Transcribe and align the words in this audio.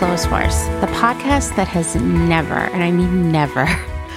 Clotheshorse, 0.00 0.80
the 0.80 0.86
podcast 0.86 1.54
that 1.56 1.68
has 1.68 1.94
never, 1.94 2.54
and 2.54 2.82
I 2.82 2.90
mean 2.90 3.30
never, 3.30 3.68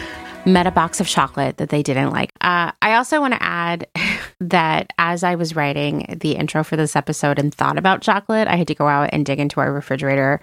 met 0.49 0.65
a 0.65 0.71
box 0.71 1.01
of 1.01 1.09
chocolate 1.09 1.57
that 1.57 1.67
they 1.67 1.83
didn't 1.83 2.11
like. 2.11 2.31
Uh, 2.39 2.71
I 2.81 2.93
also 2.93 3.19
want 3.19 3.33
to 3.33 3.43
add 3.43 3.87
that 4.39 4.93
as 4.97 5.25
I 5.25 5.35
was 5.35 5.57
writing 5.57 6.19
the 6.21 6.37
intro 6.37 6.63
for 6.63 6.77
this 6.77 6.95
episode 6.95 7.37
and 7.37 7.53
thought 7.53 7.77
about 7.77 8.01
chocolate, 8.01 8.47
I 8.47 8.55
had 8.55 8.67
to 8.67 8.75
go 8.75 8.87
out 8.87 9.09
and 9.11 9.25
dig 9.25 9.41
into 9.41 9.59
our 9.59 9.73
refrigerator 9.73 10.39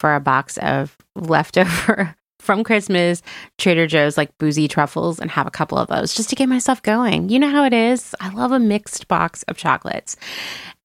for 0.00 0.16
a 0.16 0.20
box 0.20 0.58
of 0.58 0.96
leftover 1.14 2.16
from 2.40 2.64
Christmas 2.64 3.22
Trader 3.58 3.86
Joe's 3.86 4.16
like 4.16 4.36
boozy 4.38 4.66
truffles 4.66 5.20
and 5.20 5.30
have 5.30 5.46
a 5.46 5.52
couple 5.52 5.78
of 5.78 5.86
those 5.86 6.14
just 6.14 6.30
to 6.30 6.34
get 6.34 6.48
myself 6.48 6.82
going. 6.82 7.28
You 7.28 7.38
know 7.38 7.50
how 7.50 7.62
it 7.62 7.72
is. 7.72 8.12
I 8.20 8.30
love 8.30 8.50
a 8.50 8.58
mixed 8.58 9.06
box 9.06 9.44
of 9.44 9.56
chocolates. 9.56 10.16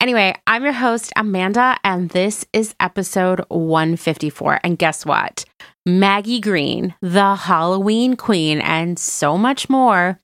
Anyway, 0.05 0.35
I'm 0.45 0.63
your 0.63 0.71
host, 0.71 1.11
Amanda, 1.15 1.79
and 1.83 2.11
this 2.11 2.45
is 2.53 2.75
episode 2.79 3.43
154. 3.47 4.59
And 4.63 4.77
guess 4.77 5.03
what? 5.03 5.45
Maggie 5.83 6.39
Greene, 6.39 6.93
the 7.01 7.33
Halloween 7.33 8.15
queen, 8.15 8.61
and 8.61 8.99
so 8.99 9.35
much 9.35 9.67
more 9.67 10.21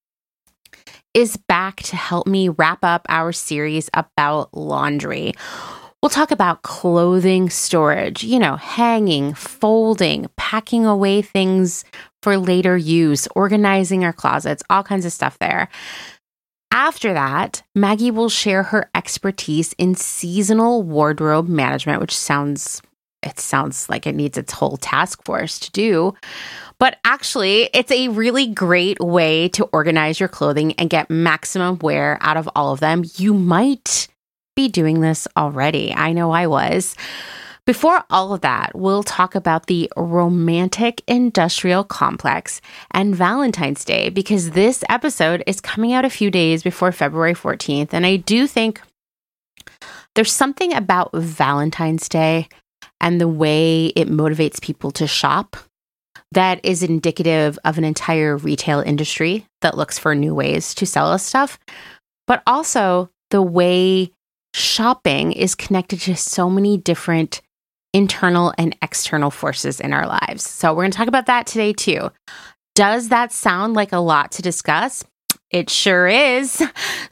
is 1.15 1.35
back 1.35 1.77
to 1.77 1.95
help 1.95 2.27
me 2.27 2.47
wrap 2.47 2.83
up 2.83 3.07
our 3.09 3.31
series 3.31 3.89
about 3.95 4.53
laundry. 4.53 5.33
We'll 6.03 6.11
talk 6.11 6.29
about 6.29 6.61
clothing 6.61 7.49
storage, 7.49 8.23
you 8.23 8.37
know, 8.37 8.57
hanging, 8.57 9.33
folding, 9.33 10.27
packing 10.37 10.85
away 10.85 11.23
things 11.23 11.85
for 12.21 12.37
later 12.37 12.77
use, 12.77 13.27
organizing 13.35 14.05
our 14.05 14.13
closets, 14.13 14.61
all 14.69 14.83
kinds 14.83 15.05
of 15.05 15.11
stuff 15.11 15.39
there. 15.39 15.69
After 16.71 17.13
that, 17.13 17.63
Maggie 17.75 18.11
will 18.11 18.29
share 18.29 18.63
her 18.63 18.89
expertise 18.95 19.73
in 19.73 19.95
seasonal 19.95 20.83
wardrobe 20.83 21.49
management, 21.49 21.99
which 22.01 22.17
sounds 22.17 22.81
it 23.23 23.39
sounds 23.39 23.87
like 23.87 24.07
it 24.07 24.15
needs 24.15 24.37
its 24.37 24.51
whole 24.51 24.77
task 24.77 25.23
force 25.25 25.59
to 25.59 25.71
do. 25.71 26.15
But 26.79 26.97
actually, 27.05 27.69
it's 27.73 27.91
a 27.91 28.07
really 28.07 28.47
great 28.47 28.99
way 28.99 29.49
to 29.49 29.65
organize 29.65 30.19
your 30.19 30.29
clothing 30.29 30.73
and 30.73 30.89
get 30.89 31.11
maximum 31.11 31.77
wear 31.79 32.17
out 32.21 32.37
of 32.37 32.49
all 32.55 32.73
of 32.73 32.79
them. 32.79 33.03
You 33.17 33.35
might 33.35 34.07
be 34.55 34.67
doing 34.69 35.01
this 35.01 35.27
already. 35.37 35.93
I 35.93 36.13
know 36.13 36.31
I 36.31 36.47
was. 36.47 36.95
Before 37.71 38.03
all 38.09 38.33
of 38.33 38.41
that, 38.41 38.75
we'll 38.75 39.01
talk 39.01 39.33
about 39.33 39.67
the 39.67 39.89
romantic 39.95 41.01
industrial 41.07 41.85
complex 41.85 42.59
and 42.91 43.15
Valentine's 43.15 43.85
Day 43.85 44.09
because 44.09 44.51
this 44.51 44.83
episode 44.89 45.41
is 45.47 45.61
coming 45.61 45.93
out 45.93 46.03
a 46.03 46.09
few 46.09 46.29
days 46.29 46.63
before 46.63 46.91
February 46.91 47.33
14th. 47.33 47.93
And 47.93 48.05
I 48.05 48.17
do 48.17 48.45
think 48.45 48.81
there's 50.15 50.33
something 50.33 50.73
about 50.73 51.13
Valentine's 51.13 52.09
Day 52.09 52.49
and 52.99 53.21
the 53.21 53.29
way 53.29 53.85
it 53.95 54.09
motivates 54.09 54.61
people 54.61 54.91
to 54.91 55.07
shop 55.07 55.55
that 56.33 56.59
is 56.65 56.83
indicative 56.83 57.57
of 57.63 57.77
an 57.77 57.85
entire 57.85 58.35
retail 58.35 58.81
industry 58.81 59.45
that 59.61 59.77
looks 59.77 59.97
for 59.97 60.13
new 60.13 60.35
ways 60.35 60.75
to 60.75 60.85
sell 60.85 61.09
us 61.09 61.25
stuff, 61.25 61.57
but 62.27 62.43
also 62.45 63.09
the 63.29 63.41
way 63.41 64.11
shopping 64.53 65.31
is 65.31 65.55
connected 65.55 66.01
to 66.01 66.17
so 66.17 66.49
many 66.49 66.75
different 66.75 67.39
internal 67.93 68.53
and 68.57 68.75
external 68.81 69.31
forces 69.31 69.79
in 69.79 69.93
our 69.93 70.07
lives. 70.07 70.47
So, 70.47 70.73
we're 70.73 70.83
going 70.83 70.91
to 70.91 70.97
talk 70.97 71.07
about 71.07 71.25
that 71.27 71.47
today 71.47 71.73
too. 71.73 72.11
Does 72.75 73.09
that 73.09 73.31
sound 73.31 73.73
like 73.73 73.91
a 73.91 73.99
lot 73.99 74.31
to 74.33 74.41
discuss? 74.41 75.03
It 75.49 75.69
sure 75.69 76.07
is. 76.07 76.63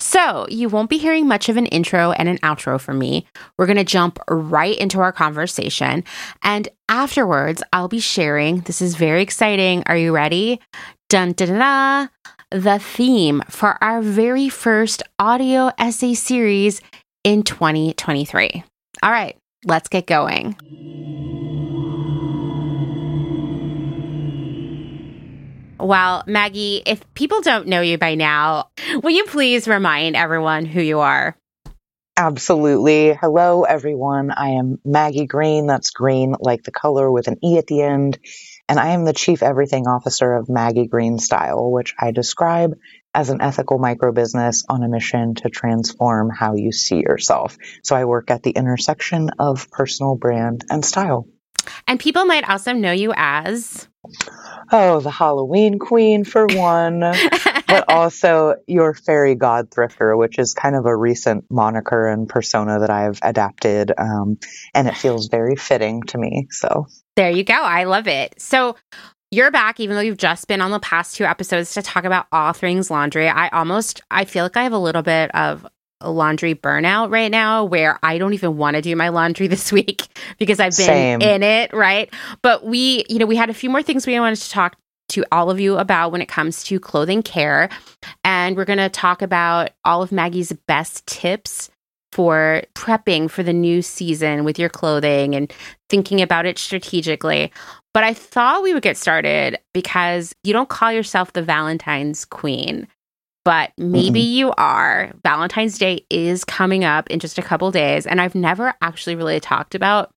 So, 0.01 0.47
you 0.49 0.69
won't 0.69 0.89
be 0.89 0.97
hearing 0.97 1.27
much 1.27 1.49
of 1.49 1.57
an 1.57 1.65
intro 1.67 2.11
and 2.13 2.27
an 2.27 2.39
outro 2.39 2.79
from 2.79 2.97
me. 2.97 3.27
We're 3.57 3.67
going 3.67 3.77
to 3.77 3.83
jump 3.83 4.17
right 4.29 4.77
into 4.77 5.01
our 5.01 5.11
conversation. 5.11 6.03
And 6.41 6.67
afterwards, 6.87 7.61
I'll 7.73 7.89
be 7.89 7.99
sharing 7.99 8.61
this 8.61 8.81
is 8.81 8.95
very 8.95 9.21
exciting. 9.21 9.83
Are 9.85 9.97
you 9.97 10.13
ready? 10.13 10.61
Dun 11.09 11.33
dun 11.33 11.49
dun, 11.49 11.59
dun 11.59 12.09
the 12.51 12.79
theme 12.79 13.43
for 13.49 13.81
our 13.83 14.01
very 14.01 14.49
first 14.49 15.03
audio 15.19 15.71
essay 15.77 16.13
series 16.13 16.81
in 17.23 17.43
2023. 17.43 18.63
All 19.03 19.11
right, 19.11 19.37
let's 19.65 19.89
get 19.89 20.07
going. 20.07 20.55
Well, 25.79 26.23
Maggie, 26.27 26.83
if 26.85 27.01
people 27.13 27.41
don't 27.41 27.67
know 27.67 27.81
you 27.81 27.97
by 27.97 28.15
now, 28.15 28.69
will 29.01 29.11
you 29.11 29.23
please 29.25 29.67
remind 29.67 30.15
everyone 30.15 30.65
who 30.65 30.81
you 30.81 30.99
are? 30.99 31.37
Absolutely. 32.17 33.13
Hello, 33.13 33.63
everyone. 33.63 34.29
I 34.31 34.49
am 34.49 34.79
Maggie 34.83 35.25
Greene. 35.25 35.67
That's 35.67 35.91
green 35.91 36.35
like 36.37 36.63
the 36.63 36.71
color 36.71 37.09
with 37.09 37.29
an 37.29 37.37
E 37.41 37.57
at 37.57 37.67
the 37.67 37.81
end. 37.81 38.19
And 38.67 38.77
I 38.77 38.89
am 38.89 39.05
the 39.05 39.13
Chief 39.13 39.41
Everything 39.41 39.87
Officer 39.87 40.33
of 40.33 40.49
Maggie 40.49 40.87
Greene 40.87 41.17
Style, 41.17 41.71
which 41.71 41.95
I 41.97 42.11
describe 42.11 42.77
as 43.13 43.29
an 43.29 43.41
ethical 43.41 43.79
micro 43.79 44.11
business 44.11 44.63
on 44.69 44.83
a 44.83 44.87
mission 44.87 45.35
to 45.35 45.49
transform 45.49 46.29
how 46.29 46.55
you 46.55 46.71
see 46.71 46.97
yourself. 46.97 47.57
So 47.83 47.95
I 47.95 48.05
work 48.05 48.29
at 48.31 48.43
the 48.43 48.51
intersection 48.51 49.31
of 49.39 49.69
personal 49.71 50.15
brand 50.15 50.65
and 50.69 50.85
style. 50.85 51.27
And 51.87 51.99
people 51.99 52.25
might 52.25 52.47
also 52.47 52.73
know 52.73 52.91
you 52.91 53.13
as. 53.15 53.87
Oh, 54.71 54.99
the 54.99 55.11
Halloween 55.11 55.79
queen 55.79 56.23
for 56.23 56.47
one, 56.47 56.99
but 57.67 57.85
also 57.89 58.55
your 58.67 58.93
fairy 58.93 59.35
god 59.35 59.69
thrifter, 59.69 60.17
which 60.17 60.39
is 60.39 60.53
kind 60.53 60.75
of 60.75 60.85
a 60.85 60.95
recent 60.95 61.45
moniker 61.49 62.07
and 62.07 62.29
persona 62.29 62.79
that 62.79 62.89
I've 62.89 63.19
adapted. 63.21 63.91
Um, 63.97 64.37
and 64.73 64.87
it 64.87 64.95
feels 64.95 65.27
very 65.27 65.55
fitting 65.55 66.03
to 66.03 66.17
me. 66.17 66.47
So 66.51 66.87
there 67.15 67.31
you 67.31 67.43
go. 67.43 67.55
I 67.55 67.83
love 67.83 68.07
it. 68.07 68.39
So 68.39 68.75
you're 69.31 69.51
back, 69.51 69.79
even 69.79 69.95
though 69.95 70.01
you've 70.01 70.17
just 70.17 70.47
been 70.47 70.61
on 70.61 70.71
the 70.71 70.79
past 70.79 71.15
two 71.15 71.23
episodes 71.23 71.73
to 71.73 71.81
talk 71.81 72.03
about 72.03 72.27
all 72.31 72.53
things 72.53 72.89
laundry. 72.89 73.27
I 73.27 73.49
almost, 73.49 74.01
I 74.09 74.25
feel 74.25 74.43
like 74.43 74.57
I 74.57 74.63
have 74.63 74.73
a 74.73 74.79
little 74.79 75.03
bit 75.03 75.33
of 75.35 75.67
laundry 76.03 76.55
burnout 76.55 77.11
right 77.11 77.29
now 77.29 77.65
where 77.65 77.99
I 78.01 78.17
don't 78.17 78.33
even 78.33 78.57
want 78.57 78.75
to 78.75 78.81
do 78.81 78.95
my 78.95 79.09
laundry 79.09 79.47
this 79.47 79.71
week 79.71 80.07
because 80.37 80.59
I've 80.59 80.75
been 80.75 80.85
Same. 80.85 81.21
in 81.21 81.43
it, 81.43 81.73
right? 81.73 82.11
But 82.41 82.65
we, 82.65 83.05
you 83.09 83.19
know, 83.19 83.25
we 83.25 83.35
had 83.35 83.49
a 83.49 83.53
few 83.53 83.69
more 83.69 83.83
things 83.83 84.07
we 84.07 84.19
wanted 84.19 84.37
to 84.37 84.49
talk 84.49 84.75
to 85.09 85.25
all 85.31 85.49
of 85.49 85.59
you 85.59 85.77
about 85.77 86.11
when 86.11 86.21
it 86.21 86.27
comes 86.27 86.63
to 86.63 86.79
clothing 86.79 87.23
care. 87.23 87.69
And 88.23 88.55
we're 88.55 88.65
going 88.65 88.77
to 88.77 88.89
talk 88.89 89.21
about 89.21 89.71
all 89.83 90.01
of 90.01 90.11
Maggie's 90.11 90.53
best 90.67 91.05
tips 91.07 91.69
for 92.11 92.63
prepping 92.73 93.29
for 93.29 93.43
the 93.43 93.53
new 93.53 93.81
season 93.81 94.43
with 94.43 94.57
your 94.57 94.69
clothing 94.69 95.35
and 95.35 95.53
thinking 95.89 96.21
about 96.21 96.45
it 96.45 96.57
strategically. 96.57 97.51
But 97.93 98.03
I 98.03 98.13
thought 98.13 98.63
we 98.63 98.73
would 98.73 98.83
get 98.83 98.97
started 98.97 99.57
because 99.73 100.33
you 100.43 100.53
don't 100.53 100.69
call 100.69 100.91
yourself 100.91 101.33
the 101.33 101.41
Valentine's 101.41 102.23
Queen, 102.23 102.87
but 103.43 103.71
maybe 103.77 104.21
mm-hmm. 104.21 104.37
you 104.37 104.51
are. 104.57 105.11
Valentine's 105.23 105.77
Day 105.77 106.05
is 106.09 106.45
coming 106.45 106.83
up 106.83 107.09
in 107.09 107.19
just 107.19 107.39
a 107.39 107.41
couple 107.41 107.71
days, 107.71 108.05
and 108.05 108.21
I've 108.21 108.35
never 108.35 108.73
actually 108.81 109.15
really 109.15 109.39
talked 109.39 109.73
about 109.73 110.11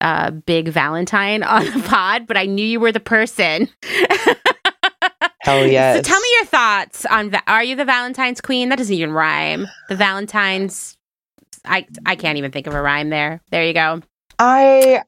uh, 0.00 0.30
Big 0.30 0.68
Valentine 0.68 1.42
on 1.42 1.64
the 1.64 1.82
pod, 1.88 2.26
but 2.26 2.36
I 2.36 2.46
knew 2.46 2.64
you 2.64 2.80
were 2.80 2.92
the 2.92 3.00
person. 3.00 3.68
Hell 5.40 5.66
yes. 5.66 5.96
So 5.96 6.02
tell 6.02 6.20
me 6.20 6.28
your 6.36 6.46
thoughts 6.46 7.06
on 7.06 7.34
Are 7.46 7.64
you 7.64 7.74
the 7.74 7.84
Valentine's 7.84 8.40
Queen? 8.40 8.68
That 8.68 8.76
doesn't 8.76 8.94
even 8.94 9.12
rhyme. 9.12 9.66
The 9.88 9.96
Valentine's. 9.96 10.96
I 11.64 11.86
I 12.06 12.16
can't 12.16 12.38
even 12.38 12.50
think 12.50 12.66
of 12.66 12.74
a 12.74 12.82
rhyme 12.82 13.08
there. 13.10 13.40
There 13.50 13.64
you 13.64 13.72
go. 13.72 14.02
I 14.38 15.02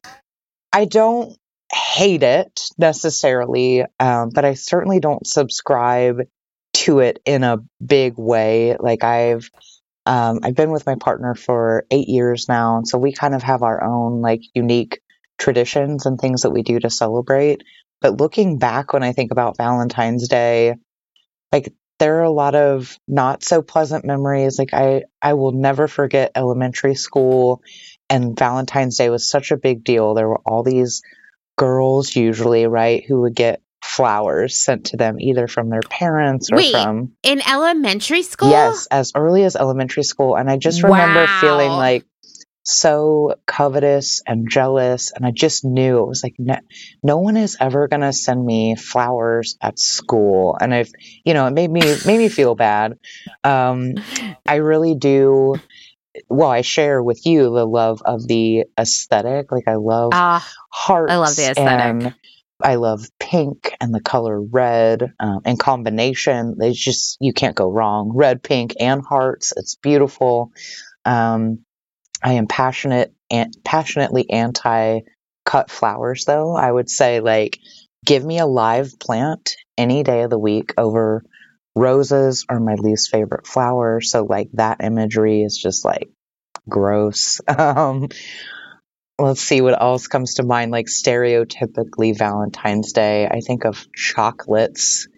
I 0.72 0.84
don't 0.86 1.36
hate 1.70 2.22
it 2.22 2.60
necessarily, 2.78 3.84
um, 3.98 4.30
but 4.30 4.44
I 4.44 4.54
certainly 4.54 5.00
don't 5.00 5.26
subscribe 5.26 6.22
to 6.72 7.00
it 7.00 7.20
in 7.24 7.44
a 7.44 7.58
big 7.84 8.14
way. 8.16 8.76
Like 8.78 9.04
I've 9.04 9.50
um, 10.06 10.40
I've 10.42 10.54
been 10.54 10.70
with 10.70 10.86
my 10.86 10.96
partner 10.96 11.34
for 11.34 11.84
eight 11.90 12.08
years 12.08 12.48
now, 12.48 12.78
and 12.78 12.88
so 12.88 12.98
we 12.98 13.12
kind 13.12 13.34
of 13.34 13.42
have 13.42 13.62
our 13.62 13.82
own 13.84 14.20
like 14.22 14.42
unique 14.54 15.00
traditions 15.38 16.06
and 16.06 16.18
things 16.18 16.42
that 16.42 16.50
we 16.50 16.62
do 16.62 16.80
to 16.80 16.90
celebrate. 16.90 17.62
But 18.00 18.18
looking 18.18 18.58
back 18.58 18.92
when 18.92 19.02
I 19.02 19.12
think 19.12 19.30
about 19.30 19.56
Valentine's 19.56 20.26
Day, 20.28 20.74
like 21.52 21.72
there 21.98 22.16
are 22.20 22.24
a 22.24 22.30
lot 22.30 22.54
of 22.54 22.98
not 23.06 23.44
so 23.44 23.62
pleasant 23.62 24.04
memories. 24.04 24.58
Like 24.58 24.72
I 24.72 25.04
I 25.20 25.34
will 25.34 25.52
never 25.52 25.86
forget 25.86 26.32
elementary 26.34 26.94
school 26.94 27.62
and 28.08 28.36
Valentine's 28.36 28.96
Day 28.96 29.10
was 29.10 29.28
such 29.28 29.52
a 29.52 29.56
big 29.56 29.84
deal. 29.84 30.14
There 30.14 30.28
were 30.28 30.40
all 30.44 30.62
these 30.62 31.02
girls 31.60 32.16
usually, 32.16 32.66
right, 32.66 33.04
who 33.06 33.20
would 33.20 33.34
get 33.34 33.60
flowers 33.84 34.56
sent 34.56 34.86
to 34.86 34.96
them 34.96 35.20
either 35.20 35.46
from 35.46 35.68
their 35.68 35.82
parents 35.82 36.50
or 36.50 36.56
Wait, 36.56 36.72
from 36.72 37.12
in 37.22 37.42
elementary 37.46 38.22
school. 38.22 38.50
Yes, 38.50 38.88
as 38.90 39.12
early 39.14 39.44
as 39.44 39.56
elementary 39.56 40.04
school, 40.04 40.36
and 40.36 40.50
I 40.50 40.56
just 40.56 40.82
remember 40.82 41.24
wow. 41.24 41.40
feeling 41.42 41.70
like 41.70 42.06
so 42.62 43.34
covetous 43.46 44.22
and 44.26 44.48
jealous 44.48 45.12
and 45.12 45.24
i 45.24 45.30
just 45.30 45.64
knew 45.64 45.98
it 45.98 46.06
was 46.06 46.22
like 46.22 46.34
no, 46.38 46.56
no 47.02 47.16
one 47.16 47.38
is 47.38 47.56
ever 47.58 47.88
going 47.88 48.02
to 48.02 48.12
send 48.12 48.44
me 48.44 48.76
flowers 48.76 49.56
at 49.62 49.78
school 49.78 50.58
and 50.60 50.74
i've 50.74 50.92
you 51.24 51.32
know 51.32 51.46
it 51.46 51.52
made 51.52 51.70
me 51.70 51.80
made 51.80 52.18
me 52.18 52.28
feel 52.28 52.54
bad 52.54 52.98
um 53.44 53.94
i 54.46 54.56
really 54.56 54.94
do 54.94 55.54
well, 56.28 56.50
I 56.50 56.62
share 56.62 57.02
with 57.02 57.26
you 57.26 57.44
the 57.44 57.66
love 57.66 58.02
of 58.04 58.26
the 58.26 58.64
aesthetic. 58.78 59.52
Like 59.52 59.68
I 59.68 59.76
love 59.76 60.10
Ah, 60.12 60.46
hearts. 60.70 61.12
I 61.12 61.16
love 61.16 61.36
the 61.36 61.50
aesthetic. 61.50 62.14
I 62.62 62.74
love 62.74 63.08
pink 63.18 63.74
and 63.80 63.94
the 63.94 64.00
color 64.00 64.40
red 64.40 65.14
um, 65.18 65.40
in 65.46 65.56
combination. 65.56 66.56
It's 66.60 66.78
just 66.78 67.16
you 67.20 67.32
can't 67.32 67.56
go 67.56 67.70
wrong. 67.70 68.12
Red, 68.14 68.42
pink, 68.42 68.74
and 68.80 69.02
hearts. 69.04 69.52
It's 69.56 69.76
beautiful. 69.76 70.52
Um, 71.04 71.64
I 72.22 72.34
am 72.34 72.46
passionate 72.46 73.14
and 73.30 73.54
passionately 73.64 74.28
anti 74.30 75.00
cut 75.44 75.70
flowers, 75.70 76.24
though. 76.26 76.54
I 76.54 76.70
would 76.70 76.90
say 76.90 77.20
like 77.20 77.58
give 78.04 78.24
me 78.24 78.38
a 78.38 78.46
live 78.46 78.98
plant 78.98 79.56
any 79.78 80.02
day 80.02 80.22
of 80.22 80.30
the 80.30 80.38
week 80.38 80.74
over 80.76 81.24
roses 81.74 82.44
are 82.48 82.60
my 82.60 82.74
least 82.74 83.10
favorite 83.10 83.46
flower. 83.46 84.00
So 84.00 84.24
like 84.24 84.48
that 84.54 84.82
imagery 84.82 85.42
is 85.42 85.56
just 85.56 85.84
like 85.84 86.10
gross. 86.68 87.40
Um, 87.48 88.08
let's 89.18 89.42
see 89.42 89.60
what 89.60 89.80
else 89.80 90.06
comes 90.08 90.34
to 90.34 90.42
mind. 90.42 90.72
Like 90.72 90.86
stereotypically 90.86 92.16
Valentine's 92.16 92.92
Day, 92.92 93.26
I 93.26 93.40
think 93.40 93.64
of 93.64 93.86
chocolates, 93.92 95.08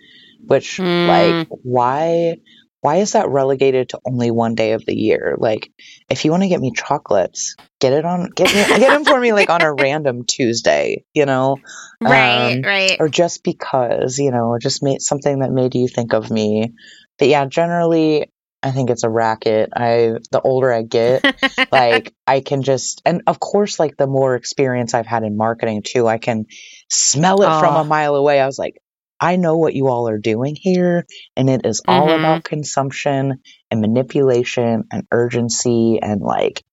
which 0.45 0.79
Mm. 0.79 1.07
like 1.07 1.47
why 1.63 2.37
why 2.83 2.97
is 2.97 3.13
that 3.13 3.29
relegated 3.29 3.89
to 3.91 4.01
only 4.05 4.31
one 4.31 4.55
day 4.57 4.73
of 4.73 4.85
the 4.85 4.95
year? 4.95 5.37
Like 5.39 5.71
if 6.11 6.25
you 6.25 6.31
want 6.33 6.43
to 6.43 6.49
get 6.49 6.61
me 6.61 6.73
chocolates, 6.77 7.57
get 7.81 7.93
it 7.93 8.05
on 8.05 8.29
get 8.35 8.49
me, 8.49 8.55
get 8.79 8.91
them 8.91 9.05
for 9.05 9.19
me 9.19 9.33
like 9.33 9.51
on 9.51 9.63
a 9.63 9.73
random 9.81 10.25
Tuesday, 10.27 11.05
you 11.15 11.25
know, 11.25 11.59
right, 12.03 12.57
Um, 12.57 12.63
right. 12.63 12.97
or 13.01 13.09
just 13.09 13.45
because, 13.45 14.19
you 14.19 14.33
know, 14.33 14.59
just 14.61 14.83
made 14.83 15.01
something 15.01 15.39
that 15.39 15.53
made 15.53 15.75
you 15.77 15.89
think 15.89 16.13
of 16.13 16.31
me. 16.31 16.73
But 17.19 17.29
yeah, 17.29 17.47
generally 17.47 18.27
I 18.65 18.73
think 18.73 18.91
it's 18.91 19.05
a 19.05 19.11
racket. 19.11 19.71
I 19.77 20.15
the 20.33 20.41
older 20.43 20.73
I 20.73 20.83
get, 20.83 21.25
like 21.71 22.13
I 22.27 22.41
can 22.41 22.63
just 22.63 23.01
and 23.05 23.23
of 23.29 23.39
course 23.39 23.79
like 23.79 23.97
the 23.97 24.09
more 24.09 24.35
experience 24.35 24.93
I've 24.93 25.07
had 25.07 25.23
in 25.23 25.37
marketing 25.37 25.83
too, 25.85 26.09
I 26.09 26.19
can 26.19 26.47
smell 26.91 27.43
it 27.43 27.61
from 27.61 27.77
Oh. 27.77 27.81
a 27.81 27.85
mile 27.85 28.17
away. 28.17 28.41
I 28.41 28.47
was 28.47 28.59
like, 28.59 28.82
I 29.23 29.37
know 29.37 29.57
what 29.57 29.73
you 29.75 29.87
all 29.89 30.09
are 30.09 30.19
doing 30.19 30.57
here 30.61 31.07
and 31.37 31.49
it 31.49 31.65
is 31.65 31.81
all 31.87 32.09
Mhm. 32.09 32.19
about 32.19 32.45
consumption 32.45 33.41
and 33.71 33.81
manipulation 33.81 34.85
and 34.91 35.07
urgency 35.13 36.01
and 36.03 36.21
like 36.21 36.65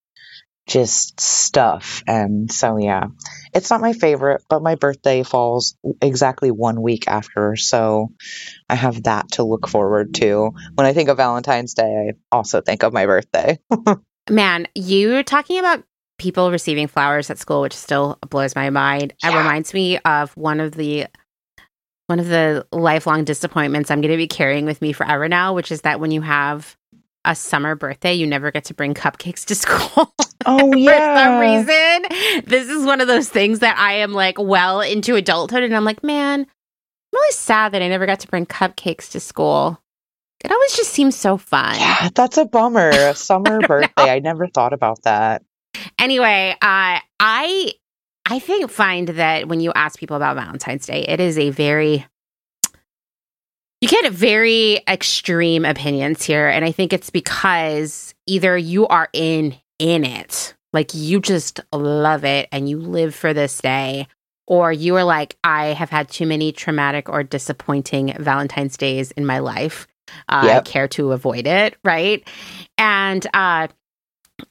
just 0.68 1.20
stuff. 1.20 2.04
And 2.08 2.52
so 2.52 2.78
yeah, 2.78 3.06
it's 3.54 3.70
not 3.70 3.82
my 3.82 3.94
favorite, 3.94 4.44
but 4.50 4.62
my 4.62 4.76
birthday 4.76 5.24
falls 5.24 5.76
exactly 6.02 6.52
one 6.52 6.82
week 6.82 7.08
after, 7.08 7.56
so 7.56 8.10
I 8.70 8.76
have 8.76 9.04
that 9.04 9.32
to 9.34 9.44
look 9.44 9.68
forward 9.68 10.14
to. 10.16 10.52
When 10.76 10.86
I 10.88 10.94
think 10.94 11.10
of 11.10 11.18
Valentine's 11.18 11.74
Day, 11.74 12.10
I 12.10 12.36
also 12.36 12.62
think 12.62 12.84
of 12.84 12.94
my 12.94 13.06
birthday. 13.06 13.60
Man, 14.30 14.68
you 14.76 15.10
were 15.10 15.24
talking 15.24 15.60
about 15.60 15.84
people 16.20 16.52
receiving 16.52 16.88
flowers 16.88 17.30
at 17.32 17.40
school, 17.40 17.62
which 17.62 17.76
still 17.76 18.20
blows 18.30 18.56
my 18.56 18.70
mind. 18.70 19.14
It 19.24 19.36
reminds 19.36 19.74
me 19.74 19.98
of 20.00 20.36
one 20.38 20.60
of 20.60 20.74
the 20.74 21.08
one 22.10 22.20
of 22.20 22.28
the 22.28 22.66
lifelong 22.72 23.24
disappointments 23.24 23.92
I'm 23.92 24.02
going 24.02 24.12
to 24.12 24.18
be 24.18 24.28
carrying 24.28 24.66
with 24.66 24.82
me 24.82 24.94
forever 24.94 25.30
now, 25.30 25.54
which 25.54 25.72
is 25.72 25.82
that 25.82 26.00
when 26.00 26.10
you 26.10 26.22
have 26.22 26.76
a 27.24 27.36
summer 27.36 27.76
birthday, 27.76 28.14
you 28.14 28.26
never 28.26 28.50
get 28.50 28.64
to 28.66 28.74
bring 28.74 28.96
cupcakes 28.96 29.46
to 29.46 29.56
school. 29.64 30.12
Oh 30.48 30.74
yeah. 30.74 31.14
For 31.68 31.68
some 31.68 31.68
reason, 31.70 32.44
this 32.46 32.68
is 32.68 32.84
one 32.84 33.00
of 33.00 33.08
those 33.08 33.30
things 33.30 33.60
that 33.60 33.78
I 33.78 33.94
am 33.94 34.14
like 34.14 34.38
well 34.40 34.82
into 34.82 35.16
adulthood, 35.16 35.62
and 35.62 35.76
I'm 35.76 35.86
like, 35.86 36.04
man, 36.04 36.42
I'm 36.42 36.48
really 37.14 37.32
sad 37.34 37.74
that 37.74 37.84
I 37.84 37.88
never 37.88 38.08
got 38.08 38.22
to 38.22 38.28
bring 38.28 38.48
cupcakes 38.48 39.12
to 39.12 39.20
school. 39.20 39.80
It 40.44 40.52
always 40.52 40.74
just 40.76 40.92
seems 40.92 41.16
so 41.16 41.38
fun. 41.38 41.76
Yeah, 41.76 42.10
that's 42.16 42.38
a 42.38 42.46
bummer. 42.46 42.90
A 42.90 43.14
summer 43.16 43.60
birthday. 43.60 43.92
I 44.10 44.20
never 44.20 44.48
thought 44.48 44.74
about 44.74 45.04
that. 45.04 45.44
anyway, 46.00 46.56
uh, 46.60 47.00
I 47.20 47.74
I 48.30 48.40
think 48.40 48.70
find 48.70 49.10
that 49.10 49.48
when 49.48 49.60
you 49.60 49.74
ask 49.74 49.98
people 50.00 50.16
about 50.16 50.36
Valentine's 50.36 50.86
Day, 50.86 51.04
it 51.08 51.20
is 51.20 51.38
a 51.38 51.50
very 51.50 52.06
you 53.82 53.88
get 53.88 54.12
very 54.12 54.82
extreme 54.90 55.64
opinions 55.64 56.24
here, 56.24 56.48
and 56.48 56.66
I 56.66 56.72
think 56.72 56.92
it's 56.92 57.10
because 57.10 58.14
either 58.28 58.58
you 58.58 58.88
are 58.88 59.10
in 59.14 59.56
in 59.80 60.04
it, 60.04 60.54
like 60.74 60.94
you 60.94 61.22
just 61.22 61.62
love 61.74 62.26
it 62.26 62.50
and 62.52 62.70
you 62.70 62.78
live 62.78 63.16
for 63.16 63.34
this 63.34 63.60
day, 63.60 64.08
or 64.48 64.72
you 64.72 64.96
are 64.98 65.06
like, 65.06 65.38
I 65.44 65.68
have 65.68 65.90
had 65.90 66.10
too 66.10 66.26
many 66.28 66.52
traumatic 66.52 67.08
or 67.08 67.24
disappointing 67.24 68.14
Valentine's 68.20 68.76
days 68.76 69.12
in 69.12 69.26
my 69.26 69.40
life. 69.40 69.88
Uh, 70.28 70.44
Yep. 70.46 70.58
I 70.58 70.62
care 70.62 70.88
to 70.90 71.12
avoid 71.14 71.48
it, 71.48 71.78
right? 71.86 72.28
And 72.78 73.26
uh, 73.34 73.68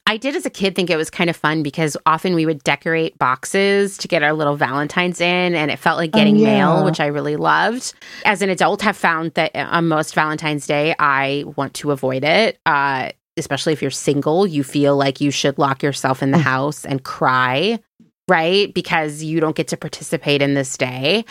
I 0.05 0.17
did 0.17 0.35
as 0.35 0.45
a 0.45 0.49
kid 0.49 0.75
think 0.75 0.89
it 0.89 0.97
was 0.97 1.09
kind 1.09 1.29
of 1.29 1.35
fun 1.35 1.61
because 1.63 1.95
often 2.05 2.33
we 2.35 2.45
would 2.45 2.63
decorate 2.63 3.17
boxes 3.19 3.97
to 3.99 4.07
get 4.07 4.23
our 4.23 4.33
little 4.33 4.55
Valentines 4.55 5.21
in, 5.21 5.55
and 5.55 5.69
it 5.69 5.77
felt 5.77 5.97
like 5.97 6.11
Oh, 6.13 6.17
getting 6.17 6.35
yeah. 6.37 6.45
mail, 6.57 6.85
which 6.85 6.99
I 6.99 7.07
really 7.07 7.35
loved. 7.35 7.93
As 8.25 8.41
an 8.41 8.49
adult, 8.49 8.81
have 8.81 8.97
found 8.97 9.33
that 9.35 9.55
on 9.55 9.87
most 9.87 10.15
Valentine's 10.15 10.65
Day, 10.65 10.95
I 10.97 11.43
want 11.55 11.73
to 11.75 11.91
avoid 11.91 12.23
it. 12.23 12.59
Uh, 12.65 13.09
especially 13.37 13.71
if 13.73 13.81
you're 13.81 13.91
single, 13.91 14.45
you 14.45 14.63
feel 14.63 14.97
like 14.97 15.21
you 15.21 15.31
should 15.31 15.57
lock 15.57 15.81
yourself 15.83 16.21
in 16.21 16.31
the 16.31 16.37
house 16.37 16.83
and 16.85 17.03
cry, 17.03 17.79
right? 18.27 18.73
Because 18.73 19.23
you 19.23 19.39
don't 19.39 19.55
get 19.55 19.69
to 19.69 19.77
participate 19.77 20.41
in 20.41 20.55
this 20.55 20.75
day. 20.75 21.23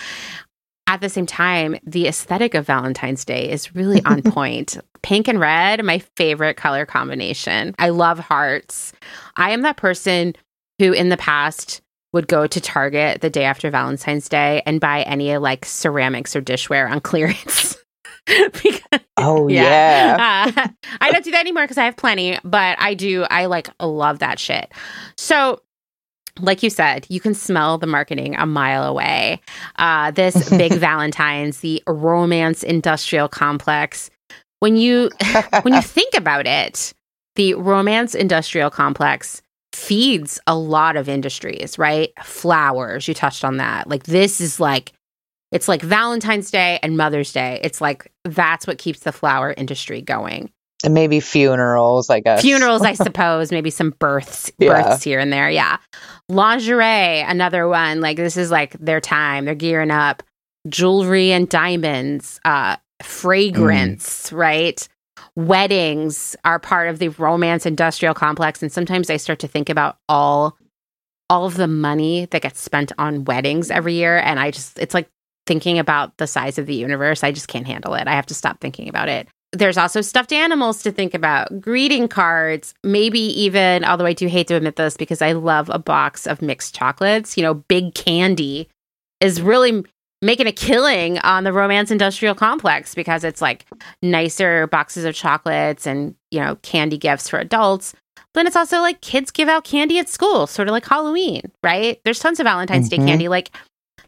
At 0.88 1.00
the 1.02 1.08
same 1.11 1.26
time, 1.26 1.76
the 1.87 2.08
aesthetic 2.08 2.55
of 2.55 2.67
Valentine's 2.67 3.25
Day 3.25 3.49
is 3.50 3.75
really 3.75 4.02
on 4.05 4.23
point. 4.32 4.79
Pink 5.02 5.29
and 5.29 5.38
red, 5.38 5.85
my 5.85 5.99
favorite 6.17 6.56
color 6.56 6.87
combination. 6.87 7.75
I 7.79 7.90
love 7.90 8.19
hearts. 8.19 8.93
I 9.37 9.50
am 9.50 9.62
that 9.62 9.76
person 9.76 10.35
who 10.81 10.93
in 10.93 11.11
the 11.11 11.17
past 11.19 11.82
would 12.14 12.26
go 12.26 12.46
to 12.46 12.61
Target 12.61 13.20
the 13.20 13.29
day 13.29 13.44
after 13.44 13.70
Valentine's 13.70 14.29
Day 14.31 14.62
and 14.64 14.81
buy 14.81 15.02
any 15.02 15.37
like 15.37 15.67
ceramics 15.67 16.35
or 16.35 16.40
dishware 16.40 16.90
on 16.90 17.00
clearance. 17.02 17.76
because 18.26 18.81
Oh 19.19 19.49
Yeah. 19.49 19.62
yeah. 20.17 20.52
uh, 20.64 20.69
I 21.00 21.12
don't 21.12 21.23
do 21.25 21.31
that 21.32 21.40
anymore 21.40 21.64
because 21.64 21.79
I 21.79 21.85
have 21.85 21.96
plenty, 21.96 22.38
but 22.44 22.76
I 22.81 22.94
do. 22.94 23.25
I 23.31 23.44
like 23.46 23.69
love 23.81 24.20
that 24.20 24.38
shit. 24.38 24.73
So, 25.19 25.61
like 26.40 26.62
you 26.62 26.71
said, 26.71 27.07
you 27.09 27.21
can 27.21 27.35
smell 27.35 27.78
the 27.78 27.87
marketing 27.87 28.37
a 28.37 28.47
mile 28.47 28.85
away. 28.85 29.40
Uh, 29.76 30.11
this 30.11 30.50
big 30.50 30.73
Valentine's, 30.78 31.61
the 31.61 31.83
romance 31.87 32.62
industrial 32.62 33.28
complex. 33.28 34.11
When 34.61 34.76
you 34.76 35.11
when 35.62 35.75
you 35.75 35.83
think 35.83 36.14
about 36.14 36.47
it, 36.47 36.92
the 37.37 37.54
romance 37.54 38.14
industrial 38.14 38.71
complex 38.71 39.42
feeds 39.73 40.40
a 40.47 40.57
lot 40.57 40.97
of 40.97 41.09
industries, 41.09 41.78
right? 41.78 42.12
Flowers, 42.25 43.07
you 43.07 43.14
touched 43.14 43.45
on 43.45 43.59
that. 43.59 43.88
Like 43.88 44.04
this 44.04 44.40
is 44.40 44.59
like 44.59 44.92
it's 45.52 45.68
like 45.68 45.83
Valentine's 45.83 46.50
Day 46.50 46.78
and 46.83 46.97
Mother's 46.97 47.33
Day. 47.33 47.61
It's 47.62 47.80
like 47.80 48.11
that's 48.25 48.66
what 48.66 48.78
keeps 48.78 49.00
the 49.00 49.12
flower 49.12 49.54
industry 49.57 50.02
going. 50.02 50.50
And 50.88 50.95
maybe 50.95 51.21
funerals, 51.21 52.09
I 52.11 52.21
guess. 52.21 52.40
Funerals, 52.40 52.83
I 52.83 52.92
suppose, 53.07 53.52
maybe 53.52 53.68
some 53.71 53.90
births, 53.99 54.50
Yeah. 54.59 54.83
births 54.83 55.04
here 55.04 55.21
and 55.21 55.30
there. 55.33 55.50
Yeah. 55.50 55.76
Lingerie, 56.30 57.21
another 57.21 57.68
one. 57.68 58.00
Like 58.00 58.16
this 58.16 58.37
is 58.37 58.50
like 58.50 58.73
their 58.80 59.00
time. 59.00 59.45
They're 59.45 59.54
gearing 59.54 59.90
up. 59.90 60.23
Jewelry 60.68 61.30
and 61.33 61.49
diamonds, 61.49 62.40
uh, 62.45 62.76
fragrance, 63.02 64.33
right? 64.33 64.87
Weddings 65.37 66.35
are 66.45 66.59
part 66.59 66.88
of 66.88 66.99
the 66.99 67.09
romance 67.09 67.64
industrial 67.66 68.14
complex. 68.14 68.62
And 68.62 68.73
sometimes 68.73 69.09
I 69.11 69.16
start 69.18 69.38
to 69.40 69.49
think 69.49 69.68
about 69.71 69.97
all 70.09 70.57
all 71.30 71.45
of 71.45 71.57
the 71.57 71.68
money 71.68 72.26
that 72.30 72.40
gets 72.40 72.59
spent 72.61 72.90
on 72.97 73.25
weddings 73.25 73.71
every 73.71 73.92
year. 73.95 74.16
And 74.18 74.40
I 74.40 74.50
just 74.50 74.78
it's 74.78 74.95
like 74.95 75.09
thinking 75.47 75.78
about 75.78 76.16
the 76.18 76.26
size 76.26 76.59
of 76.59 76.66
the 76.66 76.75
universe. 76.75 77.23
I 77.23 77.33
just 77.33 77.49
can't 77.49 77.66
handle 77.66 77.95
it. 77.95 78.09
I 78.09 78.14
have 78.14 78.26
to 78.26 78.35
stop 78.35 78.61
thinking 78.61 78.88
about 78.88 79.09
it. 79.09 79.28
There's 79.52 79.78
also 79.78 80.02
stuffed 80.02 80.33
animals 80.33 80.83
to 80.83 80.93
think 80.93 81.14
about, 81.14 81.61
greeting 81.61 82.07
cards, 82.07 82.75
maybe 82.85 83.21
even, 83.21 83.83
although 83.85 84.05
I 84.05 84.12
do 84.12 84.26
hate 84.28 84.47
to 84.49 84.55
admit 84.57 84.76
this 84.76 84.97
because 84.97 85.23
I 85.23 85.33
love 85.33 85.71
a 85.71 85.78
box 85.78 86.26
of 86.26 86.43
mixed 86.43 86.75
chocolates. 86.75 87.37
You 87.37 87.43
know, 87.45 87.55
big 87.55 87.95
candy 87.95 88.69
is 89.21 89.40
really 89.40 89.85
making 90.21 90.47
a 90.49 90.52
killing 90.52 91.19
on 91.21 91.45
the 91.45 91.52
romance 91.52 91.90
industrial 91.90 92.35
complex 92.35 92.95
because 92.95 93.25
it's 93.25 93.40
like 93.40 93.64
nicer 94.02 94.67
boxes 94.67 95.05
of 95.07 95.14
chocolates 95.14 95.87
and, 95.87 96.14
you 96.31 96.40
know, 96.40 96.57
candy 96.57 96.99
gifts 96.99 97.28
for 97.31 97.38
adults. 97.38 97.95
But 98.17 98.40
then 98.40 98.47
it's 98.47 98.57
also 98.57 98.81
like 98.81 99.00
kids 99.00 99.31
give 99.31 99.49
out 99.49 99.64
candy 99.64 99.99
at 99.99 100.09
school, 100.11 100.47
sort 100.47 100.69
of 100.69 100.73
like 100.73 100.85
Halloween, 100.87 101.50
right? 101.64 102.00
There's 102.05 102.19
tons 102.19 102.38
of 102.38 102.45
Valentine's 102.45 102.88
Day 102.90 102.99
Mhm. 102.99 103.07
candy. 103.07 103.28
Like 103.28 103.50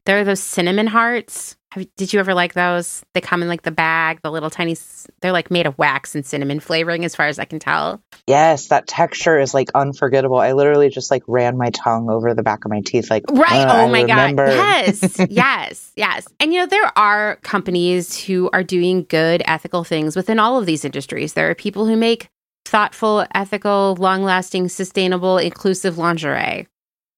there 0.04 0.18
are 0.20 0.25
those 0.25 0.42
cinnamon 0.42 0.88
hearts. 0.88 1.56
Have, 1.72 1.86
did 1.96 2.12
you 2.12 2.18
ever 2.18 2.34
like 2.34 2.54
those? 2.54 3.04
They 3.14 3.20
come 3.20 3.42
in 3.42 3.48
like 3.48 3.62
the 3.62 3.70
bag, 3.70 4.20
the 4.22 4.30
little 4.32 4.50
tiny. 4.50 4.76
They're 5.20 5.30
like 5.30 5.50
made 5.50 5.66
of 5.66 5.78
wax 5.78 6.16
and 6.16 6.26
cinnamon 6.26 6.58
flavoring, 6.58 7.04
as 7.04 7.14
far 7.14 7.26
as 7.28 7.38
I 7.38 7.44
can 7.44 7.60
tell. 7.60 8.02
Yes, 8.26 8.68
that 8.68 8.88
texture 8.88 9.38
is 9.38 9.54
like 9.54 9.70
unforgettable. 9.74 10.38
I 10.38 10.52
literally 10.52 10.88
just 10.88 11.10
like 11.12 11.22
ran 11.28 11.56
my 11.56 11.70
tongue 11.70 12.10
over 12.10 12.34
the 12.34 12.42
back 12.42 12.64
of 12.64 12.70
my 12.72 12.80
teeth, 12.80 13.08
like 13.10 13.24
Right. 13.30 13.66
oh 13.68 13.88
my 13.88 14.02
remember. 14.02 14.46
God. 14.46 14.54
Yes. 14.54 15.16
yes. 15.30 15.92
Yes. 15.94 16.26
And, 16.40 16.52
you 16.52 16.58
know, 16.60 16.66
there 16.66 16.90
are 16.98 17.36
companies 17.42 18.18
who 18.18 18.50
are 18.52 18.64
doing 18.64 19.06
good 19.08 19.42
ethical 19.46 19.84
things 19.84 20.16
within 20.16 20.40
all 20.40 20.58
of 20.58 20.66
these 20.66 20.84
industries. 20.84 21.34
There 21.34 21.50
are 21.50 21.54
people 21.54 21.86
who 21.86 21.96
make 21.96 22.28
thoughtful, 22.64 23.26
ethical, 23.34 23.96
long 23.98 24.24
lasting, 24.24 24.68
sustainable, 24.68 25.38
inclusive 25.38 25.98
lingerie. 25.98 26.66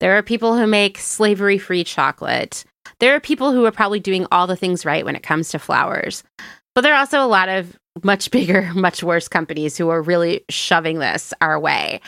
There 0.01 0.19
are 0.19 0.23
people 0.23 0.57
who 0.57 0.67
make 0.67 0.99
slavery 0.99 1.59
free 1.59 1.85
chocolate. 1.85 2.65
There 3.03 3.17
are 3.17 3.21
people 3.21 3.51
who 3.51 3.65
are 3.65 3.73
probably 3.73 3.99
doing 3.99 4.29
all 4.31 4.47
the 4.47 4.55
things 4.55 4.85
right 4.85 5.05
when 5.05 5.17
it 5.17 5.25
comes 5.25 5.49
to 5.49 5.59
flowers. 5.59 6.23
But 6.77 6.83
there 6.83 6.95
are 6.95 7.01
also 7.01 7.21
a 7.21 7.27
lot 7.27 7.49
of 7.49 7.77
much 8.05 8.31
bigger, 8.31 8.73
much 8.75 9.03
worse 9.03 9.27
companies 9.27 9.77
who 9.77 9.89
are 9.89 10.01
really 10.01 10.45
shoving 10.49 11.01
this 11.01 11.35
our 11.41 11.59
way. 11.59 12.01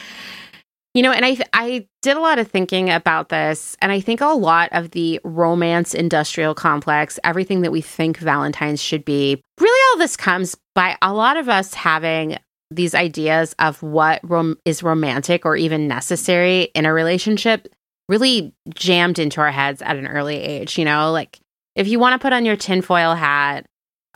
You 0.94 1.02
know, 1.02 1.10
and 1.10 1.24
I 1.26 1.38
I 1.52 1.88
did 2.02 2.16
a 2.16 2.20
lot 2.20 2.38
of 2.38 2.46
thinking 2.46 2.90
about 2.90 3.28
this, 3.28 3.76
and 3.82 3.90
I 3.90 3.98
think 3.98 4.20
a 4.20 4.26
lot 4.26 4.68
of 4.70 4.92
the 4.92 5.20
romance 5.24 5.94
industrial 5.94 6.54
complex, 6.54 7.18
everything 7.24 7.62
that 7.62 7.72
we 7.72 7.80
think 7.80 8.18
Valentine's 8.18 8.80
should 8.80 9.04
be, 9.04 9.42
really 9.58 9.90
all 9.90 9.98
this 9.98 10.16
comes 10.16 10.56
by 10.76 10.96
a 11.02 11.12
lot 11.12 11.36
of 11.36 11.48
us 11.48 11.74
having 11.74 12.38
these 12.70 12.94
ideas 12.94 13.56
of 13.58 13.82
what 13.82 14.20
rom- 14.22 14.58
is 14.64 14.84
romantic 14.84 15.44
or 15.44 15.56
even 15.56 15.88
necessary 15.88 16.68
in 16.76 16.86
a 16.86 16.92
relationship 16.92 17.66
really 18.08 18.52
jammed 18.74 19.18
into 19.18 19.40
our 19.40 19.50
heads 19.50 19.82
at 19.82 19.96
an 19.96 20.06
early 20.06 20.36
age. 20.36 20.78
You 20.78 20.84
know, 20.84 21.12
like 21.12 21.38
if 21.74 21.88
you 21.88 21.98
want 21.98 22.20
to 22.20 22.24
put 22.24 22.32
on 22.32 22.44
your 22.44 22.56
tinfoil 22.56 23.14
hat, 23.14 23.66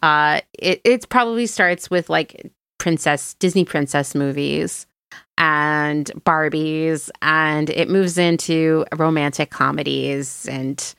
uh, 0.02 0.40
it 0.58 0.80
it 0.84 1.08
probably 1.08 1.46
starts 1.46 1.90
with 1.90 2.08
like 2.08 2.50
princess 2.78 3.34
Disney 3.34 3.64
princess 3.64 4.14
movies 4.14 4.86
and 5.36 6.06
Barbies, 6.24 7.10
and 7.22 7.70
it 7.70 7.88
moves 7.88 8.18
into 8.18 8.84
romantic 8.96 9.50
comedies 9.50 10.46
and 10.48 10.94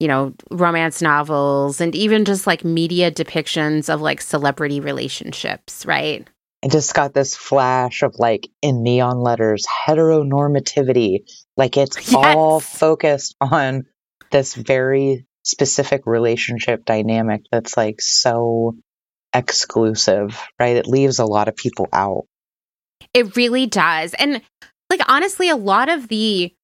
you 0.00 0.08
know 0.08 0.32
romance 0.50 1.02
novels 1.02 1.80
and 1.80 1.94
even 1.94 2.24
just 2.24 2.46
like 2.46 2.64
media 2.64 3.10
depictions 3.10 3.92
of 3.92 4.00
like 4.00 4.20
celebrity 4.20 4.80
relationships, 4.80 5.86
right? 5.86 6.28
I 6.64 6.68
just 6.68 6.92
got 6.92 7.14
this 7.14 7.36
flash 7.36 8.02
of 8.02 8.16
like 8.18 8.50
in 8.62 8.82
neon 8.82 9.20
letters 9.20 9.64
heteronormativity. 9.86 11.20
Like 11.58 11.76
it's 11.76 11.96
yes. 12.12 12.14
all 12.14 12.60
focused 12.60 13.36
on 13.40 13.84
this 14.30 14.54
very 14.54 15.26
specific 15.42 16.02
relationship 16.06 16.84
dynamic 16.84 17.42
that's 17.50 17.76
like 17.76 18.00
so 18.00 18.76
exclusive, 19.34 20.40
right? 20.58 20.76
It 20.76 20.86
leaves 20.86 21.18
a 21.18 21.26
lot 21.26 21.48
of 21.48 21.56
people 21.56 21.88
out. 21.92 22.24
It 23.12 23.36
really 23.36 23.66
does. 23.66 24.14
And 24.14 24.40
like 24.88 25.00
honestly, 25.08 25.50
a 25.50 25.56
lot 25.56 25.88
of 25.88 26.08
the 26.08 26.54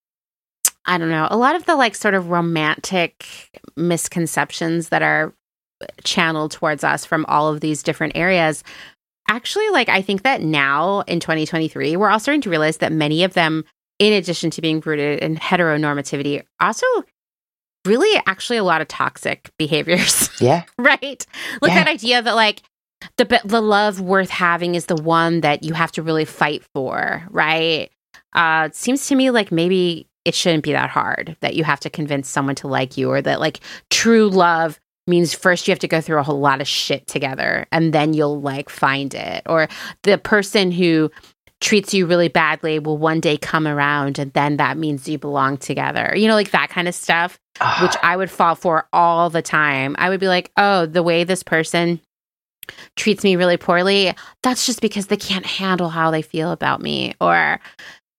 I 0.87 0.99
don't 0.99 1.09
know, 1.09 1.27
a 1.29 1.37
lot 1.37 1.55
of 1.55 1.65
the 1.65 1.75
like 1.75 1.95
sort 1.95 2.13
of 2.13 2.29
romantic 2.29 3.49
misconceptions 3.75 4.89
that 4.89 5.01
are 5.01 5.33
uh, 5.81 5.87
channeled 6.03 6.51
towards 6.51 6.83
us 6.83 7.05
from 7.05 7.25
all 7.27 7.51
of 7.51 7.59
these 7.59 7.83
different 7.83 8.15
areas 8.15 8.63
actually 9.27 9.67
like 9.69 9.89
I 9.89 10.01
think 10.01 10.23
that 10.23 10.41
now 10.41 11.01
in 11.01 11.19
2023 11.19 11.97
we're 11.97 12.09
all 12.09 12.19
starting 12.19 12.41
to 12.41 12.49
realize 12.49 12.77
that 12.77 12.91
many 12.91 13.23
of 13.23 13.33
them 13.33 13.65
in 13.99 14.13
addition 14.13 14.49
to 14.51 14.61
being 14.61 14.81
rooted 14.85 15.19
in 15.19 15.35
heteronormativity 15.37 16.43
also 16.59 16.85
really 17.85 18.21
actually 18.25 18.57
a 18.57 18.63
lot 18.63 18.81
of 18.81 18.87
toxic 18.87 19.49
behaviors. 19.57 20.29
Yeah. 20.41 20.63
right? 20.77 21.25
Like 21.61 21.71
yeah. 21.71 21.83
that 21.83 21.87
idea 21.87 22.21
that 22.21 22.35
like 22.35 22.63
the 23.17 23.41
the 23.45 23.61
love 23.61 24.01
worth 24.01 24.29
having 24.29 24.75
is 24.75 24.87
the 24.87 24.95
one 24.95 25.41
that 25.41 25.63
you 25.63 25.73
have 25.73 25.91
to 25.93 26.01
really 26.01 26.25
fight 26.25 26.63
for, 26.73 27.23
right? 27.29 27.89
Uh, 28.33 28.63
it 28.67 28.75
seems 28.75 29.07
to 29.07 29.15
me 29.15 29.31
like 29.31 29.51
maybe 29.51 30.07
it 30.25 30.33
shouldn't 30.33 30.63
be 30.63 30.71
that 30.71 30.89
hard 30.89 31.37
that 31.41 31.55
you 31.55 31.63
have 31.63 31.79
to 31.81 31.89
convince 31.89 32.27
someone 32.27 32.55
to 32.55 32.67
like 32.67 32.97
you, 32.97 33.09
or 33.11 33.21
that 33.21 33.39
like 33.39 33.59
true 33.91 34.27
love 34.29 34.79
means 35.07 35.35
first 35.35 35.67
you 35.67 35.71
have 35.71 35.79
to 35.79 35.87
go 35.87 36.01
through 36.01 36.17
a 36.17 36.23
whole 36.23 36.39
lot 36.39 36.61
of 36.61 36.67
shit 36.67 37.05
together 37.05 37.67
and 37.71 37.93
then 37.93 38.13
you'll 38.13 38.41
like 38.41 38.69
find 38.69 39.13
it, 39.13 39.43
or 39.45 39.67
the 40.03 40.17
person 40.17 40.71
who 40.71 41.11
treats 41.65 41.95
you 41.95 42.05
really 42.05 42.27
badly 42.27 42.77
will 42.77 42.99
one 42.99 43.19
day 43.19 43.37
come 43.37 43.65
around 43.65 44.19
and 44.19 44.31
then 44.33 44.57
that 44.57 44.77
means 44.77 45.09
you 45.09 45.17
belong 45.17 45.57
together. 45.57 46.13
You 46.15 46.27
know, 46.27 46.35
like 46.35 46.51
that 46.51 46.69
kind 46.69 46.87
of 46.87 46.93
stuff, 46.93 47.39
ah. 47.59 47.79
which 47.81 47.95
I 48.03 48.15
would 48.15 48.29
fall 48.29 48.53
for 48.53 48.87
all 48.93 49.31
the 49.31 49.41
time. 49.41 49.95
I 49.97 50.09
would 50.09 50.19
be 50.19 50.27
like, 50.27 50.51
oh, 50.57 50.85
the 50.85 51.01
way 51.01 51.23
this 51.23 51.41
person 51.41 51.99
treats 52.95 53.23
me 53.23 53.35
really 53.35 53.57
poorly, 53.57 54.13
that's 54.43 54.67
just 54.67 54.79
because 54.79 55.07
they 55.07 55.17
can't 55.17 55.45
handle 55.45 55.89
how 55.89 56.11
they 56.11 56.21
feel 56.21 56.51
about 56.51 56.83
me. 56.83 57.15
Or 57.19 57.59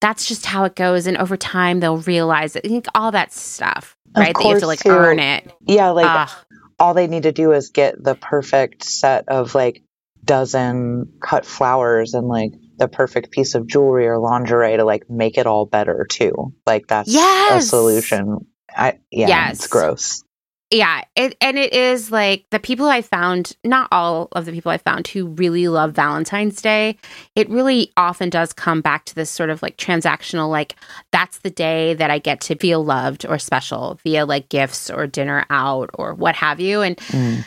that's 0.01 0.27
just 0.27 0.45
how 0.45 0.65
it 0.65 0.75
goes. 0.75 1.07
And 1.07 1.17
over 1.17 1.37
time, 1.37 1.79
they'll 1.79 1.99
realize 1.99 2.57
it. 2.57 2.65
I 2.65 2.69
think 2.69 2.87
all 2.97 3.13
that 3.13 3.33
stuff, 3.33 3.97
right? 4.17 4.35
That 4.35 4.43
you 4.43 4.51
have 4.51 4.61
to 4.61 4.67
like 4.67 4.81
too. 4.81 4.91
earn 4.91 5.21
it. 5.21 5.53
Yeah. 5.69 5.91
Like 5.91 6.07
Ugh. 6.09 6.37
all 6.81 6.95
they 6.95 7.07
need 7.07 7.23
to 7.23 7.33
do 7.33 7.53
is 7.53 7.71
get 7.71 8.03
the 8.03 8.17
perfect 8.17 8.83
set 8.83 9.29
of 9.29 9.55
like 9.55 9.85
dozen 10.25 11.13
cut 11.23 11.47
flowers 11.47 12.15
and 12.15 12.27
like 12.27 12.51
the 12.77 12.89
perfect 12.89 13.31
piece 13.31 13.55
of 13.55 13.67
jewelry 13.67 14.07
or 14.07 14.19
lingerie 14.19 14.77
to 14.77 14.85
like 14.85 15.09
make 15.11 15.39
it 15.39 15.47
all 15.47 15.67
better 15.67 16.07
too. 16.09 16.53
Like 16.67 16.87
that's 16.87 17.13
yes! 17.13 17.65
a 17.65 17.67
solution. 17.67 18.47
I 18.71 18.99
yeah, 19.11 19.29
yes. 19.29 19.59
it's 19.59 19.67
gross 19.69 20.25
yeah 20.71 21.03
it 21.15 21.37
and 21.41 21.59
it 21.59 21.73
is 21.73 22.11
like 22.11 22.45
the 22.51 22.59
people 22.59 22.87
i 22.87 23.01
found 23.01 23.53
not 23.63 23.89
all 23.93 24.29
of 24.33 24.45
the 24.45 24.53
people 24.53 24.73
i 24.73 24.79
found 24.79 25.07
who 25.07 25.29
really 25.29 25.69
love 25.69 25.93
valentine's 25.93 26.61
day 26.61 26.97
it 27.37 27.49
really 27.49 27.93
often 27.97 28.29
does 28.29 28.53
come 28.53 28.81
back 28.81 29.05
to 29.05 29.15
this 29.15 29.31
sort 29.31 29.49
of 29.49 29.63
like 29.63 29.77
transactional 29.77 30.51
like 30.51 30.75
that's 31.13 31.39
the 31.39 31.51
day 31.51 31.95
that 31.95 32.11
i 32.11 32.19
get 32.19 32.41
to 32.41 32.57
feel 32.57 32.85
loved 32.85 33.25
or 33.27 33.39
special 33.39 34.01
via 34.03 34.27
like 34.27 34.49
gifts 34.49 34.91
or 34.91 35.07
dinner 35.07 35.47
out 35.51 35.89
or 35.95 36.15
what 36.15 36.35
have 36.35 36.59
you 36.59 36.83
and 36.83 36.97
mm. 36.97 37.45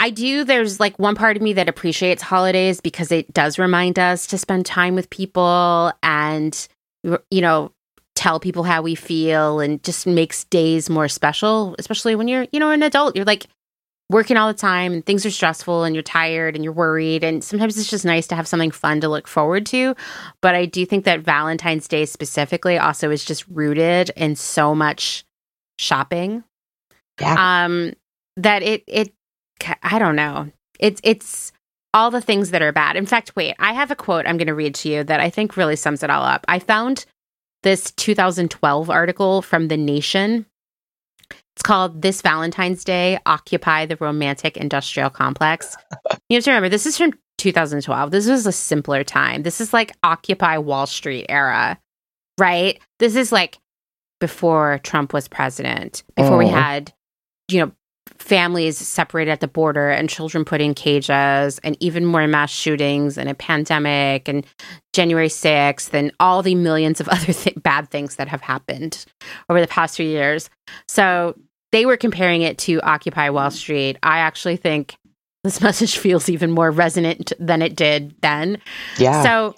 I 0.00 0.10
do. 0.10 0.44
There's 0.44 0.78
like 0.78 0.98
one 0.98 1.14
part 1.14 1.36
of 1.36 1.42
me 1.42 1.52
that 1.54 1.68
appreciates 1.68 2.22
holidays 2.22 2.80
because 2.80 3.10
it 3.10 3.32
does 3.32 3.58
remind 3.58 3.98
us 3.98 4.26
to 4.28 4.38
spend 4.38 4.64
time 4.64 4.94
with 4.94 5.10
people 5.10 5.92
and, 6.02 6.68
you 7.30 7.40
know, 7.40 7.72
tell 8.14 8.40
people 8.40 8.62
how 8.62 8.82
we 8.82 8.94
feel 8.94 9.60
and 9.60 9.82
just 9.82 10.06
makes 10.06 10.44
days 10.44 10.88
more 10.88 11.08
special, 11.08 11.74
especially 11.78 12.14
when 12.14 12.28
you're, 12.28 12.46
you 12.52 12.60
know, 12.60 12.70
an 12.70 12.82
adult. 12.82 13.16
You're 13.16 13.24
like 13.24 13.46
working 14.10 14.36
all 14.36 14.48
the 14.48 14.54
time 14.54 14.92
and 14.92 15.04
things 15.04 15.26
are 15.26 15.30
stressful 15.30 15.84
and 15.84 15.94
you're 15.94 16.02
tired 16.02 16.54
and 16.54 16.64
you're 16.64 16.72
worried. 16.72 17.22
And 17.22 17.42
sometimes 17.42 17.76
it's 17.76 17.90
just 17.90 18.04
nice 18.04 18.26
to 18.28 18.36
have 18.36 18.48
something 18.48 18.70
fun 18.70 19.00
to 19.00 19.08
look 19.08 19.28
forward 19.28 19.66
to. 19.66 19.94
But 20.40 20.54
I 20.54 20.64
do 20.64 20.86
think 20.86 21.04
that 21.04 21.20
Valentine's 21.20 21.88
Day 21.88 22.06
specifically 22.06 22.78
also 22.78 23.10
is 23.10 23.24
just 23.24 23.46
rooted 23.48 24.10
in 24.16 24.36
so 24.36 24.74
much 24.74 25.24
shopping. 25.78 26.44
Yeah. 27.20 27.64
Um, 27.64 27.94
that 28.36 28.62
it, 28.62 28.84
it, 28.86 29.12
I 29.82 29.98
don't 29.98 30.16
know. 30.16 30.50
It's, 30.78 31.00
it's, 31.04 31.52
all 31.94 32.10
the 32.10 32.20
things 32.20 32.50
that 32.50 32.62
are 32.62 32.72
bad. 32.72 32.96
In 32.96 33.06
fact, 33.06 33.34
wait, 33.34 33.54
I 33.58 33.72
have 33.72 33.90
a 33.90 33.96
quote 33.96 34.26
I'm 34.26 34.36
going 34.36 34.46
to 34.48 34.54
read 34.54 34.74
to 34.76 34.88
you 34.88 35.04
that 35.04 35.20
I 35.20 35.30
think 35.30 35.56
really 35.56 35.76
sums 35.76 36.02
it 36.02 36.10
all 36.10 36.22
up. 36.22 36.44
I 36.48 36.58
found 36.58 37.06
this 37.62 37.90
2012 37.92 38.90
article 38.90 39.42
from 39.42 39.68
The 39.68 39.76
Nation. 39.76 40.46
It's 41.30 41.62
called 41.62 42.02
This 42.02 42.22
Valentine's 42.22 42.84
Day 42.84 43.18
Occupy 43.26 43.86
the 43.86 43.96
Romantic 43.96 44.56
Industrial 44.56 45.10
Complex. 45.10 45.76
you 46.28 46.36
have 46.36 46.44
to 46.44 46.50
remember, 46.50 46.68
this 46.68 46.86
is 46.86 46.96
from 46.96 47.14
2012. 47.38 48.10
This 48.10 48.28
was 48.28 48.46
a 48.46 48.52
simpler 48.52 49.02
time. 49.02 49.42
This 49.42 49.60
is 49.60 49.72
like 49.72 49.92
Occupy 50.02 50.58
Wall 50.58 50.86
Street 50.86 51.26
era, 51.28 51.78
right? 52.38 52.78
This 52.98 53.16
is 53.16 53.32
like 53.32 53.58
before 54.20 54.78
Trump 54.82 55.12
was 55.12 55.26
president, 55.26 56.04
before 56.16 56.34
oh. 56.34 56.38
we 56.38 56.48
had, 56.48 56.92
you 57.48 57.60
know, 57.60 57.72
families 58.18 58.76
separated 58.76 59.30
at 59.30 59.40
the 59.40 59.48
border 59.48 59.90
and 59.90 60.08
children 60.08 60.44
put 60.44 60.60
in 60.60 60.74
cages 60.74 61.58
and 61.60 61.76
even 61.80 62.04
more 62.04 62.26
mass 62.26 62.50
shootings 62.50 63.18
and 63.18 63.28
a 63.28 63.34
pandemic 63.34 64.28
and 64.28 64.46
January 64.92 65.28
6th 65.28 65.92
and 65.94 66.12
all 66.20 66.42
the 66.42 66.54
millions 66.54 67.00
of 67.00 67.08
other 67.08 67.32
th- 67.32 67.56
bad 67.62 67.90
things 67.90 68.16
that 68.16 68.28
have 68.28 68.40
happened 68.40 69.04
over 69.48 69.60
the 69.60 69.66
past 69.66 69.96
few 69.96 70.06
years. 70.06 70.50
So 70.86 71.36
they 71.72 71.86
were 71.86 71.96
comparing 71.96 72.42
it 72.42 72.58
to 72.58 72.80
Occupy 72.80 73.30
Wall 73.30 73.50
Street. 73.50 73.98
I 74.02 74.18
actually 74.18 74.56
think 74.56 74.96
this 75.44 75.60
message 75.62 75.98
feels 75.98 76.28
even 76.28 76.50
more 76.50 76.70
resonant 76.70 77.32
than 77.38 77.62
it 77.62 77.76
did 77.76 78.14
then. 78.20 78.60
Yeah. 78.98 79.22
So 79.22 79.54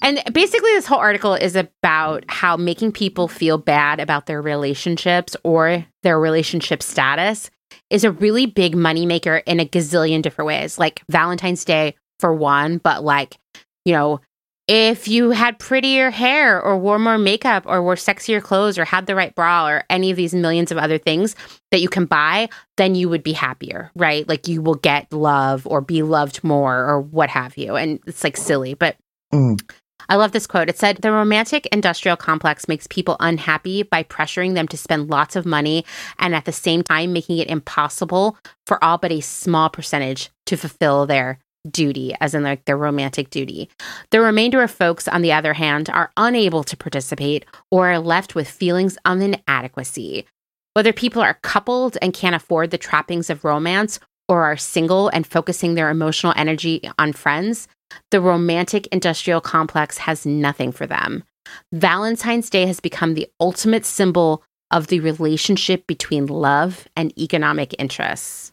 and 0.00 0.22
basically, 0.32 0.70
this 0.72 0.86
whole 0.86 0.98
article 0.98 1.34
is 1.34 1.56
about 1.56 2.24
how 2.28 2.56
making 2.56 2.92
people 2.92 3.28
feel 3.28 3.58
bad 3.58 4.00
about 4.00 4.26
their 4.26 4.40
relationships 4.40 5.36
or 5.44 5.84
their 6.02 6.18
relationship 6.18 6.82
status 6.82 7.50
is 7.90 8.04
a 8.04 8.10
really 8.10 8.46
big 8.46 8.74
moneymaker 8.74 9.42
in 9.46 9.60
a 9.60 9.66
gazillion 9.66 10.22
different 10.22 10.46
ways, 10.46 10.78
like 10.78 11.02
Valentine's 11.10 11.64
Day 11.64 11.94
for 12.20 12.32
one, 12.32 12.78
but 12.78 13.04
like, 13.04 13.36
you 13.84 13.92
know, 13.92 14.20
if 14.66 15.08
you 15.08 15.30
had 15.30 15.58
prettier 15.58 16.10
hair 16.10 16.60
or 16.60 16.78
wore 16.78 16.98
more 16.98 17.18
makeup 17.18 17.64
or 17.66 17.82
wore 17.82 17.96
sexier 17.96 18.42
clothes 18.42 18.78
or 18.78 18.84
had 18.86 19.06
the 19.06 19.14
right 19.14 19.34
bra 19.34 19.68
or 19.68 19.84
any 19.90 20.10
of 20.10 20.16
these 20.16 20.34
millions 20.34 20.72
of 20.72 20.78
other 20.78 20.96
things 20.96 21.36
that 21.70 21.80
you 21.80 21.88
can 21.88 22.06
buy, 22.06 22.48
then 22.78 22.94
you 22.94 23.10
would 23.10 23.22
be 23.22 23.34
happier, 23.34 23.90
right? 23.94 24.26
Like 24.26 24.48
you 24.48 24.62
will 24.62 24.76
get 24.76 25.12
love 25.12 25.66
or 25.66 25.82
be 25.82 26.02
loved 26.02 26.42
more 26.42 26.76
or 26.76 27.00
what 27.00 27.28
have 27.28 27.58
you. 27.58 27.76
And 27.76 28.00
it's 28.06 28.24
like 28.24 28.38
silly, 28.38 28.72
but 28.72 28.96
mm. 29.32 29.60
I 30.08 30.16
love 30.16 30.32
this 30.32 30.46
quote. 30.46 30.68
It 30.68 30.78
said, 30.78 30.98
The 30.98 31.12
romantic 31.12 31.66
industrial 31.66 32.16
complex 32.16 32.68
makes 32.68 32.86
people 32.86 33.16
unhappy 33.20 33.82
by 33.82 34.02
pressuring 34.02 34.54
them 34.54 34.68
to 34.68 34.76
spend 34.76 35.10
lots 35.10 35.36
of 35.36 35.46
money 35.46 35.84
and 36.18 36.34
at 36.34 36.44
the 36.44 36.52
same 36.52 36.82
time 36.82 37.12
making 37.12 37.38
it 37.38 37.48
impossible 37.48 38.36
for 38.66 38.82
all 38.82 38.98
but 38.98 39.12
a 39.12 39.20
small 39.20 39.68
percentage 39.68 40.30
to 40.46 40.56
fulfill 40.56 41.06
their 41.06 41.38
duty, 41.70 42.14
as 42.20 42.34
in 42.34 42.42
like 42.42 42.64
their 42.64 42.76
romantic 42.76 43.30
duty. 43.30 43.70
The 44.10 44.20
remainder 44.20 44.62
of 44.62 44.70
folks, 44.70 45.08
on 45.08 45.22
the 45.22 45.32
other 45.32 45.54
hand, 45.54 45.88
are 45.88 46.12
unable 46.16 46.62
to 46.64 46.76
participate 46.76 47.46
or 47.70 47.90
are 47.90 47.98
left 47.98 48.34
with 48.34 48.48
feelings 48.48 48.98
of 49.04 49.20
inadequacy. 49.20 50.26
Whether 50.74 50.92
people 50.92 51.22
are 51.22 51.38
coupled 51.42 51.96
and 52.02 52.12
can't 52.12 52.34
afford 52.34 52.70
the 52.70 52.78
trappings 52.78 53.30
of 53.30 53.44
romance 53.44 54.00
or 54.28 54.42
are 54.44 54.56
single 54.56 55.08
and 55.08 55.26
focusing 55.26 55.74
their 55.74 55.90
emotional 55.90 56.34
energy 56.36 56.82
on 56.98 57.12
friends, 57.12 57.68
the 58.10 58.20
romantic 58.20 58.86
industrial 58.88 59.40
complex 59.40 59.98
has 59.98 60.24
nothing 60.26 60.72
for 60.72 60.86
them. 60.86 61.24
Valentine's 61.72 62.50
Day 62.50 62.66
has 62.66 62.80
become 62.80 63.14
the 63.14 63.28
ultimate 63.40 63.84
symbol 63.84 64.42
of 64.70 64.86
the 64.88 65.00
relationship 65.00 65.86
between 65.86 66.26
love 66.26 66.88
and 66.96 67.16
economic 67.18 67.74
interests. 67.78 68.52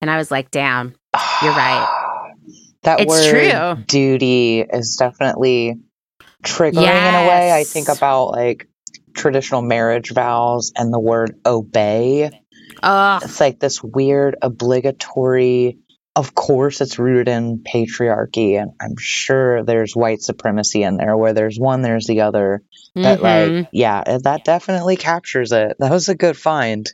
And 0.00 0.10
I 0.10 0.16
was 0.16 0.30
like, 0.30 0.50
damn, 0.50 0.94
you're 1.42 1.52
right. 1.52 1.88
that 2.82 3.00
It's 3.00 3.08
word 3.08 3.30
true. 3.30 3.84
duty 3.86 4.60
is 4.60 4.96
definitely 4.96 5.78
triggering 6.42 6.82
in 6.82 7.14
a 7.14 7.28
way. 7.28 7.52
I 7.52 7.64
think 7.64 7.88
about 7.88 8.32
like 8.32 8.68
traditional 9.14 9.62
marriage 9.62 10.12
vows 10.12 10.72
and 10.76 10.92
the 10.92 10.98
word 11.00 11.38
obey. 11.46 12.30
Ugh. 12.82 13.22
It's 13.24 13.40
like 13.40 13.60
this 13.60 13.82
weird 13.82 14.36
obligatory 14.42 15.78
of 16.16 16.34
course 16.34 16.80
it's 16.80 16.98
rooted 16.98 17.28
in 17.28 17.58
patriarchy 17.58 18.60
and 18.60 18.70
I'm 18.80 18.96
sure 18.98 19.62
there's 19.64 19.96
white 19.96 20.22
supremacy 20.22 20.82
in 20.82 20.96
there 20.96 21.16
where 21.16 21.32
there's 21.32 21.58
one 21.58 21.82
there's 21.82 22.06
the 22.06 22.20
other. 22.20 22.62
But 22.94 23.18
Mhm. 23.20 23.22
like 23.60 23.68
yeah, 23.72 24.02
that 24.22 24.44
definitely 24.44 24.96
captures 24.96 25.50
it. 25.52 25.76
That 25.80 25.90
was 25.90 26.08
a 26.08 26.14
good 26.14 26.36
find. 26.36 26.90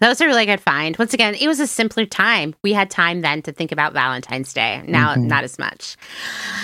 That 0.00 0.08
was 0.08 0.20
a 0.20 0.26
really 0.26 0.46
good 0.46 0.60
find. 0.60 0.96
Once 0.96 1.12
again, 1.12 1.34
it 1.34 1.48
was 1.48 1.58
a 1.58 1.66
simpler 1.66 2.04
time. 2.06 2.54
We 2.62 2.72
had 2.72 2.88
time 2.88 3.20
then 3.20 3.42
to 3.42 3.52
think 3.52 3.72
about 3.72 3.92
Valentine's 3.94 4.52
Day. 4.52 4.80
Now, 4.86 5.14
Mhm. 5.14 5.24
not 5.24 5.42
as 5.42 5.58
much. 5.58 5.96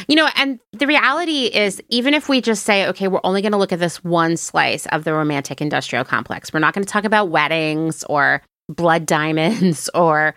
You 0.07 0.15
know, 0.15 0.29
and 0.37 0.61
the 0.73 0.87
reality 0.87 1.47
is, 1.47 1.83
even 1.89 2.15
if 2.15 2.29
we 2.29 2.41
just 2.41 2.65
say, 2.65 2.87
okay, 2.87 3.09
we're 3.09 3.19
only 3.25 3.43
going 3.43 3.51
to 3.51 3.59
look 3.59 3.73
at 3.73 3.81
this 3.81 4.05
one 4.05 4.37
slice 4.37 4.87
of 4.87 5.03
the 5.03 5.13
romantic 5.13 5.61
industrial 5.61 6.05
complex, 6.05 6.53
we're 6.53 6.61
not 6.61 6.75
going 6.75 6.85
to 6.85 6.93
talk 6.93 7.05
about 7.05 7.29
weddings 7.29 8.05
or 8.05 8.41
blood 8.69 9.05
diamonds 9.05 9.91
or, 9.95 10.37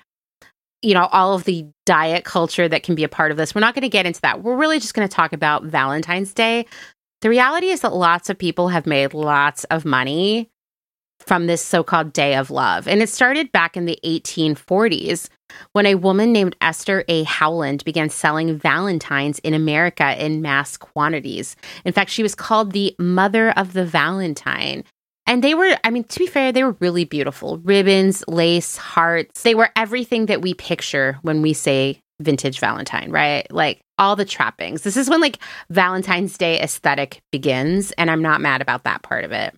you 0.82 0.94
know, 0.94 1.08
all 1.12 1.34
of 1.34 1.44
the 1.46 1.66
diet 1.86 2.24
culture 2.24 2.68
that 2.68 2.84
can 2.84 2.96
be 2.96 3.04
a 3.04 3.10
part 3.10 3.32
of 3.32 3.38
this. 3.38 3.56
We're 3.56 3.62
not 3.62 3.74
going 3.74 3.84
to 3.84 3.90
get 3.90 4.06
into 4.06 4.22
that. 4.22 4.44
We're 4.44 4.58
really 4.58 4.80
just 4.80 4.94
going 4.94 5.08
to 5.08 5.14
talk 5.14 5.34
about 5.34 5.64
Valentine's 5.64 6.34
Day. 6.34 6.66
The 7.22 7.30
reality 7.30 7.70
is 7.70 7.82
that 7.82 7.94
lots 7.94 8.30
of 8.30 8.38
people 8.38 8.70
have 8.70 8.86
made 8.86 9.14
lots 9.14 9.64
of 9.66 9.86
money 9.86 10.50
from 11.20 11.48
this 11.48 11.64
so 11.64 11.84
called 11.84 12.14
Day 12.14 12.36
of 12.36 12.52
Love. 12.52 12.88
And 12.88 13.02
it 13.02 13.10
started 13.10 13.52
back 13.52 13.76
in 13.76 13.86
the 13.86 14.00
1840s 14.06 15.30
when 15.74 15.86
a 15.86 15.96
woman 15.96 16.32
named 16.32 16.56
Esther 16.62 17.04
A. 17.08 17.24
Howland 17.24 17.84
began 17.84 18.10
selling 18.10 18.58
Valentines 18.58 19.40
in 19.40 19.54
America 19.54 20.24
in 20.24 20.42
mass 20.42 20.78
quantities. 20.78 21.56
In 21.86 21.94
fact, 21.94 22.12
she 22.12 22.24
was 22.24 22.36
called 22.36 22.72
the 22.72 22.96
mother 23.00 23.52
of 23.52 23.74
the 23.74 23.86
Valentine. 23.86 24.84
And 25.28 25.44
they 25.44 25.54
were, 25.54 25.78
I 25.84 25.90
mean, 25.90 26.06
to 26.06 26.20
be 26.20 26.28
fair, 26.28 26.52
they 26.52 26.64
were 26.64 26.76
really 26.80 27.04
beautiful 27.04 27.58
ribbons, 27.60 28.24
lace, 28.28 28.78
hearts. 28.78 29.44
They 29.44 29.56
were 29.56 29.70
everything 29.76 30.28
that 30.28 30.42
we 30.42 30.54
picture 30.54 31.20
when 31.22 31.42
we 31.42 31.54
say 31.54 32.00
vintage 32.20 32.60
Valentine, 32.60 33.12
right? 33.12 33.46
Like 33.52 33.82
all 34.00 34.16
the 34.16 34.26
trappings. 34.26 34.82
This 34.82 34.98
is 34.98 35.10
when 35.10 35.22
like 35.22 35.38
Valentine's 35.70 36.38
Day 36.38 36.60
aesthetic 36.60 37.20
begins. 37.32 37.92
And 37.92 38.10
I'm 38.10 38.22
not 38.24 38.42
mad 38.42 38.62
about 38.62 38.86
that 38.86 39.04
part 39.04 39.24
of 39.24 39.32
it 39.32 39.54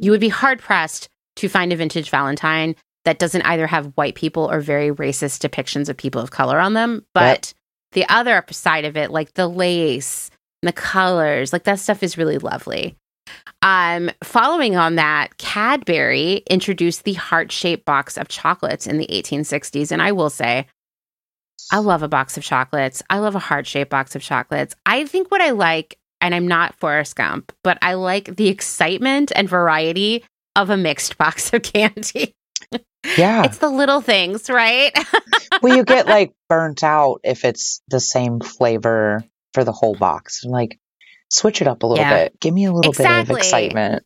you 0.00 0.10
would 0.10 0.20
be 0.20 0.28
hard 0.28 0.58
pressed 0.58 1.08
to 1.36 1.48
find 1.48 1.72
a 1.72 1.76
vintage 1.76 2.10
Valentine 2.10 2.76
that 3.04 3.18
doesn't 3.18 3.42
either 3.42 3.66
have 3.66 3.92
white 3.96 4.14
people 4.14 4.50
or 4.50 4.60
very 4.60 4.90
racist 4.90 5.46
depictions 5.46 5.88
of 5.88 5.96
people 5.96 6.20
of 6.20 6.30
color 6.30 6.58
on 6.58 6.74
them. 6.74 7.04
But 7.12 7.52
the 7.92 8.08
other 8.08 8.44
side 8.50 8.84
of 8.84 8.96
it, 8.96 9.10
like 9.10 9.34
the 9.34 9.48
lace 9.48 10.30
and 10.62 10.68
the 10.68 10.72
colors, 10.72 11.52
like 11.52 11.64
that 11.64 11.80
stuff 11.80 12.02
is 12.02 12.16
really 12.16 12.38
lovely. 12.38 12.96
Um, 13.64 14.10
following 14.22 14.76
on 14.76 14.96
that, 14.96 15.38
Cadbury 15.38 16.42
introduced 16.50 17.04
the 17.04 17.14
heart 17.14 17.50
shaped 17.50 17.86
box 17.86 18.18
of 18.18 18.28
chocolates 18.28 18.86
in 18.86 18.98
the 18.98 19.06
1860s. 19.06 19.90
And 19.90 20.02
I 20.02 20.12
will 20.12 20.28
say, 20.28 20.66
I 21.72 21.78
love 21.78 22.02
a 22.02 22.08
box 22.08 22.36
of 22.36 22.44
chocolates. 22.44 23.02
I 23.08 23.20
love 23.20 23.34
a 23.34 23.40
heart 23.40 23.66
shaped 23.66 23.90
box 23.90 24.14
of 24.14 24.20
chocolates. 24.20 24.76
I 24.84 25.06
think 25.06 25.30
what 25.30 25.40
I 25.40 25.50
like, 25.50 25.98
and 26.20 26.34
I'm 26.34 26.46
not 26.46 26.74
Forrest 26.74 27.16
Gump, 27.16 27.52
but 27.64 27.78
I 27.80 27.94
like 27.94 28.36
the 28.36 28.48
excitement 28.48 29.32
and 29.34 29.48
variety 29.48 30.24
of 30.54 30.68
a 30.68 30.76
mixed 30.76 31.16
box 31.18 31.50
of 31.54 31.62
candy. 31.62 32.34
Yeah. 33.16 33.44
It's 33.44 33.58
the 33.58 33.70
little 33.70 34.02
things, 34.02 34.50
right? 34.50 34.92
well, 35.62 35.74
you 35.74 35.84
get 35.84 36.06
like 36.06 36.34
burnt 36.50 36.82
out 36.82 37.20
if 37.24 37.46
it's 37.46 37.80
the 37.88 38.00
same 38.00 38.40
flavor 38.40 39.24
for 39.54 39.64
the 39.64 39.72
whole 39.72 39.94
box. 39.94 40.44
Like, 40.44 40.78
switch 41.34 41.60
it 41.60 41.68
up 41.68 41.82
a 41.82 41.86
little 41.86 42.04
Yeah. 42.04 42.24
bit. 42.24 42.40
Give 42.40 42.54
me 42.54 42.64
a 42.66 42.72
little 42.72 42.90
Exactly. 42.92 43.22
bit 43.24 43.30
of 43.30 43.36
excitement. 43.38 44.04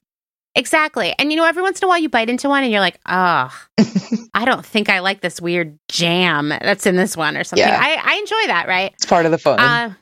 exactly. 0.54 1.14
And 1.18 1.30
you 1.30 1.36
know, 1.36 1.44
every 1.44 1.62
once 1.62 1.80
in 1.80 1.86
a 1.86 1.88
while 1.88 1.98
you 1.98 2.08
bite 2.08 2.28
into 2.30 2.48
one 2.48 2.62
and 2.64 2.72
you're 2.72 2.80
like, 2.80 2.98
oh, 3.06 3.50
I 4.34 4.44
don't 4.44 4.64
think 4.64 4.88
I 4.88 5.00
like 5.00 5.20
this 5.20 5.40
weird 5.40 5.78
jam 5.88 6.48
that's 6.48 6.86
in 6.86 6.96
this 6.96 7.16
one 7.16 7.36
or 7.36 7.44
something. 7.44 7.66
Yeah. 7.68 7.78
I, 7.80 8.14
I 8.14 8.16
enjoy 8.18 8.46
that, 8.46 8.66
right? 8.66 8.92
It's 8.94 9.06
part 9.06 9.24
of 9.26 9.30
the 9.30 9.38
fun. 9.38 9.60
Uh, 9.60 9.94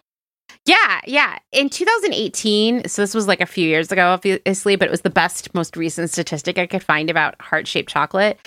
yeah, 0.64 1.00
yeah. 1.06 1.38
In 1.52 1.68
2018, 1.68 2.88
so 2.88 3.02
this 3.02 3.14
was 3.14 3.28
like 3.28 3.40
a 3.40 3.46
few 3.46 3.68
years 3.68 3.92
ago, 3.92 4.08
obviously, 4.08 4.76
but 4.76 4.88
it 4.88 4.90
was 4.90 5.02
the 5.02 5.10
best, 5.10 5.52
most 5.54 5.76
recent 5.76 6.10
statistic 6.10 6.58
I 6.58 6.66
could 6.66 6.82
find 6.82 7.08
about 7.10 7.40
heart 7.40 7.68
shaped 7.68 7.88
chocolate. 7.90 8.38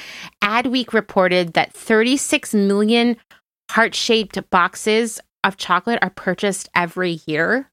Adweek 0.43 0.91
reported 0.93 1.53
that 1.53 1.73
36 1.73 2.53
million 2.53 3.15
heart 3.71 3.95
shaped 3.95 4.37
boxes 4.49 5.19
of 5.43 5.55
chocolate 5.57 5.99
are 6.01 6.09
purchased 6.09 6.69
every 6.75 7.19
year. 7.25 7.69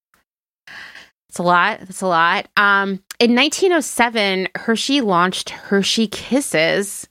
It's 1.37 1.41
a 1.41 1.43
lot. 1.43 1.81
That's 1.81 2.01
a 2.01 2.07
lot. 2.07 2.49
Um, 2.57 2.93
in 3.21 3.35
1907, 3.35 4.49
Hershey 4.55 5.03
launched 5.03 5.51
Hershey 5.51 6.07
Kisses. 6.07 7.07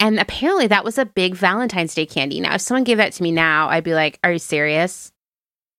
And 0.00 0.18
apparently 0.18 0.68
that 0.68 0.86
was 0.86 0.96
a 0.96 1.04
big 1.04 1.34
Valentine's 1.34 1.94
Day 1.94 2.06
candy. 2.06 2.40
Now, 2.40 2.54
if 2.54 2.62
someone 2.62 2.84
gave 2.84 2.96
that 2.96 3.12
to 3.12 3.22
me 3.22 3.30
now, 3.30 3.68
I'd 3.68 3.84
be 3.84 3.92
like, 3.92 4.18
Are 4.24 4.32
you 4.32 4.38
serious? 4.38 5.12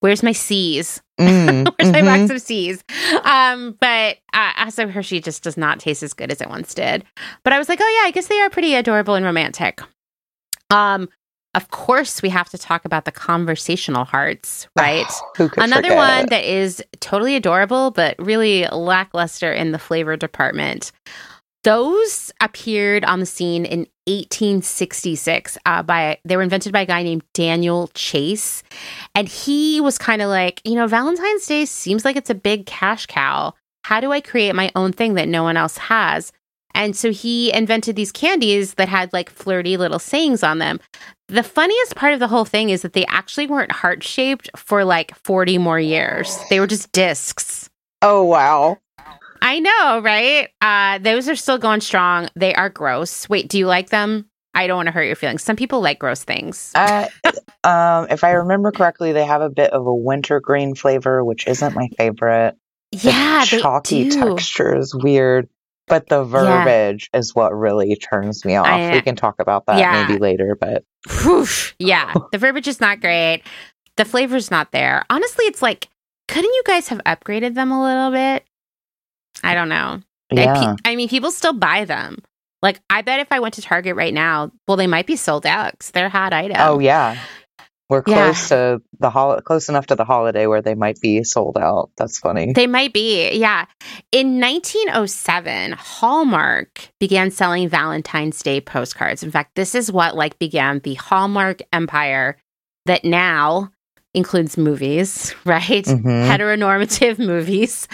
Where's 0.01 0.21
my 0.21 0.33
See's? 0.33 1.01
Mm, 1.19 1.73
Where's 1.79 1.91
my 1.91 2.01
mhm. 2.01 2.27
box 2.27 2.31
of 2.31 2.41
See's? 2.43 2.83
Um, 3.23 3.75
but 3.81 4.17
uh, 4.33 4.51
also 4.59 4.87
Hershey 4.87 5.19
just 5.19 5.41
does 5.41 5.57
not 5.57 5.79
taste 5.79 6.03
as 6.03 6.13
good 6.13 6.31
as 6.31 6.41
it 6.41 6.49
once 6.49 6.75
did. 6.75 7.03
But 7.43 7.53
I 7.53 7.57
was 7.57 7.69
like, 7.69 7.79
oh 7.81 7.99
yeah, 8.01 8.07
I 8.07 8.11
guess 8.11 8.27
they 8.27 8.39
are 8.39 8.51
pretty 8.51 8.75
adorable 8.75 9.15
and 9.15 9.25
romantic. 9.25 9.81
Um, 10.69 11.09
of 11.55 11.69
course, 11.69 12.21
we 12.21 12.29
have 12.29 12.49
to 12.49 12.57
talk 12.57 12.83
about 12.85 13.05
the 13.05 13.11
conversational 13.11 14.05
hearts, 14.05 14.67
right? 14.77 15.05
Who 15.37 15.49
could 15.49 15.63
Another 15.63 15.89
forget? 15.89 15.97
one 15.97 16.25
that 16.29 16.43
is 16.43 16.83
totally 16.99 17.35
adorable, 17.35 17.91
but 17.91 18.15
really 18.17 18.65
lackluster 18.67 19.51
in 19.53 19.71
the 19.71 19.79
flavor 19.79 20.17
department. 20.17 20.91
Those 21.63 22.31
appeared 22.41 23.05
on 23.05 23.19
the 23.19 23.25
scene 23.25 23.65
in 23.65 23.87
1866 24.07 25.57
uh, 25.65 25.81
by 25.83 26.17
they 26.25 26.35
were 26.35 26.41
invented 26.41 26.73
by 26.73 26.81
a 26.81 26.85
guy 26.85 27.03
named 27.03 27.23
Daniel 27.33 27.89
Chase, 27.93 28.63
and 29.15 29.29
he 29.29 29.79
was 29.79 29.97
kind 29.97 30.21
of 30.21 30.29
like, 30.29 30.61
you 30.65 30.75
know, 30.75 30.87
Valentine's 30.87 31.45
Day 31.45 31.65
seems 31.65 32.03
like 32.03 32.15
it's 32.15 32.29
a 32.29 32.35
big 32.35 32.65
cash 32.65 33.05
cow. 33.05 33.53
How 33.85 33.99
do 33.99 34.11
I 34.11 34.21
create 34.21 34.55
my 34.55 34.71
own 34.75 34.91
thing 34.91 35.13
that 35.13 35.27
no 35.27 35.43
one 35.43 35.55
else 35.55 35.77
has? 35.77 36.31
And 36.75 36.95
so 36.95 37.11
he 37.11 37.53
invented 37.53 37.95
these 37.95 38.11
candies 38.11 38.75
that 38.75 38.89
had 38.89 39.13
like 39.13 39.29
flirty 39.29 39.77
little 39.77 39.99
sayings 39.99 40.43
on 40.43 40.59
them. 40.59 40.79
The 41.27 41.43
funniest 41.43 41.95
part 41.95 42.13
of 42.13 42.19
the 42.19 42.27
whole 42.27 42.45
thing 42.45 42.69
is 42.69 42.81
that 42.81 42.93
they 42.93 43.05
actually 43.05 43.47
weren't 43.47 43.71
heart 43.71 44.03
shaped 44.03 44.49
for 44.55 44.83
like 44.83 45.15
40 45.15 45.57
more 45.57 45.79
years. 45.79 46.37
They 46.49 46.59
were 46.59 46.67
just 46.67 46.91
discs. 46.91 47.69
Oh 48.01 48.23
wow. 48.23 48.79
I 49.41 49.59
know, 49.59 49.99
right? 50.01 50.49
Uh, 50.61 50.99
those 50.99 51.27
are 51.27 51.35
still 51.35 51.57
going 51.57 51.81
strong. 51.81 52.29
They 52.35 52.55
are 52.55 52.69
gross. 52.69 53.27
Wait, 53.27 53.49
do 53.49 53.57
you 53.57 53.67
like 53.67 53.89
them? 53.89 54.29
I 54.53 54.67
don't 54.67 54.77
want 54.77 54.87
to 54.87 54.91
hurt 54.91 55.03
your 55.03 55.15
feelings. 55.15 55.43
Some 55.43 55.55
people 55.55 55.81
like 55.81 55.99
gross 55.99 56.23
things. 56.23 56.71
Uh, 56.75 57.07
um, 57.63 58.07
if 58.09 58.23
I 58.23 58.31
remember 58.31 58.71
correctly, 58.71 59.11
they 59.11 59.25
have 59.25 59.41
a 59.41 59.49
bit 59.49 59.71
of 59.71 59.85
a 59.85 59.93
wintergreen 59.93 60.75
flavor, 60.75 61.25
which 61.25 61.47
isn't 61.47 61.73
my 61.75 61.89
favorite. 61.97 62.55
The 62.91 63.09
yeah, 63.09 63.45
they 63.49 63.59
chalky 63.59 64.09
texture 64.09 64.77
is 64.77 64.93
weird, 64.93 65.49
but 65.87 66.07
the 66.09 66.23
verbiage 66.23 67.09
is 67.13 67.35
what 67.35 67.53
really 67.57 67.95
turns 67.95 68.45
me 68.45 68.55
off. 68.55 68.67
I- 68.67 68.91
we 68.93 69.01
can 69.01 69.15
talk 69.15 69.35
about 69.39 69.65
that 69.67 69.77
Yeah. 69.79 70.05
maybe 70.07 70.19
later, 70.19 70.55
but 70.59 70.83
Whew. 71.21 71.45
Yeah, 71.79 72.13
the 72.31 72.37
verbiage 72.37 72.67
is 72.67 72.79
not 72.79 73.01
great. 73.01 73.43
The 73.97 74.05
flavor's 74.05 74.49
not 74.49 74.71
there. 74.71 75.03
Honestly, 75.09 75.45
it's 75.45 75.61
like, 75.61 75.87
couldn't 76.27 76.53
you 76.53 76.63
guys 76.65 76.87
have 76.87 76.99
upgraded 77.05 77.53
them 77.55 77.71
a 77.71 77.83
little 77.83 78.11
bit? 78.11 78.45
I 79.43 79.53
don't 79.53 79.69
know. 79.69 79.99
I, 80.31 80.35
yeah. 80.35 80.75
pe- 80.75 80.91
I 80.91 80.95
mean, 80.95 81.09
people 81.09 81.31
still 81.31 81.53
buy 81.53 81.85
them. 81.85 82.19
Like, 82.61 82.79
I 82.89 83.01
bet 83.01 83.19
if 83.19 83.27
I 83.31 83.39
went 83.41 83.55
to 83.55 83.61
Target 83.61 83.95
right 83.97 84.13
now, 84.13 84.51
well, 84.67 84.77
they 84.77 84.87
might 84.87 85.05
be 85.05 85.17
sold 85.17 85.45
out 85.45 85.77
'cause 85.77 85.91
they're 85.91 86.07
hot 86.09 86.31
item. 86.33 86.55
Oh 86.59 86.79
yeah. 86.79 87.17
We're 87.89 88.03
Yeah. 88.07 88.25
close 88.31 88.49
to 88.49 88.81
the 88.99 89.09
hol- 89.09 89.41
close 89.41 89.69
enough 89.69 89.87
to 89.87 89.95
the 89.95 90.05
holiday 90.05 90.47
where 90.47 90.61
they 90.61 90.73
might 90.73 90.99
be 91.01 91.23
sold 91.23 91.57
out. 91.57 91.91
That's 91.97 92.17
funny. 92.17 92.53
They 92.53 92.65
might 92.67 92.93
be, 92.93 93.31
yeah. 93.37 93.65
In 94.11 94.39
1907, 94.39 95.73
Hallmark 95.73 96.89
began 96.99 97.29
selling 97.31 97.69
Valentine's 97.69 98.41
Day 98.41 98.61
postcards. 98.61 99.21
In 99.23 99.31
fact, 99.31 99.55
this 99.55 99.75
is 99.75 99.91
what 99.91 100.15
like 100.15 100.39
began 100.39 100.79
the 100.79 100.95
Hallmark 100.95 101.61
empire 101.71 102.37
that 102.85 103.03
now 103.05 103.69
includes 104.13 104.57
movies, 104.57 105.33
right? 105.45 105.85
Mhm. 105.85 106.03
Heteronormative 106.03 107.19
movies. 107.25 107.87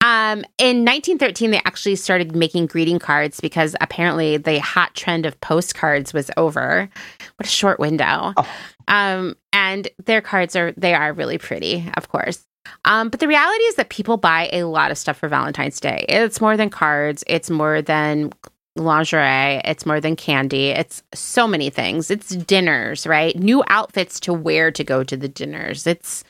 Um, 0.00 0.44
in 0.58 0.84
1913, 0.84 1.50
they 1.50 1.62
actually 1.64 1.96
started 1.96 2.34
making 2.34 2.66
greeting 2.66 2.98
cards 2.98 3.40
because 3.40 3.76
apparently 3.80 4.36
the 4.36 4.58
hot 4.60 4.94
trend 4.94 5.26
of 5.26 5.40
postcards 5.40 6.12
was 6.12 6.30
over. 6.36 6.88
What 7.36 7.46
a 7.46 7.50
short 7.50 7.78
window. 7.78 8.32
Oh. 8.36 8.48
Um, 8.88 9.36
and 9.52 9.88
their 10.04 10.20
cards 10.20 10.56
are 10.56 10.72
they 10.76 10.94
are 10.94 11.12
really 11.12 11.38
pretty, 11.38 11.88
of 11.96 12.08
course. 12.08 12.44
Um, 12.84 13.08
but 13.08 13.20
the 13.20 13.28
reality 13.28 13.62
is 13.64 13.76
that 13.76 13.88
people 13.88 14.16
buy 14.16 14.48
a 14.52 14.64
lot 14.64 14.90
of 14.90 14.98
stuff 14.98 15.16
for 15.16 15.28
Valentine's 15.28 15.80
Day. 15.80 16.04
It's 16.08 16.40
more 16.40 16.56
than 16.56 16.70
cards. 16.70 17.24
It's 17.26 17.50
more 17.50 17.82
than 17.82 18.32
lingerie. 18.76 19.60
It's 19.64 19.84
more 19.86 20.00
than 20.00 20.16
candy. 20.16 20.68
It's 20.68 21.02
so 21.14 21.46
many 21.46 21.70
things. 21.70 22.10
It's 22.10 22.28
dinners, 22.36 23.06
right? 23.06 23.36
New 23.36 23.62
outfits 23.68 24.20
to 24.20 24.32
wear 24.32 24.70
to 24.70 24.84
go 24.84 25.02
to 25.04 25.16
the 25.16 25.28
dinners. 25.28 25.86
It's, 25.86 26.24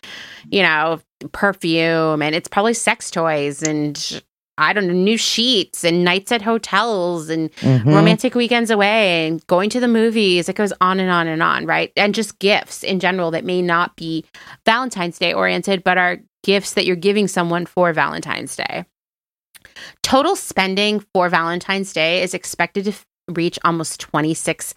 you 0.51 0.63
know, 0.63 1.01
perfume 1.33 2.23
and 2.23 2.35
it's 2.35 2.49
probably 2.49 2.75
sex 2.75 3.11
toys 3.11 3.63
and 3.63 4.23
I 4.59 4.75
don't 4.75 4.87
know, 4.87 4.93
new 4.93 5.17
sheets 5.17 5.85
and 5.85 6.05
nights 6.05 6.31
at 6.33 6.43
hotels 6.43 7.31
and 7.31 7.51
Mhm. 7.57 7.87
romantic 7.95 8.35
weekends 8.35 8.71
away 8.71 9.27
and 9.27 9.47
going 9.47 9.71
to 9.71 9.81
the 9.81 9.89
movies. 9.89 10.51
It 10.51 10.57
goes 10.57 10.73
on 10.83 11.01
and 11.01 11.11
on 11.11 11.29
and 11.29 11.43
on, 11.43 11.65
right? 11.65 11.91
And 11.97 12.15
just 12.15 12.39
gifts 12.41 12.83
in 12.83 13.01
general 13.01 13.31
that 13.31 13.45
may 13.45 13.63
not 13.63 13.97
be 13.97 14.23
Valentine's 14.67 15.19
Day 15.19 15.33
oriented, 15.33 15.83
but 15.83 15.97
are 15.97 16.19
gifts 16.43 16.75
that 16.75 16.85
you're 16.85 16.97
giving 16.97 17.27
someone 17.27 17.65
for 17.65 17.93
Valentine's 17.95 18.55
Day. 18.55 18.85
Total 20.03 20.37
spending 20.37 21.05
for 21.15 21.29
Valentine's 21.29 21.93
Day 21.93 22.23
is 22.23 22.35
expected 22.35 22.85
to 22.87 22.93
reach 23.29 23.59
almost 23.65 24.11
$26 24.13 24.75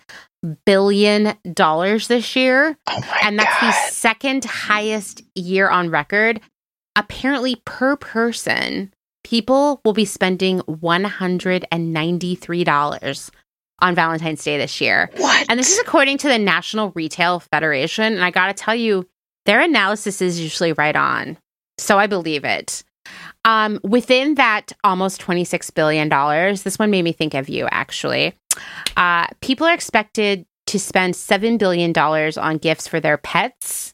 billion 0.66 1.36
this 1.44 2.36
year. 2.36 2.78
Oh 2.88 3.02
and 3.24 3.40
that's 3.40 3.62
God. 3.62 3.68
the 3.68 3.72
second 3.92 4.46
highest 4.46 5.22
year 5.36 5.70
on 5.70 5.90
record. 5.90 6.42
Apparently, 6.96 7.56
per 7.66 7.96
person, 7.96 8.94
people 9.24 9.82
will 9.84 9.94
be 9.94 10.06
spending 10.06 10.60
$193 10.62 13.32
on 13.80 13.96
Valentine's 13.96 14.44
Day 14.44 14.58
this 14.58 14.80
year. 14.80 15.10
what? 15.18 15.48
And 15.50 15.60
this 15.60 15.72
is 15.72 15.80
according 15.80 16.20
to 16.20 16.28
the 16.28 16.38
National 16.38 16.92
Retail 16.92 17.40
Federation. 17.40 18.14
And 18.14 18.24
I 18.24 18.30
got 18.32 18.48
to 18.48 18.54
tell 18.54 18.76
you, 18.76 19.08
their 19.46 19.62
analysis 19.62 20.22
is 20.22 20.40
usually 20.40 20.74
right 20.74 20.96
on. 20.96 21.38
So 21.80 21.98
I 21.98 22.06
believe 22.08 22.46
it. 22.46 22.84
Um, 23.46 23.80
within 23.84 24.36
that 24.36 24.72
almost 24.84 25.22
$26 25.22 25.74
billion, 25.74 26.10
this 26.56 26.80
one 26.80 26.92
made 26.92 27.04
me 27.04 27.12
think 27.12 27.34
of 27.34 27.50
you 27.50 27.68
actually. 27.72 28.34
Uh, 28.96 29.28
people 29.42 29.68
are 29.68 29.74
expected 29.74 30.46
to 30.68 30.80
spend 30.80 31.14
$7 31.14 31.58
billion 31.60 31.92
on 31.98 32.58
gifts 32.58 32.88
for 32.88 33.00
their 33.00 33.18
pets, 33.18 33.94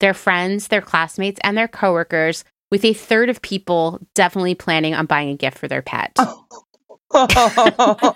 their 0.00 0.14
friends, 0.14 0.68
their 0.68 0.82
classmates, 0.82 1.40
and 1.42 1.56
their 1.56 1.68
coworkers, 1.68 2.44
with 2.70 2.84
a 2.84 2.92
third 2.92 3.28
of 3.28 3.40
people 3.42 4.00
definitely 4.14 4.54
planning 4.54 4.94
on 4.94 5.06
buying 5.06 5.28
a 5.30 5.36
gift 5.36 5.58
for 5.58 5.68
their 5.68 5.82
pet. 5.82 6.14
wow. 7.12 8.14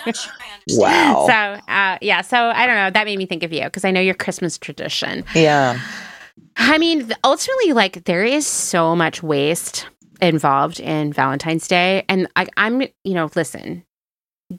So, 1.27 1.33
uh, 1.33 1.99
yeah, 2.01 2.23
so 2.23 2.39
I 2.39 2.67
don't 2.67 2.77
know. 2.77 2.91
That 2.91 3.05
made 3.05 3.19
me 3.19 3.27
think 3.27 3.43
of 3.43 3.53
you 3.53 3.65
because 3.65 3.85
I 3.85 3.91
know 3.91 4.01
your 4.01 4.15
Christmas 4.15 4.59
tradition. 4.59 5.25
yeah. 5.35 5.81
I 6.59 6.79
mean, 6.79 7.13
ultimately, 7.23 7.73
like 7.75 8.05
there 8.05 8.25
is 8.25 8.47
so 8.47 8.97
much 8.97 9.23
waste 9.23 9.87
involved 10.21 10.81
in 10.81 11.13
Valentine's 11.13 11.69
Day, 11.69 12.05
and 12.09 12.29
I, 12.37 12.47
I'm, 12.57 12.83
you 12.83 13.15
know, 13.15 13.31
listen, 13.35 13.85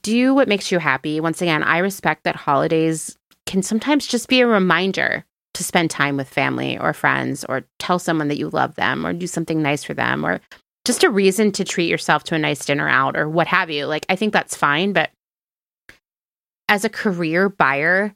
do 0.01 0.33
what 0.33 0.47
makes 0.47 0.71
you 0.71 0.79
happy. 0.79 1.19
Once 1.19 1.41
again, 1.41 1.63
I 1.63 1.79
respect 1.79 2.23
that 2.23 2.35
holidays 2.35 3.17
can 3.45 3.63
sometimes 3.63 4.05
just 4.05 4.27
be 4.27 4.41
a 4.41 4.47
reminder 4.47 5.25
to 5.53 5.63
spend 5.63 5.89
time 5.89 6.17
with 6.17 6.29
family 6.29 6.77
or 6.77 6.93
friends, 6.93 7.43
or 7.49 7.65
tell 7.79 7.97
someone 7.97 8.27
that 8.27 8.37
you 8.37 8.49
love 8.49 8.75
them, 8.75 9.05
or 9.05 9.13
do 9.13 9.25
something 9.25 9.61
nice 9.61 9.83
for 9.83 9.93
them, 9.93 10.25
or 10.25 10.39
just 10.85 11.03
a 11.03 11.09
reason 11.09 11.51
to 11.53 11.63
treat 11.63 11.89
yourself 11.89 12.23
to 12.25 12.35
a 12.35 12.39
nice 12.39 12.65
dinner 12.65 12.87
out, 12.87 13.17
or 13.17 13.27
what 13.27 13.47
have 13.47 13.69
you. 13.69 13.85
Like, 13.85 14.05
I 14.09 14.15
think 14.15 14.33
that's 14.33 14.55
fine, 14.55 14.93
but 14.93 15.09
as 16.69 16.85
a 16.85 16.89
career 16.89 17.49
buyer, 17.49 18.13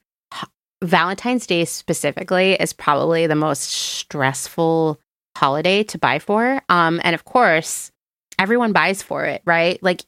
Valentine's 0.84 1.48
Day 1.48 1.66
specifically 1.66 2.54
is 2.54 2.74
probably 2.74 3.28
the 3.28 3.36
most 3.36 3.64
stressful 3.64 5.00
holiday 5.38 5.84
to 5.84 5.98
buy 5.98 6.20
for. 6.20 6.62
Um, 6.70 7.00
and 7.04 7.14
of 7.14 7.26
course, 7.26 7.92
everyone 8.40 8.74
buys 8.74 9.02
for 9.02 9.26
it, 9.26 9.42
right? 9.46 9.82
Like 9.82 10.02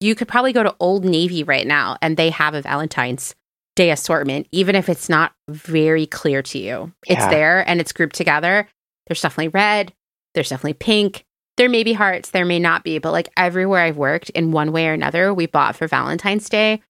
you 0.00 0.14
could 0.14 0.28
probably 0.28 0.52
go 0.52 0.62
to 0.62 0.74
Old 0.80 1.04
Navy 1.04 1.44
right 1.44 1.66
now 1.66 1.96
and 2.02 2.16
they 2.16 2.30
have 2.30 2.54
a 2.54 2.62
Valentine's 2.62 3.34
Day 3.74 3.90
assortment, 3.90 4.46
even 4.52 4.74
if 4.76 4.88
it's 4.90 5.08
not 5.08 5.32
very 5.48 6.04
clear 6.06 6.42
to 6.42 6.58
you. 6.58 6.92
It's 7.06 7.20
Yeah. 7.20 7.30
there 7.30 7.68
and 7.68 7.80
it's 7.80 7.92
grouped 7.92 8.14
together. 8.16 8.68
There's 9.06 9.22
definitely 9.22 9.48
red, 9.48 9.94
there's 10.34 10.50
definitely 10.50 10.74
pink. 10.74 11.24
There 11.56 11.68
may 11.70 11.82
be 11.82 11.92
hearts, 11.94 12.30
there 12.30 12.44
may 12.44 12.58
not 12.58 12.84
be, 12.84 12.98
but 12.98 13.12
like 13.12 13.28
everywhere 13.36 13.80
I've 13.82 13.96
worked 13.96 14.30
in 14.30 14.52
one 14.52 14.72
way 14.72 14.88
or 14.88 14.92
another, 14.92 15.32
we 15.32 15.46
bought 15.46 15.76
for 15.76 15.86
Valentine's 15.86 16.48
Day. 16.48 16.82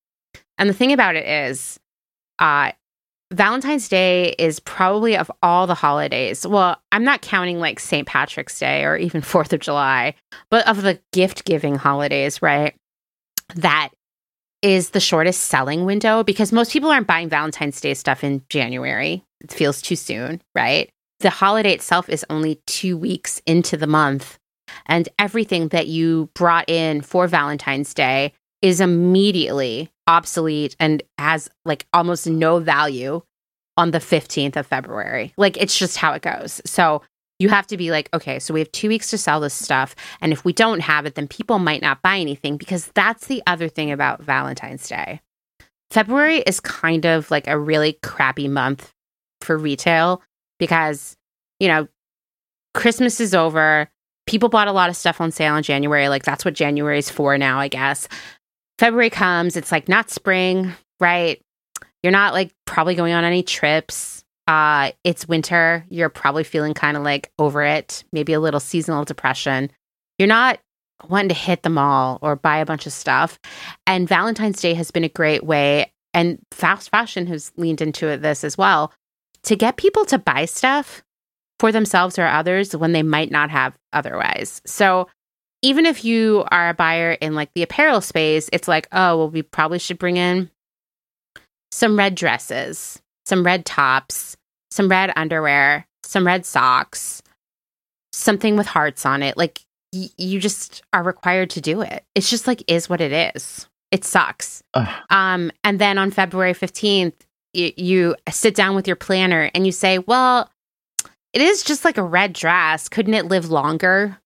And 0.57 0.69
the 0.69 0.73
thing 0.73 0.91
about 0.91 1.15
it 1.15 1.25
is, 1.25 1.79
uh, 2.39 2.71
Valentine's 3.33 3.89
Day 3.89 4.35
is 4.37 4.59
probably 4.59 5.17
of 5.17 5.31
all 5.41 5.65
the 5.65 5.73
holidays. 5.73 6.45
Well, 6.45 6.77
I'm 6.91 7.03
not 7.03 7.21
counting 7.21 7.59
like 7.59 7.79
St. 7.79 8.07
Patrick's 8.07 8.59
Day 8.59 8.83
or 8.83 8.95
even 8.95 9.21
4th 9.23 9.53
of 9.53 9.59
July, 9.59 10.15
but 10.49 10.67
of 10.67 10.81
the 10.81 10.99
gift 11.11 11.45
giving 11.45 11.75
holidays, 11.75 12.41
right? 12.41 12.75
That 13.55 13.89
is 14.61 14.91
the 14.91 14.99
shortest 14.99 15.43
selling 15.43 15.83
window 15.83 16.23
because 16.23 16.51
most 16.51 16.71
people 16.71 16.89
aren't 16.89 17.07
buying 17.07 17.27
Valentine's 17.27 17.81
Day 17.81 17.93
stuff 17.93 18.23
in 18.23 18.43
January. 18.49 19.23
It 19.41 19.51
feels 19.51 19.81
too 19.81 19.95
soon, 19.95 20.41
right? 20.55 20.89
The 21.19 21.29
holiday 21.29 21.73
itself 21.73 22.09
is 22.09 22.25
only 22.29 22.61
two 22.67 22.97
weeks 22.97 23.41
into 23.45 23.77
the 23.77 23.87
month. 23.87 24.37
And 24.85 25.09
everything 25.19 25.69
that 25.69 25.87
you 25.87 26.29
brought 26.33 26.69
in 26.69 27.01
for 27.01 27.27
Valentine's 27.27 27.93
Day 27.93 28.33
is 28.61 28.79
immediately 28.79 29.89
obsolete 30.07 30.75
and 30.79 31.03
has 31.17 31.49
like 31.65 31.85
almost 31.93 32.27
no 32.27 32.59
value 32.59 33.21
on 33.77 33.91
the 33.91 33.99
15th 33.99 34.55
of 34.55 34.67
February. 34.67 35.33
Like 35.37 35.57
it's 35.57 35.77
just 35.77 35.97
how 35.97 36.13
it 36.13 36.21
goes. 36.21 36.61
So 36.65 37.01
you 37.39 37.49
have 37.49 37.67
to 37.67 37.77
be 37.77 37.91
like, 37.91 38.09
okay, 38.13 38.39
so 38.39 38.53
we 38.53 38.59
have 38.59 38.71
two 38.71 38.87
weeks 38.87 39.09
to 39.09 39.17
sell 39.17 39.39
this 39.39 39.53
stuff. 39.53 39.95
And 40.21 40.31
if 40.31 40.45
we 40.45 40.53
don't 40.53 40.79
have 40.81 41.05
it, 41.05 41.15
then 41.15 41.27
people 41.27 41.59
might 41.59 41.81
not 41.81 42.01
buy 42.01 42.17
anything 42.17 42.57
because 42.57 42.87
that's 42.93 43.27
the 43.27 43.41
other 43.47 43.67
thing 43.67 43.91
about 43.91 44.21
Valentine's 44.21 44.87
Day. 44.87 45.19
February 45.89 46.37
is 46.37 46.59
kind 46.59 47.05
of 47.05 47.29
like 47.31 47.47
a 47.47 47.59
really 47.59 47.97
crappy 48.01 48.47
month 48.47 48.91
for 49.41 49.57
retail 49.57 50.21
because, 50.59 51.17
you 51.59 51.67
know, 51.67 51.87
Christmas 52.73 53.19
is 53.19 53.35
over. 53.35 53.89
People 54.25 54.49
bought 54.49 54.67
a 54.67 54.71
lot 54.71 54.89
of 54.89 54.95
stuff 54.95 55.19
on 55.19 55.31
sale 55.31 55.55
in 55.55 55.63
January. 55.63 56.07
Like 56.09 56.23
that's 56.23 56.45
what 56.45 56.53
January 56.53 56.97
is 56.97 57.09
for 57.09 57.37
now, 57.37 57.59
I 57.59 57.67
guess. 57.67 58.07
February 58.79 59.09
comes, 59.09 59.55
it's 59.55 59.71
like 59.71 59.87
not 59.87 60.09
spring, 60.09 60.71
right? 60.99 61.41
You're 62.01 62.11
not 62.11 62.33
like 62.33 62.51
probably 62.65 62.95
going 62.95 63.13
on 63.13 63.23
any 63.23 63.43
trips. 63.43 64.23
Uh 64.47 64.91
it's 65.03 65.27
winter. 65.27 65.85
You're 65.89 66.09
probably 66.09 66.43
feeling 66.43 66.73
kind 66.73 66.97
of 66.97 67.03
like 67.03 67.31
over 67.39 67.63
it, 67.63 68.03
maybe 68.11 68.33
a 68.33 68.39
little 68.39 68.59
seasonal 68.59 69.05
depression. 69.05 69.71
You're 70.19 70.27
not 70.27 70.59
wanting 71.07 71.29
to 71.29 71.35
hit 71.35 71.63
the 71.63 71.69
mall 71.69 72.19
or 72.21 72.35
buy 72.35 72.57
a 72.57 72.65
bunch 72.65 72.85
of 72.85 72.93
stuff. 72.93 73.39
And 73.87 74.07
Valentine's 74.07 74.61
Day 74.61 74.73
has 74.73 74.91
been 74.91 75.03
a 75.03 75.09
great 75.09 75.43
way 75.43 75.91
and 76.13 76.39
fast 76.51 76.89
fashion 76.89 77.27
has 77.27 77.51
leaned 77.57 77.81
into 77.81 78.17
this 78.17 78.43
as 78.43 78.57
well 78.57 78.93
to 79.43 79.55
get 79.55 79.77
people 79.77 80.05
to 80.05 80.17
buy 80.17 80.45
stuff 80.45 81.03
for 81.59 81.71
themselves 81.71 82.19
or 82.19 82.25
others 82.25 82.75
when 82.75 82.91
they 82.91 83.03
might 83.03 83.31
not 83.31 83.49
have 83.49 83.77
otherwise. 83.91 84.61
So 84.65 85.07
even 85.63 85.85
if 85.87 86.05
you 86.05 86.43
are 86.51 86.69
a 86.69 86.73
buyer 86.73 87.13
in 87.13 87.33
like 87.33 87.51
the 87.55 87.63
apparel 87.63 88.01
space, 88.01 88.49
it's 88.53 88.67
like, 88.67 88.87
oh, 88.91 89.17
well, 89.17 89.29
we 89.29 89.41
probably 89.41 89.79
should 89.79 89.97
bring 89.97 90.17
in 90.17 90.51
some 91.71 91.97
red 91.97 92.13
dresses, 92.13 93.01
some 93.25 93.43
red 93.43 93.65
tops, 93.65 94.37
some 94.69 94.89
red 94.89 95.11
underwear, 95.15 95.87
some 96.03 96.27
red 96.27 96.45
socks, 96.45 97.23
something 98.11 98.57
with 98.57 98.67
hearts 98.67 99.05
on 99.05 99.23
it. 99.23 99.37
Like 99.37 99.61
y- 99.93 100.09
you 100.17 100.39
just 100.39 100.83
are 100.91 101.01
required 101.01 101.49
to 101.51 101.61
do 101.61 101.81
it. 101.81 102.03
It's 102.13 102.29
just 102.29 102.45
like 102.45 102.63
is 102.67 102.89
what 102.89 103.01
it 103.01 103.33
is. 103.35 103.67
It 103.89 104.03
sucks. 104.03 104.63
Ugh. 104.73 104.87
Um, 105.09 105.51
and 105.63 105.79
then 105.79 105.97
on 105.97 106.11
February 106.11 106.53
15th, 106.53 107.13
y- 107.55 107.73
you 107.77 108.15
sit 108.29 108.53
down 108.53 108.75
with 108.75 108.85
your 108.85 108.95
planner 108.97 109.49
and 109.55 109.65
you 109.65 109.71
say, 109.71 109.99
well, 109.99 110.49
it 111.31 111.41
is 111.41 111.63
just 111.63 111.85
like 111.85 111.97
a 111.97 112.03
red 112.03 112.33
dress. 112.33 112.89
Couldn't 112.89 113.13
it 113.13 113.25
live 113.25 113.49
longer? 113.49 114.19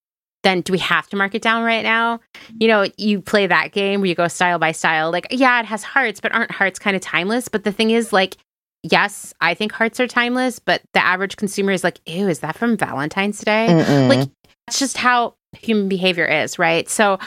Then 0.47 0.61
do 0.61 0.71
we 0.71 0.79
have 0.79 1.09
to 1.09 1.17
mark 1.17 1.35
it 1.35 1.41
down 1.41 1.65
right 1.65 1.83
now? 1.83 2.21
You 2.57 2.69
know, 2.69 2.87
you 2.95 3.19
play 3.19 3.47
that 3.47 3.73
game 3.73 3.99
where 3.99 4.07
you 4.07 4.15
go 4.15 4.29
style 4.29 4.57
by 4.57 4.71
style. 4.71 5.11
Like, 5.11 5.27
yeah, 5.29 5.59
it 5.59 5.65
has 5.65 5.83
hearts, 5.83 6.21
but 6.21 6.33
aren't 6.33 6.51
hearts 6.51 6.79
kind 6.79 6.95
of 6.95 7.01
timeless? 7.01 7.49
But 7.49 7.65
the 7.65 7.73
thing 7.73 7.91
is, 7.91 8.13
like, 8.13 8.37
yes, 8.81 9.33
I 9.41 9.55
think 9.55 9.73
hearts 9.73 9.99
are 9.99 10.07
timeless, 10.07 10.59
but 10.59 10.81
the 10.93 11.03
average 11.03 11.35
consumer 11.35 11.73
is 11.73 11.83
like, 11.83 11.99
ew, 12.05 12.29
is 12.29 12.39
that 12.39 12.55
from 12.55 12.77
Valentine's 12.77 13.41
Day? 13.41 13.67
Mm-mm. 13.69 14.07
Like, 14.07 14.29
that's 14.65 14.79
just 14.79 14.95
how 14.95 15.33
human 15.51 15.89
behavior 15.89 16.23
is, 16.23 16.57
right? 16.57 16.87
So 16.87 17.19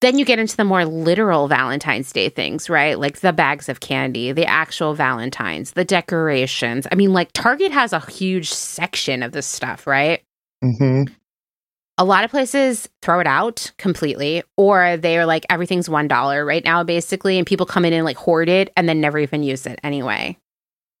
then 0.00 0.18
you 0.18 0.24
get 0.24 0.38
into 0.38 0.56
the 0.56 0.64
more 0.64 0.86
literal 0.86 1.46
Valentine's 1.46 2.10
Day 2.10 2.30
things, 2.30 2.70
right? 2.70 2.98
Like 2.98 3.20
the 3.20 3.34
bags 3.34 3.68
of 3.68 3.80
candy, 3.80 4.32
the 4.32 4.46
actual 4.46 4.94
Valentines, 4.94 5.72
the 5.72 5.84
decorations. 5.84 6.86
I 6.90 6.94
mean, 6.94 7.12
like 7.12 7.32
Target 7.34 7.70
has 7.72 7.92
a 7.92 8.00
huge 8.00 8.48
section 8.48 9.22
of 9.22 9.32
this 9.32 9.46
stuff, 9.46 9.86
right? 9.86 10.22
Mm-hmm. 10.64 11.12
A 12.00 12.04
lot 12.04 12.24
of 12.24 12.30
places 12.30 12.88
throw 13.02 13.18
it 13.18 13.26
out 13.26 13.72
completely, 13.76 14.44
or 14.56 14.96
they're 14.96 15.26
like, 15.26 15.44
everything's 15.50 15.88
$1 15.88 16.46
right 16.46 16.64
now, 16.64 16.84
basically. 16.84 17.38
And 17.38 17.46
people 17.46 17.66
come 17.66 17.84
in 17.84 17.92
and 17.92 18.04
like 18.04 18.16
hoard 18.16 18.48
it 18.48 18.72
and 18.76 18.88
then 18.88 19.00
never 19.00 19.18
even 19.18 19.42
use 19.42 19.66
it 19.66 19.80
anyway. 19.82 20.38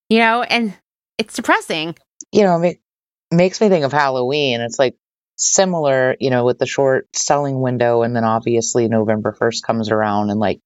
You 0.08 0.18
know, 0.18 0.42
and 0.42 0.74
it's 1.16 1.34
depressing. 1.34 1.94
You 2.32 2.42
know, 2.42 2.60
it 2.62 2.80
makes 3.30 3.60
me 3.60 3.68
think 3.68 3.84
of 3.84 3.92
Halloween. 3.92 4.60
It's 4.60 4.78
like 4.78 4.96
similar, 5.36 6.16
you 6.18 6.30
know, 6.30 6.44
with 6.44 6.58
the 6.58 6.66
short 6.66 7.06
selling 7.14 7.60
window. 7.60 8.02
And 8.02 8.16
then 8.16 8.24
obviously 8.24 8.88
November 8.88 9.36
1st 9.38 9.62
comes 9.64 9.90
around 9.90 10.30
and 10.30 10.40
like, 10.40 10.60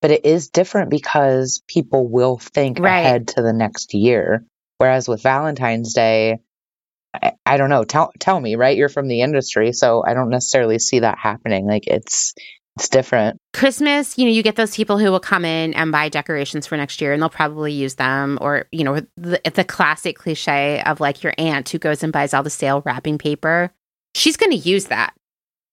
but 0.00 0.10
it 0.10 0.24
is 0.24 0.48
different 0.48 0.90
because 0.90 1.62
people 1.68 2.08
will 2.08 2.38
think 2.38 2.78
Right. 2.78 3.00
ahead 3.00 3.28
to 3.28 3.42
the 3.42 3.52
next 3.52 3.92
year. 3.94 4.46
Whereas 4.78 5.08
with 5.08 5.22
Valentine's 5.22 5.92
Day, 5.92 6.38
I, 7.46 7.56
don't 7.56 7.70
know. 7.70 7.84
Tell 7.84 8.12
tell 8.18 8.40
me, 8.40 8.56
right? 8.56 8.76
You're 8.76 8.88
from 8.88 9.08
the 9.08 9.22
industry, 9.22 9.72
so 9.72 10.04
I 10.04 10.14
don't 10.14 10.30
necessarily 10.30 10.78
see 10.78 11.00
that 11.00 11.18
happening. 11.18 11.66
Like 11.66 11.86
it's 11.86 12.34
it's 12.76 12.88
different. 12.88 13.38
Christmas, 13.52 14.18
you 14.18 14.24
know, 14.24 14.32
you 14.32 14.42
get 14.42 14.56
those 14.56 14.74
people 14.74 14.98
who 14.98 15.10
will 15.10 15.20
come 15.20 15.44
in 15.44 15.74
and 15.74 15.92
buy 15.92 16.08
decorations 16.08 16.66
for 16.66 16.76
next 16.76 17.00
year 17.00 17.12
and 17.12 17.22
they'll 17.22 17.28
probably 17.28 17.72
use 17.72 17.94
them. 17.94 18.36
Or, 18.40 18.66
you 18.72 18.82
know, 18.82 19.00
the, 19.16 19.40
the 19.54 19.62
classic 19.62 20.18
cliche 20.18 20.82
of 20.84 20.98
like 20.98 21.22
your 21.22 21.34
aunt 21.38 21.68
who 21.68 21.78
goes 21.78 22.02
and 22.02 22.12
buys 22.12 22.34
all 22.34 22.42
the 22.42 22.50
sale 22.50 22.82
wrapping 22.84 23.16
paper. 23.16 23.70
She's 24.16 24.36
going 24.36 24.50
to 24.50 24.56
use 24.56 24.86
that. 24.86 25.14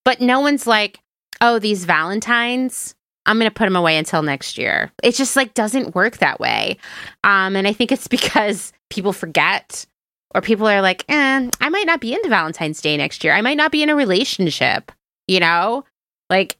But 0.06 0.22
no 0.22 0.42
one's 0.42 0.68
like, 0.68 1.00
oh, 1.42 1.58
these 1.58 1.86
Valentines, 1.86 2.94
I'm 3.26 3.40
going 3.40 3.50
to 3.50 3.54
put 3.54 3.66
them 3.66 3.76
away 3.76 3.98
until 3.98 4.22
next 4.22 4.60
year. 4.60 4.92
It 5.02 5.16
just 5.16 5.36
like 5.36 5.56
doesn't 5.56 5.96
work 5.96 6.18
that 6.18 6.40
way. 6.40 6.78
Um, 7.24 7.56
and 7.56 7.68
I 7.68 7.74
think 7.74 7.92
it's 7.92 8.08
because 8.08 8.74
people 8.92 9.14
forget 9.14 9.88
or 10.34 10.42
people 10.42 10.68
are 10.68 10.82
like, 10.82 11.04
eh, 11.10 11.50
I 11.60 11.70
might 11.70 11.88
not 11.88 12.02
be 12.02 12.14
into 12.14 12.30
Valentine's 12.30 12.82
Day 12.82 12.98
next 12.98 13.24
year. 13.24 13.34
I 13.34 13.42
might 13.42 13.58
not 13.58 13.72
be 13.72 13.84
in 13.84 13.90
a 13.90 13.96
relationship, 13.96 14.92
you 15.28 15.40
know? 15.40 15.86
Like, 16.30 16.58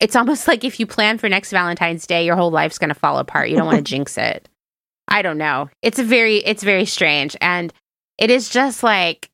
it's 0.00 0.16
almost 0.16 0.48
like 0.48 0.64
if 0.64 0.78
you 0.78 0.86
plan 0.86 1.18
for 1.18 1.28
next 1.28 1.50
Valentine's 1.50 2.06
Day, 2.06 2.24
your 2.24 2.36
whole 2.36 2.50
life's 2.50 2.78
going 2.78 2.88
to 2.88 2.94
fall 2.94 3.18
apart. 3.18 3.50
You 3.50 3.56
don't 3.56 3.66
want 3.66 3.78
to 3.78 3.82
jinx 3.90 4.16
it. 4.18 4.48
I 5.08 5.22
don't 5.22 5.38
know. 5.38 5.70
It's 5.82 5.98
a 5.98 6.04
very, 6.04 6.36
it's 6.38 6.62
very 6.62 6.84
strange. 6.84 7.36
And 7.40 7.72
it 8.18 8.30
is 8.30 8.50
just 8.50 8.82
like, 8.82 9.30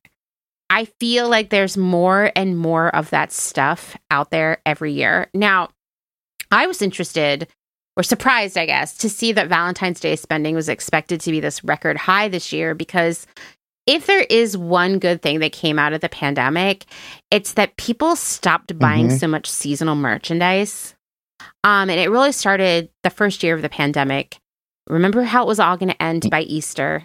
I 0.69 0.85
feel 0.85 1.29
like 1.29 1.49
there's 1.49 1.77
more 1.77 2.31
and 2.35 2.57
more 2.57 2.95
of 2.95 3.09
that 3.11 3.31
stuff 3.31 3.95
out 4.09 4.31
there 4.31 4.59
every 4.65 4.93
year. 4.93 5.29
Now, 5.33 5.69
I 6.51 6.65
was 6.67 6.81
interested 6.81 7.47
or 7.97 8.03
surprised, 8.03 8.57
I 8.57 8.65
guess, 8.65 8.97
to 8.97 9.09
see 9.09 9.31
that 9.33 9.47
Valentine's 9.47 9.99
Day 9.99 10.15
spending 10.15 10.55
was 10.55 10.69
expected 10.69 11.21
to 11.21 11.31
be 11.31 11.39
this 11.39 11.63
record 11.63 11.97
high 11.97 12.27
this 12.27 12.51
year 12.51 12.73
because 12.73 13.25
if 13.87 14.07
there 14.07 14.25
is 14.29 14.57
one 14.57 14.99
good 14.99 15.21
thing 15.21 15.39
that 15.39 15.51
came 15.51 15.77
out 15.77 15.93
of 15.93 16.01
the 16.01 16.09
pandemic, 16.09 16.85
it's 17.31 17.53
that 17.53 17.77
people 17.77 18.15
stopped 18.15 18.77
buying 18.79 19.09
Mhm. 19.09 19.19
so 19.19 19.27
much 19.27 19.49
seasonal 19.49 19.95
merchandise. 19.95 20.95
Um, 21.63 21.89
and 21.89 21.99
it 21.99 22.09
really 22.09 22.31
started 22.31 22.89
the 23.03 23.09
first 23.09 23.43
year 23.43 23.55
of 23.55 23.61
the 23.61 23.69
pandemic. 23.69 24.37
Remember 24.87 25.23
how 25.23 25.43
it 25.43 25.47
was 25.47 25.59
all 25.59 25.77
going 25.77 25.89
to 25.89 26.01
end 26.01 26.27
by 26.31 26.41
Easter? 26.41 27.03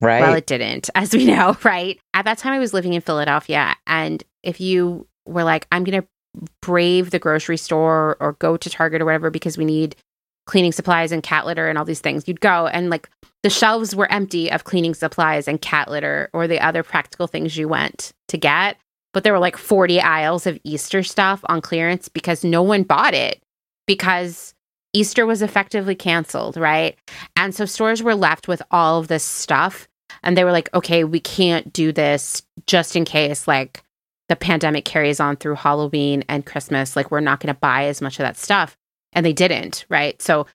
Right. 0.00 0.20
Well, 0.20 0.34
it 0.34 0.46
didn't, 0.46 0.90
as 0.94 1.12
we 1.14 1.26
know, 1.26 1.56
right? 1.64 1.98
At 2.14 2.24
that 2.26 2.38
time, 2.38 2.52
I 2.52 2.58
was 2.58 2.74
living 2.74 2.94
in 2.94 3.00
Philadelphia. 3.00 3.74
And 3.86 4.22
if 4.42 4.60
you 4.60 5.06
were 5.26 5.44
like, 5.44 5.66
I'm 5.72 5.84
going 5.84 6.02
to 6.02 6.08
brave 6.60 7.10
the 7.10 7.18
grocery 7.18 7.56
store 7.56 8.16
or 8.20 8.32
go 8.34 8.56
to 8.56 8.70
Target 8.70 9.00
or 9.00 9.04
whatever 9.04 9.30
because 9.30 9.56
we 9.56 9.64
need 9.64 9.96
cleaning 10.46 10.72
supplies 10.72 11.12
and 11.12 11.22
cat 11.22 11.46
litter 11.46 11.68
and 11.68 11.78
all 11.78 11.84
these 11.84 12.00
things, 12.00 12.26
you'd 12.28 12.40
go 12.40 12.66
and 12.66 12.90
like 12.90 13.08
the 13.44 13.50
shelves 13.50 13.94
were 13.94 14.10
empty 14.10 14.50
of 14.50 14.64
cleaning 14.64 14.94
supplies 14.94 15.46
and 15.46 15.60
cat 15.60 15.90
litter 15.90 16.30
or 16.32 16.48
the 16.48 16.58
other 16.58 16.82
practical 16.82 17.26
things 17.26 17.58
you 17.58 17.68
went 17.68 18.12
to 18.28 18.38
get. 18.38 18.78
But 19.12 19.22
there 19.22 19.34
were 19.34 19.38
like 19.38 19.58
40 19.58 20.00
aisles 20.00 20.46
of 20.46 20.58
Easter 20.64 21.02
stuff 21.02 21.40
on 21.44 21.60
clearance 21.60 22.08
because 22.08 22.42
no 22.42 22.62
one 22.62 22.84
bought 22.84 23.12
it 23.12 23.42
because 23.86 24.54
Easter 24.94 25.26
was 25.26 25.42
effectively 25.42 25.94
canceled, 25.94 26.56
right? 26.56 26.96
And 27.36 27.54
so 27.54 27.66
stores 27.66 28.02
were 28.02 28.14
left 28.14 28.48
with 28.48 28.62
all 28.70 29.00
of 29.00 29.08
this 29.08 29.22
stuff 29.22 29.88
and 30.22 30.38
they 30.38 30.44
were 30.44 30.52
like, 30.52 30.72
okay, 30.72 31.04
we 31.04 31.20
can't 31.20 31.70
do 31.70 31.92
this 31.92 32.42
just 32.66 32.96
in 32.96 33.04
case 33.04 33.46
like 33.46 33.84
the 34.30 34.36
pandemic 34.36 34.86
carries 34.86 35.20
on 35.20 35.36
through 35.36 35.56
Halloween 35.56 36.24
and 36.30 36.46
Christmas. 36.46 36.96
Like, 36.96 37.10
we're 37.10 37.20
not 37.20 37.40
going 37.40 37.52
to 37.52 37.60
buy 37.60 37.84
as 37.84 38.00
much 38.00 38.18
of 38.18 38.24
that 38.24 38.38
stuff. 38.38 38.74
And 39.12 39.24
they 39.24 39.34
didn't, 39.34 39.84
right? 39.90 40.20
So 40.22 40.46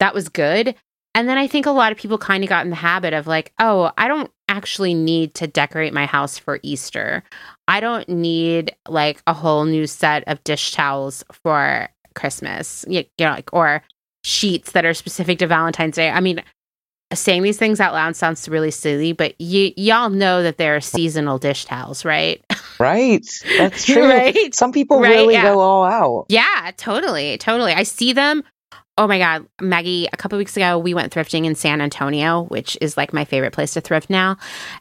that 0.00 0.12
was 0.12 0.28
good. 0.28 0.74
And 1.14 1.28
then 1.28 1.36
I 1.38 1.46
think 1.46 1.66
a 1.66 1.70
lot 1.70 1.92
of 1.92 1.98
people 1.98 2.16
kind 2.18 2.42
of 2.42 2.48
got 2.48 2.64
in 2.64 2.70
the 2.70 2.76
habit 2.76 3.12
of 3.12 3.26
like, 3.26 3.52
oh, 3.58 3.92
I 3.98 4.08
don't 4.08 4.30
actually 4.48 4.94
need 4.94 5.34
to 5.34 5.46
decorate 5.46 5.92
my 5.92 6.06
house 6.06 6.38
for 6.38 6.58
Easter. 6.62 7.22
I 7.68 7.80
don't 7.80 8.08
need 8.08 8.74
like 8.88 9.22
a 9.26 9.34
whole 9.34 9.64
new 9.64 9.86
set 9.86 10.24
of 10.26 10.42
dish 10.44 10.72
towels 10.72 11.22
for 11.42 11.88
Christmas, 12.14 12.84
you, 12.88 13.04
you 13.18 13.26
know, 13.26 13.32
like, 13.32 13.52
or 13.52 13.82
sheets 14.24 14.72
that 14.72 14.84
are 14.86 14.94
specific 14.94 15.38
to 15.40 15.46
Valentine's 15.46 15.96
Day. 15.96 16.08
I 16.10 16.20
mean, 16.20 16.42
saying 17.12 17.42
these 17.42 17.58
things 17.58 17.78
out 17.80 17.92
loud 17.92 18.16
sounds 18.16 18.48
really 18.48 18.70
silly, 18.70 19.12
but 19.12 19.34
y- 19.38 19.74
y'all 19.76 20.08
know 20.08 20.42
that 20.42 20.56
there 20.56 20.76
are 20.76 20.80
seasonal 20.80 21.38
dish 21.38 21.66
towels, 21.66 22.04
right? 22.06 22.42
Right. 22.80 23.26
That's 23.58 23.84
true. 23.86 24.08
Right? 24.08 24.54
Some 24.54 24.72
people 24.72 24.98
Right, 25.00 25.10
really 25.10 25.34
yeah. 25.34 25.42
go 25.42 25.60
all 25.60 25.84
out. 25.84 26.26
Yeah, 26.30 26.70
totally, 26.78 27.36
totally. 27.38 27.72
I 27.74 27.82
see 27.82 28.12
them. 28.14 28.42
Oh 28.98 29.06
my 29.06 29.18
god, 29.18 29.46
Maggie! 29.60 30.06
A 30.12 30.16
couple 30.18 30.36
weeks 30.36 30.56
ago, 30.56 30.78
we 30.78 30.92
went 30.92 31.12
thrifting 31.12 31.46
in 31.46 31.54
San 31.54 31.80
Antonio, 31.80 32.42
which 32.44 32.76
is 32.82 32.96
like 32.96 33.14
my 33.14 33.24
favorite 33.24 33.52
place 33.54 33.72
to 33.72 33.80
thrift 33.80 34.10
now. 34.10 34.36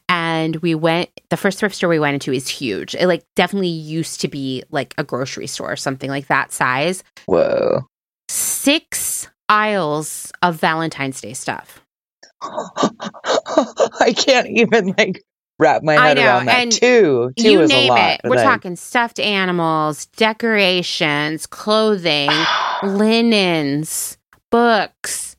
And 0.09 0.57
we 0.57 0.75
went. 0.75 1.09
The 1.29 1.37
first 1.37 1.59
thrift 1.59 1.75
store 1.75 1.89
we 1.89 1.99
went 1.99 2.15
into 2.15 2.33
is 2.33 2.49
huge. 2.49 2.93
It 2.93 3.07
like 3.07 3.23
definitely 3.35 3.69
used 3.69 4.19
to 4.21 4.27
be 4.27 4.63
like 4.69 4.93
a 4.97 5.05
grocery 5.05 5.47
store, 5.47 5.77
something 5.77 6.09
like 6.09 6.27
that 6.27 6.51
size. 6.51 7.03
Whoa. 7.25 7.87
Six 8.27 9.29
aisles 9.47 10.31
of 10.41 10.55
Valentine's 10.55 11.21
Day 11.21 11.33
stuff. 11.33 11.81
I 12.41 14.13
can't 14.17 14.47
even 14.47 14.93
like 14.97 15.23
wrap 15.61 15.83
my 15.83 15.95
I 15.95 16.07
head 16.09 16.17
know, 16.17 16.25
around 16.25 16.45
that. 16.47 16.59
and 16.59 16.71
two, 16.71 17.31
two 17.37 17.49
you 17.51 17.61
is 17.61 17.69
name 17.69 17.89
a 17.91 17.93
lot. 17.93 18.11
it. 18.15 18.21
We're 18.25 18.35
like- 18.37 18.43
talking 18.45 18.75
stuffed 18.75 19.19
animals, 19.19 20.07
decorations, 20.07 21.45
clothing, 21.45 22.29
linens, 22.83 24.17
books, 24.49 25.35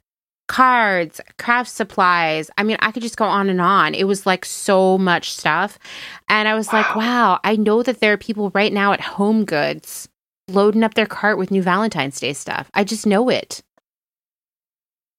cards, 0.49 1.21
craft 1.39 1.71
supplies. 1.71 2.51
I 2.57 2.63
mean, 2.63 2.77
I 2.81 2.93
could 2.93 3.03
just 3.03 3.17
go 3.17 3.25
on 3.25 3.49
and 3.49 3.61
on. 3.61 3.95
It 3.95 4.05
was 4.05 4.27
like 4.27 4.45
so 4.45 4.99
much 4.99 5.33
stuff. 5.33 5.79
And 6.29 6.47
I 6.49 6.55
was 6.55 6.73
like, 6.73 6.95
wow, 6.95 7.41
I 7.45 7.57
know 7.57 7.83
that 7.83 8.01
there 8.01 8.13
are 8.13 8.19
people 8.19 8.51
right 8.55 8.73
now 8.73 8.93
at 8.93 9.01
Home 9.01 9.45
Goods 9.45 10.09
loading 10.49 10.83
up 10.83 10.95
their 10.95 11.07
cart 11.07 11.39
with 11.39 11.51
new 11.51 11.63
Valentine's 11.63 12.21
Day 12.21 12.33
stuff. 12.33 12.71
I 12.75 12.85
just 12.85 13.07
know 13.07 13.29
it. 13.29 13.63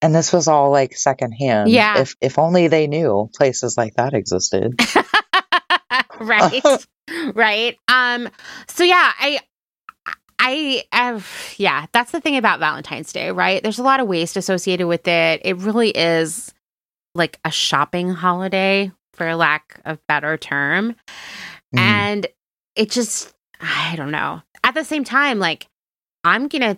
And 0.03 0.13
this 0.13 0.31
was 0.33 0.47
all 0.47 0.69
like 0.71 0.95
secondhand. 0.95 1.69
Yeah. 1.69 1.99
If 1.99 2.15
if 2.21 2.37
only 2.37 2.67
they 2.67 2.87
knew 2.87 3.29
places 3.35 3.77
like 3.77 3.95
that 3.95 4.13
existed. 4.13 4.79
right 6.19 6.63
right 7.35 7.77
um 7.87 8.29
so 8.67 8.83
yeah 8.83 9.11
i 9.19 9.39
i 10.39 10.83
have 10.91 11.27
yeah 11.57 11.85
that's 11.91 12.11
the 12.11 12.21
thing 12.21 12.37
about 12.37 12.59
valentine's 12.59 13.11
day 13.11 13.31
right 13.31 13.61
there's 13.61 13.79
a 13.79 13.83
lot 13.83 13.99
of 13.99 14.07
waste 14.07 14.37
associated 14.37 14.87
with 14.87 15.07
it 15.07 15.41
it 15.43 15.57
really 15.57 15.89
is 15.89 16.53
like 17.15 17.39
a 17.43 17.51
shopping 17.51 18.09
holiday 18.09 18.91
for 19.13 19.35
lack 19.35 19.81
of 19.85 19.99
better 20.07 20.37
term 20.37 20.95
Mm. 21.75 21.79
and 21.79 22.27
it 22.75 22.91
just 22.91 23.33
i 23.59 23.95
don't 23.95 24.11
know 24.11 24.41
at 24.63 24.75
the 24.75 24.83
same 24.83 25.03
time 25.03 25.39
like 25.39 25.67
i'm 26.23 26.47
gonna 26.47 26.77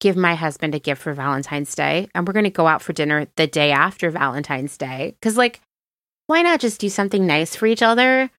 give 0.00 0.16
my 0.16 0.34
husband 0.34 0.74
a 0.74 0.78
gift 0.78 1.02
for 1.02 1.12
valentine's 1.14 1.74
day 1.74 2.08
and 2.14 2.26
we're 2.26 2.34
gonna 2.34 2.50
go 2.50 2.66
out 2.66 2.82
for 2.82 2.92
dinner 2.92 3.26
the 3.36 3.46
day 3.46 3.72
after 3.72 4.10
valentine's 4.10 4.76
day. 4.76 5.14
Because 5.20 5.36
like 5.36 5.60
why 6.26 6.42
not 6.42 6.60
just 6.60 6.80
do 6.80 6.88
something 6.88 7.26
nice 7.26 7.54
for 7.54 7.66
each 7.66 7.82
other? 7.82 8.30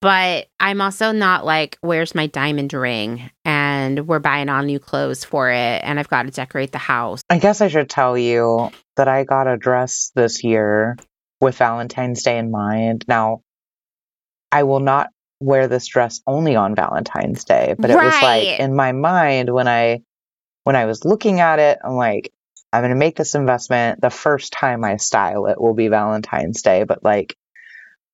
But 0.00 0.48
i'm 0.58 0.80
also 0.80 1.12
not 1.12 1.44
like 1.44 1.78
where's 1.80 2.14
my 2.14 2.26
diamond 2.26 2.72
ring? 2.72 3.30
And 3.44 4.06
we're 4.06 4.18
buying 4.18 4.48
all 4.48 4.62
new 4.62 4.78
clothes 4.78 5.24
for 5.24 5.50
it 5.50 5.80
and 5.84 5.98
i've 5.98 6.08
got 6.08 6.24
to 6.24 6.30
decorate 6.30 6.72
the 6.72 6.78
house. 6.78 7.22
I 7.30 7.38
guess 7.38 7.60
I 7.60 7.68
should 7.68 7.90
tell 7.90 8.18
you 8.18 8.70
that 8.96 9.08
I 9.08 9.24
got 9.24 9.46
a 9.46 9.56
dress 9.56 10.10
this 10.14 10.44
year 10.44 10.96
with 11.40 11.56
Valentine's 11.56 12.22
Day 12.22 12.38
in 12.38 12.50
mind. 12.50 13.04
Now, 13.08 13.42
I 14.50 14.62
will 14.62 14.80
not 14.80 15.08
wear 15.40 15.66
this 15.66 15.86
dress 15.88 16.20
only 16.26 16.54
on 16.54 16.74
Valentine's 16.74 17.44
Day, 17.44 17.74
but 17.78 17.90
it 17.90 17.96
was 17.96 18.22
like 18.22 18.60
in 18.60 18.76
my 18.76 18.92
mind 18.92 19.52
when 19.52 19.66
I 19.66 20.02
when 20.64 20.76
I 20.76 20.84
was 20.86 21.04
looking 21.04 21.40
at 21.40 21.58
it, 21.58 21.78
I'm 21.84 21.94
like, 21.96 22.32
I'm 22.72 22.80
going 22.82 22.90
to 22.90 22.96
make 22.96 23.16
this 23.16 23.34
investment. 23.34 24.00
The 24.00 24.10
first 24.10 24.52
time 24.52 24.84
I 24.84 24.96
style 24.96 25.46
it 25.46 25.60
will 25.60 25.74
be 25.74 25.88
Valentine's 25.88 26.62
Day, 26.62 26.84
but 26.84 27.04
like 27.04 27.36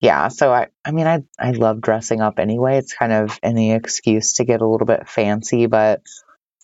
yeah, 0.01 0.29
so 0.29 0.53
I 0.53 0.69
I 0.85 0.93
mean 0.93 1.07
I 1.07 1.23
I 1.39 1.51
love 1.53 1.81
dressing 1.81 2.21
up 2.21 2.39
anyway. 2.39 2.79
It's 2.79 2.95
kind 2.95 3.13
of 3.13 3.39
any 3.43 3.73
excuse 3.73 4.35
to 4.35 4.45
get 4.45 4.61
a 4.61 4.67
little 4.67 4.87
bit 4.87 5.09
fancy, 5.09 5.67
but 5.67 6.03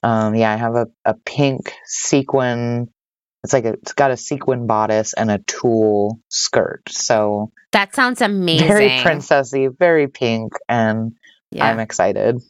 Um, 0.03 0.35
yeah, 0.35 0.53
I 0.53 0.57
have 0.57 0.75
a, 0.75 0.87
a 1.07 1.15
pink 1.15 1.73
sequin. 1.87 2.91
It's 3.43 3.53
like 3.53 3.65
a, 3.65 3.73
it's 3.75 3.95
got 3.95 4.11
a 4.11 4.17
sequin 4.17 4.67
bodice 4.67 5.15
and 5.15 5.31
a 5.31 5.39
tulle 5.39 6.21
skirt. 6.29 6.83
So 6.91 7.53
That 7.73 7.95
sounds 7.95 8.21
amazing. 8.21 8.67
very 8.69 8.91
princessy, 9.03 9.69
very 9.77 10.09
pink, 10.09 10.53
and 10.69 11.13
Yeah. 11.51 11.67
I'm 11.67 11.79
excited. 11.81 12.43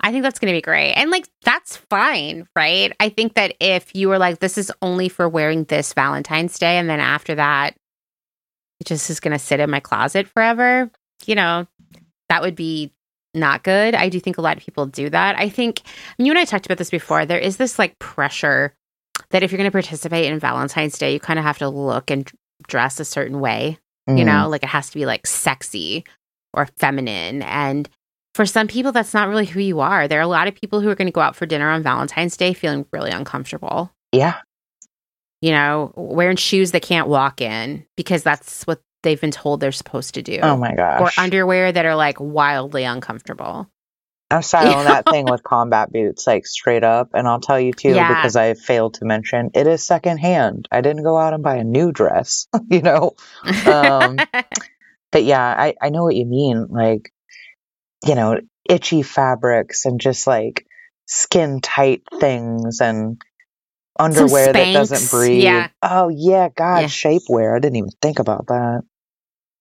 I 0.00 0.10
think 0.12 0.22
that's 0.22 0.38
going 0.38 0.52
to 0.52 0.56
be 0.56 0.62
great. 0.62 0.92
And 0.92 1.10
like, 1.10 1.28
that's 1.44 1.76
fine, 1.76 2.46
right? 2.54 2.92
I 3.00 3.08
think 3.08 3.34
that 3.34 3.54
if 3.60 3.94
you 3.94 4.08
were 4.08 4.18
like, 4.18 4.38
this 4.38 4.56
is 4.58 4.72
only 4.82 5.08
for 5.08 5.28
wearing 5.28 5.64
this 5.64 5.92
Valentine's 5.92 6.58
Day, 6.58 6.78
and 6.78 6.88
then 6.88 7.00
after 7.00 7.34
that, 7.34 7.74
it 8.80 8.86
just 8.86 9.10
is 9.10 9.20
going 9.20 9.32
to 9.32 9.38
sit 9.38 9.60
in 9.60 9.70
my 9.70 9.80
closet 9.80 10.28
forever, 10.28 10.90
you 11.26 11.34
know, 11.34 11.66
that 12.28 12.42
would 12.42 12.54
be 12.54 12.92
not 13.34 13.62
good. 13.64 13.94
I 13.94 14.08
do 14.08 14.20
think 14.20 14.38
a 14.38 14.40
lot 14.40 14.56
of 14.56 14.62
people 14.62 14.86
do 14.86 15.10
that. 15.10 15.36
I 15.38 15.48
think 15.48 15.82
you 16.18 16.30
and 16.30 16.38
I 16.38 16.44
talked 16.44 16.66
about 16.66 16.78
this 16.78 16.90
before. 16.90 17.26
There 17.26 17.38
is 17.38 17.56
this 17.56 17.78
like 17.78 17.98
pressure 17.98 18.72
that 19.30 19.42
if 19.42 19.50
you're 19.50 19.58
going 19.58 19.68
to 19.68 19.72
participate 19.72 20.26
in 20.30 20.38
Valentine's 20.38 20.96
Day, 20.98 21.12
you 21.12 21.20
kind 21.20 21.38
of 21.38 21.44
have 21.44 21.58
to 21.58 21.68
look 21.68 22.10
and 22.10 22.30
dress 22.66 22.98
a 23.00 23.04
certain 23.04 23.40
way 23.40 23.78
you 24.08 24.24
Mm. 24.24 24.24
know 24.24 24.48
like 24.48 24.62
it 24.62 24.68
has 24.70 24.88
to 24.88 24.94
be 24.94 25.04
like 25.06 25.26
sexy 25.26 26.02
or 26.54 26.66
feminine 26.78 27.42
and 27.42 27.88
for 28.34 28.46
some 28.46 28.66
people 28.68 28.92
that's 28.92 29.14
not 29.14 29.28
really 29.28 29.46
who 29.46 29.60
you 29.60 29.80
are 29.80 30.06
there 30.08 30.18
are 30.18 30.22
a 30.22 30.26
lot 30.28 30.48
of 30.48 30.54
people 30.54 30.80
who 30.80 30.88
are 30.88 30.94
going 30.94 31.06
to 31.06 31.12
go 31.12 31.20
out 31.20 31.36
for 31.36 31.46
dinner 31.46 31.68
on 31.70 31.82
valentine's 31.82 32.36
day 32.36 32.52
feeling 32.54 32.86
really 32.92 33.10
uncomfortable 33.10 33.90
Yeah. 34.12 34.36
you 35.40 35.50
know 35.52 35.92
wearing 35.96 36.36
shoes 36.36 36.70
they 36.70 36.80
can't 36.80 37.08
walk 37.08 37.40
in 37.40 37.84
because 37.96 38.22
that's 38.22 38.64
what 38.64 38.80
they've 39.02 39.20
been 39.20 39.30
told 39.30 39.60
they're 39.60 39.72
supposed 39.72 40.14
to 40.14 40.22
do 40.22 40.38
Oh 40.42 40.56
my 40.56 40.74
gosh. 40.74 41.00
or 41.18 41.22
underwear 41.22 41.70
that 41.72 41.84
are 41.86 41.96
like 41.96 42.18
wildly 42.20 42.84
uncomfortable 42.84 43.68
I'm 44.30 44.42
styling 44.42 44.84
that 44.84 45.08
thing 45.08 45.24
with 45.30 45.42
combat 45.42 45.90
boots, 45.90 46.26
like 46.26 46.44
straight 46.44 46.84
up. 46.84 47.08
And 47.14 47.26
I'll 47.26 47.40
tell 47.40 47.58
you 47.58 47.72
too, 47.72 47.94
Yeah. 47.94 48.08
because 48.14 48.36
I 48.36 48.52
failed 48.52 48.92
to 48.96 49.06
mention, 49.06 49.48
it 49.54 49.66
is 49.66 49.86
secondhand. 49.86 50.68
I 50.70 50.82
didn't 50.82 51.02
go 51.02 51.16
out 51.16 51.32
and 51.32 51.42
buy 51.42 51.56
a 51.56 51.64
new 51.64 51.92
dress, 51.92 52.46
you 52.70 52.82
know? 52.82 53.12
Um, 53.64 54.18
But 55.12 55.24
yeah, 55.24 55.40
I, 55.42 55.72
I 55.80 55.88
know 55.88 56.02
what 56.04 56.14
you 56.14 56.26
mean. 56.26 56.66
Like, 56.68 57.10
you 58.06 58.14
know, 58.14 58.40
itchy 58.68 59.02
fabrics 59.02 59.84
and 59.84 60.00
just 60.00 60.26
like 60.26 60.66
skin 61.06 61.60
tight 61.60 62.02
things 62.20 62.80
and 62.80 63.20
underwear 63.98 64.52
that 64.52 64.72
doesn't 64.72 65.10
breathe. 65.10 65.42
yeah. 65.42 65.68
Oh, 65.82 66.08
yeah. 66.08 66.48
God, 66.54 66.80
Yeah. 66.82 66.86
shapewear. 66.86 67.56
I 67.56 67.58
didn't 67.58 67.76
even 67.76 67.90
think 68.02 68.18
about 68.18 68.46
that. 68.48 68.82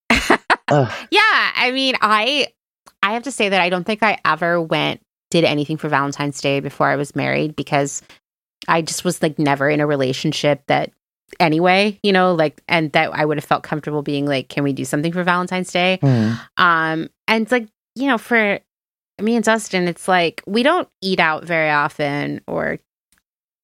Yeah 0.70 1.22
i 1.56 1.72
mean 1.74 1.96
i 2.02 2.48
i 3.02 3.14
have 3.14 3.24
to 3.24 3.32
say 3.32 3.48
that 3.50 3.62
i 3.62 3.70
don't 3.70 3.86
think 3.86 4.04
i 4.04 4.18
ever 4.26 4.62
went 4.62 5.00
did 5.32 5.46
anything 5.46 5.78
for 5.78 5.88
valentine's 5.88 6.42
day 6.42 6.60
before 6.60 6.88
i 6.88 6.98
was 6.98 7.16
married 7.16 7.56
because 7.56 8.02
i 8.68 8.82
just 8.82 9.06
was 9.06 9.22
like 9.22 9.40
never 9.40 9.70
in 9.70 9.80
a 9.80 9.88
relationship 9.88 10.62
that 10.68 10.92
anyway 11.40 11.98
you 12.04 12.12
know 12.12 12.34
like 12.34 12.62
and 12.68 12.92
that 12.92 13.12
i 13.14 13.24
would 13.24 13.38
have 13.38 13.46
felt 13.46 13.64
comfortable 13.64 14.02
being 14.02 14.26
like 14.26 14.50
can 14.50 14.64
we 14.66 14.74
do 14.74 14.84
something 14.84 15.14
for 15.14 15.24
valentine's 15.24 15.72
day 15.72 16.00
Hmm. 16.02 16.34
um 16.58 17.10
and 17.30 17.44
it's 17.44 17.52
like 17.52 17.70
you 17.98 18.08
know 18.08 18.18
for 18.18 18.60
me 19.22 19.36
and 19.36 19.44
dustin 19.44 19.88
it's 19.88 20.08
like 20.08 20.44
we 20.46 20.62
don't 20.64 20.88
eat 21.02 21.20
out 21.20 21.44
very 21.44 21.70
often 21.70 22.40
or 22.48 22.80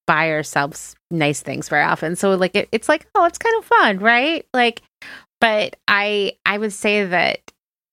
buy 0.06 0.32
ourselves 0.32 0.96
nice 1.12 1.42
things 1.42 1.70
very 1.70 1.84
often. 1.84 2.18
So 2.18 2.36
like 2.36 2.56
it, 2.56 2.68
it's 2.74 2.90
like 2.90 3.08
oh 3.16 3.26
it's 3.26 3.38
kind 3.38 3.56
of 3.58 3.66
fun 3.66 4.00
right? 4.00 4.46
Like 4.54 4.82
but 5.40 5.76
i 5.88 6.34
i 6.46 6.58
would 6.58 6.74
say 6.74 7.06
that 7.06 7.40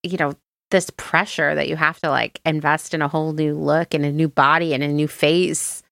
you 0.03 0.17
know 0.17 0.35
this 0.71 0.91
pressure 0.97 1.55
that 1.55 1.69
you 1.69 1.77
have 1.77 2.01
to 2.01 2.09
like 2.09 2.41
invest 2.45 2.95
in 2.95 3.03
a 3.03 3.09
whole 3.09 3.33
new 3.33 3.55
look 3.55 3.93
and 3.95 4.05
a 4.05 4.11
new 4.13 4.29
body 4.29 4.73
and 4.73 4.83
a 4.83 4.89
new 4.89 5.09
face 5.09 5.83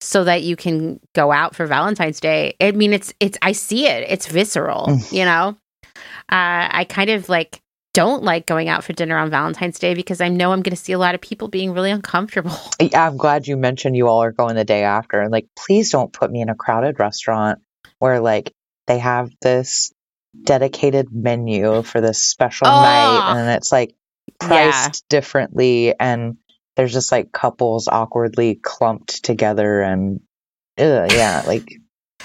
so 0.00 0.24
that 0.24 0.42
you 0.42 0.56
can 0.56 0.98
go 1.14 1.30
out 1.32 1.54
for 1.54 1.66
valentine's 1.66 2.20
day 2.20 2.54
i 2.60 2.70
mean 2.72 2.92
it's 2.92 3.12
it's 3.20 3.38
i 3.42 3.52
see 3.52 3.86
it. 3.86 4.04
It's 4.08 4.26
visceral 4.26 4.86
Mm. 4.88 5.12
you 5.12 5.24
know? 5.24 5.56
Uh, 6.30 6.68
i 6.80 6.86
kind 6.88 7.10
of 7.10 7.28
like 7.28 7.60
don't 7.94 8.22
like 8.22 8.44
going 8.44 8.68
out 8.68 8.84
for 8.84 8.92
dinner 8.92 9.16
on 9.16 9.30
valentine's 9.30 9.78
day 9.78 9.94
because 9.94 10.20
i 10.20 10.28
know 10.28 10.52
i'm 10.52 10.60
going 10.62 10.76
to 10.76 10.82
see 10.82 10.92
a 10.92 10.98
lot 10.98 11.14
of 11.14 11.20
people 11.22 11.48
being 11.48 11.72
really 11.72 11.90
uncomfortable 11.90 12.50
Yeah, 12.80 13.06
I'm 13.06 13.16
glad 13.16 13.46
you 13.46 13.56
mentioned 13.56 13.96
you 13.96 14.08
all 14.08 14.22
are 14.22 14.32
going 14.32 14.56
the 14.56 14.64
day 14.64 14.82
after. 14.82 15.20
And 15.20 15.30
like, 15.32 15.46
please 15.56 15.90
don't 15.90 16.12
put 16.12 16.30
me 16.30 16.42
in 16.42 16.48
a 16.50 16.54
crowded 16.54 16.98
restaurant 16.98 17.60
where 17.98 18.20
like 18.20 18.52
they 18.86 18.98
have 18.98 19.30
this 19.40 19.92
dedicated 20.44 21.06
menu 21.12 21.82
for 21.82 22.00
this 22.00 22.24
special 22.26 22.66
night 22.66 23.20
Oh. 23.22 23.36
and 23.38 23.50
it's 23.50 23.70
like 23.72 23.94
Yeah. 24.42 24.46
priced 24.48 25.08
differently 25.08 25.94
and 25.98 26.36
there's 26.76 26.92
just 26.92 27.12
like 27.12 27.30
couples 27.32 27.86
awkwardly 27.88 28.56
clumped 28.56 29.24
together 29.24 29.80
and 29.80 30.20
ugh, 30.78 31.10
yeah, 31.12 31.42
like 31.46 31.68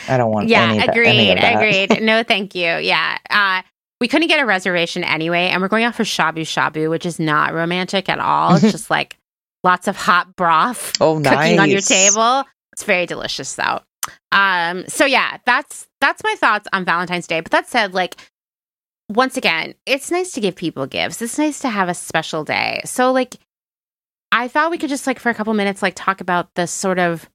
I 0.08 0.17
don't 0.17 0.32
want 0.32 0.49
yeah 0.49 0.71
any, 0.73 0.79
agreed 0.79 1.08
any 1.08 1.32
of 1.32 1.38
that. 1.39 1.55
agreed 1.62 2.01
no 2.03 2.23
thank 2.23 2.55
you 2.55 2.77
yeah 2.79 3.17
uh 3.29 3.62
we 3.99 4.07
couldn't 4.07 4.27
get 4.27 4.39
a 4.39 4.45
reservation 4.45 5.03
anyway 5.03 5.47
and 5.47 5.62
we're 5.62 5.67
going 5.67 5.83
out 5.83 5.95
for 5.95 6.03
shabu 6.03 6.41
shabu 6.41 6.89
which 6.89 7.05
is 7.05 7.19
not 7.19 7.53
romantic 7.53 8.09
at 8.09 8.19
all. 8.19 8.55
It's 8.55 8.62
just 8.71 8.89
like 8.89 9.17
lots 9.63 9.88
of 9.88 9.95
hot 9.95 10.35
broth 10.35 10.93
oh, 11.01 11.19
nice. 11.19 11.35
cooking 11.35 11.59
on 11.59 11.69
your 11.69 11.81
table. 11.81 12.43
It's 12.73 12.83
very 12.83 13.05
delicious 13.05 13.55
though. 13.55 13.81
Um 14.31 14.85
so 14.88 15.05
yeah 15.05 15.38
that's 15.45 15.88
that's 16.01 16.23
my 16.23 16.35
thoughts 16.38 16.67
on 16.73 16.85
valentine's 16.85 17.27
day. 17.27 17.41
But 17.41 17.51
that 17.51 17.67
said 17.67 17.93
like 17.93 18.15
once 19.09 19.38
again 19.38 19.73
it's 19.85 20.12
nice 20.12 20.31
to 20.33 20.41
give 20.41 20.55
people 20.55 20.88
gifts. 20.88 21.21
It's 21.21 21.38
nice 21.38 21.59
to 21.59 21.69
have 21.69 21.89
a 21.89 21.93
special 21.93 22.43
day. 22.43 22.81
So 22.85 23.12
like 23.12 23.35
i 24.31 24.47
thought 24.47 24.69
we 24.69 24.77
could 24.77 24.89
just 24.89 25.07
like 25.07 25.19
for 25.19 25.31
a 25.31 25.33
couple 25.33 25.53
minutes 25.55 25.81
like 25.81 25.95
talk 25.95 26.21
about 26.21 26.53
the 26.53 26.67
sort 26.67 26.99
of 26.99 27.27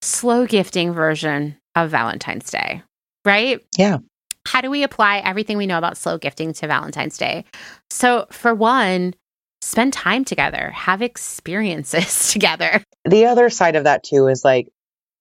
slow 0.00 0.46
gifting 0.46 0.90
version 0.90 1.54
of 1.74 1.90
valentine's 1.90 2.50
day 2.50 2.82
right? 3.24 3.60
Yeah. 3.76 3.98
How 4.46 4.60
do 4.60 4.70
we 4.70 4.82
apply 4.82 5.18
everything 5.18 5.56
we 5.56 5.66
know 5.66 5.78
about 5.78 5.96
slow 5.96 6.18
gifting 6.18 6.52
to 6.52 6.66
valentine's 6.66 7.18
day 7.18 7.44
so 7.90 8.26
for 8.30 8.54
one 8.54 9.14
spend 9.62 9.92
time 9.92 10.24
together 10.24 10.70
have 10.70 11.02
experiences 11.02 12.28
together 12.32 12.82
the 13.04 13.26
other 13.26 13.50
side 13.50 13.76
of 13.76 13.84
that 13.84 14.02
too 14.02 14.26
is 14.26 14.44
like 14.44 14.68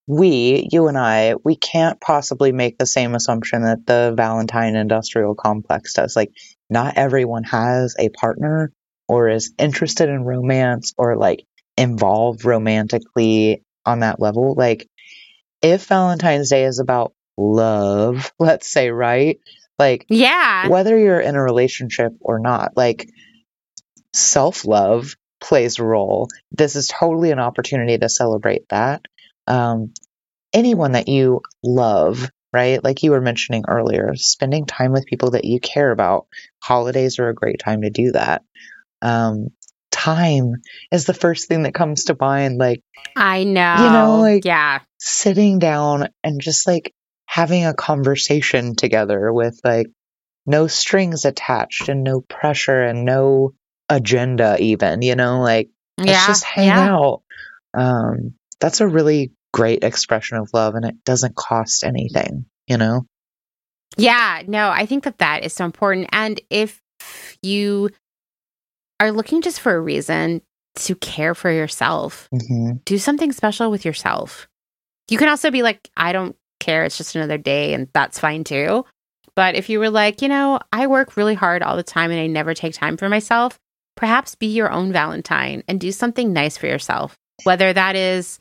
we, 0.10 0.68
you 0.72 0.88
and 0.88 0.98
I, 0.98 1.36
we 1.44 1.56
can't 1.56 2.02
possibly 2.02 2.52
make 2.52 2.80
the 2.80 2.88
same 2.88 3.14
assumption 3.14 3.62
that 3.62 3.86
the 3.86 4.12
Valentine 4.18 4.76
industrial 4.76 5.36
complex 5.36 5.94
does. 5.94 6.16
Like, 6.16 6.32
not 6.68 6.98
everyone 6.98 7.44
has 7.44 7.96
a 8.00 8.10
partner 8.10 8.72
or 9.08 9.30
is 9.30 9.54
interested 9.60 10.10
in 10.10 10.24
romance 10.24 10.96
or 10.98 11.16
like 11.16 11.46
involved 11.78 12.44
romantically 12.44 13.64
on 13.86 14.00
that 14.00 14.20
level. 14.20 14.56
Like, 14.58 14.88
if 15.62 15.86
Valentine's 15.86 16.50
Day 16.50 16.66
is 16.66 16.80
about 16.80 17.14
love, 17.40 18.32
let's 18.40 18.68
say, 18.70 18.90
right? 18.92 19.40
Like, 19.78 20.06
yeah 20.10 20.68
whether 20.68 20.98
you're 20.98 21.22
in 21.22 21.36
a 21.36 21.42
relationship 21.42 22.12
or 22.20 22.40
not, 22.40 22.76
like 22.76 23.10
self 24.14 24.66
love 24.66 25.16
plays 25.40 25.80
a 25.80 25.84
role. 25.84 26.28
This 26.52 26.76
is 26.76 26.88
totally 26.88 27.32
an 27.32 27.40
opportunity 27.40 27.98
to 27.98 28.10
celebrate 28.10 28.68
that. 28.70 29.06
Um, 29.48 29.94
anyone 30.54 30.94
that 30.94 31.08
you 31.08 31.42
love, 31.64 32.30
right? 32.52 32.84
Like 32.84 33.04
you 33.04 33.12
were 33.12 33.22
mentioning 33.22 33.64
earlier, 33.68 34.12
spending 34.16 34.66
time 34.66 34.92
with 34.92 35.06
people 35.06 35.32
that 35.32 35.46
you 35.46 35.60
care 35.60 35.92
about. 35.92 36.28
Holidays 36.62 37.20
are 37.20 37.30
a 37.30 37.34
great 37.36 37.60
time 37.60 37.84
to 37.84 37.90
do 37.90 38.12
that. 38.12 38.44
Um, 39.02 39.48
time 39.92 40.56
is 40.92 41.06
the 41.06 41.14
first 41.14 41.48
thing 41.48 41.64
that 41.64 41.74
comes 41.74 42.06
to 42.06 42.18
mind. 42.20 42.58
Like 42.58 42.84
I 43.16 43.44
know. 43.46 43.76
You 43.78 43.92
know, 43.92 44.20
like- 44.20 44.46
yeah. 44.46 44.82
sitting 45.00 45.60
down 45.60 46.10
and 46.24 46.42
just 46.42 46.68
like 46.68 46.94
having 47.30 47.66
a 47.66 47.76
conversation 47.76 48.76
together 48.76 49.32
with 49.32 49.60
like 49.64 49.86
no 50.48 50.66
strings 50.66 51.26
attached 51.26 51.88
and 51.88 52.04
no 52.04 52.22
pressure 52.22 52.82
and 52.82 53.06
no 53.06 53.54
agenda 53.88 54.58
even 54.60 55.04
you 55.04 55.16
know 55.16 55.40
like 55.42 55.70
let's 56.00 56.26
just 56.26 56.44
hang 56.44 56.66
yeah. 56.66 56.90
out 56.90 57.22
um 57.78 58.34
that's 58.60 58.82
a 58.82 58.88
really 58.88 59.32
great 59.54 59.84
expression 59.84 60.38
of 60.38 60.50
love 60.54 60.74
and 60.74 60.86
it 60.86 60.96
doesn't 61.06 61.36
cost 61.36 61.84
anything 61.84 62.46
you 62.68 62.78
know 62.78 63.06
Yeah. 63.98 64.44
No, 64.48 64.70
I 64.70 64.86
think 64.86 65.04
that 65.04 65.18
that 65.18 65.44
is 65.44 65.54
so 65.54 65.66
important. 65.66 66.08
And 66.12 66.40
if 66.50 66.82
you 67.42 67.90
are 69.00 69.12
looking 69.12 69.42
just 69.42 69.60
for 69.60 69.76
a 69.76 69.80
reason 69.80 70.42
to 70.76 70.96
care 70.96 71.36
for 71.36 71.52
yourself, 71.52 72.30
hmm 72.32 72.78
do 72.86 72.98
something 72.98 73.32
special 73.32 73.72
with 73.72 73.86
yourself. 73.86 74.48
You 75.10 75.18
can 75.18 75.30
also 75.30 75.52
be 75.52 75.64
like, 75.64 75.90
I 75.98 76.14
don't 76.14 76.36
care. 76.60 76.84
It's 76.84 76.98
just 76.98 77.16
another 77.16 77.38
day, 77.38 77.74
and 77.74 77.88
that's 77.94 78.20
fine 78.20 78.44
too. 78.44 78.86
But 79.36 79.56
if 79.56 79.70
you 79.70 79.80
were 79.80 79.90
like, 79.90 80.22
you 80.22 80.28
know, 80.28 80.60
I 80.72 80.88
work 80.88 81.16
really 81.16 81.36
hard 81.36 81.64
all 81.64 81.78
the 81.78 81.84
time 81.84 82.12
and 82.12 82.20
I 82.20 82.28
never 82.28 82.54
take 82.54 82.74
time 82.74 82.98
for 82.98 83.08
myself, 83.08 83.58
perhaps 83.96 84.36
be 84.36 84.48
your 84.48 84.72
own 84.72 84.92
Valentine 84.92 85.64
and 85.68 85.80
do 85.80 85.92
something 85.92 86.34
nice 86.34 86.58
for 86.58 86.68
yourself. 86.68 87.16
Whether 87.44 87.72
that 87.72 87.96
is 87.96 88.40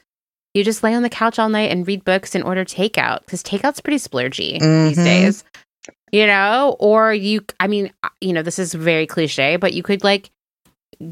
you 0.54 0.64
just 0.64 0.82
lay 0.82 0.94
on 0.94 1.02
the 1.02 1.08
couch 1.10 1.38
all 1.38 1.48
night 1.48 1.70
and 1.70 1.86
read 1.86 2.04
books 2.04 2.34
and 2.34 2.42
order 2.42 2.64
takeout, 2.64 3.20
because 3.20 3.42
takeout's 3.44 3.80
pretty 3.80 3.98
splurgy 3.98 4.58
these 4.58 4.98
Mhm. 4.98 5.04
days, 5.04 5.44
you 6.10 6.26
know, 6.26 6.76
or 6.80 7.14
you, 7.14 7.44
I 7.60 7.68
mean, 7.68 7.92
you 8.20 8.32
know, 8.32 8.42
this 8.42 8.58
is 8.58 8.74
very 8.74 9.06
cliche, 9.06 9.56
but 9.56 9.74
you 9.74 9.84
could 9.84 10.02
like 10.02 10.30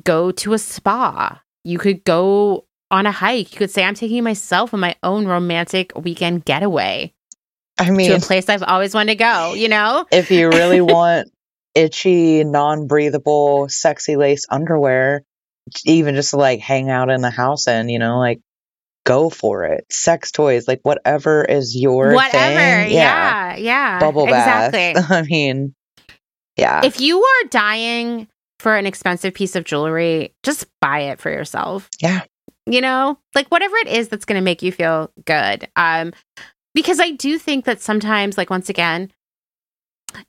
go 0.02 0.32
to 0.32 0.52
a 0.54 0.58
spa. 0.58 1.40
You 1.64 1.78
could 1.78 2.02
go 2.04 2.64
on 2.90 3.06
a 3.06 3.12
hike. 3.12 3.52
You 3.52 3.58
could 3.58 3.70
say, 3.70 3.84
I'm 3.84 3.94
taking 3.94 4.24
myself 4.24 4.72
on 4.74 4.80
my 4.80 4.96
own 5.02 5.26
romantic 5.26 5.92
weekend 5.96 6.44
getaway 6.44 7.12
I 7.78 7.90
mean, 7.90 8.10
to 8.10 8.16
a 8.16 8.20
place 8.20 8.48
I've 8.48 8.62
always 8.62 8.94
wanted 8.94 9.12
to 9.12 9.18
go, 9.18 9.54
you 9.54 9.68
know? 9.68 10.06
if 10.10 10.30
you 10.30 10.48
really 10.48 10.80
want 10.82 11.30
itchy, 11.74 12.44
non 12.44 12.86
breathable, 12.86 13.68
sexy 13.68 14.16
lace 14.16 14.46
underwear, 14.48 15.22
even 15.84 16.14
just 16.14 16.30
to 16.30 16.36
like 16.36 16.60
hang 16.60 16.90
out 16.90 17.10
in 17.10 17.20
the 17.20 17.30
house 17.30 17.68
and, 17.68 17.90
you 17.90 17.98
know, 17.98 18.18
like 18.18 18.40
go 19.04 19.30
for 19.30 19.64
it. 19.64 19.84
Sex 19.90 20.32
toys, 20.32 20.66
like 20.66 20.80
whatever 20.82 21.44
is 21.44 21.76
your 21.76 22.12
Whatever. 22.12 22.84
thing. 22.84 22.92
Yeah. 22.92 23.56
Yeah. 23.56 24.00
Bubble 24.00 24.26
bath. 24.26 24.74
Exactly. 24.74 25.16
I 25.16 25.22
mean, 25.22 25.74
yeah. 26.56 26.84
if 26.84 27.00
you 27.00 27.22
are 27.22 27.48
dying 27.50 28.28
for 28.58 28.74
an 28.76 28.86
expensive 28.86 29.34
piece 29.34 29.54
of 29.54 29.64
jewelry, 29.64 30.34
just 30.42 30.66
buy 30.80 31.00
it 31.00 31.20
for 31.20 31.30
yourself. 31.30 31.88
Yeah. 32.00 32.22
You 32.66 32.80
know, 32.80 33.18
like 33.34 33.48
whatever 33.48 33.76
it 33.76 33.88
is 33.88 34.08
that's 34.08 34.24
going 34.24 34.40
to 34.40 34.44
make 34.44 34.60
you 34.60 34.72
feel 34.72 35.10
good. 35.24 35.68
Um, 35.76 36.12
because 36.74 37.00
I 37.00 37.12
do 37.12 37.38
think 37.38 37.64
that 37.64 37.80
sometimes, 37.80 38.36
like 38.36 38.50
once 38.50 38.68
again, 38.68 39.10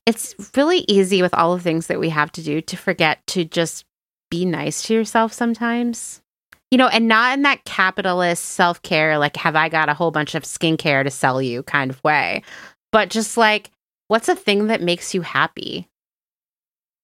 it's 0.06 0.36
really 0.56 0.86
easy 0.88 1.22
with 1.22 1.34
all 1.34 1.56
the 1.56 1.62
things 1.62 1.88
that 1.88 2.00
we 2.00 2.10
have 2.10 2.32
to 2.34 2.44
do 2.44 2.62
to 2.62 2.78
forget 2.78 3.26
to 3.28 3.44
just 3.44 3.86
be 4.30 4.46
nice 4.46 4.84
to 4.84 4.94
yourself 4.94 5.34
sometimes. 5.34 6.22
You 6.70 6.78
know, 6.78 6.88
and 6.88 7.08
not 7.08 7.38
in 7.38 7.44
that 7.44 7.64
capitalist 7.64 8.44
self 8.44 8.82
care, 8.82 9.18
like, 9.18 9.38
have 9.38 9.56
I 9.56 9.70
got 9.70 9.90
a 9.90 9.94
whole 9.94 10.12
bunch 10.12 10.36
of 10.36 10.44
skincare 10.44 11.04
to 11.04 11.10
sell 11.10 11.42
you 11.42 11.64
kind 11.64 11.90
of 11.90 12.04
way, 12.04 12.44
but 12.92 13.10
just 13.10 13.38
like, 13.38 13.72
what's 14.10 14.28
a 14.28 14.36
thing 14.36 14.68
that 14.68 14.82
makes 14.82 15.14
you 15.14 15.22
happy? 15.22 15.88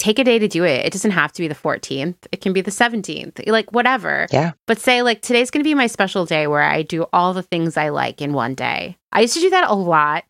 Take 0.04 0.20
a 0.20 0.26
day 0.26 0.38
to 0.38 0.50
do 0.50 0.66
it. 0.66 0.86
It 0.86 0.92
doesn't 0.92 1.12
have 1.12 1.32
to 1.32 1.42
be 1.42 1.48
the 1.48 1.56
14th, 1.56 2.18
it 2.34 2.42
can 2.42 2.52
be 2.52 2.60
the 2.60 2.72
17th, 2.72 3.48
like, 3.48 3.72
whatever. 3.72 4.28
Yeah. 4.34 4.52
But 4.68 4.78
say, 4.78 5.02
like, 5.02 5.22
today's 5.22 5.50
going 5.50 5.64
to 5.64 5.68
be 5.68 5.76
my 5.76 5.88
special 5.88 6.26
day 6.26 6.46
where 6.46 6.62
I 6.62 6.82
do 6.82 7.06
all 7.14 7.34
the 7.34 7.42
things 7.42 7.78
I 7.78 7.88
like 7.88 8.22
in 8.22 8.34
one 8.34 8.54
day. 8.54 8.98
I 9.14 9.22
used 9.22 9.36
to 9.36 9.40
do 9.40 9.52
that 9.52 9.70
a 9.70 9.74
lot 9.74 10.26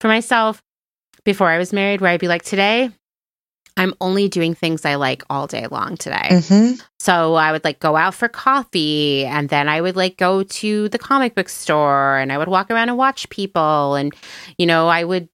for 0.00 0.06
myself 0.06 0.62
before 1.24 1.48
I 1.48 1.58
was 1.58 1.72
married, 1.72 2.00
where 2.00 2.12
I'd 2.12 2.20
be 2.20 2.28
like, 2.28 2.44
today, 2.44 2.92
I'm 3.76 3.94
only 4.00 4.28
doing 4.28 4.54
things 4.54 4.84
I 4.84 4.94
like 4.94 5.24
all 5.28 5.48
day 5.48 5.66
long 5.66 5.96
today. 5.96 6.40
hmm 6.46 6.74
So 7.00 7.34
I 7.34 7.50
would 7.50 7.64
like 7.64 7.80
go 7.80 7.96
out 7.96 8.14
for 8.14 8.28
coffee 8.28 9.26
and 9.26 9.48
then 9.48 9.68
I 9.68 9.80
would 9.80 9.96
like 9.96 10.16
go 10.16 10.44
to 10.44 10.88
the 10.88 10.98
comic 11.00 11.34
book 11.34 11.48
store 11.48 12.16
and 12.16 12.32
I 12.32 12.38
would 12.38 12.46
walk 12.46 12.70
around 12.70 12.90
and 12.90 12.96
watch 12.96 13.28
people 13.28 13.96
and 13.96 14.14
you 14.56 14.66
know 14.66 14.86
I 14.86 15.02
would 15.02 15.28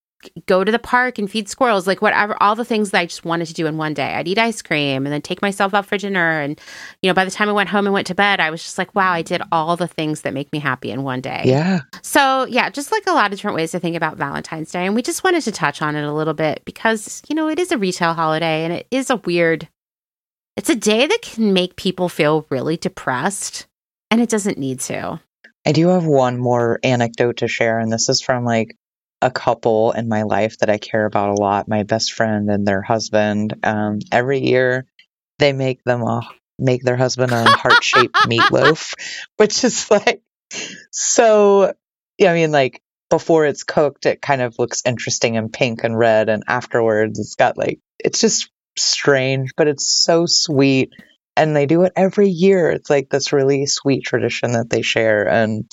go 0.47 0.65
to 0.65 0.73
the 0.73 0.79
park 0.79 1.19
and 1.19 1.31
feed 1.31 1.49
squirrels 1.49 1.87
like 1.87 2.03
whatever 2.03 2.37
all 2.41 2.55
the 2.55 2.65
things 2.65 2.91
that 2.91 3.01
I 3.01 3.07
just 3.07 3.25
wanted 3.25 3.47
to 3.47 3.55
do 3.55 3.67
in 3.67 3.77
one 3.77 3.95
day. 3.95 4.15
I'd 4.15 4.29
eat 4.29 4.39
ice 4.39 4.63
cream 4.63 5.07
and 5.07 5.13
then 5.13 5.23
take 5.23 5.43
myself 5.43 5.75
out 5.75 5.87
for 5.87 5.99
dinner 5.99 6.41
and 6.41 6.61
you 7.03 7.09
know 7.11 7.15
by 7.15 7.25
the 7.25 7.31
time 7.31 7.49
I 7.49 7.53
went 7.53 7.69
home 7.69 7.87
and 7.87 7.95
went 7.95 8.07
to 8.09 8.15
bed 8.15 8.41
I 8.41 8.51
was 8.51 8.63
just 8.63 8.79
like 8.79 8.95
wow, 8.95 9.13
I 9.13 9.23
did 9.23 9.43
all 9.51 9.77
the 9.77 9.89
things 9.89 10.23
that 10.23 10.35
make 10.35 10.53
me 10.53 10.59
happy 10.59 10.91
in 10.91 11.03
one 11.03 11.21
day. 11.21 11.43
Yeah. 11.45 11.81
So, 12.03 12.47
yeah, 12.47 12.71
just 12.71 12.93
like 12.93 13.07
a 13.07 13.13
lot 13.13 13.33
of 13.33 13.39
different 13.39 13.57
ways 13.57 13.73
to 13.73 13.81
think 13.81 13.97
about 13.97 14.17
Valentine's 14.17 14.71
Day. 14.71 14.87
And 14.87 14.95
we 14.95 15.03
just 15.03 15.25
wanted 15.25 15.43
to 15.43 15.53
touch 15.53 15.83
on 15.83 15.97
it 15.97 16.05
a 16.05 16.13
little 16.13 16.35
bit 16.35 16.63
because, 16.65 17.23
you 17.29 17.35
know, 17.35 17.49
it 17.49 17.59
is 17.59 17.73
a 17.73 17.79
retail 17.79 18.15
holiday 18.15 18.65
and 18.65 18.73
it 18.73 18.87
is 18.91 19.11
a 19.11 19.17
weird, 19.17 19.69
it's 20.57 20.71
a 20.71 20.75
day 20.75 21.07
that 21.07 21.23
can 21.23 21.53
make 21.53 21.77
people 21.77 22.09
feel 22.09 22.47
really 22.51 22.77
depressed 22.77 23.67
and 24.11 24.21
it 24.21 24.29
doesn't 24.29 24.59
need 24.59 24.81
to. 24.81 25.21
I 25.65 25.73
do 25.73 25.89
have 25.89 26.05
one 26.05 26.39
more 26.39 26.81
anecdote 26.83 27.39
to 27.39 27.47
share, 27.47 27.79
and 27.79 27.93
this 27.93 28.09
is 28.09 28.21
from 28.21 28.45
like 28.45 28.77
a 29.23 29.31
couple 29.31 29.93
in 29.93 30.09
my 30.09 30.25
life 30.25 30.59
that 30.59 30.69
I 30.69 30.79
care 30.79 31.07
about 31.07 31.31
a 31.31 31.41
lot. 31.41 31.69
My 31.69 31.85
best 31.85 32.13
friend 32.13 32.51
and 32.51 32.67
their 32.67 32.83
husband. 32.83 33.55
Um, 33.63 34.01
every 34.11 34.41
year, 34.41 34.87
they 35.39 35.53
make 35.53 35.83
them 35.85 36.03
a 36.03 36.23
make 36.59 36.83
their 36.83 36.97
husband 36.97 37.33
a 37.33 37.45
heart 37.45 37.83
shaped 37.83 38.15
meatloaf, 38.27 38.95
which 39.37 39.65
is 39.65 39.91
like 39.91 40.23
so. 40.91 41.73
Yeah, 42.19 42.33
I 42.33 42.35
mean, 42.35 42.53
like 42.53 42.83
before 43.09 43.47
it's 43.47 43.65
cooked, 43.65 44.07
it 44.07 44.21
kind 44.21 44.43
of 44.43 44.59
looks 44.59 44.83
interesting 44.85 45.37
and 45.37 45.53
pink 45.53 45.85
and 45.85 45.97
red, 45.97 46.29
and 46.29 46.43
afterwards, 46.49 47.19
it's 47.19 47.37
got 47.37 47.57
like 47.57 47.81
it's 47.99 48.21
just 48.21 48.51
strange, 48.77 49.53
but 49.57 49.69
it's 49.69 49.87
so 49.87 50.27
sweet 50.27 50.93
and 51.37 51.57
they 51.57 51.67
do 51.67 51.83
it 51.83 51.93
every 51.97 52.29
year. 52.29 52.71
It's 52.71 52.91
like 52.91 53.09
this 53.11 53.33
really 53.33 53.67
sweet 53.67 54.05
tradition 54.05 54.53
that 54.53 54.71
they 54.71 54.83
share, 54.83 55.29
and 55.29 55.65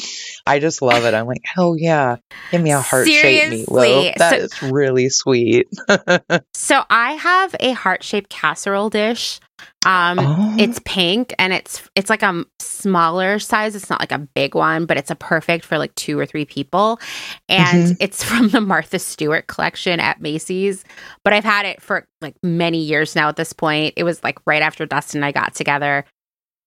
I 0.46 0.60
just 0.60 0.82
love 0.82 1.04
it. 1.06 1.14
I'm 1.14 1.28
like, 1.28 1.42
hell 1.44 1.76
yeah, 1.78 2.18
give 2.52 2.62
me 2.62 2.72
a 2.72 2.80
heart 2.80 3.08
shaped 3.08 3.70
meatloaf. 3.70 4.16
That 4.18 4.32
So- 4.32 4.38
is 4.46 4.62
really 4.72 5.10
sweet. 5.10 5.68
So, 6.54 6.84
I 6.90 7.14
have 7.14 7.56
a 7.60 7.72
heart 7.72 8.04
shaped 8.04 8.30
casserole 8.30 8.90
dish. 8.90 9.40
Um, 9.86 10.20
Oh. 10.20 10.56
It's 10.60 10.80
pink 10.84 11.34
and 11.40 11.54
it's 11.54 11.90
it's 11.96 12.10
like 12.10 12.22
a 12.24 12.46
smaller 12.60 13.40
size. 13.40 13.76
It's 13.76 13.90
not 13.90 14.00
like 14.00 14.12
a 14.12 14.20
big 14.20 14.56
one, 14.56 14.86
but 14.86 14.98
it's 14.98 15.12
a 15.12 15.16
perfect 15.16 15.64
for 15.66 15.78
like 15.78 15.94
two 15.96 16.20
or 16.20 16.26
three 16.26 16.46
people. 16.46 17.00
And 17.48 17.96
it's 18.00 18.24
from 18.30 18.50
the 18.50 18.62
Martha 18.62 19.00
Stewart 19.00 19.48
collection 19.48 20.00
at 20.00 20.22
Macy's. 20.22 20.84
But 21.24 21.34
I've 21.34 21.44
had 21.46 21.66
it 21.66 21.82
for 21.82 22.06
like 22.22 22.36
many 22.44 22.80
years 22.80 23.16
now 23.16 23.30
at 23.30 23.38
this 23.38 23.54
point. 23.54 23.94
It 23.96 24.04
was 24.04 24.24
like 24.24 24.40
right 24.46 24.62
after 24.62 24.86
Dustin 24.86 25.20
and 25.20 25.26
I 25.26 25.32
got 25.32 25.56
together. 25.56 26.06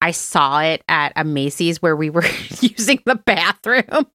I 0.00 0.10
saw 0.10 0.60
it 0.60 0.82
at 0.88 1.12
a 1.14 1.22
Macy's 1.22 1.80
where 1.80 1.94
we 1.94 2.10
were 2.10 2.24
using 2.60 3.00
the 3.06 3.14
bathroom. 3.14 4.06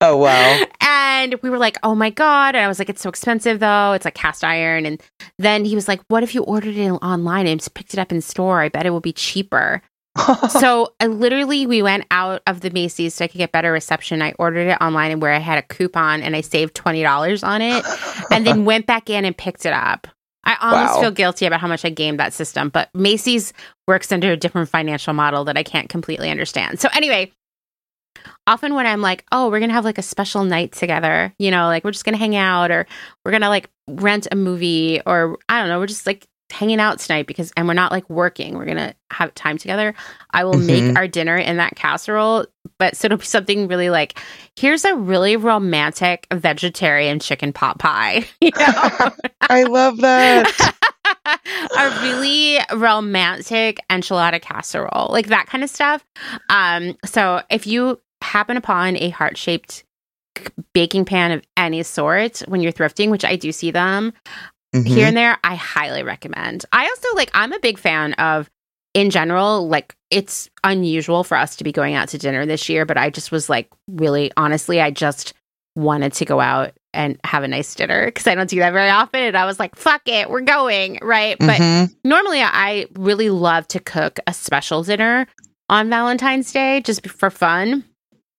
Oh 0.00 0.16
wow, 0.16 0.62
And 0.80 1.34
we 1.42 1.50
were 1.50 1.58
like, 1.58 1.76
oh 1.82 1.94
my 1.94 2.10
God. 2.10 2.54
And 2.54 2.64
I 2.64 2.68
was 2.68 2.78
like, 2.78 2.88
it's 2.88 3.02
so 3.02 3.08
expensive 3.08 3.58
though. 3.60 3.92
It's 3.92 4.04
like 4.04 4.14
cast 4.14 4.44
iron. 4.44 4.86
And 4.86 5.02
then 5.38 5.64
he 5.64 5.74
was 5.74 5.88
like, 5.88 6.00
what 6.08 6.22
if 6.22 6.34
you 6.34 6.42
ordered 6.44 6.76
it 6.76 6.90
online 6.90 7.46
and 7.48 7.58
just 7.58 7.74
picked 7.74 7.92
it 7.92 7.98
up 7.98 8.12
in 8.12 8.20
store? 8.20 8.60
I 8.62 8.68
bet 8.68 8.86
it 8.86 8.90
will 8.90 9.00
be 9.00 9.12
cheaper. 9.12 9.82
so 10.48 10.94
I 11.00 11.06
literally, 11.06 11.66
we 11.66 11.82
went 11.82 12.04
out 12.10 12.42
of 12.46 12.60
the 12.60 12.70
Macy's 12.70 13.14
so 13.14 13.24
I 13.24 13.28
could 13.28 13.38
get 13.38 13.52
better 13.52 13.72
reception. 13.72 14.22
I 14.22 14.32
ordered 14.38 14.68
it 14.68 14.78
online 14.80 15.10
and 15.12 15.20
where 15.22 15.32
I 15.32 15.38
had 15.38 15.58
a 15.58 15.62
coupon 15.62 16.22
and 16.22 16.34
I 16.36 16.40
saved 16.40 16.74
$20 16.74 17.46
on 17.46 17.62
it 17.62 17.84
and 18.32 18.46
then 18.46 18.64
went 18.64 18.86
back 18.86 19.10
in 19.10 19.24
and 19.24 19.36
picked 19.36 19.66
it 19.66 19.72
up. 19.72 20.06
I 20.44 20.56
almost 20.60 20.94
Wow. 20.94 21.00
feel 21.02 21.10
guilty 21.10 21.46
about 21.46 21.60
how 21.60 21.68
much 21.68 21.84
I 21.84 21.90
gamed 21.90 22.20
that 22.20 22.32
system, 22.32 22.68
but 22.70 22.88
Macy's 22.94 23.52
works 23.86 24.10
under 24.12 24.32
a 24.32 24.36
different 24.36 24.68
financial 24.70 25.12
model 25.12 25.44
that 25.44 25.58
I 25.58 25.62
can't 25.62 25.88
completely 25.88 26.30
understand. 26.30 26.80
So 26.80 26.88
anyway, 26.94 27.32
often 28.46 28.74
when 28.74 28.86
I'm 28.86 29.00
like, 29.00 29.24
oh, 29.32 29.50
we're 29.50 29.60
gonna 29.60 29.72
have 29.72 29.84
like 29.84 29.98
a 29.98 30.02
special 30.02 30.44
night 30.44 30.72
together, 30.72 31.34
you 31.38 31.50
know, 31.50 31.66
like 31.66 31.84
we're 31.84 31.90
just 31.92 32.04
gonna 32.04 32.16
hang 32.16 32.36
out 32.36 32.70
or 32.70 32.86
we're 33.24 33.32
gonna 33.32 33.48
like 33.48 33.70
rent 33.88 34.26
a 34.30 34.36
movie 34.36 35.00
or 35.06 35.38
I 35.48 35.60
don't 35.60 35.68
know, 35.68 35.78
we're 35.78 35.86
just 35.86 36.06
like 36.06 36.26
hanging 36.50 36.80
out 36.80 36.98
tonight 36.98 37.26
because 37.26 37.52
and 37.58 37.68
we're 37.68 37.74
not 37.74 37.92
like 37.92 38.08
working, 38.08 38.54
we're 38.56 38.64
gonna 38.64 38.94
have 39.10 39.34
time 39.34 39.58
together. 39.58 39.94
I 40.30 40.44
will 40.44 40.56
make 40.58 40.82
Mhm. 40.82 40.96
our 40.96 41.06
dinner 41.06 41.36
in 41.36 41.58
that 41.58 41.76
casserole, 41.76 42.46
but 42.78 42.96
so 42.96 43.06
it'll 43.06 43.18
be 43.18 43.24
something 43.26 43.68
really 43.68 43.90
like, 43.90 44.18
here's 44.56 44.84
a 44.86 44.94
really 44.94 45.36
romantic 45.36 46.26
vegetarian 46.32 47.18
chicken 47.20 47.52
pot 47.52 47.78
pie, 47.78 48.26
you 48.40 48.50
know. 48.58 49.10
I 49.42 49.64
love 49.64 49.98
that. 49.98 50.74
a 51.78 52.00
really 52.02 52.58
romantic 52.74 53.78
enchilada 53.90 54.40
casserole, 54.40 55.08
like 55.10 55.28
that 55.28 55.46
kind 55.46 55.62
of 55.64 55.70
stuff. 55.70 56.04
Um, 56.48 56.96
so 57.04 57.42
if 57.50 57.66
you 57.66 58.00
happen 58.22 58.56
upon 58.56 58.96
a 58.96 59.10
heart 59.10 59.36
shaped 59.36 59.84
baking 60.72 61.04
pan 61.04 61.32
of 61.32 61.42
any 61.56 61.82
sort 61.82 62.40
when 62.48 62.60
you're 62.60 62.72
thrifting, 62.72 63.10
which 63.10 63.24
I 63.24 63.36
do 63.36 63.50
see 63.52 63.70
them 63.70 64.12
Mhm. 64.74 64.86
here 64.86 65.06
and 65.06 65.16
there, 65.16 65.38
I 65.42 65.54
highly 65.54 66.02
recommend. 66.02 66.64
I 66.72 66.86
also 66.86 67.08
like, 67.14 67.30
I'm 67.34 67.52
a 67.52 67.58
big 67.60 67.78
fan 67.78 68.12
of, 68.14 68.50
in 68.94 69.10
general, 69.10 69.68
like 69.68 69.94
it's 70.10 70.48
unusual 70.64 71.24
for 71.24 71.36
us 71.36 71.56
to 71.56 71.64
be 71.64 71.72
going 71.72 71.94
out 71.94 72.08
to 72.08 72.18
dinner 72.18 72.46
this 72.46 72.68
year, 72.68 72.84
but 72.86 72.96
I 72.96 73.10
just 73.10 73.32
was 73.32 73.48
like, 73.48 73.68
really, 73.88 74.30
honestly, 74.36 74.80
I 74.80 74.90
just 74.90 75.32
wanted 75.76 76.12
to 76.14 76.24
go 76.24 76.40
out 76.40 76.72
and 76.94 77.18
have 77.24 77.42
a 77.42 77.48
nice 77.48 77.74
dinner 77.74 78.06
because 78.06 78.26
I 78.26 78.34
don't 78.34 78.48
do 78.48 78.58
that 78.60 78.72
very 78.72 78.88
often. 78.90 79.20
And 79.20 79.36
I 79.36 79.44
was 79.44 79.58
like, 79.58 79.76
fuck 79.76 80.02
it, 80.06 80.30
we're 80.30 80.40
going. 80.40 80.98
Right. 81.02 81.36
But 81.38 81.60
Mhm. 81.60 81.94
normally 82.04 82.40
I 82.40 82.86
really 82.94 83.30
love 83.30 83.68
to 83.68 83.80
cook 83.80 84.18
a 84.26 84.32
special 84.32 84.82
dinner 84.82 85.26
on 85.68 85.90
Valentine's 85.90 86.50
Day 86.52 86.80
just 86.80 87.06
for 87.08 87.30
fun. 87.30 87.84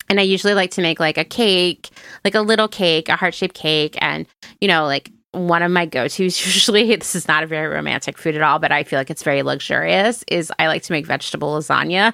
And 0.09 0.19
I 0.19 0.23
usually 0.23 0.55
like 0.55 0.71
to 0.71 0.81
make 0.81 0.99
like 0.99 1.19
a 1.19 1.23
cake, 1.23 1.89
like 2.25 2.33
a 2.33 2.41
little 2.41 2.67
cake, 2.67 3.09
a 3.09 3.15
heart 3.15 3.35
shaped 3.35 3.53
cake. 3.55 3.95
And, 4.01 4.25
you 4.59 4.67
know, 4.67 4.85
like 4.85 5.11
one 5.31 5.61
of 5.61 5.71
my 5.71 5.85
go 5.85 6.07
tos 6.07 6.19
usually, 6.45 6.95
this 6.95 7.15
is 7.15 7.27
not 7.27 7.43
a 7.43 7.47
very 7.47 7.67
romantic 7.67 8.17
food 8.17 8.35
at 8.35 8.41
all, 8.41 8.59
but 8.59 8.71
I 8.71 8.83
feel 8.83 8.99
like 8.99 9.09
it's 9.09 9.23
very 9.23 9.43
luxurious, 9.43 10.23
is 10.27 10.51
I 10.57 10.67
like 10.67 10.83
to 10.83 10.91
make 10.91 11.05
vegetable 11.05 11.55
lasagna. 11.57 12.13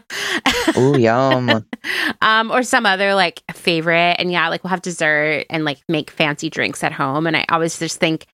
Ooh, 0.77 0.97
yum. 0.97 1.65
um, 2.21 2.51
or 2.51 2.63
some 2.63 2.85
other 2.85 3.15
like 3.15 3.41
favorite. 3.53 4.15
And 4.19 4.31
yeah, 4.31 4.49
like 4.49 4.63
we'll 4.63 4.71
have 4.71 4.81
dessert 4.81 5.45
and 5.49 5.63
like 5.63 5.79
make 5.87 6.11
fancy 6.11 6.49
drinks 6.49 6.83
at 6.83 6.91
home. 6.91 7.27
And 7.27 7.37
I 7.37 7.45
always 7.49 7.79
just 7.79 7.99
think, 7.99 8.27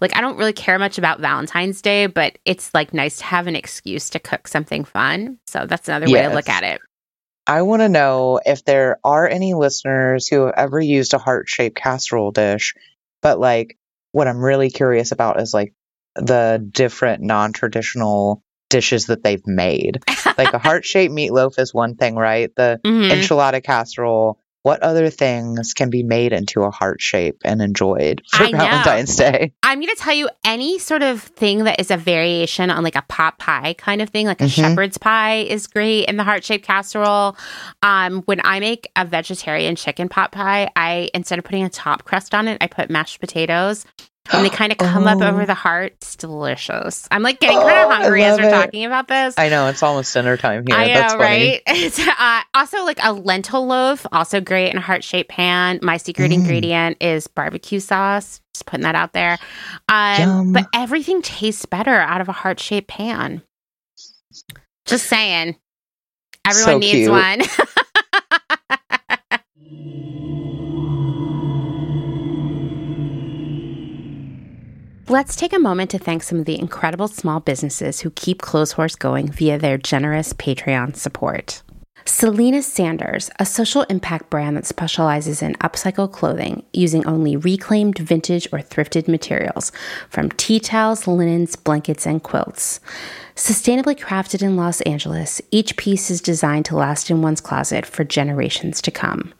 like, 0.00 0.16
I 0.16 0.20
don't 0.20 0.36
really 0.36 0.52
care 0.52 0.78
much 0.78 0.98
about 0.98 1.20
Valentine's 1.20 1.80
Day, 1.80 2.06
but 2.06 2.38
it's 2.44 2.74
like 2.74 2.92
nice 2.92 3.18
to 3.18 3.24
have 3.24 3.46
an 3.46 3.54
excuse 3.54 4.10
to 4.10 4.18
cook 4.18 4.48
something 4.48 4.84
fun. 4.84 5.38
So 5.46 5.66
that's 5.66 5.88
another 5.88 6.10
way 6.10 6.22
to 6.22 6.34
look 6.34 6.48
at 6.48 6.64
it. 6.64 6.80
I 7.46 7.62
want 7.62 7.82
to 7.82 7.88
know 7.88 8.40
if 8.46 8.64
there 8.64 8.98
are 9.04 9.28
any 9.28 9.54
listeners 9.54 10.28
who 10.28 10.46
have 10.46 10.54
ever 10.56 10.80
used 10.80 11.12
a 11.12 11.18
heart 11.18 11.48
shaped 11.48 11.76
casserole 11.76 12.30
dish, 12.30 12.74
but 13.20 13.38
like 13.40 13.76
what 14.12 14.28
I'm 14.28 14.38
really 14.38 14.70
curious 14.70 15.12
about 15.12 15.40
is 15.40 15.52
like 15.52 15.74
the 16.14 16.64
different 16.70 17.22
non 17.22 17.52
traditional 17.52 18.42
dishes 18.70 19.06
that 19.06 19.22
they've 19.22 19.46
made. 19.46 20.02
like 20.38 20.52
a 20.52 20.58
heart 20.58 20.84
shaped 20.84 21.12
meatloaf 21.12 21.58
is 21.58 21.74
one 21.74 21.96
thing, 21.96 22.14
right? 22.16 22.50
The 22.54 22.80
Mhm. 22.84 23.10
enchilada 23.10 23.62
casserole. 23.62 24.38
What 24.64 24.80
other 24.82 25.10
things 25.10 25.74
can 25.74 25.90
be 25.90 26.04
made 26.04 26.32
into 26.32 26.62
a 26.62 26.70
heart 26.70 27.00
shape 27.00 27.38
and 27.44 27.60
enjoyed 27.60 28.22
for. 28.30 28.46
Valentine's 28.46 29.16
Day? 29.16 29.52
I'm 29.64 29.80
going 29.80 29.92
to 29.92 30.00
tell 30.00 30.14
you 30.14 30.28
any 30.44 30.78
sort 30.78 31.02
of 31.02 31.20
thing 31.20 31.64
that 31.64 31.80
is 31.80 31.90
a 31.90 31.96
variation 31.96 32.70
on 32.70 32.84
like 32.84 32.94
a 32.94 33.02
pot 33.02 33.38
pie 33.38 33.74
kind 33.76 34.00
of 34.00 34.10
thing, 34.10 34.26
like 34.26 34.40
a 34.40 34.44
Mhm. 34.44 34.50
shepherd's 34.54 34.98
pie 34.98 35.38
is 35.38 35.66
great 35.66 36.04
in 36.04 36.16
the 36.16 36.22
heart 36.22 36.44
shaped 36.44 36.64
casserole. 36.64 37.36
Um, 37.82 38.22
when 38.26 38.40
I 38.44 38.60
make 38.60 38.88
a 38.94 39.04
vegetarian 39.04 39.74
chicken 39.74 40.08
pot 40.08 40.30
pie, 40.30 40.70
I 40.76 41.10
instead 41.12 41.40
of 41.40 41.44
putting 41.44 41.64
a 41.64 41.68
top 41.68 42.04
crust 42.04 42.32
on 42.32 42.46
it, 42.46 42.58
I 42.60 42.68
put 42.68 42.88
mashed 42.88 43.18
potatoes. 43.18 43.84
And 44.30 44.44
they 44.46 44.50
kind 44.50 44.70
of 44.70 44.78
come 44.78 45.06
up 45.06 45.20
Oh. 45.20 45.26
over 45.26 45.44
the 45.46 45.54
heart. 45.54 45.94
It's 45.96 46.14
delicious. 46.16 47.08
I'm 47.10 47.22
like 47.22 47.40
getting 47.40 47.58
kind 47.58 47.70
Oh, 47.70 47.90
of 47.90 47.96
hungry 47.96 48.22
as 48.24 48.38
we're 48.38 48.48
it. 48.48 48.50
talking 48.52 48.84
about 48.84 49.08
this. 49.08 49.34
I 49.36 49.48
know 49.48 49.66
it's 49.66 49.82
almost 49.82 50.14
dinner 50.14 50.36
time 50.36 50.64
here. 50.66 50.76
I 50.76 50.86
know, 50.86 50.94
That's 50.94 51.14
right? 51.16 51.60
It's 51.66 51.98
uh, 51.98 52.40
also 52.54 52.84
like 52.84 52.98
a 53.02 53.12
lentil 53.12 53.66
loaf, 53.66 54.06
also 54.12 54.40
great 54.40 54.70
in 54.70 54.78
a 54.78 54.80
heart 54.80 55.02
shaped 55.02 55.28
pan. 55.30 55.80
My 55.82 55.96
secret 55.96 56.30
Mm. 56.30 56.34
ingredient 56.34 56.96
is 57.02 57.26
barbecue 57.26 57.80
sauce. 57.80 58.40
Just 58.54 58.64
putting 58.66 58.84
that 58.84 58.94
out 58.94 59.12
there. 59.12 59.38
Um, 59.88 60.52
but 60.52 60.66
everything 60.72 61.20
tastes 61.22 61.66
better 61.66 61.90
out 62.00 62.20
of 62.20 62.28
a 62.28 62.32
heart 62.32 62.60
shaped 62.60 62.88
pan. 62.88 63.42
Just 64.86 65.06
saying. 65.06 65.56
Everyone 66.46 66.72
So 66.74 66.78
needs 66.78 66.92
cute. 66.92 67.10
one. 67.10 67.42
Let's 75.08 75.34
take 75.34 75.52
a 75.52 75.58
moment 75.58 75.90
to 75.90 75.98
thank 75.98 76.22
some 76.22 76.38
of 76.38 76.44
the 76.44 76.58
incredible 76.58 77.08
small 77.08 77.40
businesses 77.40 78.00
who 78.00 78.10
keep 78.10 78.40
Clotheshorse 78.40 78.96
going 78.96 79.32
via 79.32 79.58
their 79.58 79.76
generous 79.76 80.32
Patreon 80.32 80.94
support. 80.94 81.62
Selena 82.04 82.62
Sanders, 82.62 83.28
a 83.40 83.44
social 83.44 83.82
impact 83.84 84.30
brand 84.30 84.56
that 84.56 84.64
specializes 84.64 85.42
in 85.42 85.54
upcycle 85.54 86.10
clothing 86.10 86.64
using 86.72 87.04
only 87.04 87.36
reclaimed, 87.36 87.98
vintage, 87.98 88.46
or 88.52 88.60
thrifted 88.60 89.08
materials 89.08 89.72
from 90.08 90.30
tea 90.30 90.60
towels, 90.60 91.08
linens, 91.08 91.56
blankets, 91.56 92.06
and 92.06 92.22
quilts. 92.22 92.78
Sustainably 93.34 93.98
crafted 93.98 94.40
in 94.40 94.56
Los 94.56 94.80
Angeles, 94.82 95.42
each 95.50 95.76
piece 95.76 96.12
is 96.12 96.20
designed 96.20 96.64
to 96.66 96.76
last 96.76 97.10
in 97.10 97.22
one's 97.22 97.40
closet 97.40 97.84
for 97.84 98.04
generations 98.04 98.80
to 98.82 98.92
come. 98.92 99.34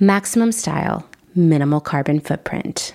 Maximum 0.00 0.52
style, 0.52 1.06
minimal 1.34 1.80
carbon 1.80 2.18
footprint. 2.18 2.94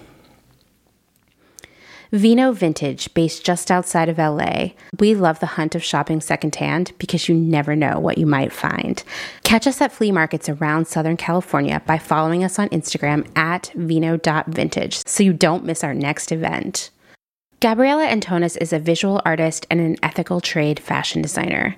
Vino 2.11 2.51
Vintage, 2.51 3.13
based 3.13 3.45
just 3.45 3.71
outside 3.71 4.09
of 4.09 4.17
LA. 4.17 4.71
We 4.99 5.15
love 5.15 5.39
the 5.39 5.45
hunt 5.45 5.75
of 5.75 5.83
shopping 5.83 6.19
secondhand 6.19 6.91
because 6.97 7.29
you 7.29 7.35
never 7.35 7.73
know 7.73 7.99
what 7.99 8.17
you 8.17 8.25
might 8.25 8.51
find. 8.51 9.01
Catch 9.45 9.65
us 9.65 9.79
at 9.79 9.93
flea 9.93 10.11
markets 10.11 10.49
around 10.49 10.87
Southern 10.87 11.15
California 11.15 11.81
by 11.85 11.97
following 11.97 12.43
us 12.43 12.59
on 12.59 12.67
Instagram 12.69 13.25
at 13.37 13.71
vino.vintage 13.75 15.07
so 15.07 15.23
you 15.23 15.31
don't 15.31 15.63
miss 15.63 15.85
our 15.85 15.93
next 15.93 16.33
event. 16.33 16.89
Gabriela 17.61 18.07
Antonis 18.07 18.57
is 18.59 18.73
a 18.73 18.79
visual 18.79 19.21
artist 19.23 19.67
and 19.69 19.79
an 19.79 19.95
ethical 20.01 20.41
trade 20.41 20.79
fashion 20.79 21.21
designer. 21.21 21.77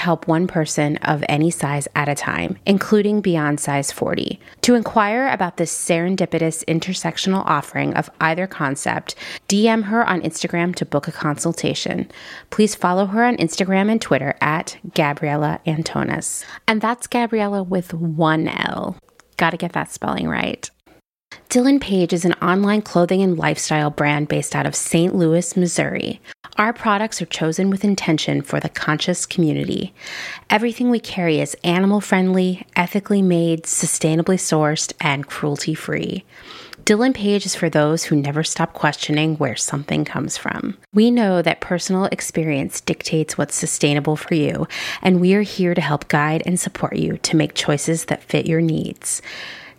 help 0.00 0.26
one 0.26 0.46
person 0.46 0.96
of 0.98 1.22
any 1.28 1.50
size 1.50 1.86
at 1.94 2.08
a 2.08 2.14
time, 2.14 2.58
including 2.66 3.20
beyond 3.20 3.60
size 3.60 3.92
40. 3.92 4.40
To 4.62 4.74
inquire 4.74 5.28
about 5.28 5.56
this 5.56 5.72
serendipitous 5.72 6.64
intersectional 6.64 7.44
offering 7.46 7.94
of 7.94 8.10
either 8.20 8.46
concept, 8.46 9.14
DM 9.48 9.84
her 9.84 10.04
on 10.04 10.22
Instagram 10.22 10.74
to 10.76 10.84
book 10.84 11.06
a 11.06 11.12
consultation. 11.12 12.10
Please 12.50 12.74
follow 12.74 13.06
her 13.06 13.24
on 13.24 13.36
Instagram 13.36 13.90
and 13.90 14.00
Twitter 14.00 14.34
at 14.40 14.76
Gabriela 14.94 15.60
Antonis. 15.66 16.44
And 16.66 16.80
that's 16.80 17.06
Gabriela 17.06 17.62
with 17.62 17.94
one 17.94 18.48
L. 18.48 18.96
Gotta 19.36 19.56
get 19.56 19.72
that 19.74 19.92
spelling 19.92 20.28
right. 20.28 20.70
Dylan 21.50 21.80
Page 21.80 22.12
is 22.12 22.24
an 22.24 22.34
online 22.34 22.80
clothing 22.80 23.22
and 23.22 23.36
lifestyle 23.36 23.90
brand 23.90 24.28
based 24.28 24.54
out 24.54 24.66
of 24.66 24.76
St. 24.76 25.16
Louis, 25.16 25.56
Missouri. 25.56 26.20
Our 26.58 26.72
products 26.72 27.20
are 27.20 27.26
chosen 27.26 27.70
with 27.70 27.82
intention 27.82 28.40
for 28.40 28.60
the 28.60 28.68
conscious 28.68 29.26
community. 29.26 29.92
Everything 30.48 30.90
we 30.90 31.00
carry 31.00 31.40
is 31.40 31.56
animal 31.64 32.00
friendly, 32.00 32.64
ethically 32.76 33.20
made, 33.20 33.64
sustainably 33.64 34.36
sourced, 34.36 34.92
and 35.00 35.26
cruelty 35.26 35.74
free. 35.74 36.24
Dylan 36.84 37.14
Page 37.14 37.44
is 37.44 37.56
for 37.56 37.68
those 37.68 38.04
who 38.04 38.14
never 38.14 38.44
stop 38.44 38.72
questioning 38.72 39.36
where 39.36 39.56
something 39.56 40.04
comes 40.04 40.36
from. 40.36 40.78
We 40.94 41.10
know 41.10 41.42
that 41.42 41.60
personal 41.60 42.04
experience 42.06 42.80
dictates 42.80 43.36
what's 43.36 43.56
sustainable 43.56 44.14
for 44.14 44.34
you, 44.34 44.68
and 45.02 45.20
we 45.20 45.34
are 45.34 45.42
here 45.42 45.74
to 45.74 45.80
help 45.80 46.06
guide 46.06 46.44
and 46.46 46.60
support 46.60 46.94
you 46.94 47.18
to 47.18 47.36
make 47.36 47.54
choices 47.54 48.04
that 48.04 48.22
fit 48.22 48.46
your 48.46 48.60
needs. 48.60 49.20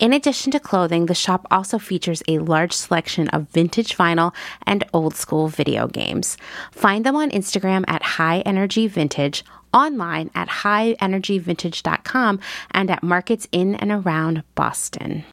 In 0.00 0.12
addition 0.12 0.50
to 0.52 0.60
clothing, 0.60 1.06
the 1.06 1.14
shop 1.14 1.46
also 1.50 1.78
features 1.78 2.22
a 2.26 2.38
large 2.38 2.72
selection 2.72 3.28
of 3.28 3.48
vintage 3.50 3.96
vinyl 3.96 4.34
and 4.66 4.82
old 4.92 5.14
school 5.14 5.48
video 5.48 5.86
games. 5.86 6.36
Find 6.72 7.06
them 7.06 7.14
on 7.14 7.30
Instagram 7.30 7.84
at 7.86 8.02
High 8.02 8.40
Energy 8.40 8.88
Vintage, 8.88 9.44
online 9.72 10.30
at 10.34 10.48
highenergyvintage.com, 10.48 12.40
and 12.72 12.90
at 12.90 13.02
markets 13.02 13.46
in 13.52 13.76
and 13.76 13.92
around 13.92 14.42
Boston. 14.54 15.24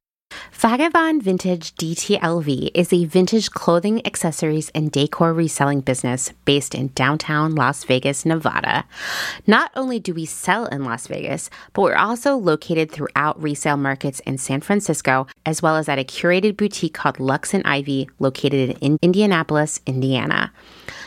Vagabond 0.52 1.24
Vintage 1.24 1.76
DTLV 1.76 2.72
is 2.74 2.92
a 2.92 3.06
vintage 3.06 3.52
clothing, 3.52 4.06
accessories, 4.06 4.70
and 4.76 4.92
decor 4.92 5.34
reselling 5.34 5.82
business 5.82 6.34
based 6.46 6.76
in 6.76 6.88
downtown 6.90 7.56
Las 7.56 7.84
Vegas, 7.84 8.26
Nevada. 8.26 8.86
Not 9.48 9.72
only 9.76 10.00
do 10.00 10.14
we 10.14 10.26
sell 10.26 10.66
in 10.66 10.84
Las 10.84 11.08
Vegas, 11.08 11.50
but 11.74 11.82
we're 11.82 11.96
also 11.96 12.36
located 12.36 12.92
throughout 12.92 13.42
resale 13.42 13.78
markets 13.78 14.20
in 14.22 14.38
San 14.38 14.62
Francisco, 14.62 15.28
as 15.46 15.62
well 15.62 15.78
as 15.78 15.88
at 15.90 16.00
a 16.00 16.04
curated 16.04 16.58
boutique 16.58 16.94
called 16.94 17.20
Lux 17.20 17.54
and 17.54 17.66
Ivy, 17.66 18.10
located 18.20 18.78
in 18.82 18.98
Indianapolis, 19.02 19.80
Indiana. 19.86 20.52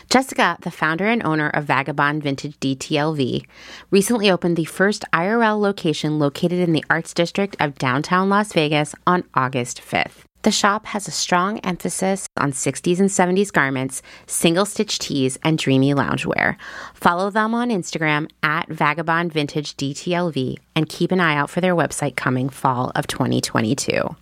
Jessica, 0.09 0.57
the 0.61 0.71
founder 0.71 1.05
and 1.05 1.25
owner 1.25 1.49
of 1.49 1.65
Vagabond 1.65 2.23
Vintage 2.23 2.59
DTLV, 2.59 3.45
recently 3.91 4.29
opened 4.29 4.55
the 4.55 4.65
first 4.65 5.03
IRL 5.11 5.59
location 5.59 6.19
located 6.19 6.59
in 6.59 6.73
the 6.73 6.85
Arts 6.89 7.13
District 7.13 7.55
of 7.59 7.77
downtown 7.77 8.29
Las 8.29 8.53
Vegas 8.53 8.95
on 9.05 9.23
August 9.33 9.81
5th. 9.81 10.23
The 10.45 10.51
shop 10.51 10.85
has 10.85 11.07
a 11.07 11.11
strong 11.11 11.57
emphasis 11.61 12.27
on 12.37 12.51
60s 12.51 12.99
and 12.99 13.09
70s 13.09 13.51
garments, 13.51 14.03
single 14.27 14.65
stitch 14.65 14.99
tees, 14.99 15.39
and 15.43 15.57
dreamy 15.57 15.95
loungewear. 15.95 16.55
Follow 16.93 17.31
them 17.31 17.55
on 17.55 17.69
Instagram 17.69 18.29
at 18.43 18.69
Vagabond 18.69 19.33
Vintage 19.33 19.75
DTLV 19.75 20.57
and 20.75 20.87
keep 20.87 21.11
an 21.11 21.19
eye 21.19 21.35
out 21.35 21.49
for 21.49 21.61
their 21.61 21.75
website 21.75 22.15
coming 22.15 22.49
fall 22.49 22.91
of 22.93 23.07
2022. 23.07 24.15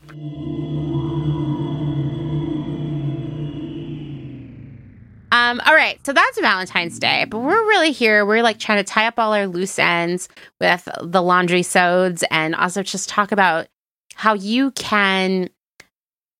Um, 5.34 5.60
all 5.66 5.74
right, 5.74 6.00
so 6.06 6.14
that's 6.14 6.40
Valentine's 6.40 7.00
Day, 7.00 7.26
but 7.28 7.40
we're 7.40 7.68
really 7.68 7.92
here. 7.92 8.24
We're 8.24 8.44
like 8.44 8.60
trying 8.60 8.78
to 8.78 8.84
tie 8.84 9.08
up 9.08 9.18
all 9.18 9.34
our 9.34 9.48
loose 9.48 9.80
ends 9.80 10.30
with 10.62 10.88
the 11.02 11.24
laundry 11.24 11.64
sods 11.64 12.24
and 12.30 12.54
also 12.54 12.84
just 12.84 13.10
talk 13.10 13.32
about 13.32 13.66
how 14.14 14.36
you 14.36 14.70
can 14.72 15.50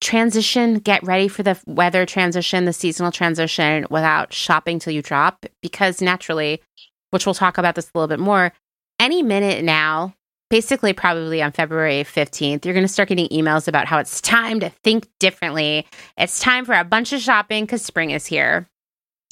transition, 0.00 0.78
get 0.78 1.02
ready 1.02 1.26
for 1.26 1.42
the 1.42 1.60
weather 1.66 2.06
transition, 2.06 2.66
the 2.66 2.72
seasonal 2.72 3.10
transition 3.10 3.84
without 3.90 4.32
shopping 4.32 4.78
till 4.78 4.92
you 4.92 5.02
drop. 5.02 5.44
Because 5.60 6.00
naturally, 6.00 6.62
which 7.10 7.26
we'll 7.26 7.34
talk 7.34 7.58
about 7.58 7.74
this 7.74 7.86
a 7.86 7.98
little 7.98 8.06
bit 8.06 8.20
more, 8.20 8.52
any 9.00 9.24
minute 9.24 9.64
now, 9.64 10.14
basically 10.50 10.92
probably 10.92 11.42
on 11.42 11.50
February 11.50 12.04
15th, 12.04 12.64
you're 12.64 12.74
going 12.74 12.86
to 12.86 12.92
start 12.92 13.08
getting 13.08 13.26
emails 13.30 13.66
about 13.66 13.88
how 13.88 13.98
it's 13.98 14.20
time 14.20 14.60
to 14.60 14.70
think 14.70 15.08
differently. 15.18 15.84
It's 16.16 16.38
time 16.38 16.64
for 16.64 16.74
a 16.74 16.84
bunch 16.84 17.12
of 17.12 17.20
shopping 17.20 17.64
because 17.64 17.84
spring 17.84 18.10
is 18.10 18.26
here. 18.26 18.68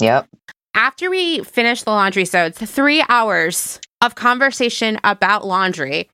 Yep. 0.03 0.29
After 0.75 1.11
we 1.11 1.45
finished 1.45 1.85
the 1.85 1.93
laundry, 1.93 2.25
so 2.25 2.45
it's 2.45 2.59
three 2.59 3.05
hours 3.09 3.81
of 4.01 4.15
conversation 4.15 4.99
about 5.05 5.47
laundry. 5.47 6.09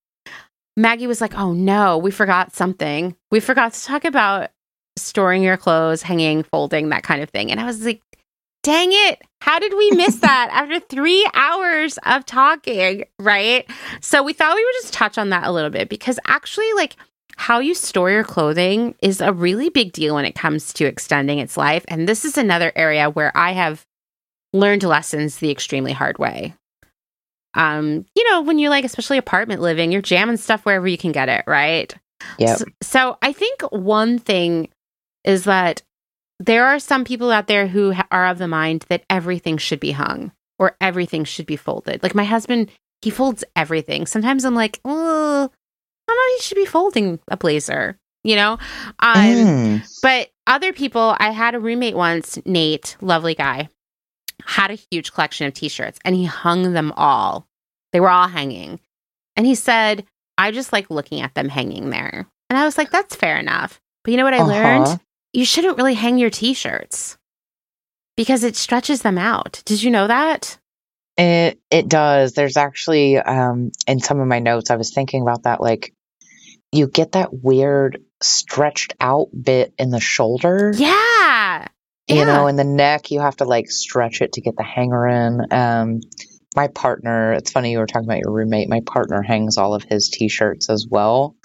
Maggie 0.77 1.07
was 1.07 1.21
like, 1.21 1.37
Oh 1.37 1.53
no, 1.53 1.97
we 1.97 2.11
forgot 2.11 2.55
something. 2.55 3.17
We 3.31 3.41
forgot 3.41 3.73
to 3.73 3.85
talk 3.85 4.05
about 4.05 4.51
storing 4.97 5.43
your 5.43 5.57
clothes, 5.57 6.03
hanging, 6.03 6.43
folding, 6.43 6.91
that 6.91 7.03
kind 7.03 7.23
of 7.23 7.31
thing. 7.31 7.51
And 7.51 7.61
I 7.61 7.65
was 7.65 7.85
like, 7.85 8.03
Dang 8.63 8.91
it. 8.91 9.23
How 9.41 9.59
did 9.59 9.73
we 9.73 9.91
miss 9.93 10.17
that 10.21 10.51
after 10.53 10.81
three 10.81 11.27
hours 11.33 11.99
of 12.05 12.27
talking? 12.27 13.05
Right. 13.19 13.69
So 14.01 14.23
we 14.23 14.33
thought 14.35 14.55
we 14.55 14.65
would 14.65 14.83
just 14.83 14.93
touch 14.93 15.17
on 15.17 15.31
that 15.31 15.47
a 15.47 15.53
little 15.53 15.71
bit 15.71 15.89
because 15.89 16.19
actually, 16.27 16.71
like, 16.75 16.97
how 17.39 17.61
you 17.61 17.73
store 17.73 18.11
your 18.11 18.25
clothing 18.25 18.97
is 19.01 19.21
a 19.21 19.33
really 19.33 19.71
big 19.71 19.93
deal 19.93 20.17
when 20.17 20.25
it 20.25 20.35
comes 20.35 20.73
to 20.75 20.85
extending 20.85 21.39
its 21.39 21.57
life. 21.57 21.85
And 21.87 22.09
this 22.09 22.25
is 22.25 22.37
another 22.37 22.73
area 22.75 23.09
where 23.09 23.35
I 23.37 23.53
have 23.53 23.87
learned 24.53 24.83
lessons 24.83 25.37
the 25.37 25.51
extremely 25.51 25.93
hard 25.93 26.19
way. 26.19 26.55
Um, 27.55 28.05
you 28.17 28.31
know, 28.31 28.43
when 28.43 28.59
you 28.59 28.71
like, 28.71 28.85
especially 28.85 29.19
apartment 29.19 29.61
living, 29.61 29.93
you're 29.93 30.03
jamming 30.03 30.37
stuff 30.37 30.65
wherever 30.65 30.89
you 30.89 30.99
can 30.99 31.13
get 31.13 31.29
it, 31.29 31.45
right? 31.47 31.95
Yeah. 32.39 32.57
So, 32.57 32.65
so 32.83 33.19
I 33.23 33.33
think 33.33 33.63
one 33.71 34.19
thing 34.19 34.69
is 35.25 35.45
that 35.45 35.83
there 36.41 36.67
are 36.67 36.81
some 36.81 37.05
people 37.05 37.31
out 37.31 37.47
there 37.47 37.69
who 37.69 37.93
ha- 37.93 38.07
are 38.11 38.27
of 38.27 38.39
the 38.39 38.49
mind 38.49 38.85
that 38.89 39.05
everything 39.09 39.59
should 39.59 39.81
be 39.81 39.93
hung 39.93 40.33
or 40.59 40.77
everything 40.81 41.23
should 41.23 41.47
be 41.47 41.57
folded. 41.57 42.03
Like 42.03 42.17
my 42.17 42.25
husband, 42.25 42.71
he 43.01 43.11
folds 43.11 43.45
everything. 43.55 44.07
Sometimes 44.07 44.45
I'm 44.45 44.57
like, 44.57 44.81
oh, 44.85 45.51
how 46.09 46.15
about 46.15 46.37
he 46.37 46.43
should 46.43 46.57
be 46.57 46.65
folding 46.65 47.21
a 47.29 47.37
blazer, 47.37 47.99
you 48.25 48.35
know? 48.37 48.59
Um, 49.01 49.25
Mm. 49.25 50.01
But 50.03 50.31
other 50.47 50.73
people, 50.73 51.15
I 51.19 51.31
had 51.31 51.55
a 51.55 51.61
roommate 51.61 51.97
once, 51.97 52.39
Nate, 52.47 52.97
lovely 53.01 53.35
guy, 53.35 53.69
had 54.45 54.71
a 54.71 54.79
huge 54.91 55.13
collection 55.13 55.47
of 55.47 55.55
t 55.55 55.69
shirts 55.69 55.99
and 56.05 56.15
he 56.15 56.25
hung 56.25 56.73
them 56.73 56.93
all. 56.97 57.47
They 57.93 58.01
were 58.01 58.11
all 58.11 58.29
hanging. 58.29 58.81
And 59.37 59.47
he 59.47 59.55
said, 59.55 60.05
I 60.39 60.51
just 60.53 60.73
like 60.73 60.91
looking 60.91 61.21
at 61.21 61.35
them 61.35 61.49
hanging 61.49 61.91
there. 61.91 62.27
And 62.49 62.59
I 62.59 62.65
was 62.65 62.79
like, 62.79 62.91
that's 62.91 63.15
fair 63.17 63.39
enough. 63.39 63.81
But 64.05 64.13
you 64.13 64.17
know 64.17 64.25
what 64.25 64.35
I 64.35 64.39
Uh-huh. 64.39 64.51
learned? 64.87 65.01
You 65.33 65.45
shouldn't 65.45 65.77
really 65.77 65.95
hang 65.95 66.17
your 66.19 66.31
t 66.31 66.55
shirts 66.55 67.19
because 68.17 68.45
it 68.45 68.57
stretches 68.57 69.03
them 69.03 69.19
out. 69.19 69.63
Did 69.67 69.83
you 69.83 69.91
know 69.91 70.07
that? 70.07 70.59
It 71.17 71.59
it 71.71 71.89
does. 71.89 72.33
There's 72.33 72.57
actually 72.57 73.19
um 73.19 73.73
in 73.87 73.99
some 74.01 74.21
of 74.21 74.29
my 74.29 74.39
notes 74.39 74.71
I 74.71 74.77
was 74.77 74.93
thinking 74.93 75.21
about 75.23 75.43
that 75.43 75.61
like 75.61 75.93
you 76.73 76.87
get 76.87 77.13
that 77.13 77.31
weird 77.33 78.03
stretched 78.23 78.95
out 79.01 79.29
bit 79.41 79.73
in 79.79 79.91
the 79.91 80.01
shoulder. 80.01 80.73
Yeah. 80.75 81.69
You 82.09 82.25
know, 82.25 82.47
in 82.47 82.57
the 82.57 82.65
neck 82.65 83.11
you 83.11 83.21
have 83.21 83.37
to 83.37 83.45
like 83.45 83.71
stretch 83.71 84.23
it 84.23 84.33
to 84.35 84.41
get 84.41 84.57
the 84.57 84.63
hanger 84.65 85.07
in. 85.07 85.53
Um 85.53 86.01
my 86.57 86.69
partner, 86.69 87.35
it's 87.35 87.53
funny 87.53 87.73
you 87.73 87.79
were 87.79 87.87
talking 87.87 88.09
about 88.09 88.21
your 88.21 88.33
roommate. 88.33 88.69
My 88.69 88.81
partner 88.81 89.23
hangs 89.23 89.59
all 89.59 89.75
of 89.75 89.83
his 89.85 90.09
t-shirts 90.09 90.71
as 90.71 90.87
well. 90.91 91.37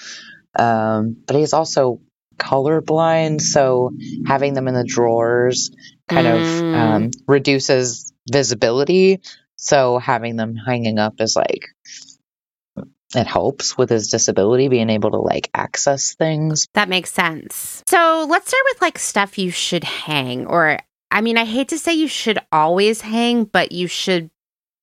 Um 0.57 1.17
but 1.27 1.35
he's 1.35 1.53
also 1.53 1.99
colorblind, 2.37 3.41
so 3.41 3.91
having 4.25 4.53
them 4.53 4.67
in 4.67 4.73
the 4.73 4.83
drawers 4.83 5.71
kind 6.09 6.27
of 6.27 6.39
Mm. 6.39 6.75
um, 6.75 7.11
reduces 7.27 8.11
visibility. 8.31 9.21
So 9.55 9.97
having 9.99 10.35
them 10.35 10.55
hanging 10.55 10.97
up 10.99 11.15
is 11.19 11.35
like 11.35 11.67
it 13.15 13.27
helps 13.27 13.77
with 13.77 13.89
his 13.89 14.09
disability 14.09 14.67
being 14.67 14.89
able 14.89 15.11
to 15.11 15.17
like 15.17 15.49
access 15.53 16.13
things. 16.13 16.67
That 16.73 16.89
makes 16.89 17.11
sense. 17.11 17.83
So 17.87 18.25
let's 18.29 18.47
start 18.47 18.63
with 18.71 18.81
like 18.81 18.99
stuff 18.99 19.37
you 19.37 19.51
should 19.51 19.83
hang, 19.83 20.45
or 20.47 20.79
I 21.11 21.21
mean, 21.21 21.37
I 21.37 21.45
hate 21.45 21.69
to 21.69 21.79
say 21.79 21.93
you 21.93 22.07
should 22.07 22.39
always 22.51 23.01
hang, 23.01 23.45
but 23.45 23.71
you 23.71 23.87
should 23.87 24.29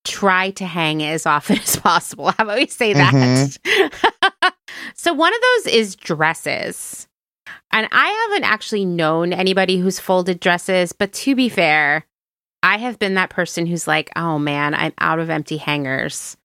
try 0.05 0.51
to 0.51 0.65
hang 0.65 1.03
as 1.03 1.27
often 1.27 1.59
as 1.63 1.77
possible. 1.77 2.31
How 2.31 2.45
about 2.45 2.59
we 2.59 2.67
say 2.67 2.93
that? 2.93 3.13
Mm-hmm. 3.13 4.49
so 4.95 5.13
one 5.13 5.35
of 5.35 5.41
those 5.41 5.75
is 5.75 5.97
dresses. 5.97 7.07
And 7.73 7.89
I 7.93 8.29
haven't 8.29 8.49
actually 8.49 8.85
known 8.85 9.33
anybody 9.33 9.79
who's 9.79 10.01
folded 10.01 10.41
dresses, 10.41 10.93
but 10.93 11.13
to 11.15 11.35
be 11.35 11.49
fair, 11.49 12.05
I 12.63 12.79
have 12.79 12.99
been 12.99 13.15
that 13.15 13.31
person 13.31 13.67
who's 13.67 13.87
like, 13.87 14.11
oh 14.17 14.39
man, 14.39 14.75
I'm 14.75 14.93
out 14.99 15.19
of 15.19 15.31
empty 15.31 15.57
hangers. 15.57 16.37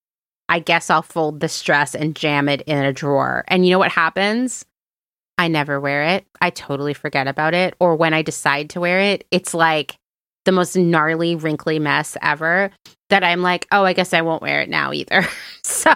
I 0.47 0.59
guess 0.59 0.89
I'll 0.89 1.01
fold 1.01 1.39
this 1.39 1.61
dress 1.61 1.95
and 1.95 2.15
jam 2.15 2.47
it 2.49 2.61
in 2.61 2.77
a 2.77 2.93
drawer. 2.93 3.43
And 3.47 3.65
you 3.65 3.71
know 3.71 3.79
what 3.79 3.91
happens? 3.91 4.65
I 5.37 5.47
never 5.47 5.79
wear 5.79 6.03
it. 6.03 6.25
I 6.39 6.49
totally 6.49 6.93
forget 6.93 7.27
about 7.27 7.53
it. 7.53 7.75
Or 7.79 7.95
when 7.95 8.13
I 8.13 8.21
decide 8.21 8.69
to 8.71 8.79
wear 8.79 8.99
it, 8.99 9.25
it's 9.31 9.53
like 9.53 9.97
the 10.45 10.51
most 10.51 10.75
gnarly, 10.75 11.35
wrinkly 11.35 11.79
mess 11.79 12.15
ever 12.21 12.71
that 13.09 13.23
I'm 13.23 13.41
like, 13.41 13.67
oh, 13.71 13.83
I 13.83 13.93
guess 13.93 14.13
I 14.13 14.21
won't 14.21 14.41
wear 14.41 14.61
it 14.61 14.69
now 14.69 14.93
either. 14.93 15.27
so 15.63 15.93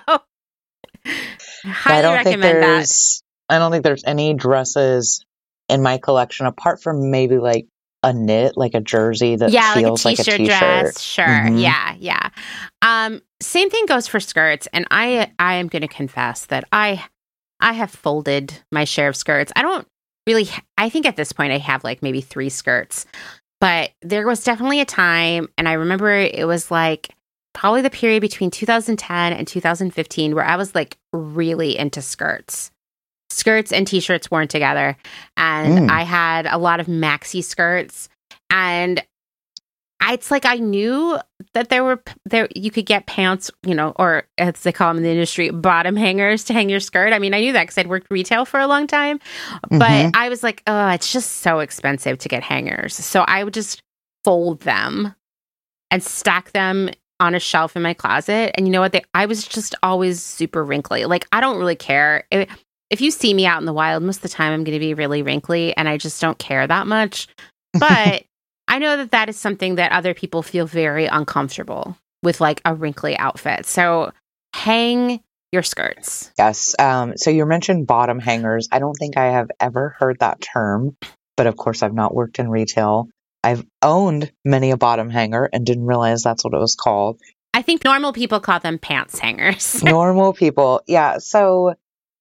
highly 1.64 2.00
I 2.00 2.02
don't 2.02 2.24
think 2.24 2.42
recommend 2.42 2.64
that. 2.64 2.76
there's 2.76 3.24
I 3.48 3.58
don't 3.58 3.72
think 3.72 3.84
there's 3.84 4.04
any 4.04 4.34
dresses 4.34 5.26
in 5.70 5.82
my 5.82 5.98
collection 5.98 6.46
apart 6.46 6.82
from 6.82 7.10
maybe 7.12 7.38
like 7.38 7.68
a 8.04 8.14
knit, 8.14 8.56
like 8.56 8.74
a 8.74 8.80
jersey 8.80 9.36
that 9.36 9.52
yeah, 9.52 9.74
feels 9.74 10.06
like 10.06 10.18
a 10.18 10.22
like 10.22 10.28
a 10.28 10.32
t-shirt 10.32 10.38
t-shirt. 10.38 10.60
dress. 10.60 11.02
Sure. 11.02 11.26
Mhm. 11.26 11.62
Yeah, 11.62 11.96
yeah. 12.00 12.30
Um, 12.82 13.22
same 13.42 13.70
thing 13.70 13.86
goes 13.86 14.08
for 14.08 14.20
skirts, 14.20 14.68
and 14.74 14.86
I 14.92 15.32
I 15.40 15.56
am 15.56 15.68
going 15.68 15.82
to 15.82 15.88
confess 15.88 16.46
that 16.48 16.64
I 16.72 17.04
I 17.60 17.74
have 17.74 17.92
folded 17.92 18.54
my 18.72 18.86
share 18.86 19.10
of 19.10 19.16
skirts. 19.16 19.52
I 19.56 19.62
don't 19.62 19.88
really. 20.28 20.48
I 20.78 20.90
think 20.90 21.06
at 21.06 21.16
this 21.18 21.32
point 21.34 21.52
I 21.52 21.58
have 21.58 21.84
like 21.84 22.02
maybe 22.02 22.22
three 22.22 22.50
skirts, 22.50 23.06
but 23.60 23.92
there 24.02 24.26
was 24.26 24.44
definitely 24.44 24.80
a 24.80 24.86
time, 24.86 25.50
and 25.58 25.68
I 25.68 25.74
remember 25.74 26.12
it 26.12 26.48
was 26.48 26.72
like 26.72 27.10
probably 27.54 27.82
the 27.82 27.90
period 27.90 28.22
between 28.22 28.52
2010 28.52 29.34
and 29.34 29.48
2015 29.48 30.36
where 30.36 30.46
I 30.46 30.56
was 30.56 30.74
like 30.74 30.98
really 31.12 31.78
into 31.78 32.02
skirts. 32.02 32.72
Skirts 33.32 33.72
and 33.72 33.86
t-shirts 33.86 34.30
worn 34.32 34.48
together, 34.48 34.98
and 35.38 35.88
Mm. 35.88 35.92
I 35.92 36.04
had 36.04 36.46
a 36.48 36.58
lot 36.58 36.80
of 36.80 36.88
maxi 36.88 37.44
skirts, 37.44 38.10
and 38.50 39.04
I, 40.02 40.14
it's 40.14 40.32
like 40.32 40.46
I 40.46 40.56
knew 40.56 41.20
that 41.54 41.70
there 41.70 41.84
were 41.84 42.02
there 42.26 42.48
you 42.56 42.72
could 42.72 42.86
get 42.86 43.06
pants, 43.06 43.52
you 43.64 43.76
know, 43.76 43.94
or 43.98 44.24
as 44.38 44.62
they 44.62 44.72
call 44.72 44.88
them 44.90 44.98
in 44.98 45.04
the 45.04 45.10
industry, 45.12 45.50
bottom 45.52 45.96
hangers 45.96 46.46
to 46.46 46.54
hang 46.54 46.70
your 46.70 46.80
skirt. 46.80 47.12
I 47.14 47.20
mean, 47.20 47.34
I 47.34 47.42
knew 47.42 47.52
that 47.54 47.64
because 47.64 47.78
I'd 47.78 47.88
worked 47.88 48.08
retail 48.10 48.46
for 48.46 48.60
a 48.60 48.68
long 48.68 48.88
time, 48.88 49.20
but 49.70 49.82
Mhm. 49.90 50.12
I 50.16 50.30
was 50.30 50.42
like, 50.42 50.64
oh, 50.68 50.88
it's 50.90 51.12
just 51.12 51.38
so 51.38 51.60
expensive 51.60 52.18
to 52.20 52.30
get 52.30 52.44
hangers, 52.44 52.96
so 52.96 53.22
I 53.28 53.44
would 53.44 53.54
just 53.54 53.84
fold 54.24 54.62
them 54.62 55.14
and 55.92 56.02
stack 56.04 56.52
them 56.52 56.90
on 57.20 57.36
a 57.36 57.40
shelf 57.40 57.76
in 57.76 57.82
my 57.84 57.94
closet. 57.94 58.52
And 58.56 58.66
you 58.68 58.72
know 58.72 58.80
what? 58.82 58.94
They, 58.94 59.04
I 59.14 59.26
was 59.26 59.46
just 59.48 59.76
always 59.84 60.24
super 60.24 60.64
wrinkly. 60.64 61.06
Like 61.06 61.28
I 61.34 61.42
don't 61.42 61.58
really 61.58 61.76
care 61.76 62.24
if, 62.32 62.50
if 62.90 63.02
you 63.02 63.12
see 63.12 63.34
me 63.34 63.46
out 63.46 63.60
in 63.60 63.66
the 63.66 63.74
wild. 63.74 64.04
Most 64.04 64.18
of 64.18 64.22
the 64.24 64.30
time, 64.30 64.54
I'm 64.54 64.64
going 64.64 64.76
to 64.76 64.80
be 64.80 64.94
really 64.94 65.22
wrinkly, 65.22 65.76
and 65.76 65.88
I 65.88 65.98
just 65.98 66.22
don't 66.22 66.38
care 66.38 66.66
that 66.66 66.88
much. 66.88 67.28
But 67.74 68.24
I 68.68 68.80
know 68.80 68.98
that 68.98 69.12
that 69.12 69.30
is 69.30 69.38
something 69.38 69.76
that 69.76 69.92
other 69.92 70.14
people 70.14 70.42
feel 70.44 70.66
very 70.66 71.06
uncomfortable 71.06 71.98
with, 72.24 72.42
like 72.42 72.62
a 72.66 72.74
wrinkly 72.74 73.18
outfit. 73.18 73.66
So 73.66 74.12
hang 74.56 75.22
your 75.52 75.64
skirts. 75.64 76.32
Yes. 76.38 76.76
Um, 76.78 77.18
so 77.18 77.30
you 77.30 77.46
mentioned 77.46 77.88
bottom 77.88 78.20
hangers. 78.20 78.68
I 78.72 78.80
don't 78.80 78.94
think 78.94 79.18
I 79.18 79.32
have 79.32 79.50
ever 79.60 79.96
heard 79.98 80.20
that 80.20 80.42
term, 80.42 80.96
but 81.38 81.48
of 81.48 81.56
course, 81.56 81.82
I've 81.82 81.94
not 81.94 82.14
worked 82.14 82.40
in 82.40 82.50
retail. 82.50 83.08
I've 83.44 83.66
owned 83.82 84.32
many 84.44 84.72
a 84.72 84.78
bottom 84.78 85.10
hanger 85.10 85.50
and 85.52 85.66
didn't 85.66 85.86
realize 85.86 86.24
that's 86.24 86.44
what 86.44 86.54
it 86.54 86.60
was 86.60 86.76
called. 86.76 87.20
I 87.54 87.62
think 87.62 87.84
normal 87.84 88.14
people 88.14 88.40
call 88.40 88.60
them 88.60 88.78
pants 88.78 89.18
hangers. 89.18 89.82
Normal 89.84 90.34
people. 90.34 90.82
Yeah. 90.88 91.18
So 91.18 91.74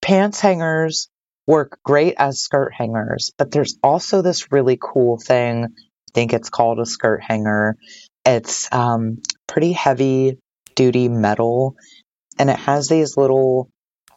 pants 0.08 0.40
hangers 0.40 1.10
work 1.46 1.80
great 1.84 2.14
as 2.16 2.40
skirt 2.40 2.72
hangers, 2.72 3.30
but 3.36 3.50
there's 3.50 3.76
also 3.82 4.22
this 4.22 4.50
really 4.50 4.78
cool 4.80 5.18
thing. 5.18 5.64
I 5.64 6.10
think 6.14 6.32
it's 6.32 6.48
called 6.48 6.80
a 6.80 6.86
skirt 6.86 7.22
hanger. 7.22 7.76
It's 8.24 8.72
um, 8.72 9.18
pretty 9.46 9.72
heavy 9.72 10.38
duty 10.74 11.10
metal 11.10 11.76
and 12.38 12.48
it 12.48 12.56
has 12.56 12.88
these 12.88 13.18
little 13.18 13.68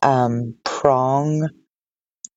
um, 0.01 0.55
prong 0.63 1.49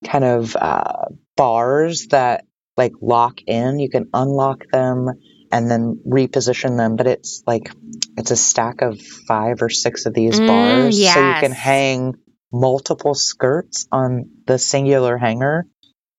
kind 0.04 0.24
of 0.24 0.56
uh, 0.56 1.04
bars 1.36 2.08
that 2.10 2.46
like 2.76 2.92
lock 3.00 3.40
in. 3.46 3.78
You 3.78 3.88
can 3.88 4.08
unlock 4.12 4.64
them 4.72 5.10
and 5.52 5.70
then 5.70 6.00
reposition 6.04 6.76
them, 6.76 6.96
but 6.96 7.06
it's 7.06 7.44
like 7.46 7.70
it's 8.16 8.32
a 8.32 8.36
stack 8.36 8.82
of 8.82 9.00
five 9.00 9.62
or 9.62 9.68
six 9.68 10.06
of 10.06 10.14
these 10.14 10.40
Mm, 10.40 10.46
bars, 10.48 11.12
so 11.12 11.20
you 11.20 11.34
can 11.40 11.52
hang 11.52 12.14
multiple 12.54 13.14
skirts 13.14 13.86
on 13.90 14.30
the 14.46 14.58
singular 14.58 15.18
hanger. 15.18 15.66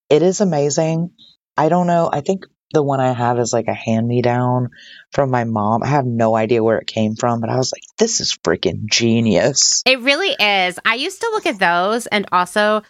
It 0.09 0.21
is 0.21 0.41
amazing. 0.41 1.11
I 1.57 1.69
don't 1.69 1.87
know. 1.87 2.09
I 2.11 2.21
think 2.21 2.45
the 2.73 2.83
one 2.83 2.99
I 2.99 3.13
have 3.13 3.39
is 3.39 3.53
like 3.53 3.67
a 3.67 3.73
hand 3.73 4.07
me 4.07 4.21
down 4.21 4.69
from 5.11 5.31
my 5.31 5.45
mom. 5.45 5.81
I 5.81 5.87
have 5.87 6.05
no 6.05 6.35
idea 6.35 6.63
where 6.63 6.77
it 6.77 6.87
came 6.87 7.15
from, 7.15 7.39
but 7.39 7.49
I 7.49 7.55
was 7.55 7.71
like, 7.71 7.83
this 7.97 8.19
is 8.19 8.37
freaking 8.43 8.85
genius. 8.85 9.81
It 9.85 10.01
really 10.01 10.35
is. 10.39 10.77
I 10.83 10.95
used 10.95 11.21
to 11.21 11.29
look 11.31 11.45
at 11.45 11.59
those 11.59 12.05
and 12.07 12.27
also 12.31 12.83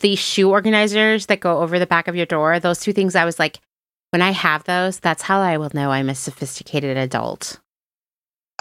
the 0.00 0.14
shoe 0.16 0.50
organizers 0.50 1.26
that 1.26 1.40
go 1.40 1.58
over 1.58 1.78
the 1.78 1.86
back 1.86 2.08
of 2.08 2.16
your 2.16 2.26
door. 2.26 2.60
Those 2.60 2.80
two 2.80 2.92
things, 2.92 3.16
I 3.16 3.24
was 3.24 3.38
like, 3.38 3.58
when 4.10 4.22
I 4.22 4.30
have 4.30 4.64
those, 4.64 5.00
that's 5.00 5.22
how 5.22 5.40
I 5.40 5.56
will 5.56 5.70
know 5.74 5.90
I'm 5.90 6.08
a 6.08 6.14
sophisticated 6.14 6.96
adult. 6.96 7.58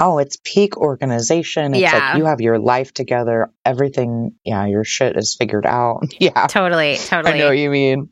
Oh, 0.01 0.17
it's 0.17 0.37
peak 0.43 0.77
organization. 0.77 1.73
It's 1.73 1.81
Yeah. 1.81 1.93
like 1.95 2.17
you 2.17 2.25
have 2.25 2.41
your 2.41 2.59
life 2.59 2.93
together. 2.93 3.51
Everything, 3.65 4.33
yeah, 4.43 4.65
your 4.65 4.83
shit 4.83 5.15
is 5.15 5.35
figured 5.35 5.65
out. 5.65 6.01
Yeah. 6.19 6.47
Totally, 6.47 6.97
totally. 6.97 7.35
I 7.35 7.37
know 7.37 7.47
what 7.49 7.57
you 7.57 7.69
mean. 7.69 8.09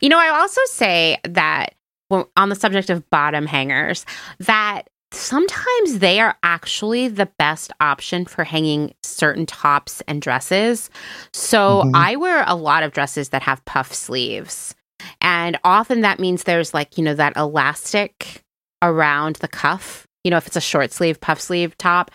You 0.00 0.08
know, 0.08 0.18
I 0.18 0.28
also 0.30 0.60
say 0.66 1.18
that 1.24 1.74
well, 2.10 2.30
on 2.36 2.48
the 2.48 2.54
subject 2.54 2.88
of 2.90 3.08
bottom 3.10 3.44
hangers, 3.46 4.06
that 4.40 4.88
sometimes 5.12 5.98
they 5.98 6.20
are 6.20 6.36
actually 6.42 7.08
the 7.08 7.26
best 7.38 7.70
option 7.80 8.24
for 8.24 8.44
hanging 8.44 8.94
certain 9.02 9.44
tops 9.46 10.02
and 10.08 10.20
dresses. 10.22 10.88
So 11.34 11.82
Mhm. 11.84 11.92
I 11.94 12.16
wear 12.16 12.44
a 12.46 12.54
lot 12.54 12.82
of 12.82 12.92
dresses 12.92 13.28
that 13.28 13.42
have 13.42 13.62
puff 13.66 13.92
sleeves. 13.92 14.74
And 15.20 15.58
often 15.64 16.00
that 16.00 16.18
means 16.18 16.44
there's 16.44 16.72
like, 16.74 16.96
you 16.98 17.04
know, 17.04 17.14
that 17.14 17.36
elastic 17.36 18.42
around 18.82 19.36
the 19.36 19.48
cuff. 19.48 20.06
You 20.28 20.30
know, 20.30 20.36
if 20.36 20.46
it's 20.46 20.56
a 20.56 20.60
short 20.60 20.92
sleeve, 20.92 21.22
puff 21.22 21.40
sleeve 21.40 21.74
top, 21.78 22.10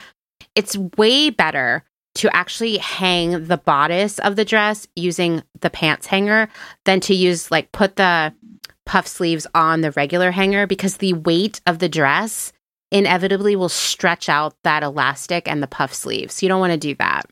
it's 0.53 0.77
way 0.99 1.31
better 1.31 1.83
to 2.13 2.29
actually 2.31 2.77
hang 2.77 3.47
the 3.47 3.57
bodice 3.57 4.19
of 4.19 4.35
the 4.35 4.45
dress 4.45 4.87
using 4.95 5.41
the 5.61 5.71
pants 5.71 6.05
hanger 6.05 6.47
than 6.85 6.99
to 6.99 7.15
use 7.15 7.49
like 7.49 7.71
put 7.71 7.95
the 7.95 8.31
puff 8.85 9.07
sleeves 9.07 9.47
on 9.55 9.81
the 9.81 9.89
regular 9.93 10.29
hanger 10.29 10.67
because 10.67 10.97
the 10.97 11.13
weight 11.13 11.59
of 11.65 11.79
the 11.79 11.89
dress 11.89 12.53
inevitably 12.91 13.55
will 13.55 13.67
stretch 13.67 14.29
out 14.29 14.53
that 14.63 14.83
elastic 14.83 15.47
and 15.47 15.63
the 15.63 15.67
puff 15.67 15.91
sleeves. 15.91 16.43
You 16.43 16.49
don't 16.49 16.59
want 16.59 16.73
to 16.73 16.77
do 16.77 16.93
that. 16.99 17.23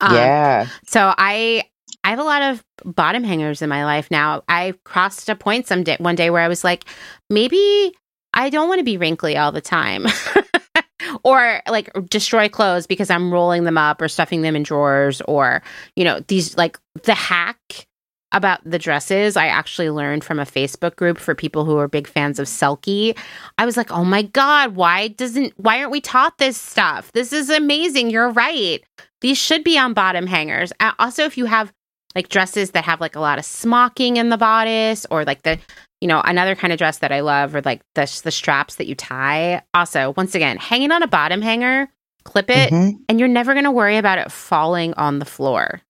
Um, 0.00 0.16
yeah. 0.16 0.66
So 0.84 1.14
I 1.16 1.62
I 2.02 2.10
have 2.10 2.18
a 2.18 2.24
lot 2.24 2.42
of 2.42 2.64
bottom 2.84 3.22
hangers 3.22 3.62
in 3.62 3.68
my 3.68 3.84
life 3.84 4.10
now. 4.10 4.42
I 4.48 4.74
crossed 4.82 5.28
a 5.28 5.36
point 5.36 5.68
some 5.68 5.84
day, 5.84 5.96
one 6.00 6.16
day 6.16 6.30
where 6.30 6.42
I 6.42 6.48
was 6.48 6.64
like, 6.64 6.86
maybe 7.30 7.94
I 8.34 8.50
don't 8.50 8.68
want 8.68 8.78
to 8.78 8.84
be 8.84 8.96
wrinkly 8.96 9.36
all 9.36 9.52
the 9.52 9.60
time. 9.60 10.06
or 11.24 11.62
like 11.68 11.90
destroy 12.08 12.48
clothes 12.48 12.86
because 12.86 13.10
I'm 13.10 13.32
rolling 13.32 13.64
them 13.64 13.78
up 13.78 14.00
or 14.00 14.08
stuffing 14.08 14.42
them 14.42 14.56
in 14.56 14.62
drawers 14.62 15.20
or, 15.22 15.62
you 15.96 16.04
know, 16.04 16.20
these 16.20 16.56
like 16.56 16.78
the 17.04 17.14
hack 17.14 17.86
about 18.32 18.60
the 18.64 18.78
dresses 18.78 19.36
I 19.36 19.46
actually 19.46 19.90
learned 19.90 20.24
from 20.24 20.38
a 20.38 20.44
Facebook 20.44 20.96
group 20.96 21.18
for 21.18 21.34
people 21.34 21.64
who 21.64 21.76
are 21.76 21.86
big 21.86 22.06
fans 22.06 22.38
of 22.38 22.46
Selkie. 22.46 23.16
I 23.58 23.66
was 23.66 23.76
like, 23.76 23.92
"Oh 23.92 24.04
my 24.04 24.22
god, 24.22 24.74
why 24.74 25.08
doesn't 25.08 25.52
why 25.58 25.78
aren't 25.78 25.90
we 25.90 26.00
taught 26.00 26.38
this 26.38 26.56
stuff? 26.56 27.12
This 27.12 27.32
is 27.32 27.50
amazing. 27.50 28.10
You're 28.10 28.30
right. 28.30 28.82
These 29.20 29.38
should 29.38 29.64
be 29.64 29.78
on 29.78 29.92
bottom 29.92 30.26
hangers." 30.26 30.72
Also, 30.98 31.24
if 31.24 31.36
you 31.36 31.44
have 31.44 31.72
like 32.14 32.28
dresses 32.28 32.70
that 32.72 32.84
have 32.84 33.00
like 33.00 33.16
a 33.16 33.20
lot 33.20 33.38
of 33.38 33.44
smocking 33.44 34.16
in 34.16 34.30
the 34.30 34.38
bodice 34.38 35.06
or 35.10 35.24
like 35.24 35.42
the 35.42 35.58
you 36.02 36.08
know 36.08 36.20
another 36.24 36.54
kind 36.56 36.72
of 36.72 36.78
dress 36.78 36.98
that 36.98 37.12
I 37.12 37.20
love 37.20 37.54
or 37.54 37.62
like 37.62 37.80
the 37.94 38.20
the 38.24 38.30
straps 38.32 38.74
that 38.74 38.86
you 38.88 38.94
tie. 38.96 39.62
Also, 39.72 40.12
once 40.16 40.34
again, 40.34 40.56
hanging 40.58 40.90
on 40.90 41.02
a 41.02 41.06
bottom 41.06 41.40
hanger, 41.40 41.88
clip 42.24 42.50
it 42.50 42.70
Mhm. 42.72 42.94
and 43.08 43.18
you're 43.20 43.28
never 43.28 43.52
going 43.54 43.64
to 43.64 43.70
worry 43.70 43.96
about 43.96 44.18
it 44.18 44.30
falling 44.32 44.94
on 44.94 45.18
the 45.20 45.24
floor. 45.24 45.80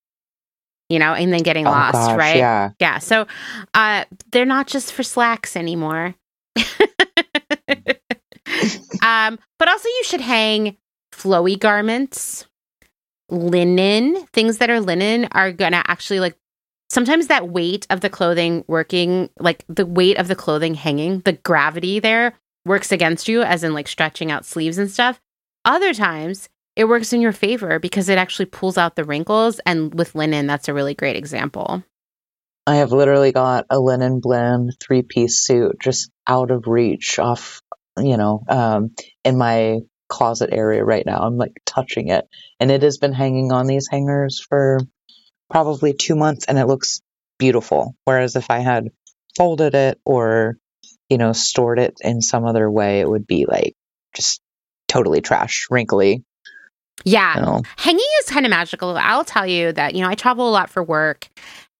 You 0.90 0.98
know, 0.98 1.14
and 1.14 1.32
then 1.32 1.42
getting 1.42 1.66
Oh, 1.66 1.70
lost, 1.70 1.94
gosh, 1.94 2.18
right? 2.18 2.36
Yeah. 2.36 2.70
Yeah. 2.78 2.98
So 2.98 3.26
uh 3.72 4.04
they're 4.30 4.44
not 4.44 4.66
just 4.66 4.92
for 4.92 5.02
slacks 5.02 5.56
anymore. 5.56 6.14
um, 9.02 9.38
but 9.58 9.68
also 9.68 9.88
you 9.88 10.02
should 10.04 10.20
hang 10.20 10.76
flowy 11.12 11.58
garments, 11.58 12.46
linen, 13.30 14.26
things 14.32 14.58
that 14.58 14.68
are 14.70 14.80
linen 14.80 15.28
are 15.32 15.52
gonna 15.52 15.82
actually 15.86 16.20
like 16.20 16.36
sometimes 16.92 17.28
that 17.28 17.48
weight 17.48 17.86
of 17.88 18.02
the 18.02 18.10
clothing 18.10 18.64
working, 18.68 19.30
like 19.40 19.64
the 19.66 19.86
weight 19.86 20.18
of 20.18 20.28
the 20.28 20.36
clothing 20.36 20.74
hanging, 20.74 21.20
the 21.20 21.32
gravity 21.32 21.98
there 21.98 22.34
works 22.66 22.92
against 22.92 23.28
you, 23.28 23.42
as 23.42 23.64
in 23.64 23.72
like 23.72 23.88
stretching 23.88 24.30
out 24.30 24.44
sleeves 24.44 24.76
and 24.76 24.90
stuff. 24.90 25.18
Other 25.64 25.94
times 25.94 26.50
it 26.76 26.84
works 26.84 27.12
in 27.12 27.22
your 27.22 27.32
favor 27.32 27.78
because 27.78 28.10
it 28.10 28.18
actually 28.18 28.46
pulls 28.46 28.76
out 28.76 28.94
the 28.94 29.04
wrinkles. 29.04 29.58
And 29.64 29.94
with 29.94 30.14
linen, 30.14 30.46
that's 30.46 30.68
a 30.68 30.74
really 30.74 30.94
great 30.94 31.16
example. 31.16 31.82
I 32.66 32.76
have 32.76 32.92
literally 32.92 33.32
got 33.32 33.66
a 33.70 33.80
linen 33.80 34.20
blend 34.20 34.76
three 34.78 35.02
piece 35.02 35.42
suit 35.42 35.76
just 35.82 36.10
out 36.26 36.50
of 36.50 36.66
reach 36.66 37.18
off, 37.18 37.60
you 37.98 38.16
know, 38.16 38.44
um, 38.48 38.94
in 39.24 39.38
my 39.38 39.78
closet 40.08 40.50
area 40.52 40.84
right 40.84 41.06
now. 41.06 41.20
I'm 41.20 41.38
like 41.38 41.54
touching 41.64 42.08
it 42.08 42.26
and 42.60 42.70
it 42.70 42.82
has 42.82 42.98
been 42.98 43.14
hanging 43.14 43.50
on 43.50 43.66
these 43.66 43.88
hangers 43.90 44.44
for 44.46 44.78
probably 45.52 45.92
two 45.92 46.16
months 46.16 46.46
and 46.46 46.58
it 46.58 46.66
looks 46.66 47.00
beautiful. 47.38 47.94
Whereas 48.04 48.34
if 48.34 48.50
I 48.50 48.58
had 48.58 48.88
folded 49.36 49.74
it 49.74 50.00
or, 50.04 50.56
you 51.08 51.18
know, 51.18 51.32
stored 51.32 51.78
it 51.78 51.98
in 52.00 52.20
some 52.20 52.44
other 52.44 52.68
way, 52.68 53.00
it 53.00 53.08
would 53.08 53.26
be 53.26 53.46
like 53.46 53.74
just 54.16 54.40
totally 54.88 55.20
trash, 55.20 55.68
wrinkly. 55.70 56.24
Yeah. 57.04 57.36
You 57.36 57.42
know. 57.42 57.62
Hanging 57.76 58.06
is 58.20 58.30
kind 58.30 58.46
of 58.46 58.50
magical. 58.50 58.96
I'll 58.96 59.24
tell 59.24 59.46
you 59.46 59.72
that, 59.72 59.94
you 59.94 60.02
know, 60.02 60.08
I 60.08 60.14
travel 60.14 60.48
a 60.48 60.50
lot 60.50 60.70
for 60.70 60.82
work 60.82 61.28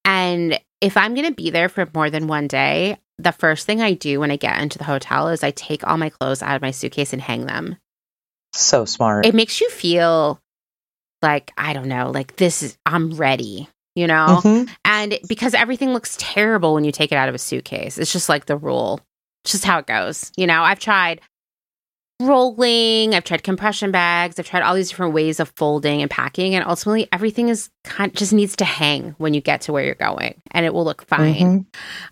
and 0.05 0.59
if 0.81 0.97
I'm 0.97 1.15
going 1.15 1.29
to 1.29 1.35
be 1.35 1.51
there 1.51 1.69
for 1.69 1.89
more 1.95 2.11
than 2.11 2.27
one 2.27 2.49
day, 2.49 2.99
the 3.19 3.33
first 3.33 3.67
thing 3.67 3.81
I 3.81 3.95
do 3.95 4.19
when 4.19 4.33
I 4.33 4.37
get 4.37 4.61
into 4.61 4.79
the 4.79 4.85
hotel 4.85 5.29
is 5.29 5.45
I 5.45 5.53
take 5.53 5.87
all 5.87 5.97
my 5.97 6.11
clothes 6.11 6.43
out 6.43 6.57
of 6.57 6.63
my 6.63 6.73
suitcase 6.73 7.13
and 7.13 7.23
hang 7.23 7.47
them. 7.47 7.77
So 8.53 8.85
smart. 8.85 9.25
It 9.25 9.35
makes 9.35 9.61
you 9.61 9.71
feel 9.71 10.41
like, 11.23 11.53
I 11.57 11.73
don't 11.73 11.89
know, 11.89 12.11
like 12.11 12.37
this 12.37 12.63
is, 12.63 12.77
I'm 12.87 13.13
ready, 13.15 13.69
you 13.95 14.07
know? 14.07 14.41
Mhm. 14.43 14.69
And 14.85 15.19
because 15.29 15.55
everything 15.55 15.93
looks 15.93 16.17
terrible 16.19 16.75
when 16.75 16.85
you 16.85 16.93
take 16.93 17.13
it 17.13 17.17
out 17.17 17.29
of 17.29 17.35
a 17.35 17.39
suitcase, 17.39 17.99
it's 17.99 18.13
just 18.13 18.29
like 18.29 18.47
the 18.47 18.57
rule. 18.57 19.01
It's 19.45 19.53
just 19.53 19.65
how 19.65 19.79
it 19.79 19.87
goes. 19.87 20.31
You 20.37 20.47
know, 20.47 20.63
I've 20.63 20.79
tried 20.79 21.21
rolling, 22.21 23.15
I've 23.15 23.25
tried 23.25 23.43
compression 23.43 23.91
bags, 23.91 24.39
I've 24.39 24.47
tried 24.49 24.63
all 24.63 24.75
these 24.75 24.91
different 24.91 25.13
ways 25.15 25.41
of 25.41 25.53
folding 25.57 26.03
and 26.03 26.11
packing, 26.11 26.55
and 26.55 26.65
ultimately 26.65 27.09
everything 27.13 27.49
is 27.49 27.69
kind 27.85 28.11
of 28.13 28.17
just 28.17 28.33
needs 28.33 28.55
to 28.57 28.65
hang 28.65 29.15
when 29.19 29.35
you 29.35 29.41
get 29.41 29.63
to 29.63 29.73
where 29.73 29.85
you're 29.85 29.95
going, 29.97 30.41
and 30.53 30.65
it 30.65 30.73
will 30.73 30.85
look 30.85 31.05
fine. 31.07 31.35
Mhm. 31.35 31.67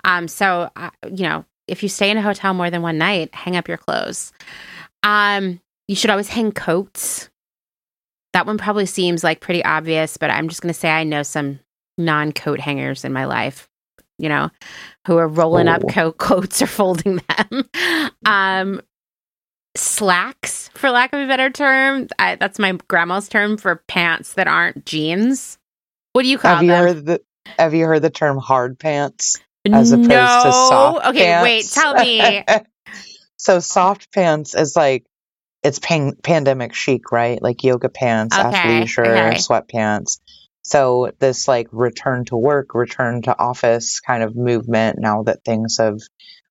Um, 0.04 0.28
so 0.28 0.68
uh, 0.74 0.90
you 1.12 1.22
know, 1.22 1.44
if 1.68 1.82
you 1.84 1.88
stay 1.88 2.10
in 2.10 2.16
a 2.16 2.22
hotel 2.22 2.54
more 2.54 2.70
than 2.70 2.82
one 2.82 2.98
night, 2.98 3.32
hang 3.34 3.56
up 3.56 3.68
your 3.68 3.76
clothes. 3.76 4.32
Um, 5.04 5.60
you 5.86 5.94
should 5.94 6.10
always 6.10 6.28
hang 6.28 6.50
coats. 6.52 7.28
That 8.32 8.46
one 8.46 8.58
probably 8.58 8.86
seems 8.86 9.24
like 9.24 9.40
pretty 9.40 9.64
obvious, 9.64 10.16
but 10.16 10.30
I'm 10.30 10.48
just 10.48 10.62
going 10.62 10.72
to 10.72 10.78
say 10.78 10.90
I 10.90 11.04
know 11.04 11.22
some 11.22 11.58
non-coat 11.98 12.60
hangers 12.60 13.04
in 13.04 13.12
my 13.12 13.24
life, 13.24 13.68
you 14.18 14.28
know, 14.28 14.50
who 15.06 15.16
are 15.18 15.26
rolling 15.28 15.66
up 15.68 15.82
Oh. 15.84 15.88
coat 15.88 16.18
coats 16.18 16.62
or 16.62 16.66
folding 16.66 17.20
them. 17.28 17.68
um, 18.24 18.80
slacks, 19.76 20.68
for 20.74 20.90
lack 20.90 21.12
of 21.12 21.20
a 21.20 21.26
better 21.26 21.50
term. 21.50 22.08
I, 22.18 22.36
that's 22.36 22.58
my 22.58 22.72
grandma's 22.88 23.28
term 23.28 23.56
for 23.56 23.82
pants 23.88 24.34
that 24.34 24.46
aren't 24.48 24.84
jeans. 24.86 25.58
What 26.12 26.22
do 26.22 26.28
you 26.28 26.38
call 26.38 26.54
Have 26.56 26.64
you 26.64 26.70
heard 26.72 27.06
the 27.06 27.22
Have 27.58 27.74
you 27.74 27.86
heard 27.86 28.02
the 28.02 28.10
term 28.10 28.38
hard 28.38 28.78
pants 28.78 29.38
as 29.70 29.92
opposed 29.92 30.08
no. 30.08 30.42
to 30.44 30.52
soft 30.52 31.06
okay, 31.08 31.24
pants? 31.24 31.42
wait, 31.44 31.64
tell 31.82 31.94
me. 31.94 32.44
so 33.36 33.60
soft 33.60 34.12
pants 34.12 34.54
is 34.54 34.74
like 34.74 35.04
it's 35.62 35.78
pan- 35.78 36.16
pandemic 36.22 36.74
chic, 36.74 37.12
right? 37.12 37.40
Like 37.40 37.64
yoga 37.64 37.88
pants, 37.88 38.36
Okay, 38.36 38.46
athleisure, 38.46 39.28
okay. 39.30 39.36
sweatpants. 39.38 40.20
So 40.62 41.12
this 41.18 41.48
like 41.48 41.68
return 41.72 42.24
to 42.26 42.36
work, 42.36 42.74
return 42.74 43.22
to 43.22 43.38
office 43.38 44.00
kind 44.00 44.22
of 44.22 44.36
movement 44.36 44.98
now 44.98 45.24
that 45.24 45.44
things 45.44 45.78
have 45.78 45.98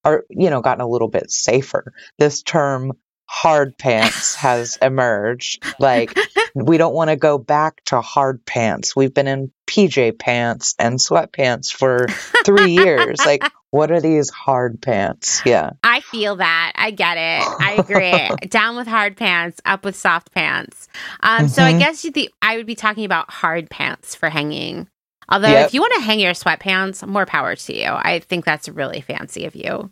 are 0.03 0.25
you 0.29 0.49
know 0.49 0.61
gotten 0.61 0.81
a 0.81 0.87
little 0.87 1.07
bit 1.09 1.31
safer. 1.31 1.93
This 2.17 2.41
term 2.43 2.93
hard 3.25 3.77
pants 3.77 4.35
has 4.45 4.77
emerged. 4.81 5.63
Like 5.79 6.17
we 6.55 6.77
don't 6.77 6.93
want 6.95 7.09
to 7.11 7.15
go 7.15 7.37
back 7.37 7.83
to 7.85 8.01
hard 8.01 8.45
pants. 8.45 8.95
We've 8.95 9.13
been 9.13 9.27
in 9.27 9.51
PJ 9.69 10.17
pants 10.17 10.75
and 10.79 10.97
sweatpants 10.97 11.71
for 11.71 12.07
3 12.45 12.71
years. 12.71 13.19
Like 13.25 13.43
what 13.71 13.91
are 13.91 14.01
these 14.01 14.31
hard 14.31 14.81
pants? 14.81 15.43
Yeah. 15.45 15.71
I 15.83 15.99
feel 15.99 16.37
that. 16.37 16.71
I 16.75 16.89
get 16.89 17.17
it. 17.17 17.47
I 17.59 17.73
agree. 17.73 18.47
Down 18.49 18.75
with 18.75 18.87
hard 18.87 19.15
pants, 19.15 19.61
up 19.63 19.85
with 19.85 19.95
soft 19.95 20.31
pants. 20.33 20.87
Um, 21.21 21.47
So 21.47 21.63
I 21.63 21.73
Mhm. 21.73 21.79
guess 21.79 22.03
you 22.03 22.11
the 22.11 22.31
I 22.41 22.57
would 22.57 22.65
be 22.65 22.73
talking 22.75 23.05
about 23.05 23.29
hard 23.29 23.69
pants 23.69 24.15
for 24.15 24.29
hanging. 24.29 24.87
Although 25.31 25.49
Yep. 25.49 25.67
if 25.67 25.73
you 25.75 25.81
want 25.81 25.93
to 25.97 26.01
hang 26.01 26.19
your 26.19 26.33
sweatpants, 26.33 27.05
more 27.07 27.27
power 27.27 27.55
to 27.55 27.75
you. 27.77 27.85
I 27.89 28.17
think 28.27 28.43
that's 28.43 28.67
really 28.67 29.01
fancy 29.01 29.45
of 29.45 29.55
you. 29.55 29.91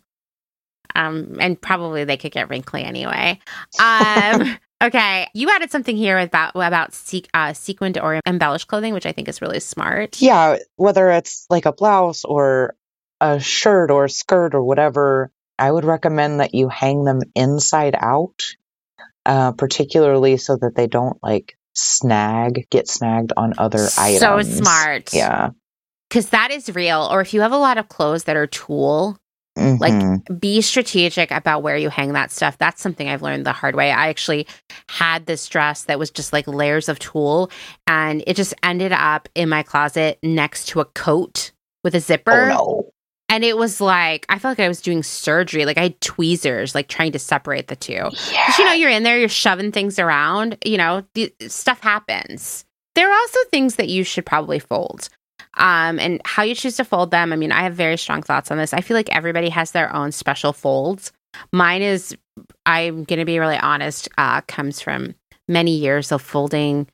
Um, 0.96 1.38
and 1.40 1.62
probably 1.62 2.06
they 2.06 2.18
could 2.18 2.32
get 2.32 2.50
wrinkly 2.50 2.84
anyway. 2.84 3.40
Um, 3.80 4.58
okay, 4.82 5.28
you 5.34 5.50
added 5.50 5.72
something 5.72 5.98
here 5.98 6.18
about 6.20 6.52
about 6.56 6.98
uh, 7.34 7.54
sequined 7.54 7.98
or 7.98 8.20
embellished 8.26 8.68
clothing, 8.68 8.94
which 8.94 9.06
I 9.06 9.12
think 9.12 9.28
is 9.28 9.42
really 9.42 9.60
smart. 9.60 10.22
Yeah, 10.22 10.58
whether 10.76 11.10
it's 11.12 11.46
like 11.50 11.66
a 11.66 11.74
blouse 11.74 12.26
or 12.26 12.76
a 13.20 13.40
shirt 13.40 13.92
or 13.92 14.06
a 14.06 14.10
skirt 14.10 14.54
or 14.54 14.64
whatever, 14.64 15.32
I 15.58 15.72
would 15.72 15.86
recommend 15.86 16.40
that 16.40 16.54
you 16.54 16.70
hang 16.70 17.04
them 17.04 17.22
inside 17.36 17.96
out, 18.00 18.44
uh, 19.26 19.54
particularly 19.54 20.38
so 20.38 20.56
that 20.58 20.76
they 20.76 20.88
don't 20.88 21.18
like 21.24 21.58
snag, 21.74 22.68
get 22.70 22.88
snagged 22.88 23.34
on 23.36 23.54
other 23.58 23.80
so 23.80 24.02
items. 24.02 24.20
So 24.50 24.56
smart. 24.62 25.14
Yeah. 25.14 25.50
because 26.10 26.30
that 26.30 26.52
is 26.52 26.74
real. 26.74 27.08
Or 27.12 27.22
if 27.22 27.34
you 27.34 27.42
have 27.42 27.52
a 27.52 27.58
lot 27.58 27.78
of 27.78 27.88
clothes 27.90 28.26
that 28.26 28.36
are 28.36 28.48
tulle, 28.48 29.18
Like, 29.80 29.94
Mhm. 29.94 30.40
be 30.40 30.62
strategic 30.62 31.32
about 31.32 31.64
where 31.64 31.78
you 31.78 31.90
hang 31.90 32.14
that 32.14 32.32
stuff. 32.32 32.58
That's 32.58 32.82
something 32.82 33.10
I've 33.10 33.22
learned 33.22 33.46
the 33.46 33.52
hard 33.54 33.76
way. 33.76 33.92
I 33.92 34.10
actually 34.10 34.48
had 34.90 35.26
this 35.26 35.48
dress 35.48 35.84
that 35.84 36.00
was 36.00 36.12
just 36.12 36.32
like 36.34 36.48
layers 36.48 36.90
of 36.90 37.00
tulle, 37.00 37.50
and 37.88 38.24
it 38.28 38.36
just 38.36 38.54
ended 38.64 38.92
up 38.94 39.28
in 39.36 39.50
my 39.50 39.64
closet 39.64 40.20
next 40.24 40.68
to 40.70 40.80
a 40.80 40.86
coat 40.86 41.52
with 41.84 41.96
a 41.96 42.00
zipper. 42.00 42.32
oh 42.32 42.50
no. 42.50 42.90
And 43.30 43.44
it 43.44 43.58
was 43.58 43.82
like, 43.82 44.26
I 44.30 44.40
felt 44.40 44.58
like 44.58 44.66
I 44.66 44.70
was 44.70 44.80
doing 44.82 45.04
surgery. 45.04 45.66
Like 45.66 45.78
I 45.78 45.84
had 45.84 46.00
tweezers, 46.00 46.74
like 46.74 46.88
trying 46.88 47.12
to 47.12 47.20
separate 47.20 47.68
the 47.68 47.76
two. 47.76 48.10
Yeah. 48.32 48.54
you 48.58 48.64
know, 48.66 48.72
you're 48.72 48.90
in 48.90 49.04
there, 49.04 49.20
you're 49.20 49.28
shoving 49.28 49.74
things 49.74 50.00
around, 50.00 50.58
you 50.64 50.78
know, 50.78 51.04
the, 51.14 51.34
stuff 51.50 51.82
happens. 51.82 52.64
There 52.96 53.10
are 53.12 53.20
also 53.20 53.40
things 53.52 53.76
that 53.76 53.90
you 53.90 54.06
should 54.06 54.26
probably 54.26 54.60
fold. 54.60 55.10
Um, 55.58 56.00
and 56.00 56.22
how 56.26 56.44
you 56.44 56.56
choose 56.56 56.78
to 56.78 56.86
fold 56.86 57.12
them. 57.12 57.34
I 57.34 57.36
mean, 57.36 57.52
I 57.52 57.64
have 57.64 57.74
very 57.74 57.98
strong 57.98 58.22
thoughts 58.22 58.52
on 58.52 58.58
this. 58.58 58.74
I 58.74 58.82
feel 58.82 58.96
like 58.96 59.10
everybody 59.16 59.50
has 59.50 59.72
their 59.72 59.94
own 59.94 60.12
special 60.12 60.54
folds. 60.54 61.12
Mine 61.52 61.82
is, 61.82 62.16
I'm 62.66 63.04
going 63.04 63.20
to 63.20 63.26
be 63.26 63.40
really 63.40 63.58
honest, 63.58 64.08
uh, 64.18 64.42
comes 64.42 64.82
from 64.82 65.16
many 65.48 65.76
years 65.78 66.12
of 66.12 66.22
folding 66.22 66.88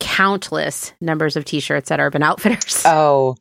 countless 0.00 0.92
numbers 1.00 1.36
of 1.36 1.44
t 1.44 1.60
shirts 1.60 1.90
at 1.90 2.00
Urban 2.00 2.22
Outfitters. 2.22 2.82
Oh, 2.84 3.36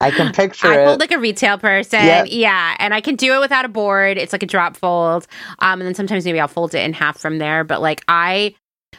I 0.00 0.10
can 0.10 0.32
picture 0.34 0.68
I 0.68 0.80
it. 0.80 0.84
fold 0.86 1.00
like 1.00 1.10
a 1.12 1.18
retail 1.18 1.58
person. 1.58 2.04
Yep. 2.04 2.26
Yeah. 2.30 2.76
And 2.78 2.94
I 2.94 3.00
can 3.00 3.16
do 3.16 3.34
it 3.34 3.40
without 3.40 3.64
a 3.64 3.68
board. 3.68 4.16
It's 4.16 4.32
like 4.32 4.42
a 4.42 4.46
drop 4.46 4.76
fold. 4.76 5.26
Um, 5.58 5.80
and 5.80 5.86
then 5.86 5.94
sometimes 5.94 6.24
maybe 6.24 6.40
I'll 6.40 6.48
fold 6.48 6.74
it 6.74 6.84
in 6.84 6.92
half 6.92 7.18
from 7.18 7.38
there. 7.38 7.64
But 7.64 7.82
like 7.82 8.02
I, 8.08 8.54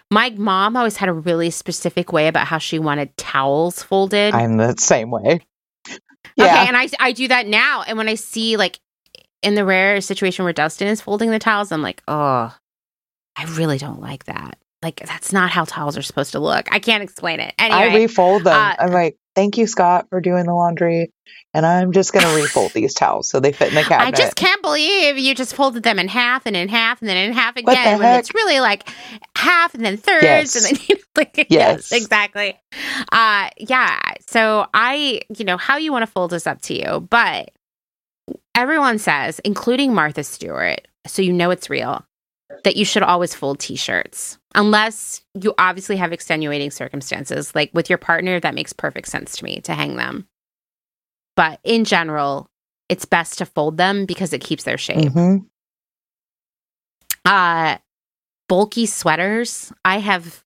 my 0.09 0.29
mom 0.31 0.75
always 0.75 0.97
had 0.97 1.09
a 1.09 1.13
really 1.13 1.49
specific 1.49 2.11
way 2.11 2.27
about 2.27 2.47
how 2.47 2.57
she 2.57 2.79
wanted 2.79 3.15
towels 3.17 3.81
folded. 3.81 4.33
I'm 4.33 4.57
the 4.57 4.75
same 4.77 5.11
way. 5.11 5.41
Okay. 6.39 6.67
And 6.67 6.77
I, 6.77 6.87
I 6.99 7.11
do 7.11 7.27
that 7.27 7.47
now. 7.47 7.83
And 7.85 7.97
when 7.97 8.07
I 8.07 8.15
see 8.15 8.57
like 8.57 8.79
in 9.41 9.55
the 9.55 9.65
rare 9.65 9.99
situation 10.01 10.43
where 10.43 10.53
Dustin 10.53 10.87
is 10.87 11.01
folding 11.01 11.31
the 11.31 11.39
towels, 11.39 11.71
I'm 11.71 11.81
like, 11.81 12.01
oh, 12.07 12.55
I 13.35 13.43
really 13.45 13.77
don't 13.77 14.01
like 14.01 14.25
that. 14.25 14.57
Like 14.83 15.01
that's 15.05 15.31
not 15.31 15.51
how 15.51 15.65
towels 15.65 15.97
are 15.97 16.01
supposed 16.01 16.31
to 16.31 16.39
look. 16.39 16.67
I 16.71 16.79
can't 16.79 17.03
explain 17.03 17.39
it. 17.39 17.53
Anyway. 17.59 17.79
I 17.79 17.95
refold 17.95 18.43
them. 18.45 18.53
uh, 18.53 18.75
I'm 18.79 18.91
like, 18.91 19.17
thank 19.35 19.57
you, 19.57 19.67
Scott, 19.67 20.07
for 20.09 20.19
doing 20.21 20.45
the 20.45 20.53
laundry. 20.53 21.11
And 21.53 21.65
I'm 21.65 21.91
just 21.91 22.13
going 22.13 22.25
to 22.25 22.33
refold 22.41 22.71
these 22.71 22.93
towels 22.93 23.29
so 23.29 23.39
they 23.41 23.51
fit 23.51 23.69
in 23.69 23.75
the 23.75 23.83
cabinet. 23.83 24.07
I 24.07 24.11
just 24.11 24.35
can't 24.37 24.61
believe 24.61 25.17
you 25.17 25.35
just 25.35 25.53
folded 25.53 25.83
them 25.83 25.99
in 25.99 26.07
half 26.07 26.45
and 26.45 26.55
in 26.55 26.69
half 26.69 27.01
and 27.01 27.09
then 27.09 27.17
in 27.17 27.33
half 27.33 27.57
again 27.57 27.99
when 27.99 28.17
it's 28.19 28.33
really 28.33 28.61
like 28.61 28.89
half 29.37 29.73
and 29.73 29.83
then 29.83 29.97
thirds 29.97 30.23
Yes. 30.23 30.55
and 30.55 30.65
then 30.77 30.85
you 30.89 30.95
know, 30.95 31.01
like, 31.17 31.37
yes. 31.37 31.47
Yes. 31.49 31.91
exactly. 31.91 32.57
Uh 33.11 33.49
yeah. 33.57 33.99
So 34.27 34.65
I, 34.73 35.21
you 35.37 35.43
know, 35.43 35.57
how 35.57 35.75
you 35.77 35.91
want 35.91 36.03
to 36.03 36.11
fold 36.11 36.31
is 36.31 36.47
up 36.47 36.61
to 36.63 36.73
you, 36.73 37.01
but 37.09 37.51
everyone 38.55 38.97
says, 38.97 39.39
including 39.39 39.93
Martha 39.93 40.23
Stewart, 40.23 40.87
so 41.05 41.21
you 41.21 41.33
know 41.33 41.51
it's 41.51 41.69
real, 41.69 42.05
that 42.63 42.77
you 42.77 42.85
should 42.85 43.03
always 43.03 43.35
fold 43.35 43.59
t-shirts. 43.59 44.37
Unless 44.53 45.21
you 45.39 45.53
obviously 45.57 45.95
have 45.97 46.11
extenuating 46.11 46.71
circumstances. 46.71 47.55
Like 47.55 47.71
with 47.73 47.89
your 47.89 47.97
partner, 47.97 48.39
that 48.39 48.55
makes 48.55 48.73
perfect 48.73 49.07
sense 49.07 49.37
to 49.37 49.45
me 49.45 49.61
to 49.61 49.73
hang 49.73 49.95
them. 49.95 50.27
But 51.37 51.59
in 51.63 51.85
general, 51.85 52.49
it's 52.89 53.05
best 53.05 53.37
to 53.37 53.45
fold 53.45 53.77
them 53.77 54.05
because 54.05 54.33
it 54.33 54.41
keeps 54.41 54.63
their 54.63 54.77
shape. 54.77 55.11
Mhm. 55.13 55.45
Uh 57.25 57.77
bulky 58.49 58.85
sweaters. 58.85 59.71
I 59.85 59.99
have 59.99 60.43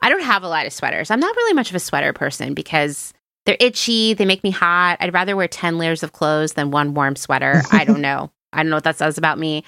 I 0.00 0.08
don't 0.08 0.22
have 0.22 0.42
a 0.42 0.48
lot 0.48 0.66
of 0.66 0.72
sweaters. 0.72 1.10
I'm 1.10 1.20
not 1.20 1.36
really 1.36 1.52
much 1.54 1.68
of 1.70 1.76
a 1.76 1.80
sweater 1.80 2.12
person 2.12 2.54
because 2.54 3.12
they're 3.44 3.56
itchy, 3.60 4.14
they 4.14 4.24
make 4.24 4.42
me 4.42 4.50
hot. 4.50 4.96
I'd 5.00 5.12
rather 5.12 5.36
wear 5.36 5.48
10 5.48 5.76
layers 5.76 6.02
of 6.02 6.12
clothes 6.12 6.54
than 6.54 6.70
one 6.70 6.94
warm 6.94 7.16
sweater. 7.16 7.62
I 7.72 7.84
don't 7.84 8.00
know. 8.00 8.30
I 8.52 8.62
don't 8.62 8.70
know 8.70 8.76
what 8.76 8.84
that 8.84 8.96
says 8.96 9.18
about 9.18 9.38
me. 9.38 9.64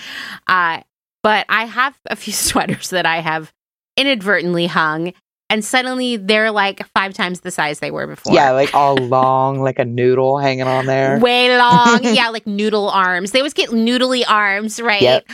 Uh 0.47 0.81
but 1.23 1.45
I 1.49 1.67
have 1.67 1.99
a 2.07 2.17
few 2.17 2.33
sweaters 2.33 2.91
that 2.91 3.05
I 3.05 3.19
have 3.21 3.53
inadvertently 3.97 4.67
hung 4.67 5.13
and 5.51 5.63
suddenly 5.65 6.17
they're 6.17 6.51
like 6.51 6.85
five 6.97 7.13
times 7.13 7.41
the 7.41 7.51
size 7.51 7.79
they 7.79 7.91
were 7.91 8.07
before. 8.07 8.35
Yeah, 8.35 8.53
like 8.53 8.75
all 8.75 8.97
long, 8.97 9.61
like 9.61 9.79
a 9.79 9.85
noodle 9.85 10.39
hanging 10.39 10.67
on 10.67 10.87
there. 10.87 11.19
way 11.23 11.57
long 11.57 12.01
yeah 12.03 12.31
like 12.31 12.47
noodle 12.47 12.89
arms 12.89 13.31
they 13.31 13.41
always 13.41 13.53
get 13.55 13.71
noodly 13.71 14.25
arms 14.27 14.81
right 14.81 15.03
Yep. 15.03 15.27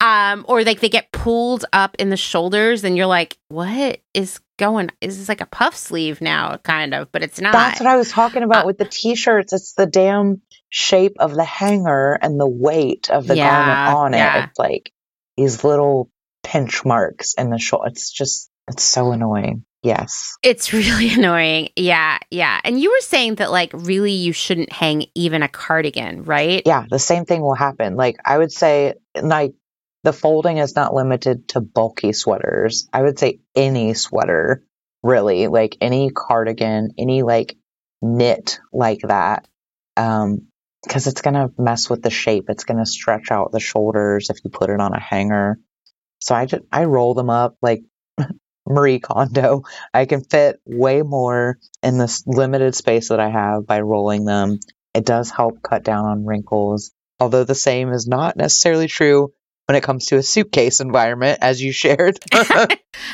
um 0.00 0.44
or 0.48 0.62
like 0.64 0.80
they 0.80 0.88
get 0.88 1.10
pulled 1.12 1.64
up 1.72 1.96
in 1.98 2.10
the 2.10 2.16
shoulders 2.16 2.84
and 2.84 2.96
you're 2.96 3.06
like 3.06 3.36
what 3.48 4.00
is 4.12 4.38
going 4.58 4.90
is 5.00 5.18
this 5.18 5.28
like 5.28 5.40
a 5.40 5.46
puff 5.46 5.74
sleeve 5.74 6.20
now 6.20 6.56
kind 6.58 6.94
of 6.94 7.10
but 7.10 7.22
it's 7.22 7.40
not 7.40 7.52
That's 7.52 7.80
what 7.80 7.88
I 7.88 7.96
was 7.96 8.10
talking 8.10 8.42
about 8.44 8.64
Uh, 8.64 8.66
with 8.66 8.78
the 8.78 8.84
t-shirts. 8.84 9.52
It's 9.52 9.72
the 9.72 9.86
damn 9.86 10.42
shape 10.68 11.16
of 11.18 11.34
the 11.34 11.42
hanger 11.44 12.12
and 12.20 12.38
the 12.38 12.48
weight 12.48 13.10
of 13.10 13.26
the 13.26 13.34
Yeah, 13.36 13.48
garment 13.48 13.96
on 13.96 14.14
it. 14.14 14.18
yeah. 14.18 14.46
It's 14.46 14.58
like 14.58 14.92
these 15.36 15.64
little 15.64 16.08
pinch 16.44 16.84
marks 16.84 17.34
in 17.34 17.50
the 17.50 17.58
shoulder. 17.58 17.88
It's 17.88 18.12
just, 18.12 18.50
it's 18.68 18.84
so 18.84 19.10
annoying. 19.12 19.64
Yes. 19.82 20.36
It's 20.42 20.72
really 20.72 21.10
annoying. 21.14 21.68
Yeah, 21.76 22.18
yeah. 22.30 22.60
And 22.64 22.80
you 22.80 22.90
were 22.90 23.02
saying 23.02 23.36
that 23.36 23.50
like 23.50 23.70
really 23.74 24.12
you 24.12 24.32
shouldn't 24.32 24.72
hang 24.72 25.06
even 25.14 25.42
a 25.42 25.48
cardigan, 25.48 26.24
right? 26.24 26.62
Yeah, 26.64 26.86
the 26.88 26.98
same 26.98 27.26
thing 27.26 27.42
will 27.42 27.54
happen. 27.54 27.94
Like 27.96 28.16
I 28.24 28.38
would 28.38 28.50
say 28.50 28.94
like 29.20 29.54
the 30.02 30.12
folding 30.12 30.56
is 30.58 30.74
not 30.74 30.94
limited 30.94 31.48
to 31.48 31.60
bulky 31.60 32.12
sweaters. 32.12 32.88
I 32.92 33.02
would 33.02 33.18
say 33.18 33.40
any 33.54 33.94
sweater, 33.94 34.62
really, 35.02 35.48
like 35.48 35.76
any 35.80 36.10
cardigan, 36.10 36.92
any 36.98 37.22
like 37.22 37.56
knit 38.00 38.60
like 38.72 39.00
that. 39.02 39.46
Um, 39.96 40.48
because 40.82 41.06
it's 41.06 41.22
gonna 41.22 41.50
mess 41.58 41.88
with 41.88 42.02
the 42.02 42.10
shape. 42.10 42.46
It's 42.48 42.64
gonna 42.64 42.86
stretch 42.86 43.30
out 43.30 43.52
the 43.52 43.60
shoulders 43.60 44.28
if 44.30 44.38
you 44.44 44.50
put 44.50 44.70
it 44.70 44.80
on 44.80 44.92
a 44.92 45.00
hanger. 45.00 45.58
So 46.24 46.34
I 46.34 46.46
just 46.46 46.62
I 46.72 46.84
roll 46.84 47.12
them 47.12 47.28
up 47.28 47.56
like 47.60 47.82
Marie 48.66 48.98
Kondo. 48.98 49.62
I 49.92 50.06
can 50.06 50.24
fit 50.24 50.58
way 50.64 51.02
more 51.02 51.58
in 51.82 51.98
this 51.98 52.26
limited 52.26 52.74
space 52.74 53.10
that 53.10 53.20
I 53.20 53.28
have 53.28 53.66
by 53.66 53.80
rolling 53.82 54.24
them. 54.24 54.58
It 54.94 55.04
does 55.04 55.30
help 55.30 55.62
cut 55.62 55.84
down 55.84 56.06
on 56.06 56.24
wrinkles. 56.24 56.92
Although 57.20 57.44
the 57.44 57.54
same 57.54 57.92
is 57.92 58.08
not 58.08 58.36
necessarily 58.36 58.88
true 58.88 59.34
when 59.66 59.76
it 59.76 59.82
comes 59.82 60.06
to 60.06 60.16
a 60.16 60.22
suitcase 60.22 60.80
environment, 60.80 61.38
as 61.40 61.62
you 61.62 61.72
shared. 61.72 62.18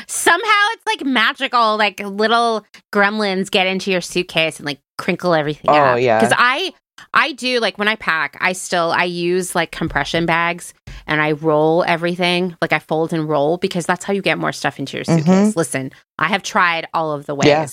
Somehow 0.07 0.63
it's 0.73 0.85
like 0.85 1.05
magical, 1.05 1.77
like 1.77 1.99
little 1.99 2.65
gremlins 2.93 3.49
get 3.49 3.67
into 3.67 3.91
your 3.91 4.01
suitcase 4.01 4.57
and 4.59 4.65
like 4.65 4.79
crinkle 4.97 5.33
everything 5.33 5.69
Oh, 5.69 5.73
up. 5.73 6.01
yeah. 6.01 6.19
Because 6.19 6.35
I 6.37 6.73
I 7.13 7.31
do 7.31 7.59
like 7.59 7.77
when 7.77 7.87
I 7.87 7.95
pack, 7.95 8.37
I 8.39 8.53
still 8.53 8.91
I 8.91 9.05
use 9.05 9.55
like 9.55 9.71
compression 9.71 10.25
bags 10.25 10.73
and 11.07 11.21
I 11.21 11.31
roll 11.31 11.83
everything. 11.85 12.55
Like 12.61 12.73
I 12.73 12.79
fold 12.79 13.11
and 13.13 13.27
roll 13.27 13.57
because 13.57 13.85
that's 13.85 14.05
how 14.05 14.13
you 14.13 14.21
get 14.21 14.37
more 14.37 14.51
stuff 14.51 14.77
into 14.77 14.97
your 14.97 15.05
mm-hmm. 15.05 15.17
suitcase. 15.17 15.55
Listen, 15.55 15.91
I 16.19 16.27
have 16.27 16.43
tried 16.43 16.87
all 16.93 17.11
of 17.13 17.25
the 17.25 17.35
ways. 17.35 17.47
Yeah. 17.47 17.65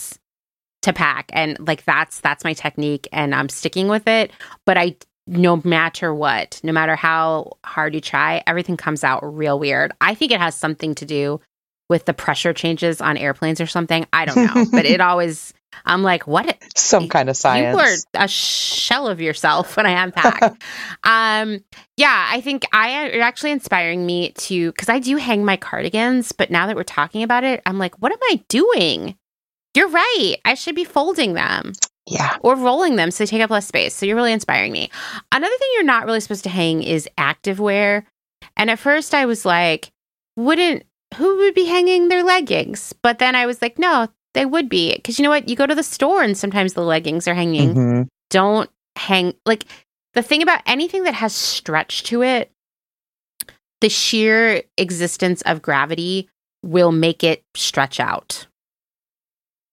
To 0.82 0.92
pack 0.92 1.28
and 1.34 1.58
like 1.66 1.84
that's 1.84 2.20
that's 2.20 2.44
my 2.44 2.52
technique 2.52 3.08
and 3.12 3.34
I'm 3.34 3.48
sticking 3.48 3.88
with 3.88 4.06
it. 4.06 4.30
But 4.64 4.78
I 4.78 4.94
no 5.28 5.60
matter 5.64 6.14
what, 6.14 6.60
no 6.62 6.72
matter 6.72 6.96
how 6.96 7.52
hard 7.64 7.94
you 7.94 8.00
try, 8.00 8.42
everything 8.46 8.76
comes 8.76 9.04
out 9.04 9.20
real 9.22 9.58
weird. 9.58 9.92
I 10.00 10.14
think 10.14 10.32
it 10.32 10.40
has 10.40 10.54
something 10.54 10.94
to 10.96 11.04
do 11.04 11.40
with 11.88 12.04
the 12.04 12.14
pressure 12.14 12.52
changes 12.52 13.00
on 13.00 13.16
airplanes 13.16 13.60
or 13.60 13.66
something. 13.66 14.06
I 14.12 14.24
don't 14.24 14.54
know, 14.54 14.66
but 14.70 14.84
it 14.84 15.00
always. 15.00 15.52
I'm 15.84 16.02
like, 16.02 16.26
what? 16.26 16.56
Some 16.74 17.08
kind 17.08 17.28
of 17.28 17.36
science. 17.36 17.76
You 17.76 18.20
are 18.20 18.24
a 18.24 18.26
shell 18.26 19.06
of 19.06 19.20
yourself 19.20 19.76
when 19.76 19.86
I 19.86 20.02
unpack. 20.02 20.42
um, 21.04 21.62
yeah, 21.96 22.28
I 22.30 22.40
think 22.40 22.64
I 22.72 23.10
you're 23.10 23.22
actually 23.22 23.52
inspiring 23.52 24.04
me 24.04 24.32
to 24.32 24.72
because 24.72 24.88
I 24.88 24.98
do 24.98 25.16
hang 25.16 25.44
my 25.44 25.56
cardigans, 25.56 26.32
but 26.32 26.50
now 26.50 26.66
that 26.66 26.74
we're 26.74 26.84
talking 26.84 27.22
about 27.22 27.44
it, 27.44 27.60
I'm 27.66 27.78
like, 27.78 28.00
what 28.00 28.12
am 28.12 28.18
I 28.22 28.42
doing? 28.48 29.16
You're 29.74 29.88
right. 29.88 30.36
I 30.44 30.54
should 30.54 30.74
be 30.74 30.84
folding 30.84 31.34
them 31.34 31.72
yeah. 32.08 32.36
or 32.42 32.56
rolling 32.56 32.96
them 32.96 33.10
so 33.10 33.24
they 33.24 33.28
take 33.28 33.42
up 33.42 33.50
less 33.50 33.66
space. 33.66 33.94
So 33.94 34.06
you're 34.06 34.16
really 34.16 34.32
inspiring 34.32 34.72
me. 34.72 34.90
Another 35.32 35.56
thing 35.58 35.68
you're 35.74 35.84
not 35.84 36.06
really 36.06 36.20
supposed 36.20 36.44
to 36.44 36.50
hang 36.50 36.82
is 36.82 37.08
activewear. 37.18 38.04
And 38.56 38.70
at 38.70 38.78
first 38.78 39.14
I 39.14 39.26
was 39.26 39.44
like, 39.44 39.90
wouldn't 40.36 40.84
who 41.16 41.36
would 41.38 41.54
be 41.54 41.64
hanging 41.64 42.08
their 42.08 42.22
leggings? 42.22 42.92
But 43.02 43.18
then 43.18 43.34
I 43.34 43.46
was 43.46 43.62
like, 43.62 43.78
no, 43.78 44.08
they 44.34 44.44
would 44.46 44.68
be 44.68 44.94
because 44.94 45.18
you 45.18 45.22
know 45.22 45.30
what? 45.30 45.48
You 45.48 45.56
go 45.56 45.66
to 45.66 45.74
the 45.74 45.82
store 45.82 46.22
and 46.22 46.36
sometimes 46.36 46.74
the 46.74 46.82
leggings 46.82 47.26
are 47.26 47.34
hanging. 47.34 47.74
hmm 47.74 48.02
Don't 48.30 48.70
hang 48.96 49.34
like 49.46 49.64
the 50.14 50.22
thing 50.22 50.42
about 50.42 50.62
anything 50.66 51.04
that 51.04 51.14
has 51.14 51.34
stretch 51.34 52.02
to 52.04 52.22
it. 52.22 52.50
The 53.80 53.88
sheer 53.88 54.62
existence 54.76 55.40
of 55.42 55.62
gravity 55.62 56.28
will 56.64 56.90
make 56.90 57.22
it 57.22 57.42
stretch 57.54 58.00
out. 58.00 58.46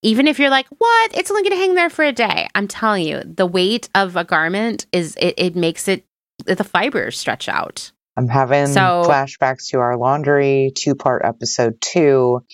Even 0.06 0.28
if 0.28 0.38
you're 0.38 0.52
like, 0.52 0.68
what? 0.78 1.18
It's 1.18 1.32
only 1.32 1.42
going 1.42 1.54
to 1.54 1.58
hang 1.58 1.74
there 1.74 1.90
for 1.90 2.06
a 2.06 2.12
day. 2.12 2.48
I'm 2.54 2.68
telling 2.68 3.08
you, 3.08 3.24
the 3.26 3.48
weight 3.48 3.90
of 3.96 4.16
a 4.16 4.24
garment 4.24 4.86
is 4.92 5.16
it, 5.16 5.34
it 5.38 5.56
makes 5.56 5.88
it 5.88 6.06
the 6.46 6.64
fibers 6.64 7.18
stretch 7.18 7.50
out. 7.50 7.92
I'm 8.16 8.28
having 8.28 8.68
So- 8.68 9.04
flashbacks 9.08 9.70
to 9.72 9.80
our 9.80 9.98
laundry 9.98 10.72
two 10.76 10.94
part 10.94 11.24
episode 11.26 11.82
two. 11.82 12.46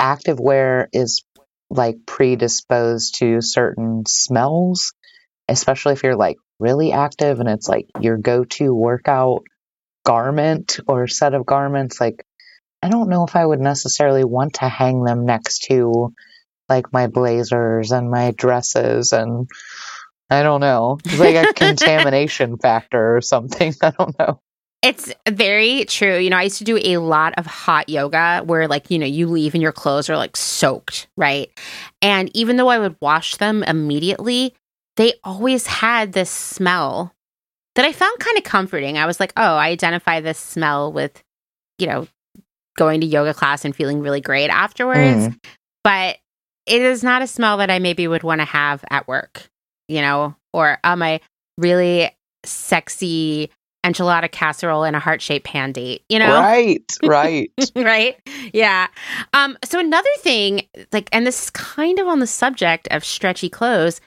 Activewear 0.00 0.86
is 0.94 1.22
like 1.68 1.96
predisposed 2.06 3.16
to 3.18 3.42
certain 3.42 4.04
smells, 4.08 4.94
especially 5.48 5.92
if 5.92 6.02
you're 6.02 6.16
like 6.16 6.38
really 6.58 6.92
active 6.92 7.40
and 7.40 7.48
it's 7.50 7.68
like 7.68 7.88
your 8.00 8.16
go 8.16 8.44
to 8.44 8.74
workout 8.74 9.42
garment 10.06 10.80
or 10.88 11.06
set 11.06 11.34
of 11.34 11.44
garments. 11.44 12.00
Like, 12.00 12.24
I 12.82 12.88
don't 12.88 13.10
know 13.10 13.26
if 13.26 13.36
I 13.36 13.44
would 13.44 13.60
necessarily 13.60 14.24
want 14.24 14.54
to 14.54 14.68
hang 14.68 15.04
them 15.04 15.26
next 15.26 15.64
to 15.64 16.14
like 16.70 16.92
my 16.92 17.08
blazers 17.08 17.92
and 17.92 18.10
my 18.10 18.30
dresses 18.30 19.12
and 19.12 19.48
I 20.30 20.44
don't 20.44 20.60
know. 20.60 20.98
Like 21.18 21.34
a 21.34 21.52
contamination 21.56 22.56
factor 22.56 23.16
or 23.16 23.20
something. 23.20 23.74
I 23.82 23.90
don't 23.90 24.18
know. 24.18 24.40
It's 24.82 25.12
very 25.28 25.84
true. 25.84 26.16
You 26.16 26.30
know, 26.30 26.38
I 26.38 26.44
used 26.44 26.58
to 26.58 26.64
do 26.64 26.78
a 26.82 26.96
lot 26.98 27.34
of 27.36 27.44
hot 27.44 27.90
yoga 27.90 28.42
where, 28.46 28.66
like, 28.66 28.90
you 28.90 28.98
know, 28.98 29.06
you 29.06 29.26
leave 29.26 29.52
and 29.52 29.62
your 29.62 29.72
clothes 29.72 30.08
are 30.08 30.16
like 30.16 30.36
soaked, 30.36 31.06
right? 31.18 31.50
And 32.00 32.34
even 32.34 32.56
though 32.56 32.68
I 32.68 32.78
would 32.78 32.96
wash 33.00 33.36
them 33.36 33.62
immediately, 33.62 34.54
they 34.96 35.14
always 35.22 35.66
had 35.66 36.12
this 36.12 36.30
smell 36.30 37.12
that 37.74 37.84
I 37.84 37.92
found 37.92 38.18
kind 38.20 38.38
of 38.38 38.44
comforting. 38.44 38.96
I 38.96 39.04
was 39.04 39.20
like, 39.20 39.34
oh, 39.36 39.56
I 39.56 39.68
identify 39.68 40.20
this 40.20 40.38
smell 40.38 40.92
with, 40.92 41.22
you 41.78 41.86
know, 41.86 42.08
going 42.76 43.02
to 43.02 43.06
yoga 43.06 43.34
class 43.34 43.66
and 43.66 43.76
feeling 43.76 44.00
really 44.00 44.22
great 44.22 44.48
afterwards. 44.48 45.28
Mm. 45.28 45.38
But 45.84 46.18
it 46.66 46.82
is 46.82 47.02
not 47.02 47.22
a 47.22 47.26
smell 47.26 47.58
that 47.58 47.70
I 47.70 47.78
maybe 47.78 48.06
would 48.06 48.22
want 48.22 48.40
to 48.40 48.44
have 48.44 48.84
at 48.90 49.08
work, 49.08 49.48
you 49.88 50.00
know, 50.00 50.34
or 50.52 50.78
on 50.84 50.98
my 50.98 51.20
really 51.58 52.10
sexy 52.44 53.50
enchilada 53.84 54.30
casserole 54.30 54.84
in 54.84 54.94
a 54.94 55.00
heart 55.00 55.22
shaped 55.22 55.46
pan 55.46 55.72
date, 55.72 56.02
you 56.08 56.18
know? 56.18 56.40
Right, 56.40 56.96
right. 57.02 57.50
right? 57.76 58.16
Yeah. 58.52 58.88
Um, 59.32 59.56
so 59.64 59.78
another 59.78 60.10
thing, 60.18 60.62
like, 60.92 61.08
and 61.12 61.26
this 61.26 61.44
is 61.44 61.50
kind 61.50 61.98
of 61.98 62.06
on 62.06 62.18
the 62.18 62.26
subject 62.26 62.88
of 62.90 63.04
stretchy 63.04 63.48
clothes, 63.48 64.00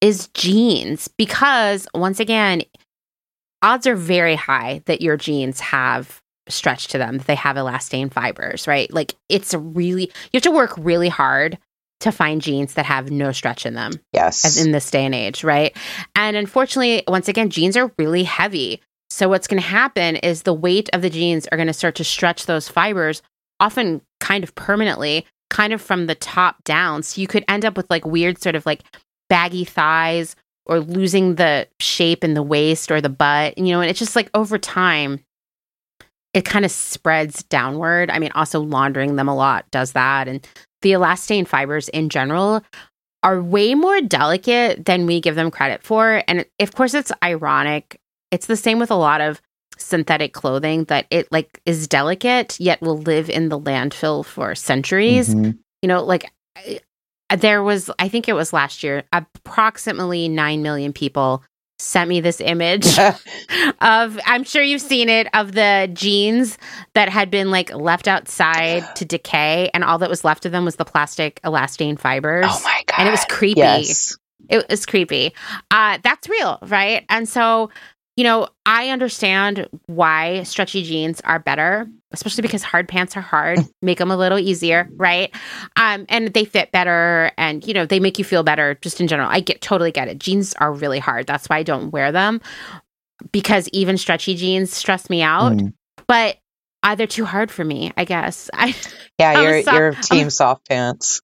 is 0.00 0.28
jeans. 0.28 1.08
Because 1.08 1.88
once 1.94 2.20
again, 2.20 2.62
odds 3.62 3.86
are 3.86 3.96
very 3.96 4.36
high 4.36 4.82
that 4.86 5.02
your 5.02 5.16
jeans 5.16 5.60
have 5.60 6.20
stretch 6.48 6.88
to 6.88 6.98
them, 6.98 7.18
that 7.18 7.26
they 7.26 7.34
have 7.34 7.56
elastane 7.56 8.12
fibers, 8.12 8.68
right? 8.68 8.92
Like 8.92 9.14
it's 9.28 9.52
a 9.52 9.58
really 9.58 10.04
you 10.04 10.30
have 10.34 10.42
to 10.42 10.50
work 10.50 10.72
really 10.76 11.08
hard 11.08 11.58
to 12.00 12.12
find 12.12 12.42
jeans 12.42 12.74
that 12.74 12.84
have 12.84 13.10
no 13.10 13.32
stretch 13.32 13.64
in 13.64 13.74
them 13.74 13.92
Yes. 14.12 14.44
as 14.44 14.64
in 14.64 14.72
this 14.72 14.90
day 14.90 15.04
and 15.04 15.14
age, 15.14 15.42
right? 15.44 15.74
And 16.14 16.36
unfortunately, 16.36 17.02
once 17.08 17.28
again, 17.28 17.48
jeans 17.50 17.76
are 17.76 17.90
really 17.98 18.24
heavy. 18.24 18.82
So 19.08 19.28
what's 19.28 19.46
going 19.46 19.62
to 19.62 19.66
happen 19.68 20.16
is 20.16 20.42
the 20.42 20.52
weight 20.52 20.90
of 20.92 21.00
the 21.02 21.10
jeans 21.10 21.46
are 21.48 21.56
going 21.56 21.68
to 21.68 21.72
start 21.72 21.94
to 21.96 22.04
stretch 22.04 22.46
those 22.46 22.68
fibers, 22.68 23.22
often 23.60 24.02
kind 24.20 24.44
of 24.44 24.54
permanently, 24.54 25.24
kind 25.48 25.72
of 25.72 25.80
from 25.80 26.06
the 26.06 26.14
top 26.14 26.62
down. 26.64 27.02
So 27.02 27.20
you 27.20 27.26
could 27.26 27.44
end 27.48 27.64
up 27.64 27.76
with 27.76 27.88
like 27.88 28.04
weird 28.04 28.42
sort 28.42 28.56
of 28.56 28.66
like 28.66 28.82
baggy 29.30 29.64
thighs 29.64 30.36
or 30.66 30.80
losing 30.80 31.36
the 31.36 31.68
shape 31.80 32.24
in 32.24 32.34
the 32.34 32.42
waist 32.42 32.90
or 32.90 33.00
the 33.00 33.08
butt. 33.08 33.56
You 33.56 33.66
know, 33.66 33.80
and 33.80 33.88
it's 33.88 34.00
just 34.00 34.16
like 34.16 34.28
over 34.34 34.58
time 34.58 35.20
it 36.34 36.44
kind 36.44 36.64
of 36.64 36.70
spreads 36.70 37.42
downward. 37.44 38.10
I 38.10 38.18
mean, 38.18 38.32
also 38.34 38.60
laundering 38.60 39.16
them 39.16 39.28
a 39.28 39.34
lot 39.34 39.64
does 39.70 39.92
that. 39.92 40.28
And 40.28 40.46
the 40.86 40.92
elastane 40.92 41.48
fibers 41.48 41.88
in 41.88 42.08
general 42.08 42.62
are 43.24 43.42
way 43.42 43.74
more 43.74 44.00
delicate 44.00 44.84
than 44.84 45.04
we 45.04 45.20
give 45.20 45.34
them 45.34 45.50
credit 45.50 45.82
for. 45.82 46.22
And 46.28 46.46
of 46.60 46.76
course, 46.76 46.94
it's 46.94 47.10
ironic. 47.24 48.00
It's 48.30 48.46
the 48.46 48.56
same 48.56 48.78
with 48.78 48.92
a 48.92 48.96
lot 48.96 49.20
of 49.20 49.42
synthetic 49.76 50.32
clothing 50.32 50.84
that 50.84 51.06
it 51.10 51.30
like 51.32 51.60
is 51.66 51.88
delicate 51.88 52.60
yet 52.60 52.80
will 52.80 52.98
live 52.98 53.28
in 53.28 53.48
the 53.48 53.58
landfill 53.58 54.24
for 54.24 54.54
centuries. 54.54 55.34
Mhm. 55.34 55.58
You 55.82 55.88
know, 55.88 56.04
like 56.04 56.30
there 57.36 57.64
was, 57.64 57.90
I 57.98 58.08
think 58.08 58.28
it 58.28 58.34
was 58.34 58.52
last 58.52 58.84
year, 58.84 59.02
approximately 59.12 60.28
9 60.28 60.62
million 60.62 60.92
people 60.92 61.42
sent 61.78 62.08
me 62.08 62.20
this 62.20 62.40
image 62.40 62.86
of 63.80 64.18
I'm 64.24 64.44
sure 64.44 64.62
you've 64.62 64.80
seen 64.80 65.08
it 65.08 65.28
of 65.34 65.52
the 65.52 65.90
jeans 65.92 66.56
that 66.94 67.08
had 67.08 67.30
been 67.30 67.50
like 67.50 67.74
left 67.74 68.08
outside 68.08 68.84
to 68.96 69.04
decay 69.04 69.70
and 69.74 69.84
all 69.84 69.98
that 69.98 70.08
was 70.08 70.24
left 70.24 70.46
of 70.46 70.52
them 70.52 70.64
was 70.64 70.76
the 70.76 70.84
plastic 70.84 71.40
elastane 71.42 71.98
fibers. 71.98 72.46
oh 72.48 72.60
my 72.64 72.82
god. 72.86 72.96
And 72.98 73.08
it 73.08 73.10
was 73.10 73.24
creepy. 73.26 73.60
Yes. 73.60 74.16
It 74.48 74.66
was 74.70 74.86
creepy. 74.86 75.34
Uh 75.70 75.98
that's 76.02 76.28
real, 76.28 76.58
right? 76.62 77.04
And 77.10 77.28
so, 77.28 77.70
you 78.16 78.24
know, 78.24 78.48
I 78.64 78.88
understand 78.90 79.68
why 79.86 80.42
stretchy 80.44 80.82
jeans 80.82 81.20
are 81.22 81.38
better, 81.38 81.86
especially 82.12 82.42
because 82.42 82.62
hard 82.62 82.88
pants 82.88 83.16
are 83.16 83.20
hard, 83.20 83.58
make 83.82 83.98
them 83.98 84.10
a 84.10 84.16
little 84.16 84.38
easier, 84.38 84.88
right? 84.96 85.34
Um 85.76 86.06
and 86.08 86.28
they 86.32 86.44
fit 86.46 86.72
better 86.72 87.30
and 87.36 87.66
you 87.66 87.74
know, 87.74 87.84
they 87.86 88.00
make 88.00 88.18
you 88.18 88.24
feel 88.24 88.42
better 88.42 88.74
just 88.80 89.00
in 89.00 89.06
general. 89.08 89.28
I 89.30 89.40
get 89.40 89.60
totally 89.60 89.92
get 89.92 90.08
it. 90.08 90.18
Jeans 90.18 90.54
are 90.54 90.72
really 90.72 90.98
hard. 90.98 91.26
That's 91.26 91.46
why 91.48 91.58
I 91.58 91.62
don't 91.62 91.90
wear 91.90 92.10
them 92.12 92.40
because 93.32 93.68
even 93.72 93.96
stretchy 93.98 94.34
jeans 94.34 94.72
stress 94.72 95.08
me 95.10 95.22
out. 95.22 95.52
Mm. 95.52 95.72
But 96.06 96.38
Uh, 96.82 96.94
they're 96.94 97.06
too 97.08 97.24
hard 97.24 97.50
for 97.50 97.64
me, 97.64 97.90
I 97.96 98.04
guess. 98.04 98.48
I 98.54 98.74
Yeah, 99.18 99.40
you're 99.42 99.62
soft- 99.62 99.76
you're 99.76 99.92
I'm- 99.92 100.02
team 100.02 100.30
soft 100.30 100.68
pants. 100.68 101.20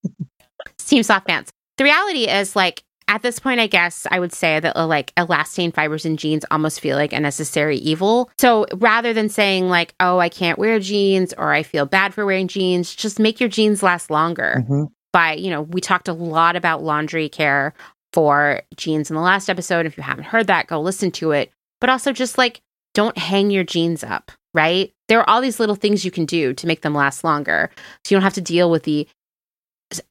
team 0.78 1.02
soft 1.04 1.26
pants. 1.28 1.52
The 1.78 1.84
reality 1.84 2.28
is 2.28 2.56
like 2.56 2.82
at 3.12 3.20
this 3.20 3.38
point, 3.38 3.60
I 3.60 3.66
guess 3.66 4.06
I 4.10 4.18
would 4.18 4.32
say 4.32 4.58
that 4.58 4.74
uh, 4.74 4.86
like 4.86 5.14
elastane 5.16 5.74
fibers 5.74 6.06
in 6.06 6.16
jeans 6.16 6.46
almost 6.50 6.80
feel 6.80 6.96
like 6.96 7.12
a 7.12 7.20
necessary 7.20 7.76
evil. 7.76 8.30
So 8.38 8.64
rather 8.76 9.12
than 9.12 9.28
saying 9.28 9.68
like, 9.68 9.94
oh, 10.00 10.18
I 10.18 10.30
can't 10.30 10.58
wear 10.58 10.78
jeans 10.80 11.34
or 11.34 11.52
I 11.52 11.62
feel 11.62 11.84
bad 11.84 12.14
for 12.14 12.24
wearing 12.24 12.48
jeans, 12.48 12.94
just 12.94 13.18
make 13.18 13.38
your 13.38 13.50
jeans 13.50 13.82
last 13.82 14.10
longer. 14.10 14.64
Mhm. 14.66 14.86
By, 15.12 15.34
you 15.34 15.50
know, 15.50 15.60
we 15.60 15.82
talked 15.82 16.08
a 16.08 16.14
lot 16.14 16.56
about 16.56 16.82
laundry 16.82 17.28
care 17.28 17.74
for 18.14 18.62
jeans 18.78 19.10
in 19.10 19.14
the 19.16 19.20
last 19.20 19.50
episode. 19.50 19.84
If 19.84 19.98
you 19.98 20.02
haven't 20.02 20.24
heard 20.24 20.46
that, 20.46 20.66
go 20.66 20.80
listen 20.80 21.10
to 21.12 21.32
it. 21.32 21.52
But 21.82 21.90
also 21.90 22.12
just 22.12 22.38
like 22.38 22.62
don't 22.94 23.18
hang 23.18 23.50
your 23.50 23.64
jeans 23.64 24.02
up, 24.02 24.32
right? 24.54 24.90
There 25.08 25.20
are 25.20 25.28
all 25.28 25.42
these 25.42 25.60
little 25.60 25.74
things 25.76 26.02
you 26.02 26.10
can 26.10 26.24
do 26.24 26.54
to 26.54 26.66
make 26.66 26.80
them 26.80 26.94
last 26.94 27.24
longer. 27.24 27.68
So 28.04 28.14
you 28.14 28.16
don't 28.16 28.24
have 28.24 28.32
to 28.34 28.40
deal 28.40 28.70
with 28.70 28.84
the 28.84 29.06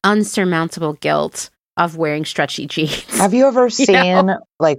unsurmountable 0.04 0.92
guilt 0.94 1.50
of 1.76 1.96
wearing 1.96 2.24
stretchy 2.24 2.66
jeans. 2.66 3.04
Have 3.18 3.34
you 3.34 3.46
ever 3.46 3.64
You 3.66 3.70
seen 3.70 4.30
like 4.58 4.78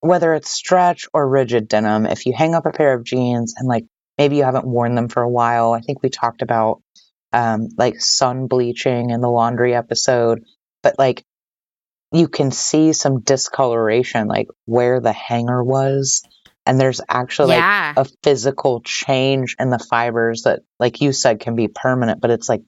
whether 0.00 0.34
it's 0.34 0.50
stretch 0.50 1.06
or 1.14 1.28
rigid 1.28 1.68
denim, 1.68 2.06
if 2.06 2.26
you 2.26 2.34
hang 2.36 2.54
up 2.54 2.66
a 2.66 2.72
pair 2.72 2.94
of 2.94 3.04
jeans 3.04 3.54
and 3.56 3.68
like 3.68 3.84
maybe 4.18 4.36
you 4.36 4.44
haven't 4.44 4.66
worn 4.66 4.94
them 4.94 5.08
for 5.08 5.22
a 5.22 5.28
while, 5.28 5.72
I 5.72 5.80
think 5.80 6.02
we 6.02 6.10
talked 6.10 6.42
about 6.42 6.82
um 7.32 7.68
like 7.76 8.00
sun 8.00 8.46
bleaching 8.46 9.10
in 9.10 9.20
the 9.20 9.30
laundry 9.30 9.74
episode, 9.74 10.44
but 10.82 10.98
like 10.98 11.24
you 12.12 12.28
can 12.28 12.50
see 12.50 12.92
some 12.92 13.22
discoloration 13.22 14.28
like 14.28 14.48
where 14.66 15.00
the 15.00 15.12
hanger 15.12 15.64
was 15.64 16.22
and 16.64 16.80
there's 16.80 17.00
actually 17.08 17.56
like 17.56 17.96
a 17.96 18.06
physical 18.22 18.80
change 18.82 19.56
in 19.58 19.68
the 19.68 19.78
fibers 19.78 20.42
that 20.42 20.60
like 20.78 21.00
you 21.00 21.12
said 21.12 21.40
can 21.40 21.56
be 21.56 21.66
permanent 21.66 22.20
but 22.20 22.30
it's 22.30 22.48
like 22.48 22.62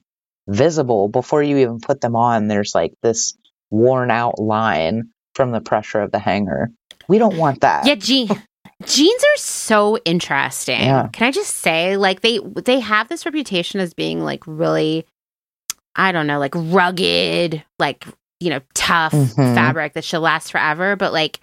visible 0.47 1.09
before 1.09 1.43
you 1.43 1.57
even 1.57 1.79
put 1.79 2.01
them 2.01 2.15
on. 2.15 2.47
There's 2.47 2.73
like 2.73 2.93
this 3.03 3.37
worn 3.71 4.09
out 4.11 4.39
line 4.39 5.09
from 5.35 5.51
the 5.51 5.61
pressure 5.61 5.99
of 6.01 6.11
the 6.11 6.19
hanger 6.19 6.69
we 7.07 7.17
don't 7.17 7.37
want 7.37 7.61
that 7.61 7.85
Yeah, 7.85 7.95
je- 7.95 8.27
jeans 8.85 9.23
are 9.23 9.37
so 9.37 9.97
interesting. 10.05 10.81
Yeah. 10.81 11.07
Can 11.13 11.27
I 11.27 11.31
just 11.31 11.55
say, 11.57 11.95
like 11.97 12.21
they 12.21 12.39
they 12.39 12.79
have 12.81 13.07
this 13.07 13.25
reputation 13.25 13.79
as 13.79 13.93
being 13.93 14.23
like 14.23 14.43
really, 14.45 15.05
I 15.95 16.11
don't 16.11 16.27
know, 16.27 16.37
like 16.37 16.53
rugged, 16.55 17.63
like 17.79 18.05
you 18.39 18.49
know, 18.51 18.59
tough 18.75 19.13
Mhm. 19.13 19.55
fabric 19.55 19.93
that 19.93 20.03
should 20.03 20.19
last 20.19 20.51
forever. 20.51 20.95
But 20.95 21.11
like 21.13 21.39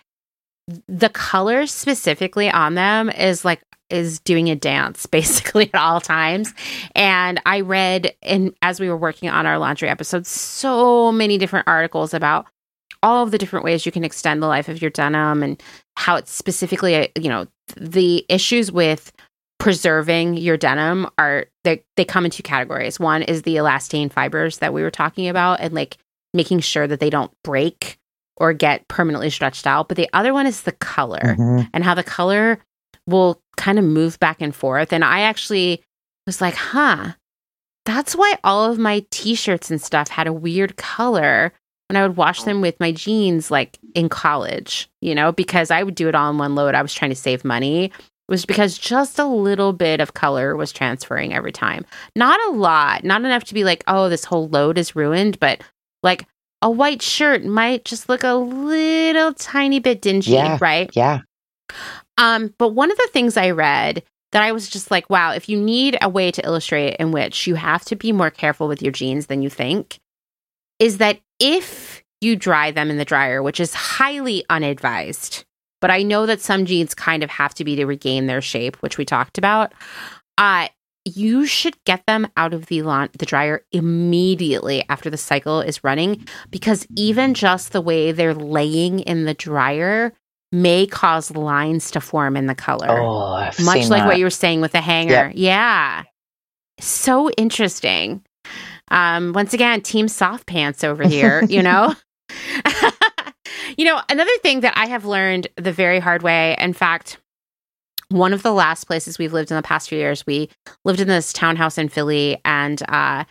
the 0.87 1.09
color 1.09 1.67
specifically 1.67 2.51
on 2.51 2.75
them 2.75 3.11
is 3.11 3.45
like 3.45 3.63
is 3.91 4.21
doing 4.21 4.51
a 4.51 4.57
dance 4.57 5.07
basically 5.19 5.71
at 5.73 5.81
all 5.81 6.01
times. 6.01 6.53
And 6.95 7.41
I 7.47 7.61
read 7.61 8.15
and 8.23 8.55
as 8.63 8.81
we 8.81 8.89
were 8.89 8.97
working 8.97 9.29
on 9.29 9.47
our 9.47 9.59
laundry 9.59 9.89
episode, 9.89 10.27
so 10.27 11.13
many 11.13 11.39
different 11.39 11.69
articles 11.69 12.15
about 12.15 12.47
all 13.03 13.23
of 13.23 13.31
the 13.31 13.39
different 13.39 13.65
ways 13.65 13.85
you 13.85 13.93
can 13.93 14.05
extend 14.05 14.43
the 14.43 14.47
life 14.47 14.69
of 14.69 14.81
your 14.81 14.91
denim 14.91 15.43
and 15.43 15.63
how 15.97 16.17
it's 16.17 16.33
specifically, 16.33 16.95
uh, 16.97 17.07
you 17.19 17.29
know, 17.29 17.47
the 17.77 18.25
issues 18.31 18.73
with 18.73 19.13
preserving 19.59 20.37
your 20.37 20.57
denim 20.57 21.07
are 21.19 21.47
they 21.65 21.83
they 21.97 22.05
come 22.05 22.25
in 22.25 22.31
two 22.31 22.43
categories. 22.43 22.99
One 23.01 23.23
is 23.23 23.43
the 23.43 23.57
elastane 23.57 24.13
fibers 24.13 24.59
that 24.59 24.75
we 24.75 24.83
were 24.83 24.91
talking 24.91 25.29
about 25.29 25.61
and 25.61 25.73
like 25.75 25.97
making 26.35 26.61
sure 26.61 26.87
that 26.87 27.01
they 27.01 27.11
don't 27.11 27.31
break 27.45 27.99
or 28.37 28.53
get 28.53 28.87
permanently 28.89 29.31
stretched 29.31 29.67
out, 29.67 29.87
but 29.89 29.97
the 29.97 30.09
other 30.13 30.33
one 30.35 30.47
is 30.47 30.63
the 30.63 30.73
color 30.73 31.37
Mhm. 31.39 31.69
and 31.73 31.85
how 31.85 31.95
the 31.95 32.03
color 32.03 32.59
will 33.07 33.41
kind 33.57 33.79
of 33.79 33.85
move 33.85 34.19
back 34.21 34.41
and 34.41 34.55
forth. 34.55 34.93
And 34.93 35.05
I 35.05 35.21
actually 35.21 35.83
was 36.27 36.41
like, 36.41 36.55
huh, 36.55 37.13
that's 37.85 38.15
why 38.17 38.35
all 38.45 38.71
of 38.71 38.79
my 38.79 39.05
t 39.11 39.35
shirts 39.35 39.71
and 39.71 39.81
stuff 39.81 40.09
had 40.09 40.27
a 40.27 40.33
weird 40.33 40.77
color 40.77 41.53
when 41.89 41.97
I 41.97 42.07
would 42.07 42.17
wash 42.17 42.43
them 42.45 42.61
with 42.63 42.81
my 42.81 42.93
jeans, 42.93 43.51
like 43.51 43.79
in 43.95 44.09
college, 44.09 44.89
you 45.03 45.15
know, 45.15 45.33
because 45.33 45.71
I 45.71 45.83
would 45.83 45.95
do 45.95 46.09
it 46.09 46.15
all 46.15 46.31
in 46.31 46.39
one 46.39 46.55
load. 46.55 46.75
I 46.75 46.81
was 46.83 46.95
trying 46.95 47.11
to 47.11 47.15
save 47.17 47.45
money. 47.45 47.85
It 47.85 47.93
was 48.33 48.47
because 48.47 48.79
just 48.79 49.19
a 49.19 49.27
little 49.27 49.75
bit 49.75 50.01
of 50.01 50.15
color 50.15 50.57
was 50.57 50.73
transferring 50.73 51.35
every 51.35 51.53
time. 51.53 51.85
Not 52.17 52.41
a 52.49 52.53
lot, 52.53 53.05
not 53.05 53.21
enough 53.23 53.45
to 53.45 53.55
be 53.55 53.65
like, 53.65 53.85
oh, 53.87 54.09
this 54.09 54.25
whole 54.25 54.49
load 54.49 54.79
is 54.79 54.97
ruined, 54.97 55.39
but 55.41 55.61
like 56.03 56.27
a 56.63 56.71
white 56.71 57.03
shirt 57.03 57.45
might 57.45 57.85
just 57.85 58.09
look 58.09 58.25
a 58.25 58.33
little 58.33 59.35
tiny 59.35 59.79
bit 59.79 60.01
dingy, 60.01 60.33
Yeah. 60.33 60.57
right? 60.63 60.89
yeah 60.95 61.21
Um, 62.19 62.55
but 62.59 62.71
one 62.71 62.91
of 62.91 62.97
the 62.97 63.09
things 63.13 63.37
I 63.37 63.51
read 63.51 64.03
that 64.33 64.43
I 64.43 64.53
was 64.53 64.69
just 64.69 64.91
like, 64.91 65.09
wow, 65.09 65.33
if 65.33 65.49
you 65.49 65.61
need 65.61 65.97
a 66.03 66.09
way 66.09 66.31
to 66.31 66.45
illustrate 66.45 66.97
in 66.97 67.13
which 67.13 67.47
you 67.47 67.55
have 67.55 67.85
to 67.87 67.97
be 67.97 68.13
more 68.13 68.31
careful 68.31 68.67
with 68.67 68.83
your 68.83 68.93
jeans 68.93 69.27
than 69.27 69.43
you 69.43 69.51
think, 69.51 69.99
is 70.79 70.99
that 70.99 71.21
if 71.39 72.03
you 72.21 72.37
dry 72.37 72.71
them 72.71 72.91
in 72.91 72.97
the 72.97 73.05
dryer, 73.05 73.43
which 73.43 73.61
is 73.61 73.75
highly 73.75 74.45
unadvised, 74.51 75.45
but 75.81 75.91
I 75.91 76.03
know 76.03 76.27
that 76.27 76.41
some 76.41 76.65
jeans 76.65 76.95
kind 76.95 77.23
of 77.23 77.31
have 77.31 77.55
to 77.55 77.65
be 77.65 77.77
to 77.77 77.85
regain 77.85 78.27
their 78.27 78.41
shape, 78.41 78.77
which 78.77 78.99
we 78.99 79.05
talked 79.05 79.39
about. 79.39 79.73
Uh, 80.39 80.69
you 81.05 81.47
should 81.47 81.77
get 81.85 82.07
them 82.07 82.27
out 82.37 82.55
of 82.55 82.67
the 82.67 82.83
lawn 82.83 83.11
the 83.19 83.27
dryer 83.27 83.63
immediately 83.73 84.85
after 84.89 85.11
the 85.11 85.19
cycle 85.19 85.61
is 85.61 85.85
running 85.85 86.27
because 86.51 86.87
even 86.97 87.35
just 87.35 87.73
the 87.73 87.81
way 87.81 88.11
they're 88.11 88.35
laying 88.35 89.01
in 89.01 89.27
the 89.27 89.35
dryer 89.35 90.15
may 90.55 90.87
cause 90.87 91.31
lines 91.33 91.91
to 91.91 92.01
form 92.01 92.37
in 92.37 92.47
the 92.47 92.55
color 92.55 92.89
oh 92.89 93.35
I've 93.35 93.59
much 93.61 93.89
like 93.89 94.03
that. 94.03 94.07
what 94.07 94.19
you 94.19 94.25
were 94.25 94.31
saying 94.31 94.61
with 94.61 94.73
the 94.73 94.81
hanger. 94.81 95.27
Yep. 95.27 95.33
Yeah. 95.35 96.03
So 96.81 97.31
interesting. 97.33 98.25
Um, 98.91 99.33
once 99.33 99.53
again, 99.55 99.81
team 99.81 100.09
soft 100.09 100.47
pants 100.47 100.85
over 100.85 101.07
here, 101.07 101.43
you 101.49 101.63
know? 101.63 101.95
you 103.77 103.85
know, 103.85 104.01
another 104.09 104.37
thing 104.43 104.61
that 104.61 104.75
I 104.77 104.87
have 104.87 105.05
learned 105.05 105.49
the 105.57 105.73
very 105.73 105.99
hard 105.99 106.23
way, 106.23 106.57
in 106.59 106.73
fact, 106.73 107.19
one 108.11 108.33
of 108.33 108.43
the 108.43 108.53
last 108.53 108.85
places 108.85 109.19
we've 109.19 109.33
lived 109.33 109.51
in 109.51 109.57
the 109.57 109.63
past 109.63 109.89
few 109.89 109.99
years, 109.99 110.27
we 110.27 110.51
lived 110.85 111.01
in 111.01 111.09
this 111.09 111.33
townhouse 111.33 111.79
in 111.79 111.89
Philly 111.89 112.41
and 112.45 112.83
uh 112.89 113.25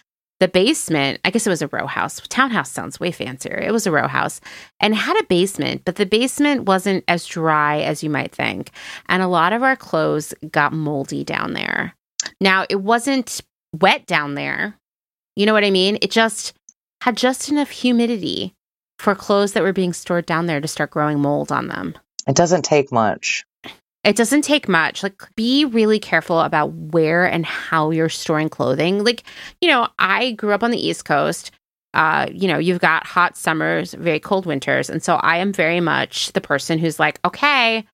the 0.43 0.49
basement, 0.49 1.21
I 1.23 1.29
guess 1.29 1.47
it 1.47 1.49
was 1.49 1.61
a 1.61 1.69
row 1.69 1.87
house. 1.87 2.19
Townhouse 2.27 2.69
sounds 2.69 2.99
way 2.99 3.13
fancier. 3.13 3.57
It 3.57 3.71
was 3.71 3.87
a 3.87 3.91
row 3.91 4.09
house 4.09 4.41
and 4.81 4.93
had 4.93 5.17
a 5.17 5.25
basement, 5.27 5.83
but 5.85 5.95
the 5.95 6.05
basement 6.05 6.63
wasn't 6.65 7.05
as 7.07 7.25
dry 7.25 7.79
as 7.79 8.03
you 8.03 8.09
might 8.09 8.35
think. 8.35 8.71
And 9.07 9.23
a 9.23 9.27
lot 9.27 9.53
of 9.53 9.63
our 9.63 9.77
clothes 9.77 10.33
got 10.51 10.73
moldy 10.73 11.23
down 11.23 11.53
there. 11.53 11.95
Now, 12.41 12.65
it 12.69 12.81
wasn't 12.81 13.39
wet 13.79 14.05
down 14.05 14.35
there. 14.35 14.77
You 15.37 15.45
know 15.45 15.53
what 15.53 15.63
I 15.63 15.71
mean? 15.71 15.97
It 16.01 16.11
just 16.11 16.53
had 16.99 17.15
just 17.15 17.47
enough 17.47 17.69
humidity 17.69 18.53
for 18.99 19.15
clothes 19.15 19.53
that 19.53 19.63
were 19.63 19.71
being 19.71 19.93
stored 19.93 20.25
down 20.25 20.47
there 20.47 20.59
to 20.59 20.67
start 20.67 20.91
growing 20.91 21.21
mold 21.21 21.53
on 21.53 21.69
them. 21.69 21.95
it 22.27 22.35
doesn't 22.35 22.65
take 22.65 22.91
much 22.91 23.45
It 24.03 24.15
doesn't 24.15 24.41
take 24.41 24.67
much. 24.67 25.01
Like, 25.01 25.21
be 25.35 25.65
really 25.65 25.99
careful 25.99 26.41
about 26.41 26.73
where 26.73 27.25
and 27.25 27.45
how 27.45 27.91
you're 27.91 28.09
storing 28.09 28.49
clothing. 28.49 29.03
Like, 29.03 29.23
you 29.61 29.69
know, 29.69 29.87
I 29.97 30.31
grew 30.31 30.51
up 30.51 30.63
on 30.63 30.71
the 30.71 30.87
East 30.87 31.05
Coast. 31.05 31.51
Uh, 31.93 32.27
you 32.31 32.47
know, 32.47 32.57
you've 32.57 32.81
got 32.81 33.05
hot 33.05 33.37
summers, 33.37 33.93
very 33.93 34.19
cold 34.19 34.45
winters. 34.45 34.89
And 34.89 35.01
so 35.03 35.15
I 35.15 35.37
am 35.37 35.53
very 35.53 35.79
much 35.79 36.31
the 36.33 36.41
person 36.41 36.79
who's 36.79 36.99
like, 36.99 37.19
okay, 37.23 37.85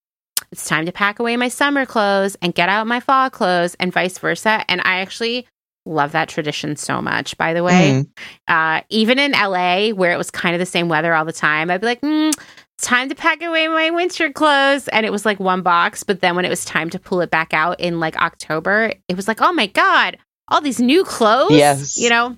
it's 0.51 0.67
time 0.67 0.85
to 0.85 0.91
pack 0.91 1.19
away 1.19 1.35
my 1.37 1.49
summer 1.49 1.85
clothes 1.85 2.37
and 2.41 2.55
get 2.55 2.69
out 2.69 2.87
my 2.87 3.01
fall 3.01 3.29
clothes 3.29 3.75
and 3.79 3.91
vice 3.93 4.17
versa. 4.17 4.63
And 4.69 4.81
I 4.85 4.99
actually 5.01 5.45
love 5.85 6.13
that 6.13 6.29
tradition 6.29 6.75
so 6.75 7.01
much, 7.01 7.37
by 7.37 7.53
the 7.53 7.63
way. 7.63 8.03
Mhm. 8.03 8.07
Uh, 8.47 8.81
even 8.89 9.19
in 9.19 9.33
LA, 9.33 9.89
where 9.91 10.11
it 10.11 10.17
was 10.17 10.31
kind 10.31 10.55
of 10.55 10.59
the 10.59 10.65
same 10.65 10.87
weather 10.87 11.13
all 11.13 11.25
the 11.25 11.33
time, 11.33 11.69
I'd 11.69 11.81
be 11.81 11.87
like, 11.87 12.01
mm, 12.01 12.33
time 12.81 13.09
to 13.09 13.15
pack 13.15 13.41
away 13.41 13.67
my 13.67 13.89
winter 13.89 14.31
clothes. 14.31 14.87
And 14.89 15.05
it 15.05 15.11
was 15.11 15.25
like 15.25 15.39
one 15.39 15.61
box. 15.61 16.03
But 16.03 16.21
then 16.21 16.35
when 16.35 16.45
it 16.45 16.49
was 16.49 16.65
time 16.65 16.89
to 16.91 16.99
pull 16.99 17.21
it 17.21 17.29
back 17.29 17.53
out 17.53 17.79
in 17.79 17.99
like 17.99 18.15
October, 18.17 18.93
it 19.07 19.15
was 19.15 19.27
like, 19.27 19.41
oh 19.41 19.53
my 19.53 19.67
God, 19.67 20.17
all 20.47 20.61
these 20.61 20.79
new 20.79 21.03
clothes. 21.03 21.51
Yes. 21.51 21.97
You 21.97 22.09
know? 22.09 22.35